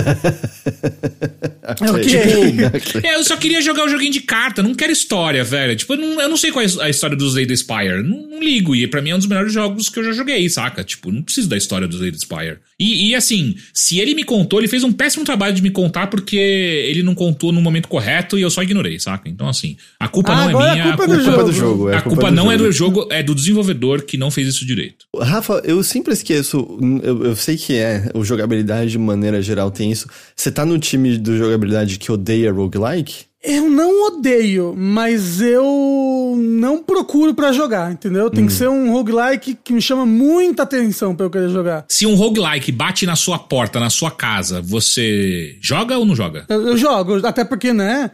okay. 1.94 2.04
Tipo, 2.04 3.02
é, 3.06 3.16
eu 3.16 3.24
só 3.24 3.36
queria 3.38 3.62
jogar 3.62 3.86
o 3.86 3.90
joguinho 3.90 4.12
de 4.12 4.22
carta, 4.22 4.64
não 4.64 4.74
quero 4.74 4.92
história, 4.92 5.44
velho. 5.44 5.76
Tipo, 5.76 5.94
eu 5.94 5.98
não, 5.98 6.22
eu 6.22 6.30
não 6.30 6.38
sei 6.38 6.52
qual 6.52 6.64
é 6.64 6.68
a 6.84 6.90
história 6.90 7.16
do 7.16 7.28
Slade 7.28 7.56
Spire. 7.56 8.04
Não, 8.04 8.28
não, 8.28 8.40
ligo, 8.40 8.76
e 8.76 8.88
pra 8.88 9.02
mim 9.02 9.12
é 9.12 9.16
um 9.16 9.20
dos 9.20 9.28
melhores 9.28 9.54
jogos 9.54 9.90
que 9.90 10.00
eu 10.00 10.04
já 10.04 10.12
joguei, 10.12 10.48
saca? 10.50 10.84
Tipo, 10.84 11.12
não 11.12 11.22
preciso 11.22 11.50
da 11.50 11.58
história 11.58 11.88
do 11.88 11.96
Slade 11.96 12.20
Spire. 12.20 12.58
E, 12.80 13.10
e 13.10 13.16
assim, 13.16 13.56
se 13.74 14.00
ele 14.00 14.14
me 14.14 14.24
contou, 14.24 14.60
ele 14.60 14.68
fez 14.68 14.84
um 14.84 14.92
péssimo 14.92 15.26
trabalho 15.26 15.54
de 15.54 15.62
me 15.62 15.72
contar 15.72 16.08
porque 16.08 16.38
ele 16.38 17.04
não 17.04 17.16
contou 17.16 17.52
no 17.52 17.62
momento 17.62 17.88
correto 17.88 18.38
e 18.38 18.42
eu 18.42 18.50
só 18.50 18.64
ignorei, 18.64 19.00
saca? 19.00 19.28
Então, 19.28 19.50
assim, 19.50 19.76
a 20.00 20.08
culpa 20.08 20.32
ah, 20.32 20.36
não 20.36 20.62
é 20.62 20.72
minha. 20.74 20.84
A 20.94 20.98
culpa, 20.98 21.04
a 21.04 21.08
culpa, 21.08 21.42
é 21.42 21.44
do 21.44 21.52
jogo. 21.52 21.90
É 21.90 21.96
a, 21.96 21.98
a 21.98 22.02
culpa, 22.02 22.32
não 22.32 22.44
jogo. 22.44 22.54
é 22.54 22.58
do 22.58 22.72
jogo, 22.72 23.08
é 23.12 23.24
do 23.24 23.36
desenvolvedor 23.36 24.04
que 24.04 24.16
não 24.16 24.32
fez 24.32 24.48
isso 24.48 24.66
direito 24.66 24.78
direito. 24.78 25.06
Rafa, 25.20 25.62
eu 25.66 25.84
sempre 25.84 26.14
esqueço, 26.14 26.80
eu, 27.04 27.26
eu, 27.26 27.36
sei 27.36 27.58
que 27.58 27.76
é, 27.76 28.10
o 28.14 28.24
jogabilidade 28.24 28.92
de 28.92 28.98
maneira 28.98 29.42
geral 29.42 29.72
tem 29.72 29.92
isso. 29.92 30.08
Você 30.36 30.52
tá 30.52 30.66
no 30.66 30.78
time 30.78 31.18
do 31.18 31.36
jogabilidade 31.38 31.98
que 31.98 32.12
odeia 32.12 32.52
roguelike? 32.52 33.26
Eu 33.50 33.70
não 33.70 34.08
odeio, 34.08 34.76
mas 34.78 35.40
eu 35.40 36.36
não 36.38 36.84
procuro 36.84 37.34
para 37.34 37.54
jogar, 37.54 37.94
entendeu? 37.94 38.30
Tem 38.30 38.44
hum. 38.44 38.48
que 38.48 38.52
ser 38.52 38.68
um 38.68 38.92
roguelike 38.92 39.58
que 39.64 39.72
me 39.72 39.82
chama 39.82 40.06
muita 40.06 40.64
atenção 40.64 41.16
pra 41.16 41.26
eu 41.26 41.30
querer 41.30 41.50
jogar. 41.50 41.86
Se 41.88 42.06
um 42.06 42.16
roguelike 42.16 42.74
bate 42.74 43.06
na 43.06 43.16
sua 43.16 43.40
porta, 43.40 43.80
na 43.80 43.90
sua 43.90 44.12
casa, 44.12 44.62
você 44.62 45.58
joga 45.62 45.98
ou 45.98 46.06
não 46.06 46.14
joga? 46.14 46.46
Eu, 46.50 46.68
eu 46.68 46.78
jogo, 46.78 47.26
até 47.26 47.46
porque, 47.46 47.72
né? 47.72 48.12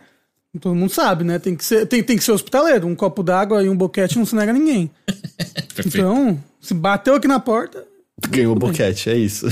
Todo 0.62 0.76
mundo 0.76 0.92
sabe, 0.92 1.24
né? 1.24 1.40
Tem 1.40 1.56
que 1.56 1.66
ser, 1.66 1.88
tem, 1.88 2.04
tem 2.04 2.16
que 2.16 2.24
ser 2.24 2.32
hospitaleiro. 2.32 2.86
Um 2.86 2.94
copo 2.94 3.24
d'água 3.24 3.64
e 3.64 3.70
um 3.70 3.76
boquete 3.76 4.20
não 4.20 4.28
se 4.28 4.36
nega 4.36 4.52
a 4.52 4.54
ninguém. 4.54 4.92
então, 5.84 6.40
se 6.62 6.76
bateu 6.76 7.16
aqui 7.16 7.28
na 7.28 7.40
porta. 7.40 7.84
Ganhou 8.30 8.56
o 8.56 8.60
boquete, 8.60 9.10
é 9.10 9.18
isso. 9.18 9.48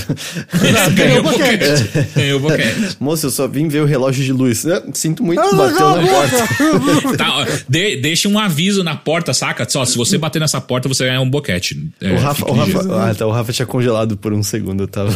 Ganhou 0.94 1.18
o 1.18 1.22
boquete. 1.24 2.08
Ganhou 2.14 2.38
o 2.38 2.42
boquete. 2.42 2.96
Moça, 3.00 3.26
eu 3.26 3.30
só 3.30 3.48
vim 3.48 3.66
ver 3.66 3.82
o 3.82 3.84
relógio 3.84 4.24
de 4.24 4.32
luz. 4.32 4.64
Sinto 4.94 5.24
muito, 5.24 5.42
que 5.42 5.54
bateu 5.54 5.96
na 5.96 6.06
porta. 6.06 7.16
tá, 7.18 7.38
ó, 7.38 7.46
de, 7.68 7.96
deixa 7.96 8.28
um 8.28 8.38
aviso 8.38 8.84
na 8.84 8.94
porta, 8.96 9.34
saca? 9.34 9.68
Só, 9.68 9.84
se 9.84 9.96
você 9.96 10.16
bater 10.16 10.38
nessa 10.38 10.60
porta, 10.60 10.88
você 10.88 11.04
ganha 11.04 11.20
um 11.20 11.28
boquete. 11.28 11.90
É, 12.00 12.12
o, 12.12 12.18
Rafa, 12.18 12.50
o, 12.50 12.54
Rafa, 12.54 13.10
ah, 13.10 13.14
tá, 13.14 13.26
o 13.26 13.32
Rafa 13.32 13.52
tinha 13.52 13.66
congelado 13.66 14.16
por 14.16 14.32
um 14.32 14.44
segundo, 14.44 14.84
eu 14.84 14.88
tava. 14.88 15.10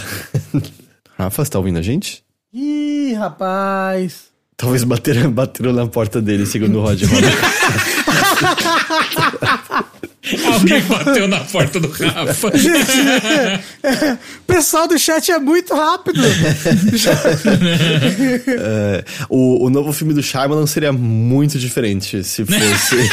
Rafa, 1.17 1.45
você 1.45 1.51
tá 1.51 1.59
ouvindo 1.59 1.79
a 1.79 1.83
gente? 1.83 2.25
Ih, 2.53 3.15
rapaz. 3.15 4.25
Talvez 4.57 4.83
bateram, 4.83 5.31
bateram 5.31 5.73
na 5.73 5.87
porta 5.87 6.21
dele, 6.21 6.47
segundo 6.47 6.79
o 6.79 6.83
Rod 6.83 7.01
Roda. 7.03 7.29
Alguém 10.53 10.83
bateu 10.83 11.29
na 11.29 11.41
porta 11.41 11.79
do 11.81 11.89
Rafa. 11.89 12.53
O 14.41 14.57
pessoal 14.57 14.89
do 14.89 14.99
chat 14.99 15.31
é 15.31 15.39
muito 15.39 15.75
rápido. 15.75 16.21
é, 18.49 19.05
o, 19.29 19.67
o 19.67 19.71
novo 19.71 19.93
filme 19.93 20.15
do 20.15 20.23
Shyamalan 20.23 20.67
seria 20.67 20.93
muito 20.93 21.59
diferente 21.59 22.25
se 22.25 22.45
fosse. 22.45 22.97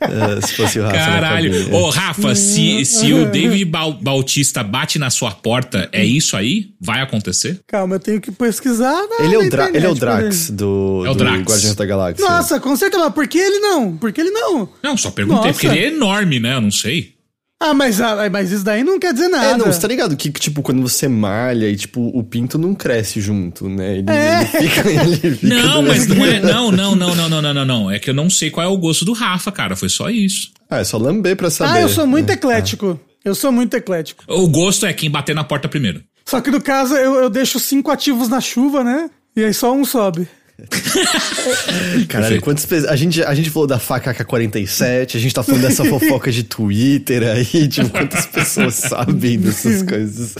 é, 0.00 0.40
se 0.46 0.54
fosse 0.54 0.78
o 0.80 0.82
Rafa. 0.82 0.96
Caralho. 0.96 1.74
Ô, 1.74 1.90
Rafa, 1.90 2.34
se, 2.34 2.84
se 2.84 3.12
o 3.12 3.26
David 3.30 3.64
Bautista 3.64 4.62
bate 4.62 4.98
na 4.98 5.10
sua 5.10 5.30
porta, 5.30 5.88
é 5.92 6.04
isso 6.04 6.36
aí? 6.36 6.70
Vai 6.80 7.00
acontecer? 7.00 7.60
Calma, 7.66 7.96
eu 7.96 8.00
tenho 8.00 8.20
que 8.20 8.30
pesquisar. 8.30 8.92
Na, 8.92 9.24
ele, 9.24 9.34
é 9.34 9.38
o 9.38 9.50
Dra 9.50 9.68
ele 9.72 9.86
é 9.86 9.88
o 9.88 9.94
Drax 9.94 10.50
do, 10.50 11.04
é 11.06 11.10
o 11.10 11.14
Drax. 11.14 11.38
do 11.38 11.44
Guardiões 11.50 11.74
da 11.74 11.86
Galáxia. 11.86 12.24
Nossa, 12.24 12.60
com 12.60 12.76
certeza. 12.76 13.10
Por 13.10 13.26
que 13.26 13.38
ele 13.38 13.58
não? 13.60 13.96
Por 13.96 14.12
que 14.22 14.28
ele 14.28 14.30
não? 14.30 14.68
Não, 14.82 14.96
só 14.96 15.10
perguntei, 15.10 15.46
Nossa. 15.48 15.52
porque 15.52 15.66
ele 15.66 15.78
é 15.78 15.88
enorme, 15.88 16.38
né? 16.40 16.54
Eu 16.54 16.60
não 16.60 16.70
sei. 16.70 17.14
Ah, 17.62 17.74
mas, 17.74 18.00
ah, 18.00 18.16
mas 18.32 18.50
isso 18.50 18.64
daí 18.64 18.82
não 18.82 18.98
quer 18.98 19.12
dizer 19.12 19.28
nada. 19.28 19.50
É, 19.50 19.56
não, 19.58 19.66
você 19.66 19.78
tá 19.78 19.86
ligado 19.86 20.16
que, 20.16 20.30
tipo, 20.30 20.62
quando 20.62 20.80
você 20.80 21.06
malha 21.06 21.68
e, 21.68 21.76
tipo, 21.76 22.00
o 22.18 22.24
pinto 22.24 22.56
não 22.56 22.74
cresce 22.74 23.20
junto, 23.20 23.68
né? 23.68 23.98
Ele, 23.98 24.10
É. 24.10 24.38
ele 24.38 24.46
fica, 24.70 24.88
ele 24.90 25.16
fica 25.36 25.46
Não, 25.46 25.82
mas 25.82 26.06
não 26.06 26.24
é. 26.24 26.40
Não, 26.40 26.72
não, 26.72 26.96
não, 26.96 27.14
não, 27.14 27.28
não, 27.28 27.42
não, 27.42 27.54
não, 27.54 27.64
não. 27.66 27.90
É 27.90 27.98
que 27.98 28.08
eu 28.08 28.14
não 28.14 28.30
sei 28.30 28.50
qual 28.50 28.64
é 28.66 28.68
o 28.70 28.78
gosto 28.78 29.04
do 29.04 29.12
Rafa, 29.12 29.52
cara. 29.52 29.76
Foi 29.76 29.90
só 29.90 30.08
isso. 30.08 30.50
Ah, 30.70 30.78
é 30.78 30.84
só 30.84 30.96
lamber 30.96 31.36
pra 31.36 31.50
saber. 31.50 31.72
Ah, 31.78 31.80
eu 31.82 31.88
sou 31.90 32.06
muito 32.06 32.28
né? 32.28 32.34
eclético. 32.34 32.98
Eu 33.22 33.34
sou 33.34 33.52
muito 33.52 33.74
eclético. 33.76 34.24
O 34.26 34.48
gosto 34.48 34.86
é 34.86 34.92
quem 34.94 35.10
bater 35.10 35.34
na 35.34 35.44
porta 35.44 35.68
primeiro. 35.68 36.02
Só 36.24 36.40
que 36.40 36.50
no 36.50 36.62
caso 36.62 36.94
eu, 36.94 37.16
eu 37.16 37.28
deixo 37.28 37.58
cinco 37.58 37.90
ativos 37.90 38.30
na 38.30 38.40
chuva, 38.40 38.82
né? 38.82 39.10
E 39.36 39.44
aí 39.44 39.52
só 39.52 39.70
um 39.74 39.84
sobe. 39.84 40.26
Caralho, 42.08 42.40
pessoas. 42.64 42.84
A 42.84 42.96
gente, 42.96 43.22
a 43.22 43.34
gente 43.34 43.50
falou 43.50 43.66
da 43.66 43.78
faca 43.78 44.10
AK-47, 44.10 45.16
a 45.16 45.18
gente 45.18 45.34
tá 45.34 45.42
falando 45.42 45.62
dessa 45.62 45.84
fofoca 45.88 46.30
de 46.30 46.42
Twitter 46.42 47.22
aí, 47.24 47.68
tipo, 47.68 47.88
quantas 47.90 48.26
pessoas 48.26 48.74
sabem 48.88 49.38
dessas 49.38 49.82
coisas 49.82 50.34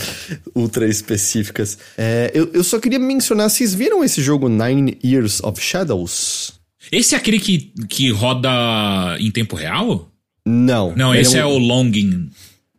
ultra 0.54 0.86
específicas. 0.86 1.78
É, 1.96 2.30
eu, 2.34 2.50
eu 2.52 2.64
só 2.64 2.78
queria 2.78 2.98
mencionar, 2.98 3.48
vocês 3.50 3.74
viram 3.74 4.02
esse 4.04 4.22
jogo 4.22 4.48
Nine 4.48 4.98
Years 5.04 5.40
of 5.42 5.60
Shadows? 5.60 6.52
Esse 6.90 7.14
é 7.14 7.18
aquele 7.18 7.38
que, 7.38 7.72
que 7.88 8.10
roda 8.10 8.48
em 9.18 9.30
tempo 9.30 9.54
real? 9.54 10.10
Não. 10.46 10.94
Não, 10.96 11.14
esse 11.14 11.36
é, 11.36 11.44
um- 11.44 11.50
o 11.50 11.58
Longing. 11.58 12.30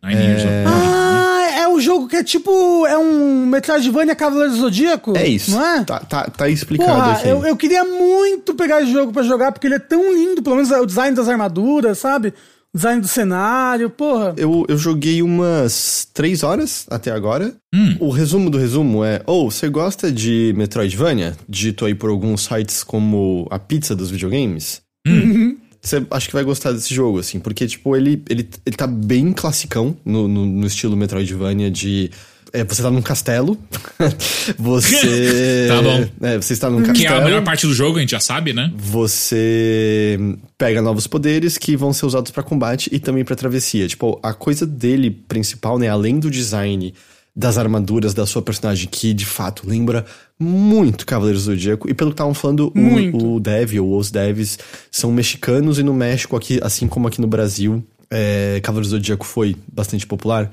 Nine 0.02 0.20
Years 0.20 0.42
of 0.42 0.52
Longing. 0.52 0.66
Ah, 0.66 1.31
é 1.42 1.68
o 1.68 1.80
jogo 1.80 2.08
que 2.08 2.16
é 2.16 2.24
tipo. 2.24 2.86
É 2.86 2.96
um 2.98 3.46
Metroidvania 3.46 4.14
Cavaleiro 4.14 4.52
do 4.52 4.58
Zodíaco? 4.58 5.16
É 5.16 5.26
isso. 5.26 5.50
Não 5.50 5.64
é? 5.64 5.84
Tá, 5.84 6.00
tá, 6.00 6.24
tá 6.24 6.48
explicado 6.48 6.92
Porra, 6.92 7.12
aqui. 7.12 7.28
eu, 7.28 7.44
eu 7.44 7.56
queria 7.56 7.84
muito 7.84 8.54
pegar 8.54 8.82
esse 8.82 8.92
jogo 8.92 9.12
pra 9.12 9.22
jogar, 9.22 9.52
porque 9.52 9.66
ele 9.66 9.74
é 9.74 9.78
tão 9.78 10.12
lindo, 10.12 10.42
pelo 10.42 10.56
menos 10.56 10.70
o 10.70 10.86
design 10.86 11.16
das 11.16 11.28
armaduras, 11.28 11.98
sabe? 11.98 12.32
O 12.74 12.78
design 12.78 13.02
do 13.02 13.08
cenário, 13.08 13.90
porra. 13.90 14.34
Eu, 14.36 14.64
eu 14.66 14.78
joguei 14.78 15.20
umas 15.20 16.08
três 16.14 16.42
horas 16.42 16.86
até 16.88 17.10
agora. 17.10 17.54
Hum. 17.74 17.96
O 18.00 18.10
resumo 18.10 18.48
do 18.48 18.56
resumo 18.56 19.04
é: 19.04 19.20
ou 19.26 19.50
você 19.50 19.68
gosta 19.68 20.10
de 20.10 20.54
Metroidvania? 20.56 21.36
Dito 21.48 21.84
aí 21.84 21.94
por 21.94 22.08
alguns 22.08 22.44
sites 22.44 22.82
como 22.82 23.46
a 23.50 23.58
pizza 23.58 23.94
dos 23.94 24.10
videogames. 24.10 24.80
Você 25.82 26.06
acho 26.12 26.28
que 26.28 26.34
vai 26.34 26.44
gostar 26.44 26.70
desse 26.70 26.94
jogo, 26.94 27.18
assim, 27.18 27.40
porque, 27.40 27.66
tipo, 27.66 27.96
ele, 27.96 28.22
ele, 28.30 28.48
ele 28.64 28.76
tá 28.76 28.86
bem 28.86 29.32
classicão 29.32 29.96
no, 30.04 30.28
no, 30.28 30.46
no 30.46 30.66
estilo 30.66 30.96
Metroidvania 30.96 31.72
de. 31.72 32.08
é, 32.52 32.62
você 32.62 32.80
tá 32.82 32.90
num 32.90 33.02
castelo. 33.02 33.58
você. 34.56 35.66
Tá 35.68 35.82
bom. 35.82 36.08
É, 36.20 36.36
você 36.36 36.52
está 36.52 36.70
num 36.70 36.82
castelo. 36.82 36.98
Que 36.98 37.06
é 37.06 37.08
a 37.08 37.24
melhor 37.24 37.42
parte 37.42 37.66
do 37.66 37.74
jogo, 37.74 37.98
a 37.98 38.00
gente 38.00 38.10
já 38.10 38.20
sabe, 38.20 38.52
né? 38.52 38.72
Você 38.76 40.18
pega 40.56 40.80
novos 40.80 41.08
poderes 41.08 41.58
que 41.58 41.76
vão 41.76 41.92
ser 41.92 42.06
usados 42.06 42.30
pra 42.30 42.44
combate 42.44 42.88
e 42.92 43.00
também 43.00 43.24
pra 43.24 43.34
travessia. 43.34 43.88
Tipo, 43.88 44.20
a 44.22 44.32
coisa 44.32 44.64
dele 44.64 45.10
principal, 45.10 45.78
né, 45.80 45.88
além 45.88 46.20
do 46.20 46.30
design 46.30 46.94
das 47.34 47.56
armaduras 47.56 48.12
da 48.12 48.26
sua 48.26 48.42
personagem, 48.42 48.88
que 48.90 49.14
de 49.14 49.24
fato 49.24 49.62
lembra 49.66 50.04
muito 50.38 51.06
Cavaleiros 51.06 51.44
do 51.44 51.52
Zodíaco. 51.52 51.88
E 51.90 51.94
pelo 51.94 52.10
que 52.10 52.14
estavam 52.14 52.34
falando, 52.34 52.70
Muito. 52.74 53.16
o, 53.24 53.36
o 53.36 53.40
dev 53.40 53.80
ou 53.80 53.96
os 53.96 54.10
devs 54.10 54.58
são 54.90 55.10
mexicanos 55.10 55.78
e 55.78 55.82
no 55.82 55.94
México, 55.94 56.36
aqui, 56.36 56.60
assim 56.62 56.86
como 56.86 57.08
aqui 57.08 57.20
no 57.20 57.26
Brasil, 57.26 57.82
é, 58.10 58.60
Cavaleiros 58.62 58.90
do 58.90 58.96
Zodíaco 58.96 59.24
foi 59.24 59.56
bastante 59.72 60.06
popular. 60.06 60.50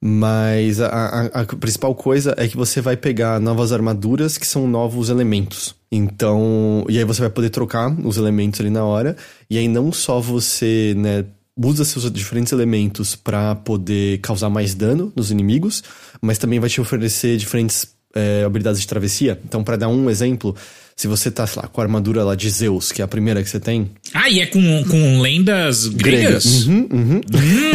Mas 0.00 0.80
a, 0.80 0.88
a- 0.88 1.40
a 1.40 1.44
principal 1.46 1.94
coisa 1.94 2.34
é 2.36 2.46
que 2.46 2.56
você 2.56 2.80
vai 2.80 2.94
pegar 2.96 3.40
novas 3.40 3.72
armaduras 3.72 4.36
que 4.36 4.46
são 4.46 4.66
novos 4.68 5.08
elementos. 5.08 5.74
Então, 5.90 6.84
e 6.90 6.98
aí 6.98 7.04
você 7.04 7.20
vai 7.22 7.30
poder 7.30 7.48
trocar 7.50 7.90
os 8.04 8.16
elementos 8.18 8.60
ali 8.60 8.68
na 8.68 8.84
hora. 8.84 9.16
E 9.48 9.56
aí 9.56 9.66
não 9.66 9.90
só 9.92 10.20
você, 10.20 10.92
né, 10.96 11.24
usa 11.56 11.84
seus 11.84 12.10
diferentes 12.10 12.52
elementos 12.52 13.14
pra 13.14 13.54
poder 13.54 14.18
causar 14.18 14.50
mais 14.50 14.74
dano 14.74 15.12
nos 15.14 15.30
inimigos, 15.30 15.82
mas 16.20 16.38
também 16.38 16.58
vai 16.58 16.68
te 16.68 16.80
oferecer 16.80 17.36
diferentes 17.36 17.86
é, 18.14 18.44
habilidades 18.44 18.80
de 18.80 18.86
travessia. 18.86 19.38
Então, 19.44 19.62
pra 19.62 19.76
dar 19.76 19.88
um 19.88 20.08
exemplo, 20.08 20.54
se 20.96 21.06
você 21.06 21.30
tá, 21.30 21.46
sei 21.46 21.62
lá, 21.62 21.68
com 21.68 21.80
a 21.80 21.84
armadura 21.84 22.22
lá 22.24 22.34
de 22.34 22.48
Zeus, 22.48 22.92
que 22.92 23.02
é 23.02 23.04
a 23.04 23.08
primeira 23.08 23.42
que 23.42 23.48
você 23.48 23.60
tem, 23.60 23.90
Ah, 24.12 24.30
e 24.30 24.40
é 24.40 24.46
com, 24.46 24.84
com 24.84 25.20
lendas 25.20 25.86
gregas? 25.88 26.66
Uhum, 26.66 26.88
uhum. 26.92 27.20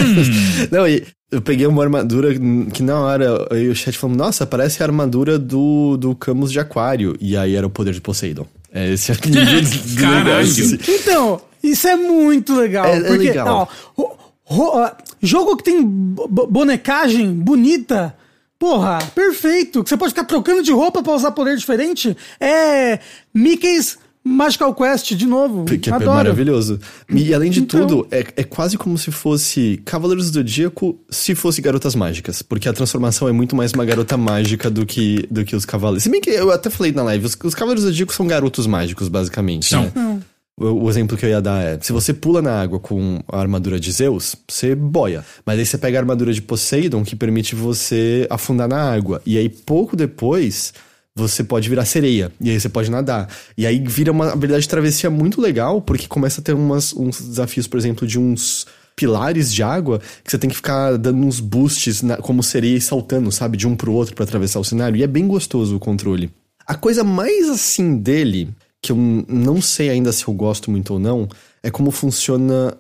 Não, 0.72 0.88
e 0.88 1.06
eu 1.32 1.42
peguei 1.42 1.68
uma 1.68 1.84
armadura 1.84 2.34
que 2.74 2.82
na 2.82 3.00
hora 3.00 3.48
e 3.52 3.68
o 3.68 3.76
chat 3.76 3.98
falamos, 3.98 4.18
nossa, 4.18 4.46
parece 4.46 4.82
a 4.82 4.86
armadura 4.86 5.38
do, 5.38 5.96
do 5.98 6.16
Camus 6.16 6.52
de 6.52 6.60
Aquário. 6.60 7.16
E 7.20 7.38
aí 7.38 7.56
era 7.56 7.68
o 7.68 7.70
poder 7.70 7.94
de 7.94 8.02
Poseidon. 8.02 8.48
É 8.74 8.90
esse 8.94 9.12
é 9.12 9.16
o 9.16 9.18
nível 9.28 9.96
Caralho. 10.00 10.26
negócio. 10.26 10.66
assim. 10.66 10.78
Então, 10.88 11.42
isso 11.64 11.88
é 11.88 11.96
muito 11.96 12.56
legal. 12.56 12.86
É- 12.86 12.98
é 12.98 13.02
porque, 13.02 13.30
legal. 13.30 13.70
ó, 13.98 14.02
ro- 14.02 14.18
ro- 14.44 14.92
jogo 15.22 15.58
que 15.58 15.64
tem 15.64 15.82
bo- 15.84 16.28
bo- 16.28 16.48
bonecagem 16.48 17.32
bonita. 17.34 18.16
Porra, 18.58 19.00
perfeito. 19.16 19.82
Que 19.84 19.90
você 19.90 19.96
pode 19.98 20.12
ficar 20.12 20.26
trocando 20.26 20.62
de 20.62 20.72
roupa 20.72 21.02
pra 21.02 21.14
usar 21.14 21.32
poder 21.32 21.56
diferente. 21.56 22.16
É 22.40 23.00
Mickey's 23.34 23.98
Magical 24.30 24.74
Quest, 24.74 25.14
de 25.16 25.26
novo. 25.26 25.66
Que 25.66 25.90
é 25.90 25.94
Adoro. 25.94 26.12
maravilhoso. 26.14 26.80
E 27.10 27.34
além 27.34 27.50
de 27.52 27.62
Então- 27.62 27.82
tudo, 27.88 28.08
é, 28.12 28.20
é 28.38 28.44
quase 28.44 28.78
como 28.78 28.98
se 28.98 29.12
fosse 29.12 29.82
Cavaleiros 29.84 30.30
do 30.30 30.36
Zodíaco 30.36 31.00
se 31.10 31.34
fosse 31.36 31.62
Garotas 31.62 31.96
Mágicas. 31.96 32.42
Porque 32.42 32.70
a 32.70 32.74
transformação 32.74 33.28
é 33.28 33.32
muito 33.32 33.56
mais 33.56 33.72
uma 33.74 33.84
garota 33.86 34.16
mágica 34.18 34.70
do 34.70 34.86
que, 34.86 35.26
do 35.32 35.44
que 35.44 35.56
os 35.56 35.66
cavaleiros. 35.66 36.04
Se 36.04 36.10
bem 36.10 36.22
que 36.22 36.30
eu 36.30 36.52
até 36.52 36.70
falei 36.70 36.92
na 36.92 37.04
live, 37.04 37.26
os, 37.26 37.38
os 37.44 37.54
Cavaleiros 37.56 37.84
do 37.84 37.90
Zodíaco 37.90 38.14
são 38.14 38.28
garotos 38.28 38.68
mágicos, 38.68 39.08
basicamente. 39.08 39.66
São. 39.70 39.92
né? 39.96 40.20
O, 40.58 40.84
o 40.86 40.90
exemplo 40.90 41.16
que 41.18 41.26
eu 41.26 41.30
ia 41.30 41.42
dar 41.42 41.64
é: 41.64 41.80
se 41.82 41.92
você 41.94 42.14
pula 42.14 42.42
na 42.42 42.62
água 42.62 42.80
com 42.80 43.22
a 43.30 43.40
armadura 43.40 43.80
de 43.80 43.92
Zeus, 43.92 44.36
você 44.48 44.76
boia. 44.76 45.24
Mas 45.46 45.58
aí 45.58 45.66
você 45.66 45.78
pega 45.78 45.98
a 45.98 46.02
armadura 46.02 46.34
de 46.34 46.42
Poseidon, 46.42 47.04
que 47.04 47.16
permite 47.16 47.56
você 47.56 48.28
afundar 48.30 48.68
na 48.68 48.92
água. 48.94 49.22
E 49.26 49.38
aí, 49.38 49.48
pouco 49.50 49.96
depois, 49.96 50.74
você 51.20 51.44
pode 51.44 51.70
virar 51.70 51.86
sereia. 51.86 52.32
E 52.42 52.50
aí 52.50 52.60
você 52.60 52.70
pode 52.70 52.90
nadar. 52.90 53.30
E 53.58 53.66
aí 53.66 53.80
vira 53.86 54.12
uma 54.12 54.32
habilidade 54.32 54.64
de 54.64 54.70
travessia 54.70 55.10
muito 55.10 55.40
legal, 55.42 55.82
porque 55.82 56.08
começa 56.08 56.42
a 56.42 56.44
ter 56.44 56.54
umas, 56.54 56.94
uns 56.94 57.22
desafios, 57.22 57.68
por 57.68 57.78
exemplo, 57.78 58.08
de 58.08 58.18
uns 58.20 58.66
pilares 58.96 59.54
de 59.54 59.64
água 59.64 60.00
que 60.24 60.30
você 60.30 60.38
tem 60.38 60.50
que 60.50 60.56
ficar 60.56 60.98
dando 60.98 61.20
uns 61.26 61.40
boosts 61.40 62.02
na- 62.02 62.18
como 62.18 62.44
sereia 62.44 62.76
e 62.78 62.82
saltando, 62.82 63.32
sabe? 63.32 63.56
De 63.58 63.66
um 63.68 63.76
pro 63.76 63.94
outro 63.94 64.14
pra 64.16 64.24
atravessar 64.26 64.60
o 64.60 64.64
cenário. 64.64 64.98
E 64.98 65.04
é 65.04 65.08
bem 65.08 65.28
gostoso 65.28 65.76
o 65.76 65.80
controle. 65.80 66.30
A 66.68 66.76
coisa 66.76 67.04
mais 67.04 67.50
assim 67.50 67.98
dele, 67.98 68.50
que 68.82 68.92
eu 68.92 68.98
não 69.28 69.62
sei 69.62 69.90
ainda 69.90 70.12
se 70.12 70.28
eu 70.28 70.34
gosto 70.34 70.70
muito 70.70 70.94
ou 70.94 71.00
não, 71.00 71.28
é 71.64 71.70
como 71.72 71.92
funciona 71.92 72.76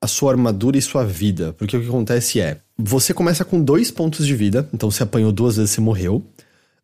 a 0.00 0.06
sua 0.06 0.32
armadura 0.32 0.76
e 0.76 0.82
sua 0.82 1.04
vida. 1.04 1.54
Porque 1.54 1.76
o 1.76 1.80
que 1.80 1.88
acontece 1.88 2.40
é, 2.40 2.58
você 2.76 3.14
começa 3.14 3.44
com 3.44 3.62
dois 3.62 3.90
pontos 3.90 4.26
de 4.26 4.34
vida, 4.34 4.68
então 4.74 4.90
você 4.90 5.02
apanhou 5.04 5.30
duas 5.32 5.56
vezes, 5.56 5.70
você 5.70 5.80
morreu, 5.80 6.22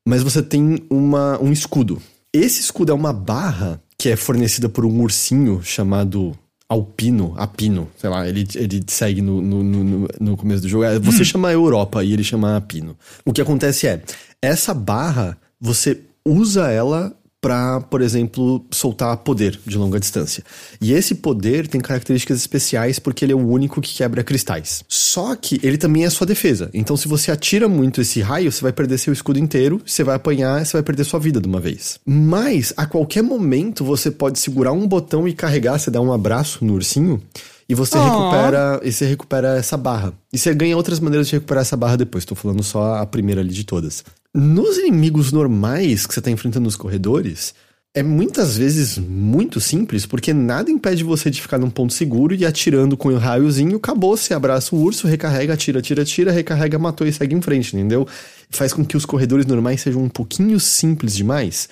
mas 0.09 0.23
você 0.23 0.43
tem 0.43 0.83
uma, 0.89 1.39
um 1.39 1.53
escudo. 1.53 2.01
Esse 2.33 2.63
escudo 2.63 2.91
é 2.91 2.95
uma 2.95 3.13
barra 3.13 3.79
que 3.99 4.09
é 4.09 4.17
fornecida 4.17 4.67
por 4.67 4.87
um 4.87 5.03
ursinho 5.03 5.61
chamado 5.63 6.35
Alpino, 6.67 7.35
Apino, 7.37 7.91
sei 7.99 8.09
lá, 8.09 8.27
ele, 8.27 8.49
ele 8.55 8.83
segue 8.87 9.21
no, 9.21 9.43
no, 9.43 9.63
no, 9.63 10.09
no 10.19 10.37
começo 10.37 10.63
do 10.63 10.69
jogo. 10.69 10.85
É, 10.85 10.99
Você 10.99 11.27
chama 11.27 11.53
Europa 11.53 12.03
e 12.03 12.15
ele 12.15 12.25
chama 12.25 12.57
Apino. 12.57 12.97
O 13.23 13.35
que 13.35 13.43
acontece 13.43 13.87
é, 13.87 14.03
essa 14.41 14.73
barra, 14.73 15.37
você 15.61 16.01
usa 16.25 16.71
ela 16.71 17.15
pra, 17.41 17.81
por 17.81 18.01
exemplo, 18.01 18.65
soltar 18.71 19.17
poder 19.19 19.59
de 19.65 19.79
longa 19.79 20.01
distância. 20.01 20.43
E 20.81 20.93
esse 20.93 21.15
poder 21.17 21.69
tem 21.69 21.81
características 21.81 22.39
especiais 22.39 22.99
porque 22.99 23.25
ele 23.25 23.33
é 23.33 23.37
o 23.37 23.47
único 23.47 23.81
que 23.81 23.95
quebra 23.95 24.25
cristais. 24.25 24.85
Só 24.89 25.37
que 25.37 25.61
ele 25.63 25.79
também 25.79 26.05
é 26.05 26.11
sua 26.11 26.27
defesa. 26.27 26.69
Então, 26.75 26.97
se 26.97 27.07
você 27.07 27.31
atira 27.31 27.69
muito 27.69 28.01
esse 28.01 28.21
raio, 28.21 28.51
você 28.51 28.61
vai 28.61 28.73
perder 28.73 28.99
seu 28.99 29.13
escudo 29.13 29.39
inteiro, 29.39 29.81
você 29.87 30.03
vai 30.03 30.17
apanhar, 30.17 30.65
você 30.65 30.73
vai 30.73 30.83
perder 30.83 31.05
sua 31.05 31.21
vida 31.21 31.41
de 31.41 31.47
uma 31.47 31.61
vez. 31.61 32.01
Mas, 32.05 32.73
a 32.77 32.87
qualquer 32.87 33.23
momento, 33.23 33.85
você 33.85 34.11
pode 34.11 34.39
segurar 34.39 34.73
um 34.73 34.87
botão 34.87 35.29
e 35.29 35.33
carregar, 35.33 35.79
você 35.79 35.91
dá 35.91 36.01
um 36.01 36.13
abraço 36.13 36.65
no 36.65 36.75
ursinho. 36.75 37.23
E 37.69 37.75
você 37.75 37.99
Aw. 37.99 38.05
recupera 38.05 38.81
e 38.83 38.91
você 38.91 39.05
recupera 39.05 39.59
essa 39.59 39.77
barra. 39.77 40.15
E 40.33 40.39
você 40.39 40.55
ganha 40.55 40.75
outras 40.75 40.99
maneiras 41.01 41.29
de 41.29 41.35
recuperar 41.35 41.61
essa 41.61 41.77
barra 41.77 41.97
depois. 41.97 42.25
Tô 42.25 42.35
falando 42.35 42.63
só 42.63 42.95
a 42.95 43.07
primeira 43.07 43.43
ali 43.43 43.53
de 43.53 43.63
todas. 43.63 44.03
Nos 44.35 44.77
inimigos 44.77 45.33
normais 45.33 46.07
que 46.07 46.13
você 46.13 46.21
tá 46.21 46.31
enfrentando 46.31 46.65
nos 46.65 46.77
corredores, 46.77 47.55
é 47.95 48.03
muitas 48.03 48.59
vezes 48.59 48.99
muito 48.99 49.61
simples, 49.61 50.05
porque 50.05 50.35
nada 50.35 50.71
impede 50.71 51.03
você 51.03 51.31
de 51.31 51.41
ficar 51.41 51.59
num 51.59 51.71
ponto 51.71 51.95
seguro 51.95 52.35
e 52.35 52.45
atirando 52.45 52.97
com 52.97 53.09
o 53.09 53.17
raiozinho, 53.17 53.79
acabou, 53.79 54.17
você 54.17 54.35
abraça 54.35 54.77
o 54.77 54.79
urso, 54.79 55.07
recarrega, 55.07 55.55
atira, 55.55 55.79
atira, 55.79 56.03
atira, 56.03 56.31
recarrega, 56.31 56.79
matou 56.79 57.07
e 57.07 57.13
segue 57.13 57.35
em 57.35 57.41
frente, 57.41 57.75
entendeu? 57.75 58.07
Faz 58.51 58.73
com 58.73 58.85
que 58.85 58.97
os 58.97 59.07
corredores 59.07 59.47
normais 59.47 59.81
sejam 59.81 60.03
um 60.03 60.09
pouquinho 60.09 60.61
simples 60.61 61.17
demais. 61.17 61.69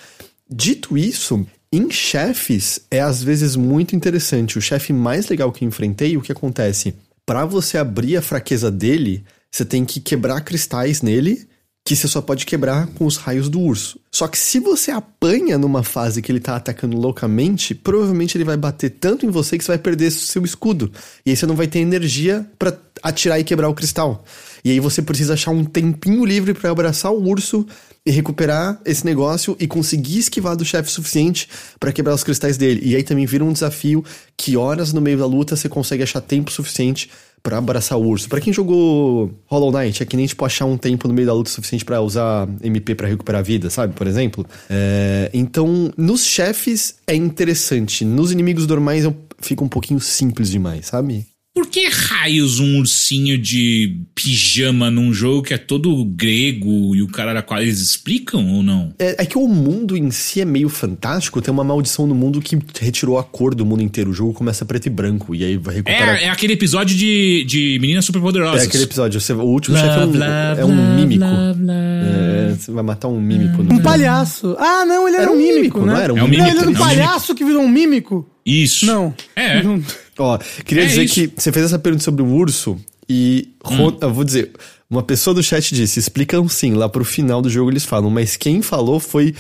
Dito 0.50 0.96
isso, 0.96 1.46
em 1.70 1.90
chefes 1.90 2.80
é 2.90 3.00
às 3.00 3.22
vezes 3.22 3.54
muito 3.54 3.94
interessante. 3.94 4.58
O 4.58 4.62
chefe 4.62 4.94
mais 4.94 5.28
legal 5.28 5.52
que 5.52 5.62
eu 5.62 5.68
enfrentei, 5.68 6.16
o 6.16 6.22
que 6.22 6.32
acontece? 6.32 6.94
Pra 7.26 7.44
você 7.44 7.76
abrir 7.76 8.16
a 8.16 8.22
fraqueza 8.22 8.70
dele, 8.70 9.24
você 9.50 9.64
tem 9.64 9.84
que 9.84 10.00
quebrar 10.00 10.40
cristais 10.40 11.02
nele 11.02 11.46
que 11.86 11.94
você 11.94 12.08
só 12.08 12.20
pode 12.20 12.44
quebrar 12.44 12.88
com 12.88 13.06
os 13.06 13.16
raios 13.16 13.48
do 13.48 13.60
urso. 13.60 14.00
Só 14.10 14.26
que 14.26 14.36
se 14.36 14.58
você 14.58 14.90
apanha 14.90 15.56
numa 15.56 15.84
fase 15.84 16.20
que 16.20 16.32
ele 16.32 16.40
tá 16.40 16.56
atacando 16.56 16.96
loucamente, 16.96 17.76
provavelmente 17.76 18.36
ele 18.36 18.42
vai 18.42 18.56
bater 18.56 18.90
tanto 18.90 19.24
em 19.24 19.30
você 19.30 19.56
que 19.56 19.62
você 19.62 19.70
vai 19.70 19.78
perder 19.78 20.10
seu 20.10 20.44
escudo. 20.44 20.90
E 21.24 21.30
aí 21.30 21.36
você 21.36 21.46
não 21.46 21.54
vai 21.54 21.68
ter 21.68 21.78
energia 21.78 22.44
para 22.58 22.76
atirar 23.04 23.38
e 23.38 23.44
quebrar 23.44 23.68
o 23.68 23.74
cristal. 23.74 24.24
E 24.64 24.72
aí 24.72 24.80
você 24.80 25.00
precisa 25.00 25.34
achar 25.34 25.52
um 25.52 25.64
tempinho 25.64 26.24
livre 26.24 26.54
para 26.54 26.70
abraçar 26.70 27.12
o 27.12 27.24
urso 27.24 27.64
e 28.04 28.10
recuperar 28.10 28.80
esse 28.84 29.04
negócio 29.04 29.56
e 29.60 29.68
conseguir 29.68 30.18
esquivar 30.18 30.56
do 30.56 30.64
chefe 30.64 30.90
suficiente 30.90 31.48
para 31.78 31.92
quebrar 31.92 32.14
os 32.14 32.24
cristais 32.24 32.56
dele. 32.56 32.80
E 32.82 32.96
aí 32.96 33.04
também 33.04 33.26
vira 33.26 33.44
um 33.44 33.52
desafio 33.52 34.04
que 34.36 34.56
horas 34.56 34.92
no 34.92 35.00
meio 35.00 35.18
da 35.18 35.26
luta 35.26 35.54
você 35.54 35.68
consegue 35.68 36.02
achar 36.02 36.20
tempo 36.20 36.50
suficiente 36.50 37.08
para 37.46 37.58
abraçar 37.58 37.96
o 37.96 38.04
urso. 38.04 38.28
Para 38.28 38.40
quem 38.40 38.52
jogou 38.52 39.30
Hollow 39.46 39.70
Knight, 39.70 40.02
é 40.02 40.06
que 40.06 40.16
nem 40.16 40.26
tipo 40.26 40.44
achar 40.44 40.64
um 40.64 40.76
tempo 40.76 41.06
no 41.06 41.14
meio 41.14 41.28
da 41.28 41.32
luta 41.32 41.48
suficiente 41.48 41.84
para 41.84 42.00
usar 42.00 42.48
MP 42.60 42.92
para 42.96 43.06
recuperar 43.06 43.38
a 43.38 43.42
vida, 43.42 43.70
sabe? 43.70 43.94
Por 43.94 44.08
exemplo. 44.08 44.44
É, 44.68 45.30
então, 45.32 45.92
nos 45.96 46.24
chefes 46.24 46.96
é 47.06 47.14
interessante. 47.14 48.04
Nos 48.04 48.32
inimigos 48.32 48.66
normais 48.66 49.04
fica 49.38 49.62
um 49.62 49.68
pouquinho 49.68 50.00
simples 50.00 50.50
demais, 50.50 50.86
sabe? 50.86 51.24
Por 51.56 51.66
que 51.68 51.88
raios 51.88 52.60
um 52.60 52.80
ursinho 52.80 53.38
de 53.38 54.02
pijama 54.14 54.90
num 54.90 55.10
jogo 55.10 55.40
que 55.40 55.54
é 55.54 55.56
todo 55.56 56.04
grego 56.04 56.94
e 56.94 57.00
o 57.00 57.08
cara 57.08 57.30
era 57.30 57.40
qual? 57.40 57.62
Eles 57.62 57.80
explicam 57.80 58.46
ou 58.46 58.62
não? 58.62 58.92
É, 58.98 59.22
é, 59.22 59.24
que 59.24 59.38
o 59.38 59.48
mundo 59.48 59.96
em 59.96 60.10
si 60.10 60.42
é 60.42 60.44
meio 60.44 60.68
fantástico. 60.68 61.40
Tem 61.40 61.50
uma 61.50 61.64
maldição 61.64 62.06
no 62.06 62.14
mundo 62.14 62.42
que 62.42 62.58
retirou 62.78 63.18
a 63.18 63.24
cor 63.24 63.54
do 63.54 63.64
mundo 63.64 63.82
inteiro. 63.82 64.10
O 64.10 64.12
jogo 64.12 64.34
começa 64.34 64.66
preto 64.66 64.84
e 64.84 64.90
branco. 64.90 65.34
E 65.34 65.42
aí 65.44 65.56
vai 65.56 65.76
recuperar. 65.76 66.16
É, 66.16 66.24
é 66.24 66.28
aquele 66.28 66.52
episódio 66.52 66.94
de, 66.94 67.42
de 67.44 67.78
Meninas 67.80 68.04
Superpoderosas. 68.04 68.64
É 68.64 68.66
aquele 68.66 68.84
episódio. 68.84 69.18
Você, 69.18 69.32
o 69.32 69.40
último 69.40 69.78
chefe 69.78 69.98
é 69.98 70.04
um, 70.04 70.58
é 70.60 70.64
um 70.66 70.94
mímico. 70.94 71.24
É, 71.24 72.54
você 72.54 72.70
vai 72.70 72.82
matar 72.82 73.08
um 73.08 73.18
mímico. 73.18 73.62
Um 73.62 73.78
palhaço. 73.78 74.54
Ah, 74.58 74.84
não, 74.84 75.08
ele 75.08 75.16
era, 75.16 75.24
era 75.24 75.32
um 75.32 75.36
mímico, 75.36 75.56
mímico 75.56 75.80
né? 75.86 75.94
Não, 75.94 76.00
era 76.02 76.12
um, 76.12 76.18
é 76.18 76.22
um 76.22 76.28
mímico. 76.28 76.42
Não, 76.42 76.50
ele 76.50 76.60
era 76.60 76.68
um 76.68 76.74
palhaço 76.74 77.34
que 77.34 77.42
virou 77.42 77.62
um 77.62 77.68
mímico. 77.68 78.28
Isso. 78.44 78.84
Não. 78.84 79.14
É. 79.34 79.62
Ó, 80.18 80.38
queria 80.64 80.84
é 80.84 80.86
dizer 80.86 81.04
isso. 81.04 81.14
que 81.14 81.32
você 81.36 81.52
fez 81.52 81.66
essa 81.66 81.78
pergunta 81.78 82.04
sobre 82.04 82.22
o 82.22 82.26
urso 82.26 82.78
e 83.08 83.50
hum. 83.64 83.96
eu 84.00 84.12
vou 84.12 84.24
dizer, 84.24 84.52
uma 84.88 85.02
pessoa 85.02 85.34
do 85.34 85.42
chat 85.42 85.74
disse, 85.74 85.98
explicam 85.98 86.48
sim, 86.48 86.72
lá 86.74 86.88
pro 86.88 87.04
final 87.04 87.42
do 87.42 87.50
jogo 87.50 87.70
eles 87.70 87.84
falam, 87.84 88.10
mas 88.10 88.36
quem 88.36 88.62
falou 88.62 88.98
foi 88.98 89.34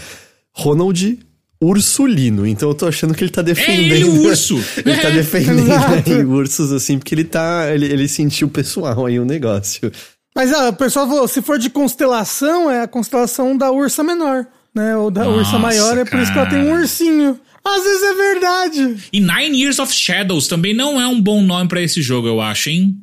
Ronald 0.52 1.18
Ursulino, 1.60 2.46
então 2.46 2.68
eu 2.68 2.74
tô 2.74 2.86
achando 2.86 3.14
que 3.14 3.24
ele 3.24 3.30
tá 3.30 3.40
defendendo. 3.40 3.92
É 3.92 3.96
ele, 3.96 4.04
o 4.04 4.22
urso! 4.24 4.62
ele 4.84 5.00
tá 5.00 5.08
defendendo 5.10 5.70
aí, 6.06 6.24
ursos, 6.24 6.70
assim, 6.70 6.98
porque 6.98 7.14
ele 7.14 7.24
tá. 7.24 7.72
Ele, 7.72 7.86
ele 7.86 8.06
sentiu 8.08 8.48
pessoal 8.48 9.06
aí 9.06 9.18
o 9.18 9.24
negócio. 9.24 9.90
Mas 10.34 10.52
ah, 10.52 10.68
o 10.68 10.72
pessoal 10.74 11.08
falou: 11.08 11.26
se 11.26 11.40
for 11.40 11.58
de 11.58 11.70
constelação, 11.70 12.70
é 12.70 12.82
a 12.82 12.86
constelação 12.86 13.56
da 13.56 13.70
ursa 13.70 14.04
menor, 14.04 14.46
né? 14.74 14.94
Ou 14.98 15.10
da 15.10 15.24
Nossa, 15.24 15.38
ursa 15.38 15.58
maior, 15.58 15.96
é 15.96 16.04
por 16.04 16.20
isso 16.20 16.30
que 16.30 16.38
ela 16.38 16.48
tem 16.48 16.58
um 16.58 16.72
ursinho. 16.72 17.40
Às 17.66 17.82
vezes 17.82 18.02
é 18.02 18.14
verdade. 18.14 18.96
E 19.12 19.20
Nine 19.20 19.60
Years 19.60 19.78
of 19.78 19.92
Shadows 19.92 20.46
também 20.46 20.72
não 20.72 21.00
é 21.00 21.06
um 21.06 21.20
bom 21.20 21.42
nome 21.42 21.68
para 21.68 21.82
esse 21.82 22.00
jogo, 22.00 22.28
eu 22.28 22.40
acho, 22.40 22.70
hein? 22.70 22.96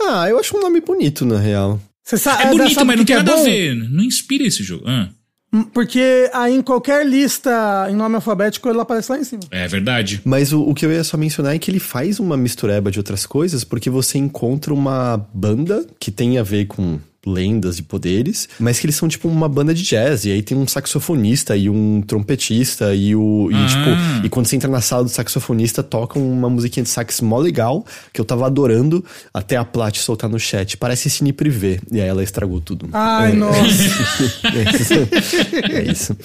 Ah, 0.00 0.28
eu 0.28 0.38
acho 0.38 0.56
um 0.56 0.60
nome 0.60 0.80
bonito, 0.80 1.24
na 1.24 1.38
real. 1.38 1.80
Você 2.04 2.18
sabe, 2.18 2.42
é 2.42 2.50
bonito, 2.50 2.84
mas 2.84 2.96
não 2.96 3.04
tem 3.04 3.16
é 3.16 3.18
nada 3.18 3.32
é 3.32 3.40
a 3.40 3.44
ver. 3.44 3.74
Não 3.74 4.04
inspira 4.04 4.44
esse 4.44 4.62
jogo. 4.62 4.84
Ah. 4.86 5.08
Hum, 5.52 5.64
porque 5.64 6.30
aí 6.32 6.54
em 6.54 6.62
qualquer 6.62 7.04
lista 7.04 7.88
em 7.90 7.94
nome 7.96 8.14
alfabético 8.14 8.68
ele 8.68 8.80
aparece 8.80 9.10
lá 9.10 9.18
em 9.18 9.24
cima. 9.24 9.42
É 9.50 9.66
verdade. 9.66 10.20
Mas 10.24 10.52
o, 10.52 10.62
o 10.62 10.74
que 10.74 10.86
eu 10.86 10.92
ia 10.92 11.02
só 11.02 11.16
mencionar 11.16 11.54
é 11.54 11.58
que 11.58 11.70
ele 11.70 11.80
faz 11.80 12.20
uma 12.20 12.36
mistureba 12.36 12.90
de 12.90 12.98
outras 12.98 13.26
coisas, 13.26 13.64
porque 13.64 13.90
você 13.90 14.18
encontra 14.18 14.72
uma 14.72 15.16
banda 15.34 15.84
que 15.98 16.10
tem 16.10 16.38
a 16.38 16.42
ver 16.42 16.66
com 16.66 17.00
lendas 17.26 17.78
e 17.78 17.82
poderes, 17.82 18.48
mas 18.58 18.78
que 18.78 18.86
eles 18.86 18.96
são 18.96 19.08
tipo 19.08 19.28
uma 19.28 19.48
banda 19.48 19.74
de 19.74 19.82
jazz, 19.82 20.24
e 20.24 20.32
aí 20.32 20.42
tem 20.42 20.56
um 20.56 20.66
saxofonista 20.66 21.56
e 21.56 21.68
um 21.68 22.02
trompetista, 22.02 22.94
e 22.94 23.14
o. 23.14 23.48
E, 23.50 23.54
ah. 23.54 23.66
tipo, 23.66 24.26
e 24.26 24.28
quando 24.28 24.46
você 24.46 24.56
entra 24.56 24.70
na 24.70 24.80
sala 24.80 25.04
do 25.04 25.10
saxofonista, 25.10 25.82
toca 25.82 26.18
uma 26.18 26.48
musiquinha 26.48 26.82
de 26.82 26.88
sax 26.88 27.20
mó 27.20 27.38
legal, 27.38 27.84
que 28.12 28.20
eu 28.20 28.24
tava 28.24 28.46
adorando, 28.46 29.04
até 29.32 29.56
a 29.56 29.64
Plat 29.64 29.96
soltar 29.98 30.30
no 30.30 30.38
chat. 30.38 30.76
Parece 30.76 31.10
Cine 31.10 31.32
Privé. 31.32 31.78
E 31.90 32.00
aí 32.00 32.08
ela 32.08 32.22
estragou 32.22 32.60
tudo. 32.60 32.88
Ai, 32.92 33.32
é, 33.32 33.34
nossa. 33.34 33.60
é 34.54 34.74
isso. 34.74 34.94
É 35.72 35.82
isso. 35.82 36.16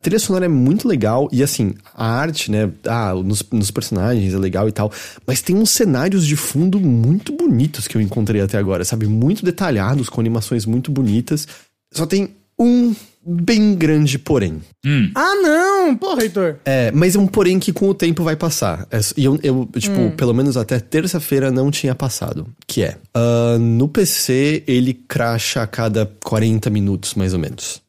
A 0.00 0.02
trilha 0.02 0.18
sonora 0.18 0.46
é 0.46 0.48
muito 0.48 0.88
legal 0.88 1.28
e 1.30 1.42
assim, 1.42 1.74
a 1.94 2.06
arte, 2.06 2.50
né? 2.50 2.70
Ah, 2.86 3.12
nos, 3.14 3.44
nos, 3.52 3.70
personagens 3.70 4.32
é 4.32 4.38
legal 4.38 4.66
e 4.66 4.72
tal. 4.72 4.90
Mas 5.26 5.42
tem 5.42 5.54
uns 5.54 5.68
cenários 5.70 6.26
de 6.26 6.36
fundo 6.36 6.80
muito 6.80 7.36
bonitos 7.36 7.86
que 7.86 7.98
eu 7.98 8.00
encontrei 8.00 8.40
até 8.40 8.56
agora, 8.56 8.82
sabe? 8.82 9.06
Muito 9.06 9.44
detalhados, 9.44 10.08
com 10.08 10.18
animações 10.18 10.64
muito 10.64 10.90
bonitas. 10.90 11.46
Só 11.92 12.06
tem 12.06 12.30
um 12.58 12.96
bem 13.22 13.74
grande 13.74 14.18
porém. 14.18 14.62
Hum. 14.86 15.10
Ah, 15.14 15.34
não! 15.34 15.94
Porra, 15.94 16.22
Heitor. 16.22 16.56
É, 16.64 16.90
mas 16.92 17.14
é 17.14 17.18
um 17.18 17.26
porém 17.26 17.58
que 17.58 17.70
com 17.70 17.86
o 17.86 17.92
tempo 17.92 18.24
vai 18.24 18.36
passar. 18.36 18.86
É, 18.90 19.00
e 19.18 19.26
eu, 19.26 19.38
eu, 19.42 19.68
tipo, 19.76 20.00
hum. 20.00 20.10
pelo 20.12 20.32
menos 20.32 20.56
até 20.56 20.80
terça-feira 20.80 21.50
não 21.50 21.70
tinha 21.70 21.94
passado. 21.94 22.46
Que 22.66 22.84
é, 22.84 22.96
uh, 23.14 23.58
no 23.58 23.86
PC 23.86 24.64
ele 24.66 24.94
cracha 24.94 25.60
a 25.60 25.66
cada 25.66 26.10
40 26.24 26.70
minutos, 26.70 27.14
mais 27.14 27.34
ou 27.34 27.38
menos 27.38 27.82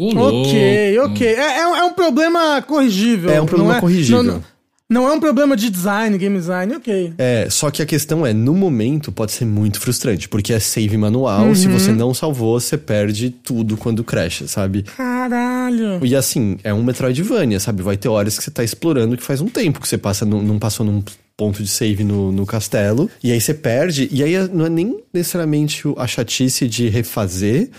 ok, 0.00 0.98
ok. 1.00 1.26
É, 1.26 1.40
é, 1.40 1.60
é, 1.60 1.84
um 1.84 1.92
problema 1.92 2.62
corrigível. 2.62 3.30
É 3.30 3.40
um 3.40 3.46
problema 3.46 3.76
é, 3.76 3.80
corrigível. 3.80 4.22
Não, 4.22 4.42
não, 4.88 5.08
é 5.08 5.12
um 5.12 5.20
problema 5.20 5.56
de 5.56 5.70
design, 5.70 6.16
game 6.16 6.36
design, 6.36 6.74
ok. 6.74 7.12
É, 7.18 7.48
só 7.50 7.70
que 7.70 7.80
a 7.82 7.86
questão 7.86 8.26
é, 8.26 8.32
no 8.32 8.54
momento 8.54 9.12
pode 9.12 9.32
ser 9.32 9.44
muito 9.44 9.78
frustrante, 9.78 10.28
porque 10.28 10.52
é 10.52 10.58
save 10.58 10.96
manual, 10.96 11.46
uhum. 11.46 11.54
se 11.54 11.68
você 11.68 11.92
não 11.92 12.12
salvou, 12.12 12.58
você 12.58 12.76
perde 12.76 13.30
tudo 13.30 13.76
quando 13.76 14.02
cresce, 14.02 14.48
sabe? 14.48 14.82
Caralho. 14.82 16.04
E 16.04 16.16
assim, 16.16 16.58
é 16.64 16.74
um 16.74 16.82
Metroidvania, 16.82 17.60
sabe? 17.60 17.82
Vai 17.82 17.96
ter 17.96 18.08
horas 18.08 18.36
que 18.36 18.42
você 18.42 18.50
tá 18.50 18.64
explorando 18.64 19.16
que 19.16 19.22
faz 19.22 19.40
um 19.40 19.48
tempo 19.48 19.80
que 19.80 19.86
você 19.86 19.98
passa, 19.98 20.24
não, 20.24 20.42
não 20.42 20.58
passou 20.58 20.84
num 20.84 21.04
ponto 21.36 21.62
de 21.62 21.68
save 21.68 22.02
no, 22.02 22.32
no 22.32 22.44
castelo, 22.44 23.08
e 23.22 23.30
aí 23.30 23.40
você 23.40 23.54
perde, 23.54 24.08
e 24.10 24.22
aí 24.22 24.36
não 24.48 24.66
é 24.66 24.68
nem 24.68 24.98
necessariamente 25.12 25.84
a 25.96 26.06
chatice 26.06 26.66
de 26.66 26.88
refazer, 26.88 27.70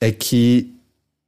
é 0.00 0.10
que 0.10 0.75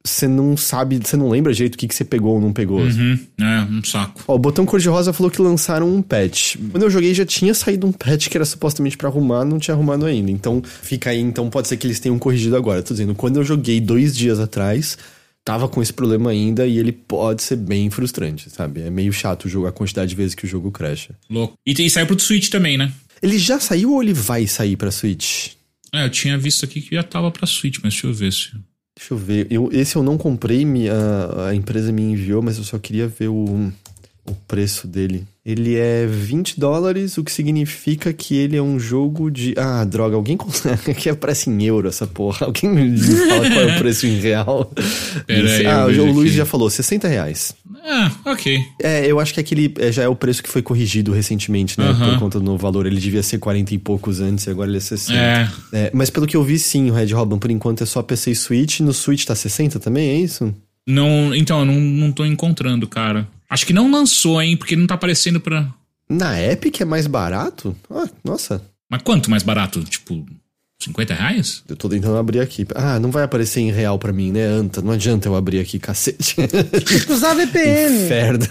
você 0.03 0.27
não 0.27 0.55
sabe, 0.55 0.97
você 0.97 1.17
não 1.17 1.29
lembra 1.29 1.53
direito 1.53 1.75
o 1.75 1.77
que, 1.77 1.87
que 1.87 1.95
você 1.95 2.05
pegou 2.05 2.35
ou 2.35 2.41
não 2.41 2.53
pegou. 2.53 2.79
Uhum, 2.79 3.19
é, 3.39 3.61
um 3.69 3.83
saco. 3.83 4.23
Ó, 4.27 4.35
o 4.35 4.39
botão 4.39 4.65
cor-de-rosa 4.65 5.11
falou 5.11 5.29
que 5.29 5.41
lançaram 5.41 5.93
um 5.93 6.01
patch. 6.01 6.55
Quando 6.71 6.83
eu 6.83 6.89
joguei 6.89 7.13
já 7.13 7.25
tinha 7.25 7.53
saído 7.53 7.85
um 7.85 7.91
patch 7.91 8.29
que 8.29 8.37
era 8.37 8.45
supostamente 8.45 8.95
para 8.95 9.09
arrumar, 9.09 9.43
não 9.43 9.59
tinha 9.59 9.75
arrumado 9.75 10.05
ainda. 10.05 10.31
Então 10.31 10.61
fica 10.63 11.09
aí, 11.09 11.19
então 11.19 11.49
pode 11.49 11.67
ser 11.67 11.77
que 11.77 11.85
eles 11.85 11.99
tenham 11.99 12.17
corrigido 12.17 12.55
agora. 12.55 12.81
Tô 12.81 12.93
dizendo, 12.93 13.13
quando 13.13 13.37
eu 13.37 13.43
joguei 13.43 13.81
dois 13.81 14.15
dias 14.15 14.39
atrás, 14.39 14.97
tava 15.43 15.67
com 15.67 15.81
esse 15.81 15.91
problema 15.91 16.29
ainda 16.29 16.65
e 16.65 16.77
ele 16.77 16.91
pode 16.91 17.43
ser 17.43 17.57
bem 17.57 17.89
frustrante, 17.89 18.49
sabe? 18.49 18.81
É 18.81 18.89
meio 18.89 19.11
chato 19.11 19.49
jogar 19.49 19.69
a 19.69 19.73
quantidade 19.73 20.09
de 20.09 20.15
vezes 20.15 20.35
que 20.35 20.45
o 20.45 20.47
jogo 20.47 20.71
crasha. 20.71 21.15
Louco. 21.29 21.55
E, 21.65 21.73
e 21.73 21.89
saiu 21.89 22.07
pro 22.07 22.19
Switch 22.19 22.49
também, 22.49 22.77
né? 22.77 22.91
Ele 23.21 23.37
já 23.37 23.59
saiu 23.59 23.93
ou 23.93 24.01
ele 24.01 24.13
vai 24.13 24.47
sair 24.47 24.77
pra 24.77 24.91
Switch? 24.91 25.49
É, 25.93 26.05
eu 26.05 26.09
tinha 26.09 26.37
visto 26.37 26.63
aqui 26.63 26.81
que 26.81 26.95
já 26.95 27.03
tava 27.03 27.31
pra 27.31 27.47
Switch, 27.47 27.79
mas 27.83 27.93
deixa 27.93 28.07
eu 28.07 28.13
ver 28.13 28.31
se. 28.31 28.51
Deixa 28.99 29.13
eu 29.13 29.17
ver. 29.17 29.47
Eu, 29.49 29.69
esse 29.71 29.95
eu 29.95 30.03
não 30.03 30.17
comprei, 30.17 30.65
a, 31.47 31.55
empresa 31.55 31.89
me 31.89 32.01
enviou, 32.01 32.41
mas 32.41 32.57
eu 32.57 32.65
só 32.65 32.77
queria 32.77 33.07
ver 33.07 33.29
o, 33.29 33.71
o 34.25 34.35
preço 34.45 34.85
dele. 34.85 35.25
Ele 35.49 35.75
é 35.75 36.05
20 36.05 36.59
dólares, 36.59 37.17
o 37.17 37.23
que 37.23 37.31
significa 37.31 38.13
que 38.13 38.35
ele 38.35 38.55
é 38.55 38.61
um 38.61 38.79
jogo 38.79 39.31
de. 39.31 39.55
Ah, 39.57 39.83
droga, 39.83 40.15
alguém 40.15 40.37
consegue. 40.37 40.91
Aqui 40.91 41.09
aparece 41.09 41.49
em 41.49 41.63
euro 41.63 41.87
essa 41.87 42.05
porra. 42.05 42.45
Alguém 42.45 42.69
me 42.69 42.95
fala 42.95 43.49
qual 43.49 43.61
é 43.61 43.75
o 43.75 43.79
preço 43.79 44.05
em 44.05 44.19
real. 44.19 44.71
Aí, 45.27 45.65
ah, 45.65 45.87
o, 45.87 46.11
Luiz 46.13 46.33
já 46.33 46.45
falou, 46.45 46.69
60 46.69 47.07
reais. 47.07 47.55
Ah, 47.83 48.11
ok. 48.25 48.61
É, 48.79 49.07
eu 49.07 49.19
acho 49.19 49.33
que 49.33 49.39
aquele 49.39 49.73
é, 49.79 49.91
já 49.91 50.03
é 50.03 50.07
o 50.07 50.15
preço 50.15 50.43
que 50.43 50.49
foi 50.49 50.61
corrigido 50.61 51.11
recentemente, 51.11 51.79
né? 51.79 51.95
Por 51.97 52.19
conta 52.19 52.39
do 52.39 52.55
valor. 52.55 52.85
Ele 52.85 52.99
devia 52.99 53.23
ser 53.23 53.39
40 53.39 53.73
e 53.73 53.79
poucos 53.79 54.19
antes 54.21 54.45
e 54.45 54.51
agora 54.51 54.69
ele 54.69 54.77
é 54.77 54.81
60. 54.81 55.19
É. 55.19 55.49
é. 55.73 55.91
Mas 55.95 56.11
pelo 56.11 56.27
que 56.27 56.37
eu 56.37 56.43
vi, 56.43 56.59
sim, 56.59 56.91
o 56.91 56.93
Red 56.93 57.11
Robin, 57.11 57.39
por 57.39 57.49
enquanto 57.49 57.81
é 57.81 57.87
só 57.87 58.03
PC 58.03 58.29
e 58.29 58.35
Switch. 58.35 58.81
No 58.81 58.93
Switch 58.93 59.25
tá 59.25 59.33
60 59.33 59.79
também, 59.79 60.09
é 60.09 60.17
isso? 60.17 60.53
Não, 60.87 61.33
então, 61.33 61.61
eu 61.61 61.65
não, 61.65 61.79
não 61.79 62.11
tô 62.11 62.23
encontrando, 62.23 62.87
cara. 62.87 63.27
Acho 63.49 63.65
que 63.65 63.73
não 63.73 63.89
lançou, 63.89 64.41
hein? 64.41 64.55
Porque 64.55 64.75
não 64.75 64.85
tá 64.85 64.95
aparecendo 64.95 65.39
pra. 65.39 65.67
Na 66.07 66.41
Epic 66.41 66.81
é 66.81 66.85
mais 66.85 67.07
barato? 67.07 67.75
Ah, 67.89 68.07
nossa. 68.23 68.61
Mas 68.89 69.01
quanto 69.01 69.29
mais 69.29 69.43
barato? 69.43 69.83
Tipo, 69.83 70.25
50 70.81 71.13
reais? 71.13 71.63
Eu 71.67 71.75
tô 71.75 71.89
tentando 71.89 72.17
abrir 72.17 72.39
aqui. 72.39 72.65
Ah, 72.73 72.99
não 72.99 73.11
vai 73.11 73.23
aparecer 73.23 73.59
em 73.59 73.71
real 73.71 73.99
pra 73.99 74.13
mim, 74.13 74.31
né, 74.31 74.43
Anta? 74.45 74.81
Não 74.81 74.91
adianta 74.91 75.27
eu 75.27 75.35
abrir 75.35 75.59
aqui, 75.59 75.77
cacete. 75.77 76.35
Usar 77.09 77.33
VPN. 77.33 78.05
Inferno. 78.05 78.45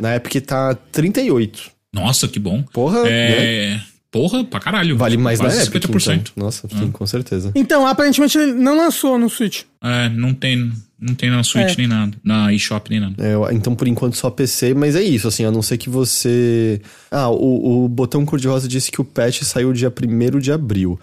Na 0.00 0.16
Epic 0.16 0.44
tá 0.44 0.74
38. 0.74 1.70
Nossa, 1.92 2.26
que 2.28 2.38
bom. 2.38 2.62
Porra, 2.62 3.08
é... 3.08 3.70
Né? 3.74 3.84
Porra, 4.10 4.44
pra 4.44 4.58
caralho. 4.58 4.96
Vale 4.96 5.18
mais 5.18 5.38
na 5.40 5.48
Epic, 5.48 5.84
50%. 5.84 6.14
Então. 6.14 6.32
Nossa, 6.36 6.66
sim, 6.68 6.90
com 6.90 7.06
certeza. 7.06 7.52
Então, 7.54 7.86
aparentemente 7.86 8.38
ele 8.38 8.52
não 8.54 8.76
lançou 8.76 9.18
no 9.18 9.28
Switch. 9.28 9.64
É, 9.82 10.08
não 10.08 10.32
tem, 10.32 10.72
não 10.98 11.14
tem 11.14 11.30
na 11.30 11.42
Switch 11.42 11.74
é. 11.74 11.76
nem 11.76 11.86
nada, 11.86 12.16
na 12.24 12.52
eShop 12.52 12.88
nem 12.90 13.00
nada. 13.00 13.14
É, 13.22 13.54
então, 13.54 13.74
por 13.74 13.86
enquanto, 13.86 14.16
só 14.16 14.30
PC, 14.30 14.72
mas 14.74 14.96
é 14.96 15.02
isso, 15.02 15.28
assim, 15.28 15.44
a 15.44 15.50
não 15.50 15.60
ser 15.62 15.76
que 15.76 15.90
você... 15.90 16.80
Ah, 17.10 17.28
o, 17.28 17.84
o 17.84 17.88
botão 17.88 18.24
cor-de-rosa 18.24 18.66
disse 18.66 18.90
que 18.90 19.00
o 19.00 19.04
patch 19.04 19.42
saiu 19.42 19.72
dia 19.72 19.92
1 19.92 20.38
de 20.38 20.50
abril. 20.50 20.98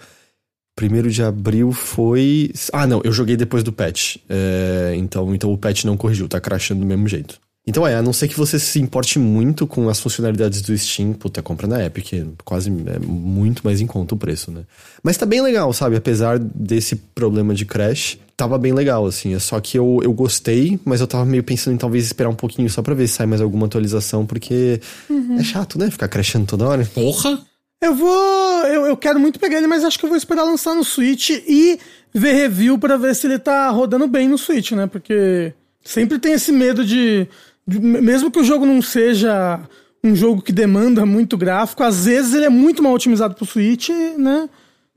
Primeiro 0.76 1.08
de 1.08 1.22
abril 1.22 1.70
foi. 1.70 2.50
Ah, 2.72 2.84
não, 2.84 3.00
eu 3.04 3.12
joguei 3.12 3.36
depois 3.36 3.62
do 3.62 3.72
patch. 3.72 4.16
É, 4.28 4.94
então, 4.96 5.32
então 5.32 5.52
o 5.52 5.56
patch 5.56 5.84
não 5.84 5.96
corrigiu, 5.96 6.26
tá 6.26 6.40
crashando 6.40 6.80
do 6.80 6.86
mesmo 6.86 7.06
jeito. 7.06 7.38
Então 7.66 7.86
é, 7.86 7.94
a 7.94 8.02
não 8.02 8.12
ser 8.12 8.28
que 8.28 8.36
você 8.36 8.58
se 8.58 8.78
importe 8.78 9.18
muito 9.18 9.66
com 9.66 9.88
as 9.88 9.98
funcionalidades 9.98 10.60
do 10.60 10.76
Steam, 10.76 11.14
puta, 11.14 11.40
compra 11.42 11.66
na 11.66 11.82
Epic, 11.82 12.12
é 12.12 12.26
quase 12.44 12.68
é 12.70 12.98
muito 12.98 13.62
mais 13.64 13.80
em 13.80 13.86
conta 13.86 14.14
o 14.14 14.18
preço, 14.18 14.50
né? 14.50 14.64
Mas 15.02 15.16
tá 15.16 15.24
bem 15.24 15.40
legal, 15.40 15.72
sabe? 15.72 15.96
Apesar 15.96 16.38
desse 16.38 16.96
problema 16.96 17.54
de 17.54 17.64
crash, 17.64 18.18
tava 18.36 18.58
bem 18.58 18.72
legal, 18.72 19.06
assim. 19.06 19.34
É 19.34 19.38
só 19.38 19.60
que 19.60 19.78
eu, 19.78 20.00
eu 20.02 20.12
gostei, 20.12 20.78
mas 20.84 21.00
eu 21.00 21.06
tava 21.06 21.24
meio 21.24 21.42
pensando 21.42 21.74
em 21.74 21.78
talvez 21.78 22.04
esperar 22.04 22.28
um 22.28 22.34
pouquinho 22.34 22.68
só 22.68 22.82
pra 22.82 22.94
ver 22.94 23.06
se 23.06 23.14
sai 23.14 23.26
mais 23.26 23.40
alguma 23.40 23.66
atualização, 23.66 24.26
porque 24.26 24.80
uhum. 25.08 25.36
é 25.38 25.42
chato, 25.42 25.78
né? 25.78 25.90
Ficar 25.90 26.08
crashando 26.08 26.46
toda 26.46 26.66
hora. 26.66 26.84
Porra! 26.94 27.40
Eu 27.80 27.94
vou. 27.94 28.66
Eu, 28.66 28.86
eu 28.86 28.96
quero 28.96 29.20
muito 29.20 29.38
pegar 29.38 29.58
ele, 29.58 29.66
mas 29.66 29.84
acho 29.84 29.98
que 29.98 30.04
eu 30.04 30.08
vou 30.08 30.16
esperar 30.16 30.44
lançar 30.44 30.74
no 30.74 30.84
Switch 30.84 31.30
e 31.30 31.78
ver 32.14 32.32
review 32.32 32.78
para 32.78 32.96
ver 32.96 33.14
se 33.14 33.26
ele 33.26 33.38
tá 33.38 33.68
rodando 33.68 34.06
bem 34.06 34.28
no 34.28 34.38
Switch, 34.38 34.72
né? 34.72 34.86
Porque 34.86 35.52
sempre 35.84 36.18
tem 36.18 36.32
esse 36.32 36.50
medo 36.50 36.84
de 36.84 37.28
mesmo 37.66 38.30
que 38.30 38.38
o 38.38 38.44
jogo 38.44 38.66
não 38.66 38.80
seja 38.82 39.60
um 40.02 40.14
jogo 40.14 40.42
que 40.42 40.52
demanda 40.52 41.06
muito 41.06 41.36
gráfico, 41.36 41.82
às 41.82 42.04
vezes 42.04 42.34
ele 42.34 42.44
é 42.44 42.50
muito 42.50 42.82
mal 42.82 42.92
otimizado 42.92 43.34
pro 43.34 43.46
Switch, 43.46 43.88
né? 44.18 44.48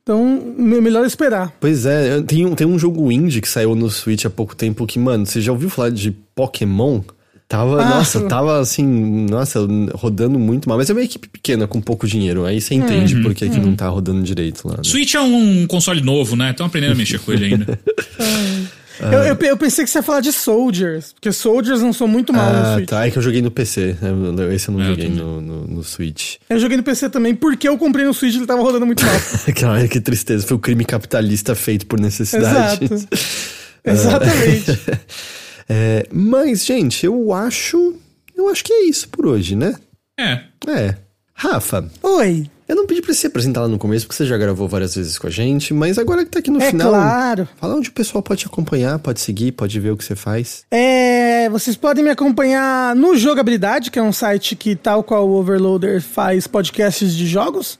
Então, 0.07 0.41
melhor 0.57 1.05
esperar. 1.05 1.53
Pois 1.59 1.85
é, 1.85 2.21
tem 2.21 2.45
um, 2.45 2.55
tem 2.55 2.65
um 2.65 2.79
jogo 2.79 3.11
indie 3.11 3.41
que 3.41 3.49
saiu 3.49 3.75
no 3.75 3.89
Switch 3.89 4.23
há 4.23 4.29
pouco 4.29 4.55
tempo 4.55 4.87
que, 4.87 4.97
mano, 4.97 5.25
você 5.25 5.41
já 5.41 5.51
ouviu 5.51 5.69
falar 5.69 5.89
de 5.89 6.11
Pokémon? 6.33 7.01
Tava, 7.45 7.81
ah, 7.81 7.89
nossa, 7.89 8.21
tava 8.21 8.57
assim, 8.57 8.85
nossa, 9.29 9.59
rodando 9.95 10.39
muito 10.39 10.69
mal. 10.69 10.77
Mas 10.77 10.89
é 10.89 10.93
uma 10.93 11.03
equipe 11.03 11.27
pequena 11.27 11.67
com 11.67 11.81
pouco 11.81 12.07
dinheiro. 12.07 12.45
Aí 12.45 12.61
você 12.61 12.73
entende 12.73 13.17
uhum, 13.17 13.23
por 13.23 13.35
que, 13.35 13.49
que 13.49 13.59
não 13.59 13.75
tá 13.75 13.89
rodando 13.89 14.23
direito 14.23 14.65
lá. 14.65 14.77
Né? 14.77 14.83
Switch 14.83 15.13
é 15.13 15.19
um 15.19 15.67
console 15.67 15.99
novo, 15.99 16.37
né? 16.37 16.51
Estão 16.51 16.67
aprendendo 16.67 16.93
a 16.93 16.95
mexer 16.95 17.19
com 17.19 17.33
ele 17.33 17.45
ainda. 17.45 17.77
Eu, 18.99 19.23
eu, 19.23 19.37
eu, 19.41 19.57
pensei 19.57 19.83
que 19.83 19.91
você 19.91 19.99
ia 19.99 20.03
falar 20.03 20.21
de 20.21 20.31
Soldiers, 20.31 21.13
porque 21.13 21.31
Soldiers 21.31 21.81
não 21.81 21.93
sou 21.93 22.07
muito 22.07 22.33
mal 22.33 22.49
ah, 22.49 22.53
no 22.53 22.73
Switch. 22.75 22.89
Tá, 22.89 23.05
é 23.05 23.11
que 23.11 23.17
eu 23.17 23.21
joguei 23.21 23.41
no 23.41 23.51
PC. 23.51 23.95
Né? 24.01 24.55
Esse 24.55 24.69
eu 24.69 24.73
não 24.73 24.81
é, 24.81 24.87
joguei 24.87 25.09
no, 25.09 25.41
no, 25.41 25.67
no, 25.67 25.83
Switch. 25.83 26.37
Eu 26.49 26.59
joguei 26.59 26.77
no 26.77 26.83
PC 26.83 27.09
também, 27.09 27.35
porque 27.35 27.67
eu 27.67 27.77
comprei 27.77 28.05
no 28.05 28.13
Switch 28.13 28.33
e 28.33 28.37
ele 28.37 28.47
tava 28.47 28.61
rodando 28.61 28.85
muito 28.85 29.03
mal. 29.05 29.15
Que 29.89 30.01
tristeza. 30.01 30.45
Foi 30.45 30.55
o 30.55 30.57
um 30.57 30.61
crime 30.61 30.83
capitalista 30.83 31.55
feito 31.55 31.85
por 31.85 31.99
necessidade. 31.99 32.83
Exato. 32.83 33.07
Exatamente. 33.85 34.79
é, 35.69 36.07
mas, 36.11 36.65
gente, 36.65 37.05
eu 37.05 37.33
acho. 37.33 37.95
Eu 38.35 38.49
acho 38.49 38.63
que 38.63 38.73
é 38.73 38.85
isso 38.85 39.07
por 39.09 39.25
hoje, 39.25 39.55
né? 39.55 39.75
É. 40.19 40.41
É. 40.67 40.95
Rafa. 41.33 41.89
Oi. 42.01 42.49
Eu 42.67 42.75
não 42.75 42.85
pedi 42.85 43.01
pra 43.01 43.13
você 43.13 43.27
apresentar 43.27 43.61
lá 43.61 43.67
no 43.69 43.79
começo, 43.79 44.05
porque 44.05 44.17
você 44.17 44.25
já 44.25 44.37
gravou 44.37 44.67
várias 44.67 44.93
vezes 44.93 45.17
com 45.17 45.27
a 45.27 45.29
gente, 45.29 45.73
mas 45.73 45.97
agora 45.97 46.25
que 46.25 46.31
tá 46.31 46.39
aqui 46.39 46.51
no 46.51 46.61
é 46.61 46.69
final. 46.69 46.89
Claro. 46.89 47.47
Fala 47.55 47.75
onde 47.75 47.89
o 47.89 47.93
pessoal 47.93 48.21
pode 48.21 48.41
te 48.41 48.47
acompanhar, 48.47 48.99
pode 48.99 49.21
seguir, 49.21 49.53
pode 49.53 49.79
ver 49.79 49.91
o 49.91 49.97
que 49.97 50.03
você 50.03 50.15
faz. 50.15 50.65
É. 50.69 51.49
Vocês 51.49 51.77
podem 51.77 52.03
me 52.03 52.09
acompanhar 52.09 52.93
no 52.93 53.15
Jogabilidade, 53.15 53.89
que 53.89 53.97
é 53.97 54.03
um 54.03 54.11
site 54.11 54.53
que, 54.53 54.75
tal 54.75 55.01
qual 55.01 55.29
o 55.29 55.35
Overloader, 55.35 56.01
faz 56.01 56.45
podcasts 56.45 57.15
de 57.15 57.25
jogos. 57.25 57.79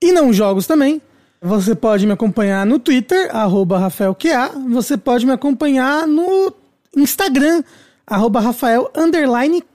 E 0.00 0.12
não 0.12 0.32
jogos 0.32 0.64
também. 0.64 1.02
Você 1.42 1.74
pode 1.74 2.06
me 2.06 2.12
acompanhar 2.12 2.64
no 2.64 2.78
Twitter, 2.78 3.34
arroba 3.34 3.78
RafaelQA. 3.78 4.50
Você 4.70 4.96
pode 4.96 5.26
me 5.26 5.32
acompanhar 5.32 6.06
no 6.06 6.54
Instagram, 6.96 7.64
arroba 8.06 8.40
Rafael 8.40 8.92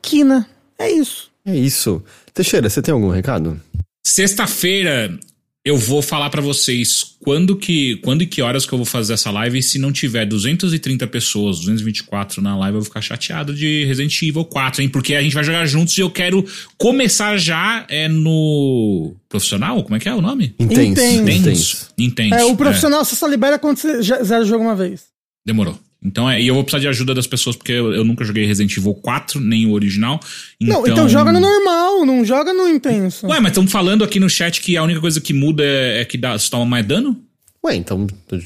Kina. 0.01 0.47
É 0.79 0.89
isso. 0.89 1.29
É 1.45 1.55
isso. 1.55 2.01
Teixeira, 2.33 2.69
você 2.69 2.81
tem 2.81 2.93
algum 2.93 3.09
recado? 3.09 3.59
Sexta-feira 4.07 5.19
eu 5.65 5.75
vou 5.75 5.99
falar 5.99 6.29
para 6.29 6.43
vocês 6.43 7.15
quando 7.21 7.55
que 7.55 7.95
quando 8.03 8.21
e 8.21 8.27
que 8.27 8.39
horas 8.39 8.67
que 8.67 8.71
eu 8.71 8.77
vou 8.77 8.85
fazer 8.85 9.13
essa 9.13 9.31
live. 9.31 9.57
E 9.57 9.63
se 9.63 9.79
não 9.79 9.91
tiver 9.91 10.27
230 10.27 11.07
pessoas, 11.07 11.57
224 11.57 12.39
na 12.39 12.55
live, 12.55 12.75
eu 12.75 12.81
vou 12.81 12.85
ficar 12.85 13.01
chateado 13.01 13.51
de 13.51 13.83
Resident 13.85 14.21
Evil 14.21 14.45
4, 14.45 14.83
hein? 14.83 14.89
Porque 14.89 15.15
a 15.15 15.23
gente 15.23 15.33
vai 15.33 15.43
jogar 15.43 15.65
juntos 15.65 15.97
e 15.97 16.01
eu 16.01 16.11
quero 16.11 16.45
começar 16.77 17.35
já 17.37 17.83
é 17.89 18.07
no 18.07 19.15
profissional. 19.27 19.83
Como 19.83 19.95
é 19.95 19.99
que 19.99 20.07
é 20.07 20.13
o 20.13 20.21
nome? 20.21 20.53
Intenso. 20.59 21.01
Intenso. 21.01 21.87
Intenso. 21.97 22.35
É, 22.35 22.45
o 22.45 22.55
profissional 22.55 23.01
é. 23.01 23.05
só 23.05 23.25
libera 23.25 23.57
quando 23.57 23.77
você 23.77 24.03
zera 24.03 24.43
o 24.43 24.45
jogo 24.45 24.63
uma 24.63 24.75
vez. 24.75 25.05
Demorou. 25.43 25.79
Então 26.03 26.29
é, 26.29 26.39
e 26.39 26.47
eu 26.47 26.53
vou 26.53 26.63
precisar 26.63 26.81
de 26.81 26.87
ajuda 26.87 27.13
das 27.13 27.25
pessoas, 27.25 27.55
porque 27.55 27.71
eu, 27.71 27.93
eu 27.93 28.03
nunca 28.03 28.23
joguei 28.23 28.45
Resident 28.45 28.77
Evil 28.77 28.93
4, 28.93 29.39
nem 29.39 29.65
o 29.65 29.71
original. 29.71 30.19
Então... 30.61 30.81
Não, 30.81 30.87
então 30.87 31.09
joga 31.09 31.31
no 31.31 31.39
normal, 31.39 32.05
não 32.05 32.23
joga 32.23 32.53
no 32.53 32.67
intenso. 32.67 33.27
Ué, 33.27 33.39
mas 33.39 33.51
estamos 33.51 33.71
falando 33.71 34.03
aqui 34.03 34.19
no 34.19 34.29
chat 34.29 34.61
que 34.61 34.77
a 34.77 34.83
única 34.83 35.01
coisa 35.01 35.19
que 35.19 35.33
muda 35.33 35.63
é, 35.63 36.01
é 36.01 36.05
que 36.05 36.17
dá, 36.17 36.37
você 36.37 36.49
toma 36.49 36.65
mais 36.65 36.85
dano? 36.85 37.19
Ué, 37.65 37.75
então 37.75 38.05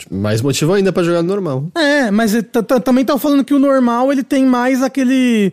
mais 0.09 0.41
motivo 0.41 0.73
ainda 0.73 0.93
para 0.93 1.03
jogar 1.03 1.21
no 1.21 1.27
normal. 1.27 1.69
É, 1.75 2.09
mas 2.09 2.33
também 2.85 3.01
estão 3.01 3.19
falando 3.19 3.43
que 3.43 3.53
o 3.53 3.59
normal 3.59 4.11
ele 4.13 4.23
tem 4.23 4.45
mais 4.45 4.81
aquele. 4.81 5.51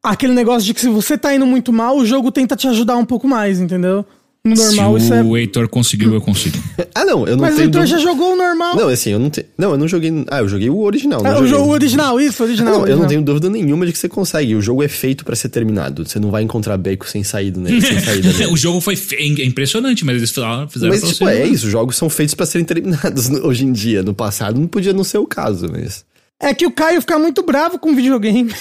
aquele 0.00 0.32
negócio 0.32 0.64
de 0.64 0.72
que 0.72 0.80
se 0.80 0.88
você 0.88 1.18
tá 1.18 1.34
indo 1.34 1.44
muito 1.44 1.72
mal, 1.72 1.96
o 1.96 2.06
jogo 2.06 2.30
tenta 2.30 2.54
te 2.54 2.68
ajudar 2.68 2.96
um 2.96 3.04
pouco 3.04 3.26
mais, 3.26 3.58
entendeu? 3.58 4.06
No 4.44 4.54
normal, 4.54 4.98
Se 4.98 5.04
isso 5.04 5.14
é. 5.14 5.22
o 5.22 5.36
Heitor 5.36 5.68
conseguiu, 5.68 6.14
eu 6.14 6.20
consigo. 6.20 6.56
ah, 6.94 7.04
não, 7.04 7.26
eu 7.26 7.36
não 7.36 7.42
Mas 7.42 7.56
tenho. 7.56 7.68
Mas 7.68 7.76
o 7.76 7.78
Heitor 7.82 7.86
já 7.86 7.98
jogou 7.98 8.32
o 8.32 8.36
normal. 8.36 8.76
Não, 8.76 8.88
assim, 8.88 9.10
eu 9.10 9.18
não 9.18 9.28
tenho. 9.28 9.46
Não, 9.58 9.72
eu 9.72 9.78
não 9.78 9.88
joguei. 9.88 10.10
Ah, 10.30 10.38
eu 10.38 10.48
joguei 10.48 10.70
o 10.70 10.78
original. 10.78 11.20
Ah, 11.24 11.40
o 11.40 11.46
jogo 11.46 11.70
original, 11.70 12.20
isso, 12.20 12.42
original. 12.42 12.68
Ah, 12.68 12.76
não, 12.76 12.80
original. 12.82 12.98
eu 12.98 13.02
não 13.02 13.08
tenho 13.08 13.22
dúvida 13.22 13.50
nenhuma 13.50 13.84
de 13.84 13.92
que 13.92 13.98
você 13.98 14.08
consegue. 14.08 14.54
O 14.54 14.62
jogo 14.62 14.82
é 14.82 14.88
feito 14.88 15.24
para 15.24 15.36
ser 15.36 15.48
terminado. 15.48 16.06
Você 16.06 16.18
não 16.18 16.30
vai 16.30 16.42
encontrar 16.42 16.78
beco 16.78 17.08
sem 17.08 17.22
saída 17.24 17.60
nele, 17.60 17.80
sem 17.80 18.00
saída 18.00 18.32
nele. 18.32 18.46
o 18.52 18.56
jogo 18.56 18.80
foi 18.80 18.96
fe... 18.96 19.16
é 19.16 19.44
impressionante, 19.44 20.04
mas 20.04 20.16
eles 20.16 20.30
fizeram. 20.30 20.68
Mas, 20.88 21.02
tipo, 21.02 21.28
é 21.28 21.46
isso. 21.46 21.68
Jogos 21.68 21.96
são 21.96 22.08
feitos 22.08 22.34
para 22.34 22.46
serem 22.46 22.64
terminados 22.64 23.28
hoje 23.42 23.64
em 23.64 23.72
dia. 23.72 24.02
No 24.02 24.14
passado 24.14 24.58
não 24.58 24.68
podia 24.68 24.92
não 24.92 25.04
ser 25.04 25.18
o 25.18 25.26
caso, 25.26 25.68
mas. 25.70 26.06
É 26.40 26.54
que 26.54 26.64
o 26.64 26.70
Caio 26.70 27.00
fica 27.00 27.18
muito 27.18 27.42
bravo 27.42 27.80
com 27.80 27.94
videogame. 27.96 28.52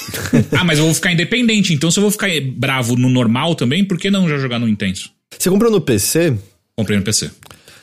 ah, 0.52 0.64
mas 0.64 0.80
eu 0.80 0.86
vou 0.86 0.94
ficar 0.96 1.14
independente. 1.14 1.74
Então, 1.74 1.92
se 1.92 2.00
eu 2.00 2.02
vou 2.02 2.10
ficar 2.10 2.28
bravo 2.56 2.96
no 2.96 3.08
normal 3.08 3.54
também, 3.54 3.86
por 3.86 4.00
que 4.00 4.10
não 4.10 4.28
já 4.28 4.40
jogar 4.40 4.58
no 4.58 4.68
intenso? 4.68 5.16
Você 5.38 5.50
comprou 5.50 5.72
no 5.72 5.82
PC? 5.82 6.36
Comprei 6.76 6.98
no 6.98 7.04
PC. 7.04 7.32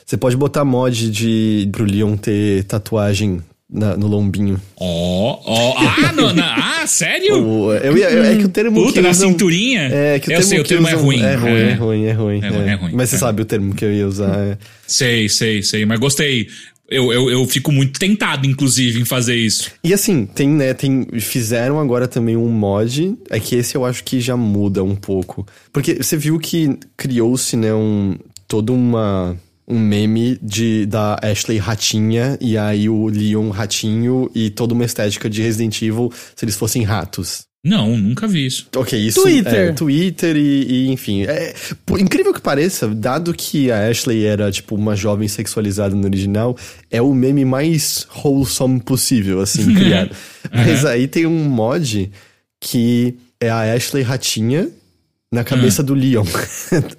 Você 0.04 0.16
pode 0.16 0.36
botar 0.36 0.64
mod 0.64 1.10
de 1.10 1.68
pro 1.72 1.84
Leon 1.84 2.16
ter 2.16 2.64
tatuagem 2.64 3.42
na, 3.70 3.96
no 3.96 4.06
lombinho. 4.06 4.60
Ó, 4.76 4.84
oh, 4.86 5.42
ó. 5.44 5.70
Oh. 5.72 5.74
Ah, 5.78 6.12
no, 6.12 6.32
na, 6.32 6.82
ah, 6.82 6.86
sério? 6.86 7.42
O, 7.42 7.72
eu, 7.72 7.96
eu, 7.96 8.24
é 8.24 8.36
que 8.36 8.44
o 8.44 8.48
termo. 8.48 8.80
Puta, 8.82 8.94
que 8.94 9.00
na 9.00 9.10
usam, 9.10 9.30
cinturinha? 9.30 9.88
É, 9.90 10.18
que 10.18 10.28
o 10.28 10.32
eu 10.32 10.36
termo 10.36 10.48
sei, 10.48 10.60
o 10.60 10.64
termo 10.64 10.88
é 10.88 10.92
ruim. 10.92 11.22
É 11.22 11.34
ruim, 11.34 11.50
é, 11.50 11.70
é 11.70 11.74
ruim, 11.74 12.04
é 12.04 12.12
ruim. 12.12 12.40
É, 12.42 12.48
ruim, 12.48 12.68
é 12.68 12.74
ruim 12.74 12.92
Mas 12.94 13.10
você 13.10 13.16
é. 13.16 13.18
sabe 13.18 13.42
o 13.42 13.44
termo 13.44 13.74
que 13.74 13.84
eu 13.84 13.92
ia 13.92 14.06
usar. 14.06 14.36
É. 14.38 14.58
Sei, 14.86 15.28
sei, 15.28 15.62
sei. 15.62 15.86
Mas 15.86 15.98
gostei. 15.98 16.48
Eu, 16.88 17.12
eu, 17.12 17.30
eu 17.30 17.46
fico 17.46 17.72
muito 17.72 17.98
tentado, 17.98 18.46
inclusive, 18.46 19.00
em 19.00 19.04
fazer 19.04 19.36
isso. 19.36 19.70
E 19.82 19.94
assim, 19.94 20.26
tem, 20.26 20.48
né, 20.48 20.74
tem. 20.74 21.06
Fizeram 21.18 21.80
agora 21.80 22.06
também 22.06 22.36
um 22.36 22.48
mod. 22.48 23.16
É 23.30 23.40
que 23.40 23.56
esse 23.56 23.74
eu 23.74 23.84
acho 23.84 24.04
que 24.04 24.20
já 24.20 24.36
muda 24.36 24.84
um 24.84 24.94
pouco. 24.94 25.46
Porque 25.72 25.94
você 25.94 26.16
viu 26.16 26.38
que 26.38 26.78
criou-se, 26.96 27.56
né, 27.56 27.72
um. 27.74 28.16
toda 28.46 28.72
uma 28.72 29.36
um 29.66 29.78
meme 29.78 30.38
de 30.42 30.84
da 30.86 31.18
Ashley 31.22 31.56
ratinha 31.56 32.36
e 32.38 32.58
aí 32.58 32.86
o 32.86 33.06
Leon 33.06 33.48
ratinho 33.48 34.30
e 34.34 34.50
toda 34.50 34.74
uma 34.74 34.84
estética 34.84 35.28
de 35.30 35.40
Resident 35.40 35.80
Evil 35.80 36.12
se 36.36 36.44
eles 36.44 36.54
fossem 36.54 36.82
ratos. 36.82 37.46
Não, 37.64 37.96
nunca 37.96 38.28
vi 38.28 38.44
isso. 38.44 38.68
Ok, 38.76 38.98
isso. 38.98 39.22
Twitter. 39.22 39.54
É, 39.54 39.72
Twitter 39.72 40.36
e, 40.36 40.64
e 40.68 40.92
enfim. 40.92 41.22
É, 41.22 41.54
por 41.86 41.98
incrível 41.98 42.34
que 42.34 42.40
pareça, 42.40 42.86
dado 42.88 43.32
que 43.32 43.70
a 43.70 43.88
Ashley 43.88 44.26
era, 44.26 44.52
tipo, 44.52 44.74
uma 44.74 44.94
jovem 44.94 45.26
sexualizada 45.26 45.96
no 45.96 46.04
original, 46.04 46.54
é 46.90 47.00
o 47.00 47.14
meme 47.14 47.42
mais 47.42 48.06
wholesome 48.14 48.80
possível, 48.80 49.40
assim, 49.40 49.72
criado. 49.74 50.14
Mas 50.52 50.84
aí 50.84 51.08
tem 51.08 51.24
um 51.24 51.44
mod 51.44 52.12
que 52.60 53.14
é 53.40 53.48
a 53.48 53.74
Ashley 53.74 54.02
ratinha 54.02 54.68
na 55.32 55.42
cabeça 55.42 55.80
hum. 55.80 55.86
do 55.86 55.94
Leon. 55.94 56.24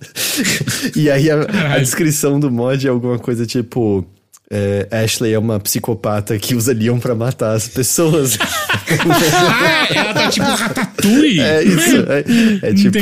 e 0.95 1.11
aí 1.11 1.29
a, 1.29 1.75
a, 1.75 1.79
descrição 1.79 2.39
do 2.39 2.49
mod 2.51 2.85
é 2.85 2.89
alguma 2.89 3.19
coisa 3.19 3.45
tipo. 3.45 4.05
É, 4.49 4.87
Ashley 4.91 5.33
é 5.33 5.39
uma 5.39 5.59
psicopata 5.59 6.37
que 6.37 6.53
usa 6.53 6.71
Leon 6.71 6.99
pra 6.99 7.15
matar 7.15 7.55
as 7.55 7.67
pessoas. 7.67 8.37
ah, 8.39 9.87
ela 9.93 10.13
tá 10.13 10.29
tipo 10.29 10.45
Ratatouille. 10.45 11.39
É 11.39 11.63
isso. 11.63 11.95
É, 12.61 12.69
é 12.69 12.73
tipo 12.73 12.97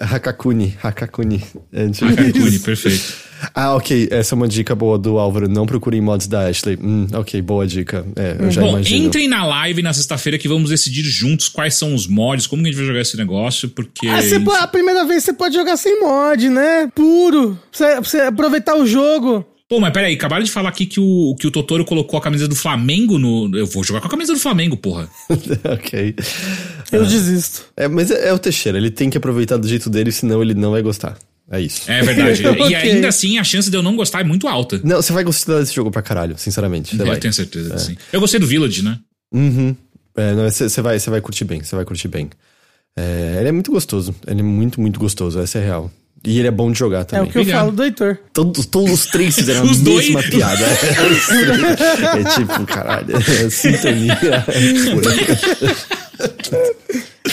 Hakakuni. 0.00 0.76
Hakakuni. 0.82 1.42
É 1.72 1.88
tipo 1.88 2.12
Hakakuni, 2.12 2.58
perfeito. 2.58 3.26
Ah, 3.54 3.74
ok. 3.74 4.08
Essa 4.10 4.34
é 4.34 4.36
uma 4.36 4.48
dica 4.48 4.74
boa 4.74 4.98
do 4.98 5.18
Álvaro. 5.18 5.48
Não 5.48 5.66
procurem 5.66 6.00
mods 6.00 6.26
da 6.26 6.46
Ashley. 6.48 6.78
Hum, 6.82 7.06
ok, 7.12 7.40
boa 7.40 7.66
dica. 7.66 8.04
É, 8.14 8.36
eu 8.38 8.50
já 8.50 8.60
Bom, 8.60 8.70
imagino. 8.70 9.06
entrem 9.06 9.28
na 9.28 9.46
live 9.46 9.82
na 9.82 9.92
sexta-feira 9.92 10.38
que 10.38 10.48
vamos 10.48 10.70
decidir 10.70 11.02
juntos 11.02 11.48
quais 11.48 11.74
são 11.74 11.94
os 11.94 12.06
mods, 12.06 12.46
como 12.46 12.62
que 12.62 12.68
a 12.68 12.72
gente 12.72 12.78
vai 12.78 12.86
jogar 12.86 13.00
esse 13.00 13.16
negócio, 13.16 13.68
porque... 13.70 14.06
Ah, 14.08 14.20
gente... 14.20 14.50
a 14.50 14.66
primeira 14.66 15.04
vez 15.04 15.24
você 15.24 15.32
pode 15.32 15.54
jogar 15.54 15.76
sem 15.76 16.00
mod, 16.00 16.48
né? 16.48 16.90
Puro. 16.94 17.58
Pra 17.76 18.00
você 18.00 18.18
aproveitar 18.18 18.76
o 18.76 18.86
jogo. 18.86 19.44
Pô, 19.68 19.80
mas 19.80 19.92
peraí, 19.92 20.14
acabaram 20.14 20.44
de 20.44 20.50
falar 20.50 20.68
aqui 20.68 20.86
que 20.86 21.00
o, 21.00 21.34
que 21.40 21.46
o 21.46 21.50
Totoro 21.50 21.84
colocou 21.84 22.16
a 22.18 22.22
camisa 22.22 22.46
do 22.46 22.54
Flamengo 22.54 23.18
no. 23.18 23.50
Eu 23.56 23.66
vou 23.66 23.82
jogar 23.82 24.00
com 24.00 24.06
a 24.06 24.10
camisa 24.10 24.32
do 24.32 24.38
Flamengo, 24.38 24.76
porra. 24.76 25.08
ok. 25.28 26.14
Eu 26.92 27.02
ah. 27.02 27.04
desisto. 27.04 27.64
É, 27.76 27.88
mas 27.88 28.12
é, 28.12 28.28
é, 28.28 28.32
o 28.32 28.38
Teixeira, 28.38 28.78
ele 28.78 28.90
tem 28.92 29.10
que 29.10 29.18
aproveitar 29.18 29.56
do 29.56 29.66
jeito 29.66 29.90
dele, 29.90 30.12
senão 30.12 30.40
ele 30.40 30.54
não 30.54 30.70
vai 30.70 30.82
gostar. 30.82 31.18
É 31.50 31.60
isso. 31.60 31.90
É 31.90 32.00
verdade. 32.02 32.42
E 32.46 32.48
Ok. 32.48 32.76
ainda 32.76 33.08
assim, 33.08 33.38
a 33.38 33.44
chance 33.44 33.68
de 33.68 33.76
eu 33.76 33.82
não 33.82 33.96
gostar 33.96 34.20
é 34.20 34.24
muito 34.24 34.46
alta. 34.46 34.80
Não, 34.84 35.02
você 35.02 35.12
vai 35.12 35.24
gostar 35.24 35.58
desse 35.58 35.74
jogo 35.74 35.90
pra 35.90 36.02
caralho, 36.02 36.38
sinceramente. 36.38 36.96
Você 36.96 37.02
eu 37.02 37.06
vai. 37.06 37.18
tenho 37.18 37.34
certeza 37.34 37.74
que 37.74 37.80
sim. 37.80 37.96
Eu 38.12 38.20
gostei 38.20 38.38
do 38.38 38.46
Village, 38.46 38.82
né? 38.82 38.98
Uhum. 39.32 39.74
É, 40.16 40.32
você 40.48 40.68
você 40.68 40.80
vai, 40.80 40.98
você 40.98 41.10
vai 41.10 41.20
curtir 41.20 41.44
bem, 41.44 41.62
você 41.62 41.74
vai 41.74 41.84
curtir 41.84 42.06
bem. 42.06 42.30
É, 42.96 43.36
ele 43.40 43.48
é 43.48 43.52
muito 43.52 43.72
gostoso. 43.72 44.14
Ele 44.26 44.40
é 44.40 44.44
muito, 44.44 44.80
muito 44.80 45.00
gostoso, 45.00 45.40
essa 45.40 45.58
é 45.58 45.64
real. 45.64 45.90
E 46.26 46.38
ele 46.38 46.48
é 46.48 46.50
bom 46.50 46.72
de 46.72 46.78
jogar 46.78 47.00
É 47.00 47.04
também. 47.04 47.28
o 47.28 47.30
que 47.32 47.38
eu 47.38 47.42
Obrigado. 47.42 47.60
falo 47.60 47.72
do 47.72 47.84
Heitor. 47.84 48.18
Todos, 48.32 48.66
todos 48.66 48.92
os 48.92 49.06
três 49.06 49.34
fizeram 49.36 49.60
a 49.66 49.70
Os 49.70 49.78
dois. 49.80 50.06
mesma 50.06 50.22
piada. 50.24 50.64
é 52.18 52.24
tipo, 52.34 52.66
caralho, 52.66 53.16
é 53.16 53.48
sintonia. 53.50 54.18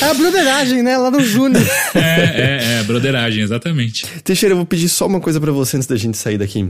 É 0.02 0.06
a 0.06 0.14
broderagem, 0.14 0.84
né? 0.84 0.98
Lá 0.98 1.12
no 1.12 1.22
Júnior. 1.24 1.64
É, 1.96 2.00
é, 2.00 2.80
é, 2.80 2.84
broderagem, 2.84 3.42
exatamente. 3.44 4.06
Teixeira, 4.24 4.54
eu 4.54 4.58
vou 4.58 4.66
pedir 4.66 4.90
só 4.90 5.06
uma 5.08 5.20
coisa 5.20 5.40
pra 5.40 5.52
você 5.52 5.78
antes 5.78 5.88
da 5.88 5.96
gente 5.96 6.18
sair 6.18 6.38
daqui. 6.38 6.70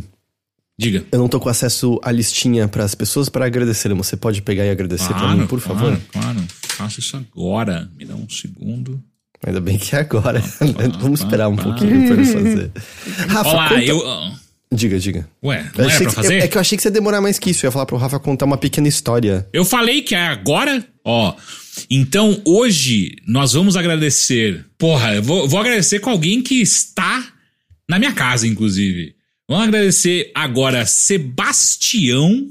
Diga. 0.78 1.04
Eu 1.12 1.20
não 1.20 1.28
tô 1.28 1.40
com 1.40 1.50
acesso 1.50 2.00
à 2.04 2.12
listinha 2.12 2.68
pras 2.68 2.96
pessoas 2.96 3.30
para 3.30 3.46
agradecer. 3.46 3.94
Você 3.94 4.18
pode 4.18 4.42
pegar 4.42 4.66
e 4.66 4.70
agradecer 4.72 5.14
pra 5.14 5.36
mim, 5.36 5.46
por 5.48 5.60
favor? 5.60 5.98
Claro, 6.12 6.36
claro. 6.36 6.44
Faço 6.68 7.00
isso 7.00 7.16
agora. 7.18 7.90
Me 7.98 8.06
dá 8.06 8.16
um 8.16 8.28
segundo. 8.30 9.02
Ainda 9.46 9.60
bem 9.60 9.78
que 9.78 9.96
é 9.96 10.00
agora. 10.00 10.42
Vamos 11.00 11.20
esperar 11.22 11.50
um 11.50 11.56
pouquinho 11.56 12.08
pra 12.08 12.16
eu 12.16 12.26
fazer. 12.26 12.72
Rafa, 13.28 13.50
Olá, 13.50 13.70
conta... 13.70 13.84
eu. 13.84 14.02
Diga, 14.74 14.98
diga. 15.00 15.28
Ué, 15.44 15.60
Eu 15.78 15.84
não 15.84 15.86
era 15.86 15.94
achei 15.94 16.00
pra 16.08 16.10
que- 16.10 16.16
fazer? 16.16 16.38
é 16.40 16.48
que 16.48 16.58
eu 16.58 16.62
achei 16.62 16.76
que 16.78 16.82
você 16.82 16.88
ia 16.88 16.92
demorar 16.94 17.22
mais 17.22 17.38
que 17.38 17.52
isso. 17.52 17.66
Eu 17.66 17.68
ia 17.68 17.72
falar 17.72 17.86
pro 17.86 17.98
Rafa 17.98 18.20
contar 18.20 18.46
uma 18.46 18.58
pequena 18.58 18.88
história. 18.88 19.48
Eu 19.54 19.64
falei 19.64 20.02
que 20.02 20.16
é 20.16 20.28
agora? 20.28 20.84
Ó. 21.06 21.36
Então 21.90 22.42
hoje 22.46 23.16
nós 23.28 23.54
vamos 23.54 23.76
agradecer. 23.76 24.66
Porra, 24.78 25.16
eu 25.16 25.22
vou, 25.24 25.48
vou 25.48 25.60
agradecer 25.60 26.00
com 26.00 26.10
alguém 26.10 26.42
que 26.42 26.56
está 26.62 27.24
na 27.88 28.00
minha 28.00 28.14
casa, 28.14 28.48
inclusive. 28.48 29.14
Vamos 29.48 29.68
agradecer 29.68 30.32
agora 30.34 30.86
Sebastião 30.86 32.48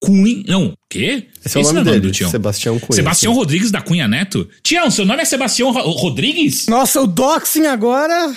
Cunha. 0.00 0.42
Não, 0.46 0.66
o 0.68 0.74
quê? 0.90 1.26
Esse 1.44 1.56
é 1.56 1.60
o 1.60 1.64
nome 1.64 1.74
não 1.76 1.84
dele, 1.84 2.00
do 2.00 2.10
Tião. 2.12 2.30
Sebastião 2.30 2.78
Cunha. 2.78 2.96
Sebastião 2.96 3.32
Rodrigues 3.32 3.70
da 3.70 3.80
Cunha 3.80 4.06
Neto? 4.06 4.48
Tião, 4.62 4.90
seu 4.90 5.04
nome 5.06 5.22
é 5.22 5.24
Sebastião 5.24 5.72
Ro- 5.72 5.90
Rodrigues? 5.90 6.66
Nossa, 6.68 7.00
o 7.00 7.06
doxing 7.06 7.66
agora. 7.66 8.34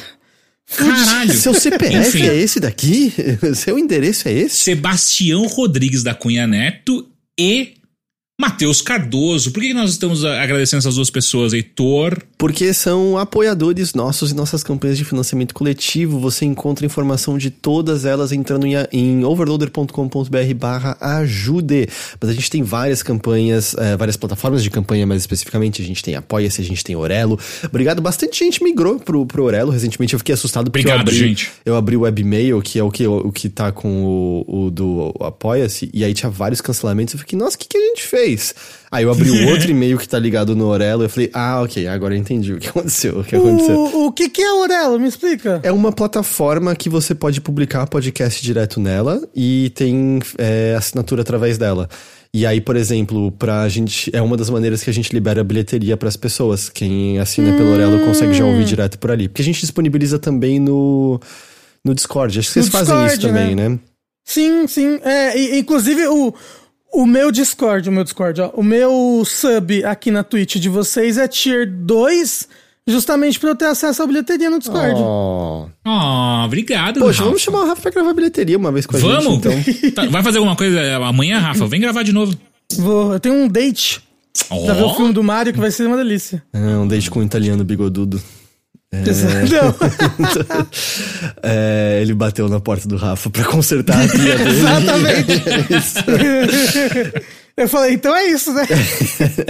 Caralho. 0.75 1.33
Seu 1.33 1.53
CPF 1.53 2.17
Enfim. 2.17 2.27
é 2.27 2.35
esse 2.35 2.59
daqui? 2.59 3.11
Seu 3.55 3.77
endereço 3.79 4.27
é 4.27 4.33
esse? 4.33 4.57
Sebastião 4.57 5.47
Rodrigues 5.47 6.03
da 6.03 6.13
Cunha 6.13 6.45
Neto 6.45 7.07
e 7.39 7.73
Matheus 8.39 8.81
Cardoso. 8.81 9.51
Por 9.51 9.61
que 9.61 9.73
nós 9.73 9.91
estamos 9.91 10.23
agradecendo 10.23 10.79
essas 10.79 10.95
duas 10.95 11.09
pessoas, 11.09 11.51
Heitor? 11.51 12.17
Porque 12.37 12.73
são 12.73 13.17
apoiadores 13.17 13.93
nossos 13.93 14.31
e 14.31 14.33
nossas 14.33 14.63
campanhas 14.63 14.97
de 14.97 15.03
financiamento 15.03 15.53
coletivo. 15.53 16.17
Você 16.21 16.45
encontra 16.45 16.85
informação 16.85 17.37
de 17.37 17.51
todas 17.51 18.05
elas 18.05 18.31
entrando 18.31 18.65
em, 18.65 18.75
em 18.93 19.25
overloader.com.br 19.25 20.53
barra 20.55 20.95
ajude. 21.01 21.89
Mas 22.21 22.29
a 22.29 22.33
gente 22.33 22.49
tem 22.49 22.63
várias 22.63 23.03
campanhas, 23.03 23.75
eh, 23.77 23.97
várias 23.97 24.15
plataformas 24.15 24.63
de 24.63 24.69
campanha 24.69 25.05
mais 25.05 25.21
especificamente. 25.21 25.81
A 25.81 25.85
gente 25.85 26.01
tem 26.01 26.15
Apoia-se, 26.15 26.61
a 26.61 26.63
gente 26.63 26.81
tem 26.81 26.95
Orelo. 26.95 27.37
Obrigado, 27.65 28.01
bastante 28.01 28.39
gente 28.39 28.63
migrou 28.63 29.01
pro, 29.01 29.25
pro 29.25 29.43
Orelo. 29.43 29.69
Recentemente 29.69 30.13
eu 30.13 30.19
fiquei 30.19 30.33
assustado 30.33 30.71
porque 30.71 30.87
Obrigado, 30.87 31.09
eu 31.09 31.13
abri, 31.13 31.27
gente. 31.27 31.51
eu 31.65 31.75
abri 31.75 31.97
o 31.97 32.01
webmail, 32.01 32.61
que 32.61 32.79
é 32.79 32.83
o 32.83 32.89
que, 32.89 33.05
o 33.05 33.33
que 33.33 33.49
tá 33.49 33.69
com 33.73 34.05
o, 34.05 34.65
o 34.67 34.71
do 34.71 35.13
Apoia-se, 35.19 35.89
e 35.93 36.05
aí 36.05 36.13
tinha 36.13 36.29
vários 36.29 36.61
cancelamentos. 36.61 37.15
Eu 37.15 37.19
fiquei, 37.19 37.37
nossa, 37.37 37.57
o 37.57 37.59
que, 37.59 37.67
que 37.67 37.77
a 37.77 37.81
gente 37.81 38.03
fez? 38.03 38.28
Aí 38.91 39.03
eu 39.03 39.11
abri 39.11 39.29
o 39.29 39.49
outro 39.49 39.69
e-mail 39.69 39.97
que 39.97 40.07
tá 40.09 40.17
ligado 40.17 40.55
no 40.55 40.65
Orelo, 40.65 41.03
eu 41.03 41.09
falei, 41.09 41.29
ah, 41.33 41.61
ok, 41.61 41.87
agora 41.87 42.15
eu 42.15 42.17
entendi 42.17 42.53
o 42.53 42.57
que 42.59 42.67
aconteceu. 42.69 43.19
O 43.19 43.23
que 43.23 43.35
aconteceu. 43.35 43.75
O, 43.75 44.07
o 44.07 44.11
que, 44.11 44.29
que 44.29 44.41
é 44.41 44.47
Aurelo? 44.49 44.99
Me 44.99 45.07
explica. 45.07 45.59
É 45.63 45.71
uma 45.71 45.91
plataforma 45.91 46.75
que 46.75 46.89
você 46.89 47.13
pode 47.13 47.39
publicar 47.39 47.85
podcast 47.87 48.41
direto 48.41 48.79
nela 48.79 49.21
e 49.35 49.71
tem 49.75 50.19
é, 50.37 50.75
assinatura 50.77 51.21
através 51.21 51.57
dela. 51.57 51.87
E 52.33 52.45
aí, 52.45 52.61
por 52.61 52.75
exemplo, 52.75 53.31
pra 53.31 53.67
gente. 53.69 54.15
É 54.15 54.21
uma 54.21 54.37
das 54.37 54.49
maneiras 54.51 54.83
que 54.83 54.89
a 54.89 54.93
gente 54.93 55.11
libera 55.11 55.43
bilheteria 55.43 55.97
pras 55.97 56.15
pessoas. 56.15 56.69
Quem 56.69 57.17
assina 57.17 57.55
pelo 57.55 57.71
Orelo 57.71 58.05
consegue 58.05 58.33
já 58.33 58.45
ouvir 58.45 58.65
direto 58.65 58.99
por 58.99 59.09
ali. 59.09 59.27
Porque 59.27 59.41
a 59.41 59.45
gente 59.45 59.61
disponibiliza 59.61 60.19
também 60.19 60.59
no, 60.59 61.19
no 61.83 61.95
Discord. 61.95 62.37
Acho 62.37 62.47
que 62.47 62.53
vocês 62.53 62.65
No 62.67 62.71
fazem 62.71 63.05
isso 63.07 63.21
também, 63.21 63.55
né? 63.55 63.79
Sim, 64.23 64.67
sim. 64.67 64.99
É, 65.03 65.35
e- 65.35 65.57
inclusive, 65.59 66.05
o, 66.07 66.31
o 66.93 67.05
meu 67.05 67.31
Discord, 67.31 67.87
o 67.87 67.91
meu 67.91 68.03
Discord, 68.03 68.41
ó, 68.41 68.49
o 68.53 68.63
meu 68.63 69.23
sub 69.25 69.83
aqui 69.85 70.11
na 70.11 70.23
Twitch 70.23 70.55
de 70.57 70.69
vocês 70.69 71.17
é 71.17 71.27
tier 71.27 71.69
2, 71.69 72.47
justamente 72.87 73.39
pra 73.39 73.49
eu 73.49 73.55
ter 73.55 73.65
acesso 73.65 74.01
à 74.03 74.07
bilheteria 74.07 74.49
no 74.49 74.59
Discord. 74.59 74.95
Oh. 74.99 75.67
Ah, 75.85 76.43
obrigado, 76.45 76.99
Poxa, 76.99 77.19
Rafa. 77.19 77.25
vamos 77.25 77.41
chamar 77.41 77.61
o 77.61 77.67
Rafa 77.67 77.81
pra 77.81 77.91
gravar 77.91 78.13
bilheteria 78.13 78.57
uma 78.57 78.71
vez 78.71 78.85
com 78.85 78.95
a 78.97 78.99
Vamos? 78.99 79.23
gente, 79.23 79.35
então. 79.79 79.91
Tá, 79.93 80.05
vai 80.07 80.23
fazer 80.23 80.37
alguma 80.39 80.55
coisa 80.55 80.97
amanhã, 80.97 81.39
Rafa? 81.39 81.65
Vem 81.67 81.79
gravar 81.81 82.03
de 82.03 82.11
novo. 82.11 82.35
Vou, 82.77 83.13
eu 83.13 83.19
tenho 83.19 83.35
um 83.35 83.47
date 83.47 84.01
pra 84.65 84.73
ver 84.73 84.83
o 84.83 84.93
filme 84.95 85.13
do 85.13 85.23
Mario 85.23 85.53
que 85.53 85.59
vai 85.59 85.71
ser 85.71 85.85
uma 85.87 85.97
delícia. 85.97 86.41
É, 86.53 86.57
um 86.77 86.87
date 86.87 87.09
com 87.09 87.19
um 87.19 87.23
italiano 87.23 87.63
bigodudo. 87.63 88.21
Não. 88.91 89.75
É, 91.41 91.99
ele 92.01 92.13
bateu 92.13 92.49
na 92.49 92.59
porta 92.59 92.87
do 92.87 92.97
Rafa 92.97 93.29
pra 93.29 93.45
consertar 93.45 94.03
a 94.03 94.07
pia 94.07 94.37
dele. 94.37 94.49
Exatamente. 94.59 95.43
eu 97.55 97.69
falei, 97.69 97.93
então 97.93 98.15
é 98.15 98.25
isso, 98.25 98.51
né? 98.53 98.65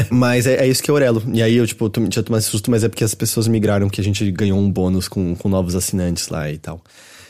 Mas 0.10 0.46
é, 0.46 0.66
é 0.66 0.68
isso 0.68 0.84
que 0.84 0.92
é 0.92 0.94
Orelo. 0.94 1.24
E 1.34 1.42
aí 1.42 1.56
eu, 1.56 1.66
tipo, 1.66 1.86
eu 1.86 1.90
tinha 1.90 2.24
tomado 2.24 2.42
esse 2.42 2.50
susto, 2.50 2.70
mas 2.70 2.84
é 2.84 2.90
porque 2.90 3.04
as 3.04 3.16
pessoas 3.16 3.48
migraram, 3.48 3.90
que 3.90 4.00
a 4.00 4.04
gente 4.04 4.30
ganhou 4.32 4.60
um 4.60 4.70
bônus 4.70 5.08
com, 5.08 5.36
com 5.36 5.50
novos 5.50 5.76
assinantes 5.76 6.28
lá 6.28 6.52
e 6.52 6.58
tal. 6.58 6.82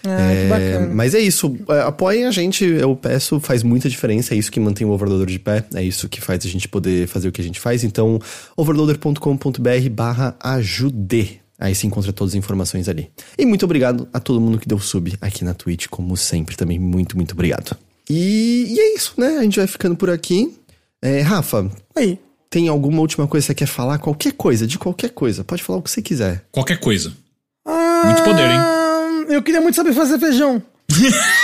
Ah, 0.03 0.07
que 0.07 0.37
É, 0.37 0.49
bacana. 0.49 0.93
mas 0.93 1.13
é 1.13 1.19
isso, 1.19 1.57
é, 1.69 1.81
apoiem 1.81 2.25
a 2.25 2.31
gente, 2.31 2.63
eu 2.65 2.95
peço, 2.95 3.39
faz 3.39 3.63
muita 3.63 3.89
diferença, 3.89 4.33
é 4.33 4.37
isso 4.37 4.51
que 4.51 4.59
mantém 4.59 4.87
o 4.87 4.91
Overloader 4.91 5.27
de 5.27 5.39
pé, 5.39 5.63
é 5.75 5.83
isso 5.83 6.07
que 6.07 6.21
faz 6.21 6.45
a 6.45 6.49
gente 6.49 6.67
poder 6.67 7.07
fazer 7.07 7.27
o 7.27 7.31
que 7.31 7.41
a 7.41 7.43
gente 7.43 7.59
faz, 7.59 7.83
então 7.83 8.17
overloader.com.br 8.55 9.89
barra 9.91 10.35
ajude, 10.41 11.41
aí 11.59 11.75
se 11.75 11.85
encontra 11.85 12.13
todas 12.13 12.33
as 12.33 12.37
informações 12.37 12.87
ali. 12.87 13.09
E 13.37 13.45
muito 13.45 13.65
obrigado 13.65 14.07
a 14.13 14.19
todo 14.19 14.39
mundo 14.39 14.57
que 14.59 14.67
deu 14.67 14.79
sub 14.79 15.13
aqui 15.21 15.43
na 15.43 15.53
Twitch, 15.53 15.87
como 15.87 16.15
sempre, 16.15 16.55
também 16.55 16.79
muito, 16.79 17.15
muito 17.17 17.33
obrigado. 17.33 17.75
E, 18.09 18.67
e 18.69 18.79
é 18.79 18.95
isso, 18.95 19.13
né, 19.17 19.37
a 19.37 19.43
gente 19.43 19.57
vai 19.59 19.67
ficando 19.67 19.95
por 19.95 20.09
aqui. 20.09 20.55
É, 21.01 21.21
Rafa, 21.21 21.69
Aí. 21.95 22.17
tem 22.49 22.67
alguma 22.67 22.99
última 23.01 23.27
coisa 23.27 23.45
que 23.45 23.47
você 23.47 23.55
quer 23.55 23.67
falar? 23.67 23.99
Qualquer 23.99 24.33
coisa, 24.33 24.65
de 24.65 24.77
qualquer 24.79 25.09
coisa, 25.11 25.43
pode 25.43 25.61
falar 25.63 25.79
o 25.79 25.81
que 25.81 25.91
você 25.91 26.01
quiser. 26.01 26.43
qualquer 26.51 26.79
coisa. 26.79 27.13
Ah, 27.65 28.03
Muito 28.05 28.23
poder, 28.23 28.49
hein? 28.49 28.59
Eu 29.29 29.43
queria 29.43 29.61
muito 29.61 29.75
saber 29.75 29.93
fazer 29.93 30.17
feijão. 30.17 30.61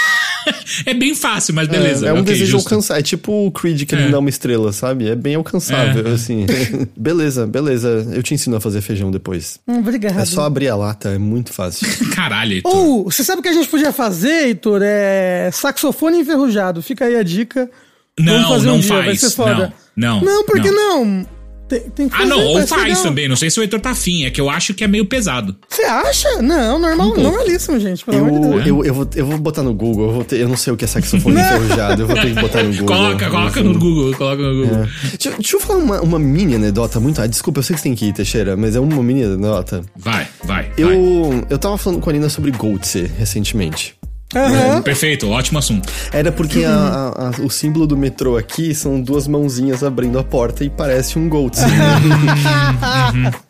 É 0.85 0.93
bem 0.93 1.15
fácil, 1.15 1.53
mas 1.53 1.67
beleza. 1.67 2.05
É, 2.05 2.09
é 2.09 2.13
um 2.13 2.19
ok, 2.21 2.25
desejo 2.33 2.51
justo. 2.51 2.67
alcançável. 2.73 2.99
É 2.99 3.03
tipo 3.03 3.45
o 3.47 3.51
Creed 3.51 3.83
que 3.85 3.95
É. 3.95 3.99
ele 3.99 4.11
dá 4.11 4.19
uma 4.19 4.29
estrela, 4.29 4.71
sabe? 4.71 5.07
É 5.09 5.15
bem 5.15 5.35
alcançável, 5.35 6.07
É. 6.07 6.11
assim. 6.11 6.45
beleza, 6.95 7.45
beleza. 7.47 8.07
Eu 8.13 8.21
te 8.23 8.33
ensino 8.33 8.55
a 8.55 8.61
fazer 8.61 8.81
feijão 8.81 9.09
depois. 9.11 9.59
Hum, 9.67 9.79
obrigado. 9.79 10.19
É 10.19 10.25
só 10.25 10.43
abrir 10.43 10.67
a 10.69 10.75
lata, 10.75 11.09
é 11.09 11.17
muito 11.17 11.53
fácil. 11.53 11.87
Caralho, 12.15 12.53
Heitor. 12.53 12.75
Ou, 12.75 13.03
você 13.05 13.23
sabe 13.23 13.39
o 13.39 13.43
que 13.43 13.49
a 13.49 13.53
gente 13.53 13.67
podia 13.69 13.91
fazer, 13.91 14.47
Heitor? 14.47 14.81
É 14.83 15.49
saxofone 15.53 16.19
enferrujado. 16.19 16.81
Fica 16.81 17.05
aí 17.05 17.15
a 17.15 17.23
dica. 17.23 17.69
Vamos 18.17 18.41
Não, 18.41 18.49
fazer 18.49 18.67
não 18.67 18.75
um 18.75 18.79
dia, 18.79 18.89
faz. 18.89 19.05
vai 19.05 19.15
ser 19.15 19.29
foda. 19.31 19.73
Não, 19.95 20.21
não. 20.21 20.25
Não, 20.25 20.45
por 20.45 20.61
que 20.61 20.71
não? 20.71 21.25
Tem, 21.67 21.79
tem 21.89 22.07
que 22.09 22.15
Ah, 22.15 22.25
não, 22.27 22.39
ou 22.45 22.67
faz 22.67 22.83
legal. 22.83 23.03
também. 23.03 23.27
Não 23.27 23.35
sei 23.35 23.49
se 23.49 23.59
o 23.59 23.63
Heitor 23.63 23.79
tá 23.79 23.89
afim. 23.89 24.23
É 24.25 24.29
que 24.29 24.39
eu 24.39 24.49
acho 24.49 24.73
que 24.73 24.83
é 24.83 24.87
meio 24.87 25.05
pesado. 25.05 25.55
Você 25.67 25.81
acha? 25.83 26.41
Não, 26.41 26.77
normal, 26.77 27.07
Um 27.13 27.21
normalíssimo, 27.23 27.79
gente. 27.79 28.05
Pelo 28.05 28.19
amor 28.19 28.39
de 28.39 28.45
Eu, 28.45 28.51
Deus. 28.51 28.65
eu, 28.67 28.85
eu, 28.85 28.93
vou, 28.93 29.07
eu 29.15 29.25
vou 29.25 29.37
botar 29.39 29.63
no 29.63 29.73
Google, 29.73 30.05
eu, 30.07 30.13
vou 30.13 30.23
ter- 30.23 30.39
eu 30.41 30.47
não 30.47 30.55
sei 30.57 30.71
o 30.73 30.77
que 30.77 30.85
é 30.85 30.87
saxofone 30.87 31.35
enferrujado, 31.41 32.03
eu 32.03 32.07
vou 32.07 32.15
ter 32.15 32.33
que 32.35 32.39
botar 32.41 32.61
no 32.63 32.69
Google. 32.71 32.85
Coloca, 32.95 33.29
coloca 33.29 33.63
no 33.63 33.79
Google, 33.79 34.13
coloca 34.15 34.41
no 34.43 34.61
Google. 34.67 34.87
Deixa, 35.19 35.31
deixa 35.31 35.55
eu 35.55 35.59
falar 35.59 35.79
uma, 35.79 36.01
uma 36.01 36.19
mini 36.19 36.55
anedota 36.55 36.99
muito. 36.99 37.19
Ah, 37.19 37.25
desculpa, 37.27 37.59
eu 37.59 37.63
sei 37.63 37.75
que 37.75 37.81
você 37.81 37.89
tem 37.89 37.95
que 37.95 38.05
ir, 38.05 38.13
Teixeira, 38.13 38.55
mas 38.55 38.75
é 38.75 38.79
uma 38.79 39.01
mini 39.01 39.23
anedota. 39.23 39.81
Vai, 39.97 40.27
vai. 40.43 40.63
vai. 40.65 40.71
Eu, 40.77 41.43
eu 41.49 41.57
tava 41.57 41.77
falando 41.79 41.99
com 41.99 42.09
a 42.09 42.13
Nina 42.13 42.29
sobre 42.29 42.51
Goatse 42.51 43.09
recentemente. 43.17 43.95
Aham. 44.35 44.81
Perfeito, 44.81 45.29
ótimo 45.29 45.57
assunto. 45.59 45.91
Era 46.11 46.31
porque 46.31 46.63
a- 46.63 46.69
a- 47.15 47.27
a- 47.29 47.41
o 47.45 47.49
símbolo 47.49 47.87
do 47.87 47.95
metrô 47.97 48.35
aqui 48.37 48.75
são 48.75 48.99
duas 49.01 49.27
mãozinhas 49.27 49.83
abrindo 49.83 50.19
a 50.19 50.23
porta 50.23 50.63
e 50.63 50.69
parece 50.69 51.17
um 51.17 51.29
Goatse. 51.29 51.63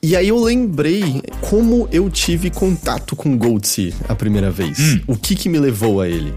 e 0.01 0.15
aí 0.15 0.27
eu 0.27 0.41
lembrei 0.43 1.21
como 1.41 1.87
eu 1.91 2.09
tive 2.09 2.49
contato 2.49 3.15
com 3.15 3.37
Goatse 3.37 3.93
a 4.07 4.15
primeira 4.15 4.51
vez. 4.51 4.99
O 5.07 5.15
que 5.15 5.35
que 5.35 5.49
me 5.49 5.59
levou 5.59 6.01
a 6.01 6.07
ele? 6.07 6.33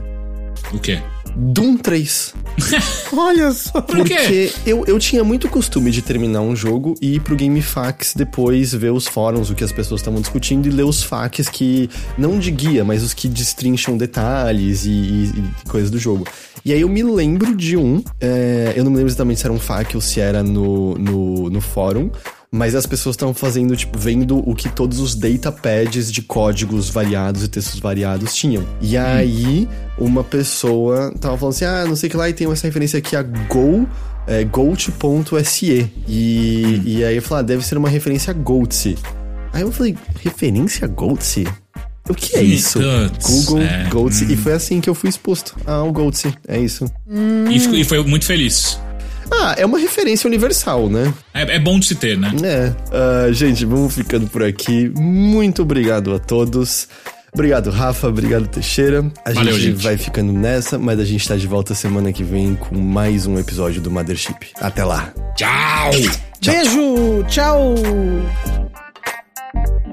O 0.73 0.79
quê? 0.79 1.01
Doom 1.41 1.77
3. 1.77 2.35
Olha 3.17 3.53
só. 3.53 3.81
Por 3.81 4.05
quê? 4.05 4.15
Porque 4.17 4.53
eu, 4.67 4.85
eu 4.87 4.99
tinha 4.99 5.23
muito 5.23 5.49
costume 5.49 5.91
de 5.93 6.03
terminar 6.03 6.41
um 6.41 6.57
jogo 6.57 6.95
e 7.01 7.15
ir 7.15 7.21
pro 7.21 7.37
GameFAQs 7.37 8.15
depois 8.15 8.75
ver 8.75 8.91
os 8.93 9.07
fóruns, 9.07 9.49
o 9.49 9.55
que 9.55 9.63
as 9.63 9.71
pessoas 9.71 10.01
estavam 10.01 10.21
discutindo 10.21 10.67
e 10.67 10.71
ler 10.71 10.83
os 10.85 11.03
FAQs 11.05 11.49
que, 11.49 11.89
não 12.19 12.39
de 12.41 12.51
guia, 12.51 12.85
mas 12.85 13.03
os 13.05 13.15
que 13.15 13.29
destrincham 13.29 13.97
detalhes 13.97 14.85
e, 14.85 14.91
e- 14.91 15.33
e 15.65 15.69
coisas 15.69 15.91
do 15.91 15.99
jogo. 15.99 16.27
E 16.65 16.73
aí 16.73 16.81
eu 16.81 16.89
me 16.89 17.03
lembro 17.05 17.55
de 17.57 17.77
um, 17.77 18.03
é, 18.21 18.73
eu 18.77 18.83
não 18.83 18.91
me 18.91 18.97
lembro 18.97 19.09
exatamente 19.11 19.39
se 19.41 19.47
era 19.47 19.53
um 19.55 19.61
FAQ 19.61 19.97
ou 19.97 20.01
se 20.01 20.21
era 20.21 20.43
no, 20.43 20.97
no, 20.99 21.49
no 21.51 21.61
fórum, 21.61 22.11
Mas 22.51 22.75
as 22.75 22.87
pessoas 22.87 23.15
estavam 23.15 23.35
fazendo, 23.35 23.77
tipo, 23.77 23.99
vendo 23.99 24.39
o 24.49 24.55
que 24.55 24.71
todos 24.71 25.01
os 25.01 25.15
datapads 25.15 26.11
de 26.11 26.23
códigos 26.23 26.89
variados 26.89 27.43
e 27.43 27.49
textos 27.49 27.79
variados 27.79 28.35
tinham. 28.35 28.67
E 28.81 28.97
aí, 28.97 29.69
uma 29.99 30.25
pessoa 30.25 31.13
tava 31.21 31.37
falando 31.37 31.55
assim: 31.55 31.65
ah, 31.67 31.85
não 31.87 31.95
sei 31.95 32.09
o 32.09 32.11
que 32.11 32.17
lá, 32.17 32.29
e 32.29 32.33
tem 32.33 32.51
essa 32.51 32.67
referência 32.67 32.99
aqui 32.99 33.15
a 33.15 33.23
Go. 33.23 33.87
É, 34.27 34.45
Goat.se. 34.45 35.91
E, 36.07 36.83
e 36.85 37.05
aí 37.05 37.17
eu 37.17 37.23
falei, 37.23 37.41
ah, 37.41 37.47
deve 37.47 37.65
ser 37.65 37.79
uma 37.79 37.89
referência 37.89 38.31
a 38.31 38.35
Goatse. 38.35 38.97
Aí 39.55 39.63
eu 39.63 39.73
falei, 39.73 39.97
referência 40.23 40.85
a 40.85 40.89
Goatse? 40.89 41.47
O 42.09 42.15
que 42.15 42.37
é 42.37 42.43
isso? 42.43 42.79
Google 43.23 43.63
é, 43.63 43.89
Goatse. 43.89 44.31
E 44.31 44.37
foi 44.37 44.53
assim 44.53 44.81
que 44.81 44.89
eu 44.89 44.95
fui 44.95 45.09
exposto 45.09 45.57
ao 45.67 45.91
Goatse. 45.93 46.35
É 46.47 46.59
isso. 46.59 46.91
E, 47.51 47.81
e 47.81 47.85
foi 47.85 48.03
muito 48.05 48.27
feliz. 48.27 48.79
Ah, 49.33 49.55
é 49.57 49.65
uma 49.65 49.79
referência 49.79 50.27
universal, 50.27 50.89
né? 50.89 51.13
É, 51.35 51.57
é 51.57 51.59
bom 51.59 51.79
de 51.79 51.87
se 51.87 51.95
ter, 51.95 52.19
né? 52.19 52.33
É. 52.43 52.73
Ah, 52.93 53.33
gente, 53.33 53.65
vamos 53.65 53.95
ficando 53.95 54.27
por 54.29 54.43
aqui. 54.43 54.91
Muito 54.97 55.63
obrigado 55.63 56.15
a 56.15 56.19
todos. 56.19 56.89
Obrigado, 57.33 57.71
Rafa. 57.71 58.09
Obrigado, 58.09 58.49
Teixeira. 58.49 59.05
A 59.25 59.33
Valeu, 59.33 59.55
gente, 59.55 59.73
gente. 59.73 59.83
vai 59.83 59.97
ficando 59.97 60.33
nessa, 60.33 60.79
mas 60.79 60.99
a 60.99 61.05
gente 61.05 61.27
tá 61.29 61.37
de 61.37 61.47
volta 61.47 61.75
semana 61.75 62.13
que 62.13 62.25
vem 62.25 62.55
com 62.55 62.77
mais 62.77 63.27
um 63.27 63.39
episódio 63.39 63.81
do 63.81 63.91
Mothership. 63.91 64.49
Até 64.61 64.85
lá. 64.85 65.13
Tchau! 65.37 65.91
Beijo, 66.45 67.25
tchau. 67.29 67.75
Oh, 67.77 69.88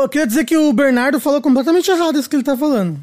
Eu 0.00 0.08
queria 0.08 0.26
dizer 0.26 0.44
que 0.44 0.56
o 0.56 0.72
Bernardo 0.72 1.20
falou 1.20 1.40
completamente 1.40 1.90
errado 1.90 2.18
isso 2.18 2.28
que 2.28 2.36
ele 2.36 2.42
tá 2.42 2.56
falando. 2.56 2.94
O 2.94 3.00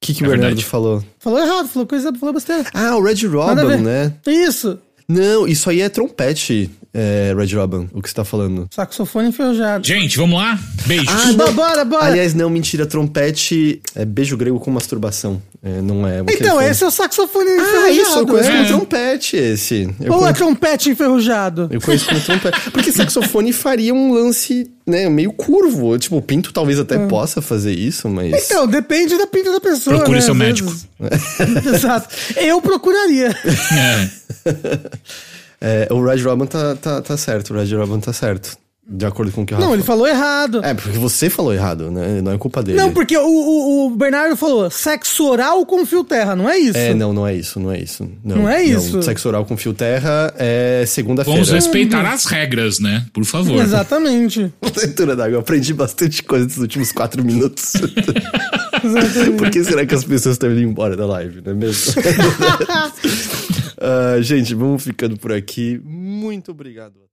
que, 0.00 0.12
que 0.14 0.22
o 0.22 0.26
É 0.26 0.28
Bernardo 0.28 0.54
verdade. 0.54 0.64
falou? 0.64 1.04
Falou 1.18 1.38
errado, 1.40 1.68
falou 1.68 1.86
coisa, 1.86 2.12
falou 2.14 2.34
besteira. 2.34 2.64
Ah, 2.74 2.96
o 2.96 3.02
Red 3.02 3.26
Robin, 3.26 3.82
né? 3.82 4.12
Isso. 4.26 4.78
Não, 5.08 5.46
isso 5.46 5.70
aí 5.70 5.80
é 5.80 5.88
trompete, 5.88 6.70
é, 6.98 7.34
Red 7.36 7.54
Robin, 7.54 7.88
o 7.92 8.00
que 8.00 8.08
você 8.08 8.14
tá 8.14 8.24
falando. 8.24 8.66
Saxofone 8.70 9.28
enferrujado. 9.28 9.86
Gente, 9.86 10.16
vamos 10.16 10.38
lá? 10.40 10.58
Beijos. 10.86 11.08
Ah, 11.08 11.32
Bora, 11.34 11.52
bora, 11.52 11.84
bora. 11.84 12.04
Aliás, 12.06 12.32
não, 12.32 12.48
mentira. 12.48 12.86
Trompete 12.86 13.82
é 13.94 14.04
beijo 14.06 14.34
grego 14.34 14.58
com 14.58 14.70
masturbação. 14.70 15.42
É, 15.62 15.82
não 15.82 16.06
é. 16.06 16.20
então, 16.20 16.60
esse 16.62 16.84
é 16.84 16.86
o 16.86 16.90
saxofone 16.90 17.50
Ah, 17.50 17.54
enferrujado. 17.56 17.90
isso, 17.90 18.18
eu 18.18 18.26
conheço 18.26 18.48
é. 18.48 18.52
como 18.52 18.64
É. 18.64 18.68
trompete 18.68 19.36
esse. 19.36 19.82
Eu 20.00 20.12
Ou 20.12 20.18
é 20.18 20.20
conheço, 20.22 20.34
trompete 20.34 20.90
enferrujado? 20.90 21.68
eu 21.70 21.80
conheço 21.80 22.06
como 22.06 22.20
trompete. 22.20 22.70
Porque 22.70 22.92
saxofone 22.92 23.52
faria 23.52 23.92
um 23.92 24.14
lance, 24.14 24.70
né, 24.86 25.08
meio 25.10 25.32
curvo. 25.32 25.98
Tipo, 25.98 26.16
o 26.16 26.22
Pinto 26.22 26.52
talvez 26.52 26.78
até 26.78 26.98
possa 27.08 27.42
fazer 27.42 27.72
isso, 27.72 28.08
mas... 28.08 28.32
É. 28.32 28.38
Então, 28.38 28.66
depende 28.66 29.18
da 29.18 29.26
pinta 29.26 29.52
da 29.52 29.60
pessoa. 29.60 29.96
Procure 29.96 30.18
né, 30.18 30.22
seu 30.24 30.34
médico. 30.34 30.72
Exato. 31.74 32.08
Eu 32.36 32.62
procuraria. 32.62 33.28
É. 33.28 34.08
É, 35.60 35.88
o 35.90 36.04
Red 36.04 36.22
Robin 36.22 36.46
tá, 36.46 36.74
tá, 36.76 37.00
tá 37.02 37.16
certo, 37.16 37.52
o 37.52 37.56
Red 37.58 37.74
Robin 37.74 38.00
tá 38.00 38.12
certo. 38.12 38.56
De 38.88 39.04
acordo 39.04 39.32
com 39.32 39.42
o 39.42 39.46
que 39.46 39.52
o 39.52 39.56
Rafa 39.56 39.66
Não, 39.66 39.74
ele 39.74 39.82
falou 39.82 40.06
errado. 40.06 40.64
É, 40.64 40.72
porque 40.72 40.96
você 40.96 41.28
falou 41.28 41.52
errado, 41.52 41.90
né? 41.90 42.20
Não 42.22 42.30
é 42.30 42.38
culpa 42.38 42.62
dele. 42.62 42.78
Não, 42.78 42.92
porque 42.92 43.18
o, 43.18 43.26
o, 43.26 43.86
o 43.86 43.90
Bernardo 43.96 44.36
falou 44.36 44.70
sexo 44.70 45.28
oral 45.28 45.66
com 45.66 45.84
fio 45.84 46.04
terra, 46.04 46.36
não 46.36 46.48
é 46.48 46.56
isso? 46.56 46.78
É, 46.78 46.94
não, 46.94 47.12
não 47.12 47.26
é 47.26 47.34
isso, 47.34 47.58
não 47.58 47.72
é 47.72 47.80
isso. 47.80 48.08
Não, 48.22 48.36
Não 48.36 48.48
é 48.48 48.62
isso? 48.62 49.02
Sexo 49.02 49.26
oral 49.26 49.44
com 49.44 49.56
fio 49.56 49.74
terra 49.74 50.32
é 50.38 50.84
segunda-feira. 50.86 51.36
Vamos 51.36 51.50
respeitar 51.52 52.08
as 52.08 52.26
regras, 52.26 52.78
né? 52.78 53.04
Por 53.12 53.24
favor. 53.24 53.60
Exatamente. 53.60 54.52
Leitura 54.76 55.16
d'água. 55.16 55.34
Eu 55.34 55.40
aprendi 55.40 55.74
bastante 55.74 56.22
coisa 56.22 56.44
nos 56.44 56.58
últimos 56.58 56.92
quatro 56.92 57.24
minutos. 57.24 57.72
Exatamente. 58.84 59.36
Por 59.36 59.50
que 59.50 59.64
será 59.64 59.84
que 59.84 59.96
as 59.96 60.04
pessoas 60.04 60.34
estão 60.36 60.48
indo 60.52 60.60
embora 60.60 60.96
da 60.96 61.06
live, 61.06 61.42
não 61.44 61.50
é 61.50 61.54
mesmo? 61.56 61.92
Ah, 63.78 64.20
gente, 64.20 64.54
vamos 64.54 64.84
ficando 64.84 65.18
por 65.18 65.32
aqui. 65.32 65.78
Muito 65.84 66.50
obrigado. 66.50 67.06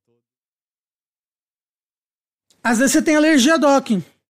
Às 2.63 2.77
vezes 2.79 2.93
você 2.93 3.01
tem 3.01 3.15
alergia 3.15 3.55
a 3.55 3.57
docking. 3.57 4.01